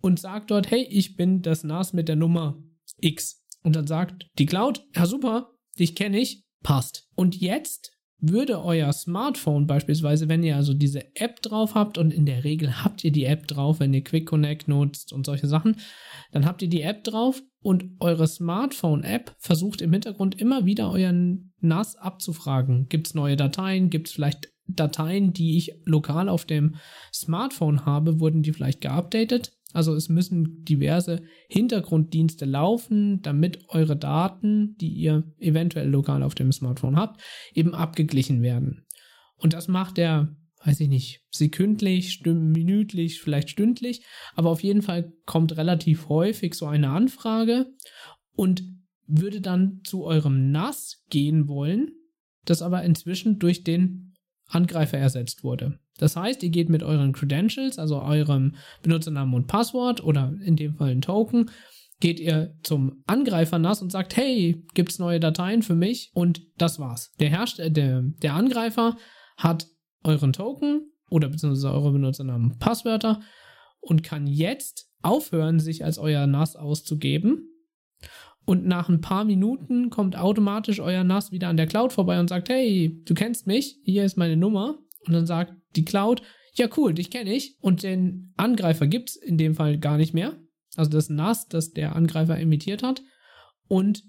und 0.00 0.18
sagt 0.18 0.50
dort, 0.50 0.70
hey, 0.70 0.86
ich 0.90 1.16
bin 1.16 1.42
das 1.42 1.64
NAS 1.64 1.92
mit 1.92 2.08
der 2.08 2.16
Nummer 2.16 2.62
X. 2.98 3.44
Und 3.62 3.76
dann 3.76 3.86
sagt 3.86 4.28
die 4.38 4.46
Cloud, 4.46 4.84
ja 4.94 5.06
super, 5.06 5.50
dich 5.78 5.94
kenne 5.94 6.18
ich, 6.18 6.44
passt. 6.62 7.08
Und 7.14 7.36
jetzt 7.40 7.92
würde 8.20 8.64
euer 8.64 8.92
Smartphone 8.92 9.66
beispielsweise, 9.66 10.28
wenn 10.28 10.42
ihr 10.42 10.56
also 10.56 10.74
diese 10.74 11.14
App 11.14 11.40
drauf 11.40 11.74
habt 11.74 11.98
und 11.98 12.12
in 12.12 12.26
der 12.26 12.42
Regel 12.42 12.82
habt 12.82 13.04
ihr 13.04 13.12
die 13.12 13.24
App 13.24 13.46
drauf, 13.46 13.78
wenn 13.78 13.94
ihr 13.94 14.02
Quick 14.02 14.26
Connect 14.26 14.66
nutzt 14.66 15.12
und 15.12 15.24
solche 15.24 15.46
Sachen, 15.46 15.76
dann 16.32 16.44
habt 16.44 16.62
ihr 16.62 16.68
die 16.68 16.82
App 16.82 17.04
drauf 17.04 17.42
und 17.60 17.84
eure 18.00 18.26
Smartphone-App 18.26 19.36
versucht 19.38 19.80
im 19.80 19.92
Hintergrund 19.92 20.40
immer 20.40 20.64
wieder 20.64 20.90
euren 20.90 21.52
NAS 21.60 21.96
abzufragen. 21.96 22.88
Gibt 22.88 23.06
es 23.06 23.14
neue 23.14 23.36
Dateien? 23.36 23.90
Gibt 23.90 24.08
es 24.08 24.14
vielleicht 24.14 24.48
Dateien, 24.66 25.32
die 25.32 25.56
ich 25.56 25.74
lokal 25.84 26.28
auf 26.28 26.44
dem 26.44 26.76
Smartphone 27.12 27.86
habe? 27.86 28.20
Wurden 28.20 28.42
die 28.42 28.52
vielleicht 28.52 28.80
geupdatet? 28.80 29.52
Also 29.72 29.94
es 29.94 30.08
müssen 30.08 30.64
diverse 30.64 31.22
Hintergrunddienste 31.48 32.46
laufen, 32.46 33.20
damit 33.20 33.68
eure 33.68 33.96
Daten, 33.96 34.76
die 34.78 34.88
ihr 34.88 35.24
eventuell 35.38 35.88
lokal 35.88 36.22
auf 36.22 36.34
dem 36.34 36.52
Smartphone 36.52 36.96
habt, 36.96 37.20
eben 37.52 37.74
abgeglichen 37.74 38.42
werden. 38.42 38.86
Und 39.36 39.52
das 39.52 39.68
macht 39.68 39.98
er, 39.98 40.34
weiß 40.64 40.80
ich 40.80 40.88
nicht, 40.88 41.22
sekündlich, 41.30 42.22
minütlich, 42.24 43.20
vielleicht 43.20 43.50
stündlich, 43.50 44.04
aber 44.34 44.50
auf 44.50 44.62
jeden 44.62 44.82
Fall 44.82 45.12
kommt 45.26 45.56
relativ 45.56 46.08
häufig 46.08 46.54
so 46.54 46.66
eine 46.66 46.90
Anfrage 46.90 47.66
und 48.32 48.62
würde 49.06 49.40
dann 49.40 49.80
zu 49.84 50.04
eurem 50.04 50.50
NAS 50.50 51.04
gehen 51.10 51.46
wollen, 51.46 51.92
das 52.44 52.62
aber 52.62 52.82
inzwischen 52.84 53.38
durch 53.38 53.64
den 53.64 54.14
Angreifer 54.46 54.98
ersetzt 54.98 55.44
wurde. 55.44 55.78
Das 55.98 56.16
heißt, 56.16 56.42
ihr 56.42 56.50
geht 56.50 56.70
mit 56.70 56.82
euren 56.82 57.12
Credentials, 57.12 57.78
also 57.78 58.00
eurem 58.00 58.54
Benutzernamen 58.82 59.34
und 59.34 59.46
Passwort 59.46 60.02
oder 60.02 60.32
in 60.42 60.56
dem 60.56 60.76
Fall 60.76 60.90
ein 60.90 61.02
Token, 61.02 61.50
geht 62.00 62.20
ihr 62.20 62.54
zum 62.62 63.02
Angreifer 63.06 63.58
NAS 63.58 63.82
und 63.82 63.90
sagt, 63.90 64.16
hey, 64.16 64.64
gibt's 64.74 64.98
neue 64.98 65.20
Dateien 65.20 65.62
für 65.62 65.74
mich? 65.74 66.10
Und 66.14 66.42
das 66.56 66.78
war's. 66.78 67.12
Der, 67.18 67.28
Herst 67.28 67.58
äh, 67.58 67.70
der, 67.70 68.02
der 68.22 68.34
Angreifer 68.34 68.96
hat 69.36 69.66
euren 70.04 70.32
Token 70.32 70.92
oder 71.10 71.28
beziehungsweise 71.28 71.72
eure 71.72 71.92
Benutzernamen 71.92 72.52
und 72.52 72.58
Passwörter 72.58 73.20
und 73.80 74.02
kann 74.02 74.26
jetzt 74.26 74.88
aufhören, 75.02 75.60
sich 75.60 75.84
als 75.84 75.98
euer 75.98 76.26
NAS 76.26 76.56
auszugeben. 76.56 77.48
Und 78.44 78.66
nach 78.66 78.88
ein 78.88 79.00
paar 79.00 79.24
Minuten 79.24 79.90
kommt 79.90 80.16
automatisch 80.16 80.80
euer 80.80 81.04
NAS 81.04 81.32
wieder 81.32 81.48
an 81.48 81.56
der 81.56 81.66
Cloud 81.66 81.92
vorbei 81.92 82.18
und 82.18 82.28
sagt, 82.28 82.48
hey, 82.48 83.02
du 83.04 83.14
kennst 83.14 83.46
mich, 83.46 83.78
hier 83.82 84.04
ist 84.04 84.16
meine 84.16 84.36
Nummer. 84.36 84.78
Und 85.08 85.14
dann 85.14 85.26
sagt 85.26 85.54
die 85.74 85.84
Cloud, 85.84 86.22
ja 86.54 86.68
cool, 86.76 86.94
dich 86.94 87.10
kenne 87.10 87.32
ich. 87.32 87.56
Und 87.60 87.82
den 87.82 88.32
Angreifer 88.36 88.86
gibt 88.86 89.10
es 89.10 89.16
in 89.16 89.38
dem 89.38 89.54
Fall 89.54 89.78
gar 89.78 89.96
nicht 89.96 90.14
mehr. 90.14 90.36
Also 90.76 90.90
das 90.90 91.08
NAS, 91.08 91.48
das 91.48 91.72
der 91.72 91.96
Angreifer 91.96 92.38
imitiert 92.38 92.82
hat. 92.82 93.02
Und 93.66 94.04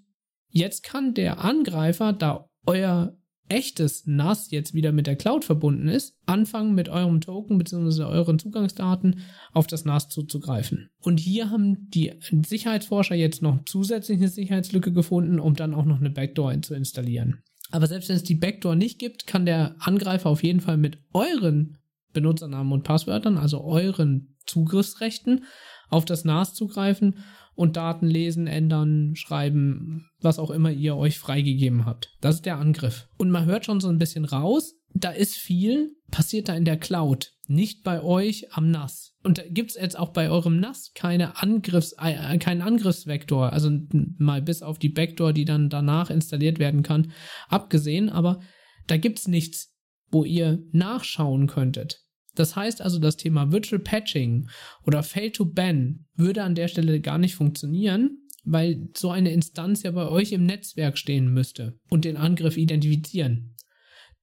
jetzt 0.50 0.84
kann 0.84 1.14
der 1.14 1.40
Angreifer, 1.44 2.14
da 2.14 2.50
euer 2.66 3.16
echtes 3.48 4.06
NAS 4.06 4.52
jetzt 4.52 4.74
wieder 4.74 4.92
mit 4.92 5.08
der 5.08 5.16
Cloud 5.16 5.44
verbunden 5.44 5.88
ist, 5.88 6.16
anfangen 6.28 6.76
mit 6.76 6.90
eurem 6.90 7.20
Token 7.22 7.58
bzw. 7.58 8.04
euren 8.04 8.38
Zugangsdaten 8.38 9.22
auf 9.54 9.66
das 9.66 9.86
NAS 9.86 10.10
zuzugreifen. 10.10 10.90
Und 11.02 11.20
hier 11.20 11.50
haben 11.50 11.90
die 11.90 12.14
Sicherheitsforscher 12.46 13.16
jetzt 13.16 13.42
noch 13.42 13.64
zusätzlich 13.66 14.20
eine 14.20 14.28
Sicherheitslücke 14.28 14.94
gefunden, 14.94 15.40
um 15.40 15.56
dann 15.56 15.74
auch 15.74 15.86
noch 15.86 16.00
eine 16.00 16.12
Backdoor 16.12 16.62
zu 16.62 16.76
installieren. 16.76 17.42
Aber 17.72 17.88
selbst 17.88 18.10
wenn 18.10 18.16
es 18.16 18.24
die 18.24 18.36
Backdoor 18.36 18.76
nicht 18.76 19.00
gibt, 19.00 19.28
kann 19.28 19.46
der 19.46 19.76
Angreifer 19.80 20.30
auf 20.30 20.44
jeden 20.44 20.62
Fall 20.62 20.78
mit 20.78 21.00
euren 21.14 21.78
Benutzernamen 22.14 22.74
und 22.74 22.84
Passwörtern, 22.84 23.38
also 23.38 23.64
euren 23.64 24.36
Zugriffsrechten, 24.46 25.46
auf 25.90 26.06
das 26.06 26.26
NAS 26.26 26.54
zugreifen 26.56 27.24
und 27.56 27.78
Daten 27.78 28.08
lesen, 28.08 28.48
ändern, 28.48 29.16
schreiben, 29.16 30.10
was 30.22 30.40
auch 30.40 30.50
immer 30.50 30.72
ihr 30.72 30.96
euch 30.96 31.20
freigegeben 31.20 31.86
habt. 31.86 32.16
Das 32.22 32.36
ist 32.36 32.46
der 32.46 32.58
Angriff. 32.58 33.08
Und 33.18 33.32
man 33.32 33.46
hört 33.46 33.66
schon 33.66 33.80
so 33.80 33.90
ein 33.90 34.00
bisschen 34.00 34.26
raus, 34.26 34.76
da 34.94 35.12
ist 35.12 35.36
viel, 35.36 35.96
passiert 36.10 36.50
da 36.50 36.56
in 36.56 36.66
der 36.66 36.78
Cloud, 36.78 37.34
nicht 37.48 37.84
bei 37.84 38.02
euch 38.02 38.54
am 38.54 38.72
NAS. 38.72 39.09
Und 39.24 39.38
da 39.38 39.44
gibt 39.50 39.72
es 39.72 39.76
jetzt 39.76 40.00
auch 40.00 40.10
bei 40.10 40.30
eurem 40.30 40.60
NAS 40.60 40.94
keine 40.96 41.42
Angriffs, 41.42 41.94
äh, 42.00 42.38
keinen 42.38 42.62
Angriffsvektor, 42.62 43.52
also 43.52 43.70
mal 44.18 44.42
bis 44.42 44.62
auf 44.62 44.80
die 44.80 44.90
Backdoor, 44.90 45.34
die 45.34 45.46
dann 45.46 45.70
danach 45.70 46.10
installiert 46.10 46.58
werden 46.58 46.84
kann, 46.84 47.12
abgesehen, 47.50 48.10
aber 48.10 48.40
da 48.88 48.98
gibt 48.98 49.20
es 49.20 49.28
nichts, 49.28 49.76
wo 50.10 50.24
ihr 50.24 50.64
nachschauen 50.72 51.48
könntet. 51.48 52.06
Das 52.36 52.56
heißt 52.56 52.82
also, 52.82 53.00
das 53.00 53.18
Thema 53.18 53.52
Virtual 53.52 53.82
Patching 53.82 54.48
oder 54.86 55.04
Fail 55.04 55.32
to 55.32 55.46
Ban 55.46 56.06
würde 56.16 56.44
an 56.44 56.56
der 56.56 56.70
Stelle 56.70 57.02
gar 57.02 57.18
nicht 57.18 57.36
funktionieren, 57.36 58.26
weil 58.46 58.88
so 58.96 59.12
eine 59.12 59.32
Instanz 59.32 59.84
ja 59.84 59.92
bei 59.92 60.08
euch 60.08 60.32
im 60.32 60.46
Netzwerk 60.46 60.98
stehen 60.98 61.34
müsste 61.34 61.78
und 61.90 62.06
den 62.06 62.16
Angriff 62.16 62.56
identifizieren 62.56 63.56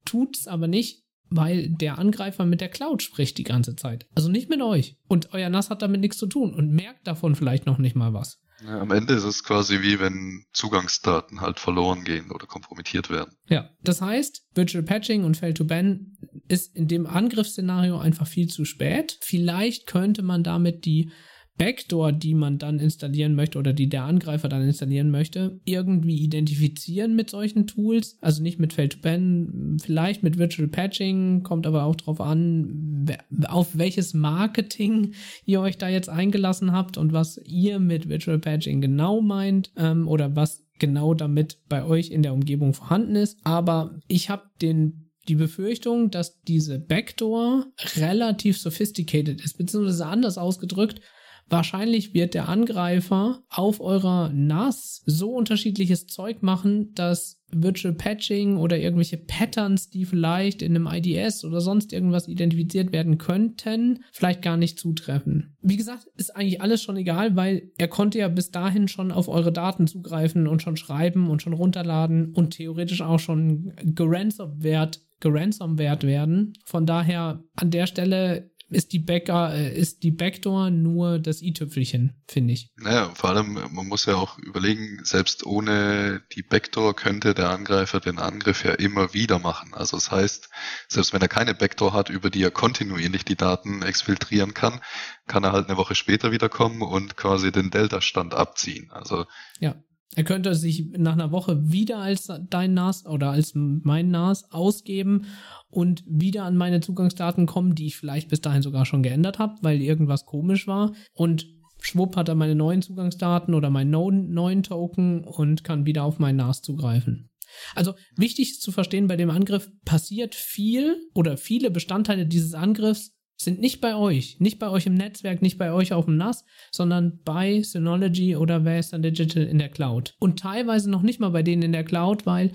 tut's 0.07 0.49
aber 0.49 0.69
nicht, 0.69 1.05
weil 1.31 1.69
der 1.69 1.99
Angreifer 1.99 2.45
mit 2.45 2.61
der 2.61 2.69
Cloud 2.69 3.03
spricht 3.03 3.39
die 3.39 3.45
ganze 3.45 3.77
Zeit. 3.77 4.07
Also 4.15 4.29
nicht 4.29 4.49
mit 4.49 4.63
euch. 4.63 4.97
Und 5.09 5.33
euer 5.33 5.49
NAS 5.49 5.71
hat 5.71 5.83
damit 5.83 6.01
nichts 6.01 6.19
zu 6.19 6.27
tun 6.27 6.55
und 6.55 6.71
merkt 6.71 7.07
davon 7.07 7.35
vielleicht 7.35 7.67
noch 7.67 7.79
nicht 7.79 7.97
mal 7.97 8.13
was. 8.13 8.41
Ja, 8.65 8.81
am 8.81 8.91
Ende 8.91 9.15
ist 9.15 9.25
es 9.25 9.45
quasi 9.45 9.83
wie 9.83 10.01
wenn 10.01 10.45
Zugangsdaten 10.53 11.41
halt 11.41 11.61
verloren 11.61 12.05
gehen 12.05 12.31
oder 12.31 12.47
kompromittiert 12.47 13.11
werden. 13.11 13.35
Ja, 13.49 13.71
das 13.83 14.01
heißt, 14.01 14.47
Virtual 14.55 14.83
Patching 14.83 15.25
und 15.25 15.37
Fail 15.37 15.53
to 15.53 15.65
Ban 15.65 16.17
ist 16.49 16.75
in 16.75 16.89
dem 16.89 17.07
Angriffsszenario 17.07 17.99
einfach 17.99 18.27
viel 18.27 18.49
zu 18.49 18.65
spät. 18.65 19.19
Vielleicht 19.21 19.87
könnte 19.87 20.23
man 20.23 20.43
damit 20.43 20.87
die 20.87 21.11
Backdoor, 21.59 22.13
die 22.13 22.35
man 22.35 22.59
dann 22.59 22.79
installieren 22.79 23.35
möchte 23.35 23.59
oder 23.59 23.73
die 23.73 23.89
der 23.89 24.05
Angreifer 24.05 24.49
dann 24.49 24.63
installieren 24.63 25.11
möchte, 25.11 25.61
irgendwie 25.65 26.19
identifizieren 26.19 27.17
mit 27.17 27.31
solchen 27.31 27.67
Tools. 27.67 28.19
Also 28.21 28.43
nicht 28.43 28.59
mit 28.59 28.73
Fail-to-Ban, 28.73 29.79
vielleicht 29.83 30.23
mit 30.23 30.39
Virtual 30.39 30.69
Patching, 30.69 31.43
kommt 31.43 31.67
aber 31.67 31.85
auch 31.85 31.97
drauf 31.97 32.21
an, 32.21 33.07
auf 33.49 33.79
welches 33.79 34.15
Marketing 34.15 35.13
ihr 35.45 35.61
euch 35.61 35.79
da 35.79 35.89
jetzt 35.89 36.09
eingelassen 36.09 36.73
habt 36.73 36.99
und 36.99 37.13
was 37.13 37.41
ihr 37.45 37.79
mit 37.79 38.09
Virtual 38.09 38.39
Patching 38.39 38.81
genau 38.81 39.21
meint 39.21 39.71
ähm, 39.77 40.09
oder 40.09 40.37
was 40.37 40.65
genau 40.79 41.15
damit 41.15 41.59
bei 41.69 41.85
euch 41.85 42.11
in 42.11 42.23
der 42.23 42.35
Umgebung 42.35 42.75
vorhanden 42.75 43.17
ist. 43.17 43.39
Aber 43.45 43.99
ich 44.09 44.29
habe 44.29 44.43
den 44.61 45.07
die 45.29 45.35
Befürchtung, 45.35 46.11
dass 46.11 46.41
diese 46.43 46.79
Backdoor 46.79 47.67
relativ 47.97 48.59
sophisticated 48.59 49.41
ist, 49.41 49.59
beziehungsweise 49.59 50.07
anders 50.07 50.39
ausgedrückt, 50.39 51.01
Wahrscheinlich 51.49 52.13
wird 52.13 52.35
der 52.35 52.49
Angreifer 52.49 53.43
auf 53.49 53.81
eurer 53.81 54.31
NAS 54.33 55.03
so 55.07 55.31
unterschiedliches 55.31 56.07
Zeug 56.07 56.43
machen, 56.43 56.93
dass 56.95 57.41
Virtual 57.53 57.95
Patching 57.95 58.57
oder 58.57 58.77
irgendwelche 58.79 59.17
Patterns, 59.17 59.89
die 59.89 60.05
vielleicht 60.05 60.61
in 60.61 60.75
einem 60.75 60.89
IDS 60.89 61.45
oder 61.45 61.61
sonst 61.61 61.93
irgendwas 61.93 62.27
identifiziert 62.27 62.93
werden 62.93 63.19
könnten, 63.19 64.01
vielleicht 64.11 64.43
gar 64.43 64.57
nicht 64.57 64.81
zutreffen. 64.81 65.57
Wie 65.63 65.77
gesagt, 65.77 66.09
ist 66.17 66.35
eigentlich 66.35 66.61
alles 66.61 66.83
schon 66.83 66.97
egal, 66.97 67.37
weil 67.37 67.71
er 67.79 67.89
konnte 67.89 68.19
ja 68.19 68.29
bis 68.29 68.51
dahin 68.51 68.89
schon 68.89 69.13
auf 69.13 69.29
eure 69.29 69.53
Daten 69.53 69.87
zugreifen 69.87 70.49
und 70.49 70.63
schon 70.63 70.77
schreiben 70.77 71.31
und 71.31 71.43
schon 71.43 71.53
runterladen 71.53 72.33
und 72.35 72.51
theoretisch 72.51 73.03
auch 73.03 73.21
schon 73.21 73.73
geransomwert 73.85 75.01
geransomwert 75.21 76.05
werden. 76.05 76.53
Von 76.67 76.85
daher 76.85 77.43
an 77.55 77.71
der 77.71 77.87
Stelle 77.87 78.51
ist 78.69 78.93
die, 78.93 78.99
Backer, 78.99 79.55
äh, 79.55 79.79
ist 79.79 80.03
die 80.03 80.11
Backdoor 80.11 80.71
nur 80.71 81.19
das 81.19 81.41
i-Tüpfelchen, 81.41 82.21
finde 82.27 82.55
ich. 82.55 82.73
Naja, 82.77 83.11
vor 83.15 83.31
allem, 83.31 83.53
man 83.55 83.87
muss 83.87 84.07
ja 84.07 84.17
auch 84.17 84.39
überlegen, 84.39 85.05
selbst 85.05 85.47
ohne 85.47 86.23
die 86.35 86.43
Backdoor 86.43 86.97
könnte 86.97 87.35
der 87.35 87.51
Angreifer 87.51 88.01
den 88.01 88.19
Angriff 88.19 88.65
ja 88.65 88.73
immer 88.73 89.15
wieder 89.15 89.39
machen. 89.39 89.73
Also 89.75 89.97
das 89.97 90.11
heißt, 90.11 90.49
selbst 90.89 91.13
wenn 91.13 91.23
er 91.23 91.29
keine 91.29 91.55
Backdoor 91.55 91.93
hat, 91.93 92.11
über 92.11 92.29
die 92.29 92.43
er 92.43 92.51
kontinuierlich 92.51 93.25
die 93.25 93.37
Daten 93.37 93.83
exfiltrieren 93.83 94.53
kann, 94.53 94.81
kann 95.27 95.45
er 95.45 95.53
halt 95.53 95.69
eine 95.69 95.77
Woche 95.77 95.95
später 95.95 96.33
wiederkommen 96.33 96.83
und 96.83 97.17
quasi 97.17 97.53
den 97.53 97.71
Delta-Stand 97.71 98.35
abziehen. 98.35 98.91
Also 98.91 99.27
ja. 99.61 99.77
Er 100.15 100.25
könnte 100.25 100.55
sich 100.55 100.87
nach 100.97 101.13
einer 101.13 101.33
Woche 101.33 101.71
wieder 101.71 101.99
als 101.99 102.31
dein 102.49 102.75
NAS 102.75 103.05
oder 103.07 103.31
als 103.31 103.53
mein 103.55 104.11
NAS 104.11 104.51
ausgeben 104.51 105.27
und 105.69 106.05
wieder 106.07 106.45
an 106.45 106.57
meine 106.57 106.81
Zugangsdaten 106.81 107.47
kommen, 107.47 107.75
die 107.75 107.87
ich 107.87 107.97
vielleicht 107.97 108.29
bis 108.29 108.41
dahin 108.41 108.63
sogar 108.63 108.87
schon 108.87 109.03
geändert 109.03 109.39
habe, 109.39 109.57
weil 109.63 109.83
irgendwas 109.83 110.25
komisch 110.25 110.67
war. 110.67 110.95
Und 111.13 111.47
schwupp 111.81 112.17
hat 112.17 112.29
er 112.29 112.35
meine 112.35 112.55
neuen 112.55 112.83
Zugangsdaten 112.83 113.53
oder 113.53 113.69
meinen 113.69 113.91
neuen 113.91 114.63
Token 114.63 115.25
und 115.25 115.65
kann 115.65 115.87
wieder 115.87 116.05
auf 116.05 116.19
mein 116.19 116.37
NAS 116.37 116.63
zugreifen. 116.63 117.31
Also 117.75 117.95
wichtig 118.17 118.53
ist 118.53 118.63
zu 118.63 118.73
verstehen, 118.73 119.07
bei 119.07 119.17
dem 119.17 119.31
Angriff 119.31 119.71
passiert 119.85 120.35
viel 120.35 120.97
oder 121.15 121.37
viele 121.37 121.71
Bestandteile 121.71 122.27
dieses 122.27 122.55
Angriffs 122.55 123.16
sind 123.37 123.61
nicht 123.61 123.81
bei 123.81 123.95
euch, 123.95 124.41
nicht 124.41 124.59
bei 124.59 124.69
euch 124.69 124.87
im 124.87 124.95
Netzwerk, 124.95 125.43
nicht 125.43 125.59
bei 125.59 125.73
euch 125.73 125.93
auf 125.93 126.07
dem 126.07 126.17
NAS, 126.17 126.45
sondern 126.71 127.21
bei 127.25 127.63
Synology 127.63 128.37
oder 128.37 128.65
Western 128.65 129.03
Digital 129.03 129.45
in 129.45 129.59
der 129.59 129.69
Cloud. 129.69 130.15
Und 130.19 130.39
teilweise 130.39 130.91
noch 130.91 131.03
nicht 131.03 131.21
mal 131.21 131.31
bei 131.31 131.43
denen 131.43 131.63
in 131.63 131.73
der 131.73 131.85
Cloud, 131.85 132.25
weil 132.25 132.53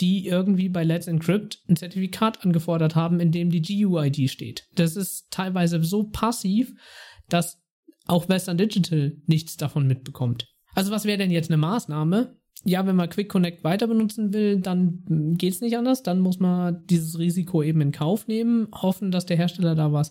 die 0.00 0.26
irgendwie 0.26 0.68
bei 0.68 0.82
Let's 0.82 1.06
Encrypt 1.06 1.62
ein 1.68 1.76
Zertifikat 1.76 2.44
angefordert 2.44 2.96
haben, 2.96 3.20
in 3.20 3.30
dem 3.30 3.50
die 3.50 3.62
GUID 3.62 4.28
steht. 4.28 4.66
Das 4.74 4.96
ist 4.96 5.30
teilweise 5.30 5.82
so 5.84 6.04
passiv, 6.04 6.74
dass 7.28 7.62
auch 8.06 8.28
Western 8.28 8.58
Digital 8.58 9.16
nichts 9.26 9.56
davon 9.56 9.86
mitbekommt. 9.86 10.48
Also 10.74 10.90
was 10.90 11.04
wäre 11.04 11.18
denn 11.18 11.30
jetzt 11.30 11.50
eine 11.50 11.58
Maßnahme? 11.58 12.36
Ja, 12.64 12.86
wenn 12.86 12.96
man 12.96 13.10
Quick 13.10 13.28
Connect 13.28 13.62
weiter 13.62 13.86
benutzen 13.86 14.32
will, 14.32 14.58
dann 14.58 15.04
geht 15.36 15.52
es 15.52 15.60
nicht 15.60 15.76
anders. 15.76 16.02
Dann 16.02 16.20
muss 16.20 16.40
man 16.40 16.82
dieses 16.86 17.18
Risiko 17.18 17.62
eben 17.62 17.80
in 17.82 17.92
Kauf 17.92 18.26
nehmen, 18.26 18.68
hoffen, 18.72 19.10
dass 19.10 19.26
der 19.26 19.36
Hersteller 19.36 19.74
da 19.74 19.92
was 19.92 20.10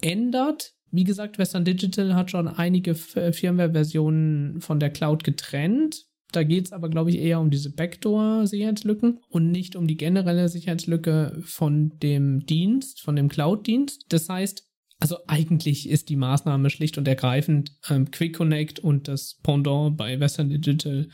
ändert. 0.00 0.74
Wie 0.90 1.04
gesagt, 1.04 1.38
Western 1.38 1.64
Digital 1.64 2.14
hat 2.14 2.30
schon 2.30 2.48
einige 2.48 2.94
Firmware-Versionen 2.94 4.60
von 4.60 4.80
der 4.80 4.90
Cloud 4.90 5.24
getrennt. 5.24 6.04
Da 6.32 6.44
geht 6.44 6.66
es 6.66 6.72
aber, 6.72 6.88
glaube 6.88 7.10
ich, 7.10 7.18
eher 7.18 7.40
um 7.40 7.50
diese 7.50 7.72
Backdoor-Sicherheitslücken 7.72 9.20
und 9.28 9.50
nicht 9.50 9.76
um 9.76 9.86
die 9.86 9.96
generelle 9.96 10.48
Sicherheitslücke 10.48 11.40
von 11.42 11.98
dem 12.02 12.46
Dienst, 12.46 13.00
von 13.00 13.16
dem 13.16 13.28
Cloud-Dienst. 13.28 14.06
Das 14.10 14.28
heißt, 14.28 14.64
also 15.00 15.18
eigentlich 15.26 15.88
ist 15.88 16.08
die 16.08 16.16
Maßnahme 16.16 16.70
schlicht 16.70 16.98
und 16.98 17.08
ergreifend 17.08 17.72
ähm, 17.88 18.10
Quick 18.10 18.36
Connect 18.36 18.78
und 18.78 19.08
das 19.08 19.38
Pendant 19.42 19.96
bei 19.96 20.18
Western 20.20 20.50
Digital 20.50 21.08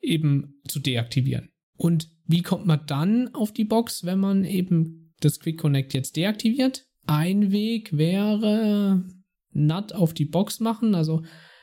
eben 0.00 0.60
zu 0.66 0.80
deaktivieren. 0.80 1.50
Und 1.76 2.08
wie 2.26 2.42
kommt 2.42 2.66
man 2.66 2.80
dann 2.86 3.34
auf 3.34 3.52
die 3.52 3.64
Box, 3.64 4.04
wenn 4.04 4.18
man 4.18 4.44
eben 4.44 5.14
das 5.20 5.40
Quick 5.40 5.58
Connect 5.58 5.94
jetzt 5.94 6.16
deaktiviert? 6.16 6.86
Ein 7.06 7.52
Weg 7.52 7.96
wäre 7.96 9.04
NAT 9.52 9.94
auf 9.94 10.12
die 10.12 10.26
Box 10.26 10.60
machen, 10.60 10.94
also 10.94 11.22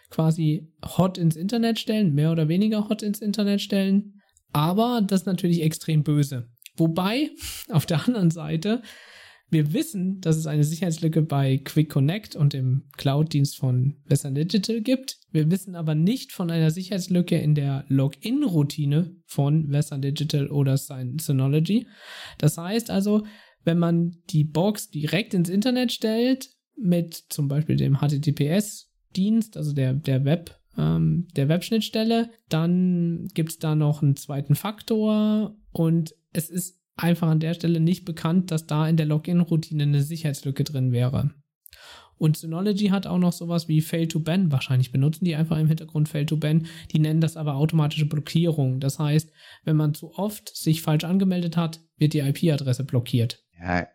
quasi 0.10 0.72
hot 0.84 1.18
ins 1.18 1.36
Internet 1.36 1.80
stellen, 1.80 2.14
mehr 2.14 2.32
oder 2.32 2.48
weniger 2.48 2.90
hot 2.90 3.03
ins 3.03 3.22
Internet 3.22 3.62
stellen. 3.62 4.22
Aber 4.53 5.02
das 5.06 5.22
ist 5.22 5.28
natürlich 5.28 5.62
extrem 5.62 6.03
böse. 6.03 6.49
Wobei, 6.78 7.32
auf 7.70 7.86
der 7.86 8.07
anderen 8.07 8.32
Seite, 8.32 8.82
wir 9.49 9.74
wissen, 9.74 10.22
dass 10.22 10.38
es 10.38 10.48
eine 10.48 10.64
Sicherheitslücke 10.64 11.22
bei 11.22 11.57
Quick 11.57 11.90
Connect 11.90 12.36
und 12.36 12.53
dem 12.53 12.90
Cloud-Dienst 12.98 13.57
von 13.57 13.98
Western 14.06 14.36
Digital 14.36 14.82
gibt. 14.82 15.20
Wir 15.36 15.52
wissen 15.52 15.76
aber 15.76 15.95
nicht 15.95 16.32
von 16.32 16.49
einer 16.49 16.72
Sicherheitslücke 16.72 17.38
in 17.38 17.56
der 17.56 17.84
Login-Routine 17.90 19.18
von 19.26 19.70
Western 19.70 20.02
Digital 20.02 20.48
oder 20.48 20.78
Synology. 20.78 21.88
Das 22.38 22.57
heißt 22.57 22.90
also, 22.90 23.26
wenn 23.66 23.78
man 23.78 24.16
die 24.30 24.45
Box 24.45 24.91
direkt 24.91 25.34
ins 25.34 25.49
Internet 25.49 25.91
stellt, 25.91 26.52
mit 26.78 27.16
zum 27.28 27.49
Beispiel 27.49 27.76
dem 27.76 27.98
HTTPS 27.98 28.94
Dienst, 29.14 29.57
also 29.57 29.74
der, 29.74 29.94
der 29.94 30.24
Web, 30.24 30.57
ähm, 30.78 31.28
der 31.36 31.49
Webschnittstelle. 31.49 32.30
Dann 32.48 33.28
gibt 33.34 33.52
es 33.52 33.60
da 33.60 33.76
noch 33.76 34.02
einen 34.02 34.16
zweiten 34.16 34.56
Faktor 34.56 35.57
und 35.74 36.16
es 36.32 36.49
ist 36.49 36.80
einfach 36.95 37.28
an 37.28 37.41
der 37.41 37.56
Stelle 37.56 37.82
nicht 37.82 38.06
bekannt, 38.06 38.52
dass 38.52 38.68
da 38.68 38.88
in 38.88 38.95
der 38.95 39.06
Login-Routine 39.06 39.84
eine 39.84 40.02
Sicherheitslücke 40.02 40.64
drin 40.64 40.94
wäre. 40.94 41.32
Und 42.18 42.38
Synology 42.38 42.88
hat 42.88 43.08
auch 43.08 43.18
noch 43.18 43.34
sowas 43.34 43.68
wie 43.68 43.82
Fail 43.82 44.08
to 44.08 44.20
Ban. 44.20 44.52
Wahrscheinlich 44.52 44.92
benutzen 44.92 45.26
die 45.26 45.36
einfach 45.36 45.58
im 45.58 45.68
Hintergrund 45.68 46.10
Fail 46.10 46.26
to 46.26 46.38
Ban. 46.38 46.68
Die 46.92 47.00
nennen 47.00 47.22
das 47.22 47.38
aber 47.38 47.56
automatische 47.56 48.06
Blockierung. 48.06 48.80
Das 48.80 49.00
heißt, 49.00 49.32
wenn 49.64 49.76
man 49.76 49.94
zu 49.94 50.14
oft 50.14 50.56
sich 50.56 50.82
falsch 50.82 51.04
angemeldet 51.04 51.58
hat, 51.58 51.82
wird 51.98 52.14
die 52.14 52.20
IP-Adresse 52.20 52.84
blockiert. 52.84 53.44
Ja, 53.60 53.88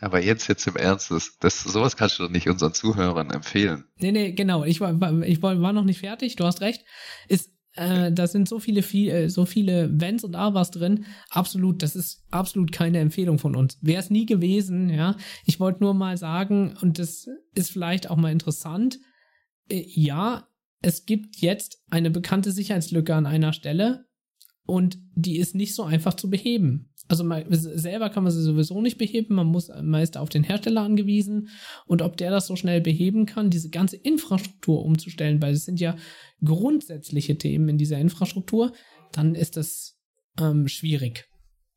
aber 0.00 0.22
jetzt, 0.22 0.48
jetzt 0.48 0.66
im 0.66 0.76
Ernst, 0.76 1.10
das, 1.10 1.36
das, 1.38 1.60
sowas 1.60 1.96
kannst 1.96 2.18
du 2.18 2.22
doch 2.22 2.30
nicht 2.30 2.48
unseren 2.48 2.72
Zuhörern 2.72 3.30
empfehlen. 3.30 3.84
Nee, 3.98 4.12
nee, 4.12 4.32
genau. 4.32 4.64
Ich 4.64 4.80
war, 4.80 4.92
ich 5.22 5.42
war, 5.42 5.72
noch 5.72 5.84
nicht 5.84 6.00
fertig, 6.00 6.36
du 6.36 6.44
hast 6.44 6.62
recht. 6.62 6.84
Ist, 7.28 7.50
äh, 7.74 8.10
da 8.12 8.26
sind 8.26 8.48
so 8.48 8.58
viele, 8.58 8.82
viel, 8.82 9.10
äh, 9.10 9.28
so 9.28 9.46
viele 9.46 9.88
Wenns 10.00 10.24
und 10.24 10.34
Abers 10.34 10.70
drin. 10.70 11.04
Absolut, 11.30 11.82
das 11.82 11.94
ist 11.94 12.24
absolut 12.30 12.72
keine 12.72 12.98
Empfehlung 12.98 13.38
von 13.38 13.54
uns. 13.54 13.78
Wäre 13.80 14.00
es 14.00 14.10
nie 14.10 14.26
gewesen, 14.26 14.90
ja. 14.90 15.16
Ich 15.46 15.60
wollte 15.60 15.80
nur 15.80 15.94
mal 15.94 16.16
sagen, 16.16 16.76
und 16.80 16.98
das 16.98 17.28
ist 17.54 17.70
vielleicht 17.70 18.10
auch 18.10 18.16
mal 18.16 18.32
interessant, 18.32 18.98
äh, 19.68 19.84
ja, 19.86 20.48
es 20.82 21.04
gibt 21.04 21.36
jetzt 21.36 21.82
eine 21.90 22.10
bekannte 22.10 22.52
Sicherheitslücke 22.52 23.14
an 23.14 23.26
einer 23.26 23.52
Stelle 23.52 24.06
und 24.64 24.98
die 25.14 25.38
ist 25.38 25.54
nicht 25.54 25.74
so 25.74 25.84
einfach 25.84 26.14
zu 26.14 26.30
beheben 26.30 26.89
also 27.10 27.24
man, 27.24 27.44
selber 27.50 28.08
kann 28.08 28.22
man 28.22 28.32
sie 28.32 28.40
sowieso 28.40 28.80
nicht 28.80 28.96
beheben, 28.96 29.34
man 29.34 29.48
muss 29.48 29.68
meist 29.82 30.16
auf 30.16 30.28
den 30.28 30.44
Hersteller 30.44 30.82
angewiesen 30.82 31.48
und 31.86 32.02
ob 32.02 32.16
der 32.16 32.30
das 32.30 32.46
so 32.46 32.54
schnell 32.54 32.80
beheben 32.80 33.26
kann, 33.26 33.50
diese 33.50 33.68
ganze 33.68 33.96
Infrastruktur 33.96 34.84
umzustellen, 34.84 35.42
weil 35.42 35.54
es 35.54 35.64
sind 35.64 35.80
ja 35.80 35.96
grundsätzliche 36.44 37.36
Themen 37.36 37.68
in 37.68 37.78
dieser 37.78 37.98
Infrastruktur, 37.98 38.72
dann 39.10 39.34
ist 39.34 39.56
das 39.56 39.98
ähm, 40.38 40.68
schwierig. 40.68 41.28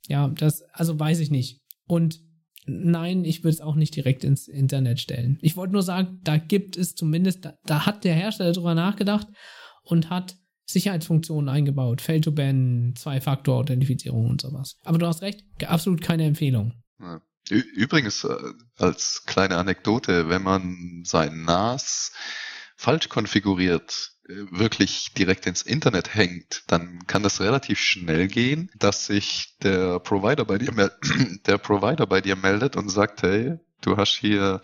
Ja, 0.07 0.27
das, 0.27 0.61
also 0.71 0.99
weiß 0.99 1.19
ich 1.19 1.31
nicht. 1.31 1.61
Und 1.87 2.21
nein, 2.67 3.25
ich 3.25 3.43
würde 3.43 3.55
es 3.55 3.61
auch 3.61 3.75
nicht 3.75 3.95
direkt 3.95 4.23
ins 4.23 4.47
Internet 4.47 4.99
stellen. 4.99 5.39
Ich 5.41 5.57
wollte 5.57 5.73
nur 5.73 5.81
sagen, 5.81 6.19
da 6.23 6.37
gibt 6.37 6.77
es 6.77 6.93
zumindest, 6.93 7.43
da, 7.43 7.57
da 7.65 7.87
hat 7.87 8.03
der 8.03 8.13
Hersteller 8.13 8.51
drüber 8.51 8.75
nachgedacht 8.75 9.27
und 9.81 10.11
hat 10.11 10.37
Sicherheitsfunktionen 10.73 11.49
eingebaut, 11.49 12.01
Fail-to-Ban, 12.01 12.93
Zwei-Faktor-Authentifizierung 12.95 14.29
und 14.29 14.41
sowas. 14.41 14.77
Aber 14.83 14.97
du 14.97 15.07
hast 15.07 15.21
recht, 15.21 15.45
absolut 15.65 16.01
keine 16.01 16.25
Empfehlung. 16.25 16.73
Übrigens, 17.49 18.23
äh, 18.23 18.35
als 18.77 19.23
kleine 19.25 19.57
Anekdote, 19.57 20.29
wenn 20.29 20.43
man 20.43 21.03
sein 21.05 21.43
NAS 21.43 22.13
falsch 22.77 23.09
konfiguriert, 23.09 24.13
äh, 24.27 24.33
wirklich 24.51 25.13
direkt 25.13 25.45
ins 25.45 25.61
Internet 25.61 26.15
hängt, 26.15 26.63
dann 26.67 27.05
kann 27.07 27.23
das 27.23 27.41
relativ 27.41 27.79
schnell 27.79 28.27
gehen, 28.27 28.71
dass 28.75 29.07
sich 29.07 29.57
der 29.61 29.99
Provider 29.99 30.45
bei 30.45 30.57
dir, 30.57 30.71
der 31.45 31.57
Provider 31.57 32.07
bei 32.07 32.21
dir 32.21 32.37
meldet 32.37 32.77
und 32.77 32.89
sagt, 32.89 33.23
hey, 33.23 33.57
du 33.81 33.97
hast 33.97 34.15
hier 34.15 34.61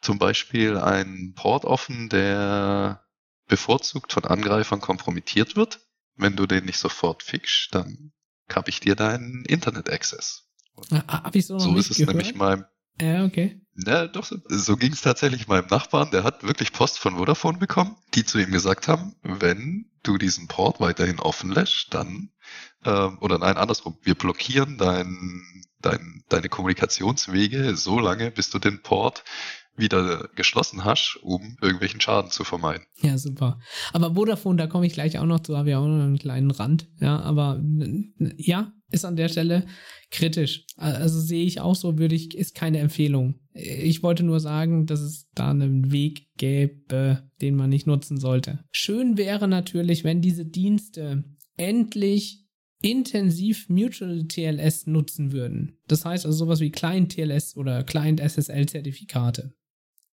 zum 0.00 0.18
Beispiel 0.18 0.78
einen 0.78 1.34
Port 1.34 1.64
offen, 1.64 2.08
der 2.08 3.04
bevorzugt 3.48 4.12
von 4.12 4.24
Angreifern 4.24 4.80
kompromittiert 4.80 5.56
wird. 5.56 5.80
Wenn 6.16 6.36
du 6.36 6.46
den 6.46 6.64
nicht 6.64 6.78
sofort 6.78 7.22
fixst, 7.22 7.74
dann 7.74 8.12
kapp 8.48 8.68
ich 8.68 8.80
dir 8.80 8.94
deinen 8.94 9.44
Internet-Access. 9.44 10.48
Ah, 10.90 11.24
hab 11.24 11.34
ich 11.34 11.46
so 11.46 11.54
noch 11.54 11.60
So 11.60 11.76
ist 11.76 11.90
es 11.90 11.98
gehört? 11.98 12.16
nämlich 12.16 12.34
meinem 12.34 12.64
Ja, 13.00 13.24
okay. 13.24 13.60
Na, 13.74 14.06
doch, 14.06 14.24
so, 14.24 14.36
so 14.48 14.76
ging 14.76 14.92
es 14.92 15.00
tatsächlich 15.00 15.48
meinem 15.48 15.66
Nachbarn. 15.68 16.10
Der 16.10 16.24
hat 16.24 16.42
wirklich 16.42 16.72
Post 16.72 16.98
von 16.98 17.16
Vodafone 17.16 17.58
bekommen, 17.58 17.96
die 18.14 18.24
zu 18.24 18.38
ihm 18.38 18.50
gesagt 18.50 18.88
haben, 18.88 19.14
wenn 19.22 19.90
du 20.02 20.18
diesen 20.18 20.48
Port 20.48 20.80
weiterhin 20.80 21.18
offen 21.20 21.50
lässt, 21.50 21.94
dann, 21.94 22.30
ähm, 22.84 23.18
oder 23.20 23.38
nein, 23.38 23.56
andersrum, 23.56 23.96
wir 24.02 24.14
blockieren 24.14 24.76
dein, 24.76 25.64
dein, 25.80 26.24
deine 26.28 26.48
Kommunikationswege 26.48 27.76
so 27.76 27.98
lange, 27.98 28.30
bis 28.30 28.50
du 28.50 28.58
den 28.58 28.82
Port 28.82 29.24
wieder 29.76 30.28
geschlossen 30.36 30.84
hast, 30.84 31.18
um 31.22 31.56
irgendwelchen 31.60 32.00
Schaden 32.00 32.30
zu 32.30 32.44
vermeiden. 32.44 32.84
Ja, 33.00 33.16
super. 33.18 33.58
Aber 33.92 34.14
Vodafone, 34.14 34.58
da 34.58 34.66
komme 34.66 34.86
ich 34.86 34.92
gleich 34.92 35.18
auch 35.18 35.26
noch 35.26 35.40
zu, 35.40 35.56
habe 35.56 35.70
ich 35.70 35.76
auch 35.76 35.86
noch 35.86 36.02
einen 36.02 36.18
kleinen 36.18 36.50
Rand. 36.50 36.88
Ja, 37.00 37.20
aber 37.20 37.62
ja, 38.36 38.72
ist 38.90 39.04
an 39.04 39.16
der 39.16 39.28
Stelle 39.28 39.66
kritisch. 40.10 40.66
Also 40.76 41.18
sehe 41.20 41.44
ich 41.44 41.60
auch 41.60 41.74
so, 41.74 41.98
würde 41.98 42.14
ich, 42.14 42.36
ist 42.36 42.54
keine 42.54 42.78
Empfehlung. 42.78 43.40
Ich 43.54 44.02
wollte 44.02 44.22
nur 44.22 44.40
sagen, 44.40 44.86
dass 44.86 45.00
es 45.00 45.28
da 45.34 45.50
einen 45.50 45.90
Weg 45.90 46.28
gäbe, 46.36 47.28
den 47.40 47.56
man 47.56 47.70
nicht 47.70 47.86
nutzen 47.86 48.18
sollte. 48.18 48.64
Schön 48.70 49.16
wäre 49.16 49.48
natürlich, 49.48 50.04
wenn 50.04 50.20
diese 50.20 50.44
Dienste 50.44 51.24
endlich 51.56 52.42
intensiv 52.82 53.68
Mutual 53.68 54.26
TLS 54.26 54.86
nutzen 54.86 55.32
würden. 55.32 55.78
Das 55.86 56.04
heißt 56.04 56.26
also 56.26 56.36
sowas 56.36 56.60
wie 56.60 56.70
Client 56.70 57.12
TLS 57.12 57.56
oder 57.56 57.84
Client 57.84 58.20
SSL 58.20 58.66
Zertifikate. 58.66 59.54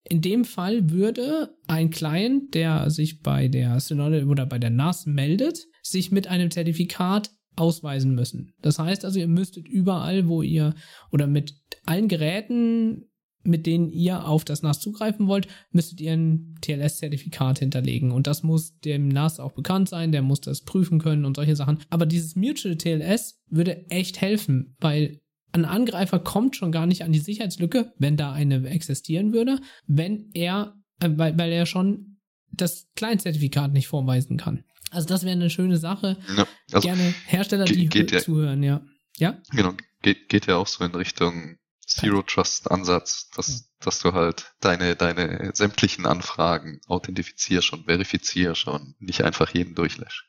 In 0.03 0.21
dem 0.21 0.45
Fall 0.45 0.89
würde 0.89 1.55
ein 1.67 1.89
Client, 1.89 2.53
der 2.53 2.89
sich 2.89 3.21
bei 3.21 3.47
der 3.47 3.79
Synode 3.79 4.25
oder 4.25 4.45
bei 4.45 4.57
der 4.57 4.69
NAS 4.69 5.05
meldet, 5.05 5.67
sich 5.83 6.11
mit 6.11 6.27
einem 6.27 6.51
Zertifikat 6.51 7.31
ausweisen 7.55 8.15
müssen. 8.15 8.53
Das 8.61 8.79
heißt 8.79 9.05
also, 9.05 9.19
ihr 9.19 9.27
müsstet 9.27 9.67
überall, 9.67 10.27
wo 10.27 10.41
ihr 10.41 10.73
oder 11.11 11.27
mit 11.27 11.55
allen 11.85 12.07
Geräten, 12.07 13.09
mit 13.43 13.65
denen 13.65 13.89
ihr 13.89 14.27
auf 14.27 14.45
das 14.45 14.61
NAS 14.61 14.79
zugreifen 14.79 15.27
wollt, 15.27 15.47
müsstet 15.71 16.01
ihr 16.01 16.13
ein 16.13 16.55
TLS-Zertifikat 16.61 17.59
hinterlegen. 17.59 18.11
Und 18.11 18.27
das 18.27 18.43
muss 18.43 18.77
dem 18.79 19.07
NAS 19.07 19.39
auch 19.39 19.53
bekannt 19.53 19.89
sein, 19.89 20.11
der 20.11 20.21
muss 20.21 20.41
das 20.41 20.61
prüfen 20.61 20.99
können 20.99 21.25
und 21.25 21.35
solche 21.35 21.55
Sachen. 21.55 21.79
Aber 21.89 22.05
dieses 22.05 22.35
Mutual 22.35 22.77
TLS 22.77 23.41
würde 23.49 23.89
echt 23.89 24.21
helfen, 24.21 24.75
weil 24.79 25.19
ein 25.51 25.65
Angreifer 25.65 26.19
kommt 26.19 26.55
schon 26.55 26.71
gar 26.71 26.85
nicht 26.85 27.03
an 27.03 27.11
die 27.11 27.19
Sicherheitslücke, 27.19 27.93
wenn 27.97 28.17
da 28.17 28.31
eine 28.31 28.67
existieren 28.69 29.33
würde, 29.33 29.59
wenn 29.87 30.29
er, 30.33 30.75
äh, 30.99 31.09
weil, 31.15 31.37
weil 31.37 31.51
er 31.51 31.65
schon 31.65 32.17
das 32.51 32.87
Client-Zertifikat 32.95 33.73
nicht 33.73 33.87
vorweisen 33.87 34.37
kann. 34.37 34.63
Also 34.91 35.07
das 35.07 35.23
wäre 35.23 35.33
eine 35.33 35.49
schöne 35.49 35.77
Sache. 35.77 36.17
Ja, 36.35 36.47
also, 36.71 36.87
Gerne 36.87 37.13
Hersteller, 37.25 37.65
die 37.65 37.87
geht 37.87 38.11
ja- 38.11 38.19
zuhören, 38.19 38.63
ja. 38.63 38.81
Ja? 39.17 39.41
genau, 39.51 39.73
geht, 40.01 40.29
geht 40.29 40.47
ja 40.47 40.55
auch 40.57 40.67
so 40.67 40.83
in 40.83 40.95
Richtung 40.95 41.57
Zero 41.85 42.21
Trust 42.21 42.69
Ansatz, 42.69 43.29
dass, 43.35 43.71
dass 43.79 43.99
du 43.99 44.13
halt 44.13 44.53
deine, 44.61 44.95
deine 44.95 45.51
sämtlichen 45.53 46.05
Anfragen 46.05 46.79
authentifizierst 46.87 47.73
und 47.73 47.85
verifizierst 47.85 48.67
und 48.67 48.95
nicht 48.99 49.23
einfach 49.23 49.53
jeden 49.53 49.75
durchlässt. 49.75 50.23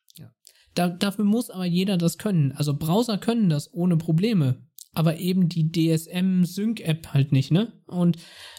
Da, 0.74 0.88
dafür 0.88 1.24
muss 1.24 1.50
aber 1.50 1.64
jeder 1.64 1.96
das 1.96 2.18
können. 2.18 2.52
Also 2.52 2.74
Browser 2.74 3.18
können 3.18 3.48
das 3.48 3.72
ohne 3.72 3.96
Probleme. 3.96 4.62
Aber 4.92 5.18
eben 5.18 5.48
die 5.48 5.70
DSM-Sync-App 5.70 7.08
halt 7.14 7.30
nicht, 7.30 7.52
ne? 7.52 7.72
Und 7.86 8.18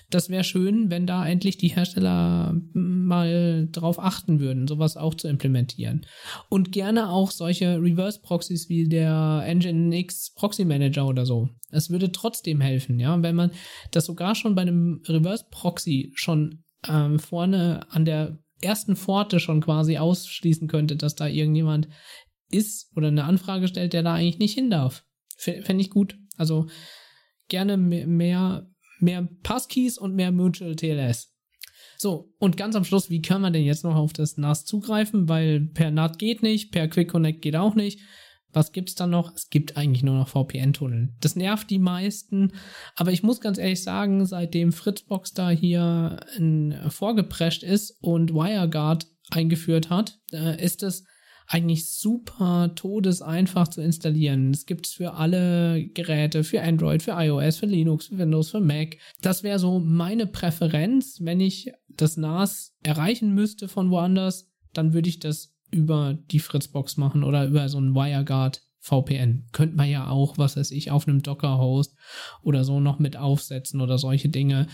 das 0.09 0.29
wäre 0.29 0.43
schön, 0.43 0.89
wenn 0.89 1.05
da 1.05 1.25
endlich 1.25 1.57
die 1.57 1.69
Hersteller 1.69 2.55
mal 2.73 3.67
drauf 3.71 3.99
achten 3.99 4.39
würden, 4.39 4.67
sowas 4.67 4.95
auch 4.95 5.15
zu 5.15 5.27
implementieren. 5.27 6.05
Und 6.49 6.71
gerne 6.71 7.09
auch 7.09 7.31
solche 7.31 7.81
Reverse-Proxys 7.81 8.69
wie 8.69 8.87
der 8.87 9.43
Nginx 9.45 10.33
Proxy 10.33 10.63
Manager 10.63 11.07
oder 11.07 11.25
so. 11.25 11.49
Es 11.69 11.89
würde 11.89 12.11
trotzdem 12.11 12.61
helfen, 12.61 12.99
ja, 12.99 13.21
wenn 13.21 13.35
man 13.35 13.51
das 13.91 14.05
sogar 14.05 14.35
schon 14.35 14.55
bei 14.55 14.61
einem 14.61 15.01
Reverse-Proxy 15.07 16.11
schon 16.15 16.63
ähm, 16.87 17.19
vorne 17.19 17.81
an 17.89 18.05
der 18.05 18.37
ersten 18.61 18.95
Pforte 18.95 19.39
schon 19.39 19.61
quasi 19.61 19.97
ausschließen 19.97 20.67
könnte, 20.67 20.95
dass 20.95 21.15
da 21.15 21.27
irgendjemand 21.27 21.87
ist 22.49 22.91
oder 22.95 23.07
eine 23.07 23.23
Anfrage 23.23 23.67
stellt, 23.67 23.93
der 23.93 24.03
da 24.03 24.13
eigentlich 24.13 24.39
nicht 24.39 24.53
hin 24.53 24.69
darf. 24.69 25.05
Fände 25.37 25.81
ich 25.81 25.89
gut. 25.89 26.17
Also 26.41 26.65
gerne 27.49 27.77
mehr, 27.77 28.67
mehr, 28.99 29.29
Passkeys 29.43 29.99
und 29.99 30.15
mehr 30.15 30.31
Mutual 30.31 30.75
TLS. 30.75 31.31
So, 31.99 32.33
und 32.39 32.57
ganz 32.57 32.75
am 32.75 32.83
Schluss, 32.83 33.11
wie 33.11 33.21
kann 33.21 33.43
man 33.43 33.53
denn 33.53 33.63
jetzt 33.63 33.83
noch 33.83 33.95
auf 33.95 34.11
das 34.11 34.37
NAS 34.37 34.65
zugreifen? 34.65 35.29
Weil 35.29 35.59
per 35.61 35.91
NAT 35.91 36.17
geht 36.17 36.41
nicht, 36.41 36.71
per 36.71 36.87
Quick 36.87 37.09
Connect 37.09 37.43
geht 37.43 37.55
auch 37.55 37.75
nicht. 37.75 37.99
Was 38.51 38.71
gibt's 38.71 38.95
dann 38.95 39.11
noch? 39.11 39.35
Es 39.35 39.51
gibt 39.51 39.77
eigentlich 39.77 40.01
nur 40.01 40.15
noch 40.15 40.27
VPN-Tunnel. 40.29 41.13
Das 41.19 41.35
nervt 41.35 41.69
die 41.69 41.77
meisten, 41.77 42.53
aber 42.95 43.11
ich 43.11 43.21
muss 43.21 43.39
ganz 43.39 43.59
ehrlich 43.59 43.83
sagen, 43.83 44.25
seitdem 44.25 44.71
Fritzbox 44.71 45.33
da 45.33 45.51
hier 45.51 46.19
in, 46.37 46.75
vorgeprescht 46.89 47.61
ist 47.61 47.99
und 48.01 48.33
WireGuard 48.33 49.05
eingeführt 49.29 49.91
hat, 49.91 50.17
äh, 50.33 50.59
ist 50.61 50.81
es 50.81 51.05
eigentlich 51.47 51.87
super 51.89 52.71
todeseinfach 52.75 53.67
zu 53.67 53.81
installieren. 53.81 54.51
Es 54.51 54.65
gibt 54.65 54.87
es 54.87 54.93
für 54.93 55.13
alle 55.13 55.85
Geräte, 55.87 56.43
für 56.43 56.61
Android, 56.61 57.03
für 57.03 57.11
iOS, 57.11 57.57
für 57.57 57.65
Linux, 57.65 58.07
für 58.07 58.17
Windows, 58.17 58.51
für 58.51 58.61
Mac. 58.61 58.97
Das 59.21 59.43
wäre 59.43 59.59
so 59.59 59.79
meine 59.79 60.27
Präferenz, 60.27 61.19
wenn 61.21 61.39
ich 61.39 61.71
das 61.89 62.17
NAS 62.17 62.75
erreichen 62.83 63.33
müsste 63.33 63.67
von 63.67 63.91
woanders, 63.91 64.49
dann 64.73 64.93
würde 64.93 65.09
ich 65.09 65.19
das 65.19 65.53
über 65.71 66.17
die 66.31 66.39
Fritzbox 66.39 66.97
machen 66.97 67.23
oder 67.23 67.45
über 67.45 67.67
so 67.69 67.79
ein 67.79 67.95
WireGuard 67.95 68.61
VPN. 68.81 69.45
Könnte 69.51 69.75
man 69.75 69.87
ja 69.89 70.07
auch, 70.09 70.37
was 70.37 70.57
weiß 70.57 70.71
ich, 70.71 70.89
auf 70.91 71.07
einem 71.07 71.21
Docker-Host 71.21 71.95
oder 72.41 72.63
so 72.63 72.79
noch 72.79 72.97
mit 72.99 73.15
aufsetzen 73.15 73.79
oder 73.79 73.97
solche 73.97 74.29
Dinge. 74.29 74.67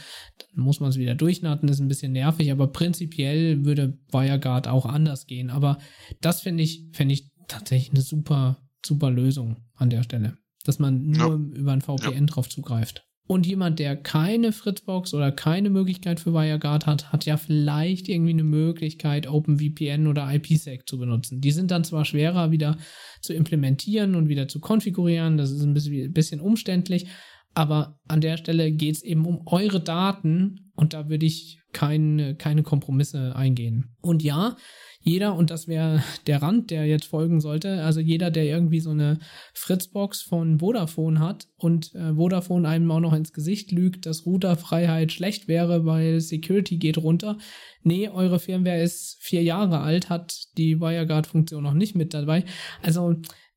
Dann 0.55 0.63
muss 0.63 0.79
man 0.79 0.89
es 0.89 0.97
wieder 0.97 1.13
durchnatten, 1.13 1.67
ist 1.69 1.79
ein 1.81 1.89
bisschen 1.89 2.13
nervig, 2.13 2.51
aber 2.51 2.67
prinzipiell 2.67 3.65
würde 3.65 3.97
WireGuard 4.11 4.67
auch 4.69 4.85
anders 4.85 5.27
gehen. 5.27 5.49
Aber 5.49 5.77
das 6.21 6.41
finde 6.41 6.63
ich, 6.63 6.85
finde 6.93 7.13
ich 7.15 7.29
tatsächlich 7.47 7.91
eine 7.91 8.01
super, 8.01 8.57
super 8.85 9.11
Lösung 9.11 9.57
an 9.75 9.89
der 9.89 10.03
Stelle. 10.03 10.37
Dass 10.63 10.79
man 10.79 11.07
nur 11.07 11.29
Ja. 11.53 11.59
über 11.59 11.73
ein 11.73 11.81
VPN 11.81 12.27
drauf 12.27 12.49
zugreift. 12.49 13.06
Und 13.27 13.45
jemand, 13.45 13.79
der 13.79 13.97
keine 13.97 14.53
Fritzbox 14.53 15.13
oder 15.13 15.33
keine 15.33 15.69
Möglichkeit 15.69 16.21
für 16.21 16.33
WireGuard 16.33 16.85
hat, 16.85 17.11
hat 17.11 17.25
ja 17.25 17.35
vielleicht 17.35 18.07
irgendwie 18.07 18.31
eine 18.31 18.43
Möglichkeit, 18.43 19.27
OpenVPN 19.27 20.07
oder 20.07 20.33
IPsec 20.33 20.87
zu 20.87 20.97
benutzen. 20.97 21.41
Die 21.41 21.51
sind 21.51 21.69
dann 21.69 21.83
zwar 21.83 22.05
schwerer 22.05 22.51
wieder 22.51 22.77
zu 23.21 23.33
implementieren 23.33 24.15
und 24.15 24.29
wieder 24.29 24.47
zu 24.47 24.61
konfigurieren, 24.61 25.37
das 25.37 25.51
ist 25.51 25.61
ein 25.61 25.73
bisschen, 25.73 26.13
bisschen 26.13 26.39
umständlich, 26.39 27.07
aber 27.53 27.99
an 28.07 28.21
der 28.21 28.37
Stelle 28.37 28.71
geht 28.71 28.95
es 28.95 29.03
eben 29.03 29.25
um 29.25 29.41
eure 29.45 29.81
Daten 29.81 30.66
und 30.77 30.93
da 30.93 31.09
würde 31.09 31.25
ich 31.25 31.59
keine, 31.73 32.35
keine 32.35 32.63
Kompromisse 32.63 33.35
eingehen. 33.35 33.95
Und 33.99 34.23
ja, 34.23 34.55
jeder, 35.01 35.35
und 35.35 35.49
das 35.49 35.67
wäre 35.67 36.03
der 36.27 36.41
Rand, 36.41 36.69
der 36.69 36.85
jetzt 36.85 37.05
folgen 37.05 37.41
sollte, 37.41 37.83
also 37.83 37.99
jeder, 37.99 38.29
der 38.29 38.45
irgendwie 38.45 38.79
so 38.79 38.91
eine 38.91 39.17
Fritzbox 39.53 40.21
von 40.21 40.59
Vodafone 40.59 41.19
hat 41.19 41.47
und 41.57 41.95
äh, 41.95 42.13
Vodafone 42.13 42.67
einem 42.67 42.91
auch 42.91 42.99
noch 42.99 43.13
ins 43.13 43.33
Gesicht 43.33 43.71
lügt, 43.71 44.05
dass 44.05 44.25
Routerfreiheit 44.25 45.11
schlecht 45.11 45.47
wäre, 45.47 45.85
weil 45.85 46.19
Security 46.21 46.77
geht 46.77 46.99
runter. 46.99 47.37
Nee, 47.81 48.09
eure 48.09 48.39
Firmware 48.39 48.81
ist 48.81 49.17
vier 49.19 49.41
Jahre 49.41 49.79
alt, 49.79 50.09
hat 50.09 50.47
die 50.57 50.79
WireGuard-Funktion 50.79 51.63
noch 51.63 51.73
nicht 51.73 51.95
mit 51.95 52.13
dabei. 52.13 52.45
Also 52.83 53.15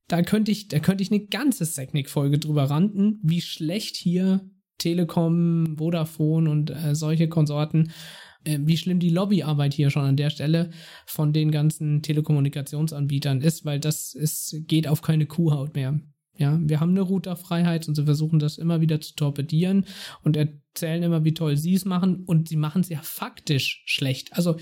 da 0.08 0.22
könnte 0.22 0.52
ich, 0.52 0.68
da 0.68 0.78
könnte 0.78 1.02
ich 1.02 1.10
eine 1.10 1.26
ganze 1.26 1.70
Technik-Folge 1.70 2.38
drüber 2.38 2.64
randen, 2.64 3.20
wie 3.22 3.42
schlecht 3.42 3.96
hier 3.96 4.48
Telekom, 4.80 5.76
Vodafone 5.78 6.50
und 6.50 6.70
äh, 6.70 6.96
solche 6.96 7.28
Konsorten, 7.28 7.92
äh, 8.44 8.58
wie 8.62 8.76
schlimm 8.76 8.98
die 8.98 9.10
Lobbyarbeit 9.10 9.74
hier 9.74 9.90
schon 9.90 10.04
an 10.04 10.16
der 10.16 10.30
Stelle 10.30 10.70
von 11.06 11.32
den 11.32 11.52
ganzen 11.52 12.02
Telekommunikationsanbietern 12.02 13.40
ist, 13.40 13.64
weil 13.64 13.78
das 13.78 14.14
ist, 14.14 14.64
geht 14.66 14.88
auf 14.88 15.02
keine 15.02 15.26
Kuhhaut 15.26 15.74
mehr. 15.74 16.00
Ja, 16.36 16.58
wir 16.62 16.80
haben 16.80 16.90
eine 16.90 17.02
Routerfreiheit 17.02 17.86
und 17.86 17.96
sie 17.96 18.04
versuchen 18.04 18.38
das 18.38 18.56
immer 18.56 18.80
wieder 18.80 19.00
zu 19.00 19.14
torpedieren 19.14 19.84
und 20.22 20.38
erzählen 20.38 21.02
immer, 21.02 21.22
wie 21.22 21.34
toll 21.34 21.58
sie 21.58 21.74
es 21.74 21.84
machen 21.84 22.24
und 22.24 22.48
sie 22.48 22.56
machen 22.56 22.80
es 22.80 22.88
ja 22.88 23.00
faktisch 23.02 23.82
schlecht. 23.84 24.32
Also 24.32 24.56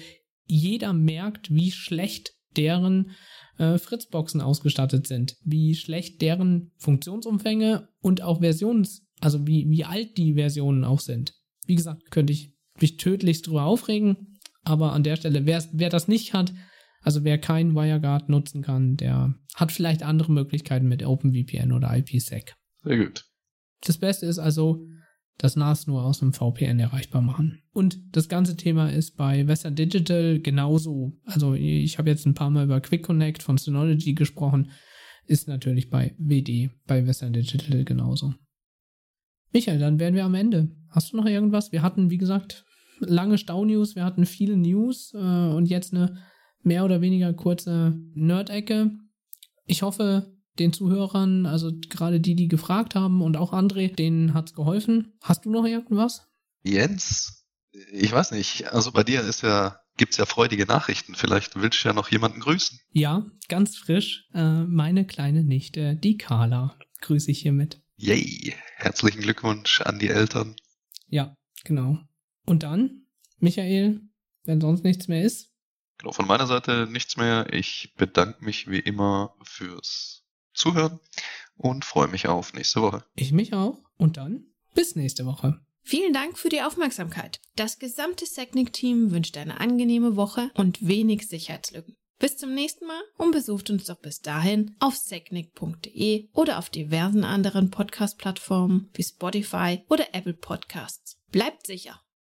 jeder 0.47 0.93
merkt, 0.93 1.55
wie 1.55 1.71
schlecht 1.71 2.33
deren 2.57 3.13
äh, 3.59 3.79
Fritzboxen 3.79 4.41
ausgestattet 4.41 5.07
sind, 5.07 5.37
wie 5.45 5.77
schlecht 5.77 6.21
deren 6.21 6.73
Funktionsumfänge 6.79 7.89
und 8.01 8.23
auch 8.23 8.41
Versions, 8.41 9.08
also 9.21 9.47
wie, 9.47 9.69
wie 9.69 9.85
alt 9.85 10.17
die 10.17 10.35
Versionen 10.35 10.85
auch 10.85 11.01
sind. 11.01 11.35
Wie 11.67 11.75
gesagt, 11.75 12.11
könnte 12.11 12.33
ich 12.33 12.53
mich 12.81 12.97
tödlichst 12.97 13.47
drüber 13.47 13.65
aufregen, 13.65 14.39
aber 14.63 14.93
an 14.93 15.03
der 15.03 15.17
Stelle, 15.17 15.47
wer, 15.47 15.65
wer 15.73 15.91
das 15.91 16.09
nicht 16.09 16.35
hat, 16.35 16.53
also 17.01 17.25
wer 17.25 17.39
keinen 17.39 17.75
WireGuard 17.75 18.29
nutzen 18.29 18.63
kann, 18.63 18.97
der 18.97 19.35
hat 19.55 19.73
vielleicht 19.73 20.03
andere 20.03 20.33
Möglichkeiten 20.33 20.89
mit 20.89 21.05
OpenVPN 21.05 21.73
oder 21.73 21.97
IPsec. 21.97 22.55
Sehr 22.83 22.99
gut. 22.99 23.25
Das 23.83 23.99
Beste 23.99 24.27
ist 24.27 24.39
also, 24.39 24.85
das 25.39 25.55
NAS 25.55 25.87
nur 25.87 26.05
aus 26.05 26.21
einem 26.21 26.33
VPN 26.33 26.81
erreichbar 26.81 27.23
machen. 27.23 27.63
Und 27.73 28.01
das 28.11 28.29
ganze 28.29 28.57
Thema 28.57 28.91
ist 28.91 29.17
bei 29.17 29.47
Western 29.47 29.77
Digital 29.77 30.41
genauso. 30.41 31.13
Also 31.25 31.55
ich 31.55 31.99
habe 31.99 32.11
jetzt 32.11 32.27
ein 32.27 32.35
paar 32.35 32.51
Mal 32.51 32.65
über 32.65 32.81
Quick 32.81 33.05
Connect 33.05 33.43
von 33.43 33.57
Synology 33.57 34.15
gesprochen. 34.15 34.73
Ist 35.27 35.47
natürlich 35.47 35.91
bei 35.91 36.15
WD, 36.19 36.71
bei 36.87 37.07
Western 37.07 37.33
Digital 37.33 37.85
genauso. 37.85 38.35
Michael, 39.53 39.79
dann 39.79 39.99
wären 39.99 40.15
wir 40.15 40.25
am 40.25 40.35
Ende. 40.35 40.71
Hast 40.91 41.13
du 41.13 41.17
noch 41.17 41.27
irgendwas? 41.27 41.73
Wir 41.73 41.83
hatten, 41.83 42.11
wie 42.11 42.19
gesagt, 42.19 42.65
lange 43.01 43.39
Stau-News, 43.39 43.97
wir 43.97 44.05
hatten 44.05 44.27
viele 44.27 44.57
News 44.57 45.13
äh, 45.15 45.19
und 45.19 45.67
jetzt 45.67 45.95
eine 45.95 46.19
mehr 46.63 46.85
oder 46.85 47.01
weniger 47.01 47.33
kurze 47.33 47.99
Nerd-Ecke. 48.15 48.91
Ich 49.67 49.83
hoffe, 49.83 50.35
den 50.59 50.73
Zuhörern, 50.73 51.47
also 51.47 51.73
gerade 51.89 52.21
die, 52.21 52.35
die 52.35 52.49
gefragt 52.49 52.95
haben 52.95 53.23
und 53.23 53.37
auch 53.37 53.53
André, 53.53 53.95
denen 53.95 54.35
hat's 54.35 54.55
geholfen. 54.55 55.13
Hast 55.23 55.45
du 55.45 55.51
noch 55.51 55.65
irgendwas? 55.65 56.27
Jens, 56.63 57.47
ich 57.93 58.11
weiß 58.11 58.33
nicht. 58.33 58.73
Also 58.73 58.93
bei 58.93 59.05
dir 59.05 59.21
ist 59.21 59.43
ja 59.43 59.79
gibt's 59.97 60.17
ja 60.17 60.25
freudige 60.25 60.65
Nachrichten. 60.65 61.15
Vielleicht 61.15 61.61
willst 61.61 61.85
du 61.85 61.89
ja 61.89 61.95
noch 61.95 62.11
jemanden 62.11 62.41
grüßen. 62.41 62.81
Ja, 62.93 63.27
ganz 63.49 63.77
frisch. 63.77 64.29
Äh, 64.33 64.65
meine 64.65 65.07
kleine 65.07 65.45
Nichte, 65.45 65.97
die 65.97 66.17
Carla, 66.17 66.79
grüße 67.03 67.31
ich 67.31 67.41
hiermit. 67.41 67.83
Yay! 67.97 68.55
Herzlichen 68.81 69.23
Glückwunsch 69.23 69.81
an 69.81 69.99
die 69.99 70.09
Eltern. 70.09 70.55
Ja, 71.09 71.35
genau. 71.65 71.99
Und 72.47 72.63
dann, 72.63 73.07
Michael, 73.41 74.03
wenn 74.45 74.61
sonst 74.61 74.85
nichts 74.85 75.09
mehr 75.09 75.25
ist. 75.25 75.51
Genau, 75.99 76.13
von 76.13 76.29
meiner 76.29 76.47
Seite 76.47 76.87
nichts 76.89 77.17
mehr. 77.17 77.53
Ich 77.53 77.93
bedanke 77.97 78.45
mich 78.45 78.71
wie 78.71 78.79
immer 78.79 79.35
fürs 79.43 80.23
Zuhören 80.55 81.01
und 81.57 81.85
freue 81.85 82.07
mich 82.07 82.29
auf 82.29 82.55
nächste 82.55 82.81
Woche. 82.81 83.05
Ich 83.17 83.33
mich 83.33 83.53
auch. 83.53 83.81
Und 83.97 84.17
dann 84.17 84.45
bis 84.75 84.95
nächste 84.95 85.27
Woche. 85.27 85.61
Vielen 85.83 86.13
Dank 86.13 86.39
für 86.39 86.49
die 86.49 86.63
Aufmerksamkeit. 86.63 87.41
Das 87.57 87.81
gesamte 87.81 88.27
Secnic-Team 88.27 89.11
wünscht 89.11 89.37
eine 89.37 89.59
angenehme 89.59 90.15
Woche 90.15 90.53
und 90.55 90.87
wenig 90.87 91.29
Sicherheitslücken. 91.29 91.97
Bis 92.19 92.37
zum 92.37 92.53
nächsten 92.53 92.87
Mal 92.87 93.01
und 93.17 93.31
besucht 93.31 93.71
uns 93.71 93.85
doch 93.85 93.99
bis 93.99 94.21
dahin 94.21 94.75
auf 94.81 94.97
secnic.de 94.97 96.29
oder 96.33 96.59
auf 96.59 96.69
diversen 96.69 97.23
anderen 97.23 97.71
Podcast-Plattformen 97.71 98.91
wie 98.95 99.05
Spotify 99.05 99.85
oder 99.89 100.15
Apple 100.15 100.35
Podcasts. 100.35 101.17
Bleibt 101.31 101.67
sicher! 101.67 102.01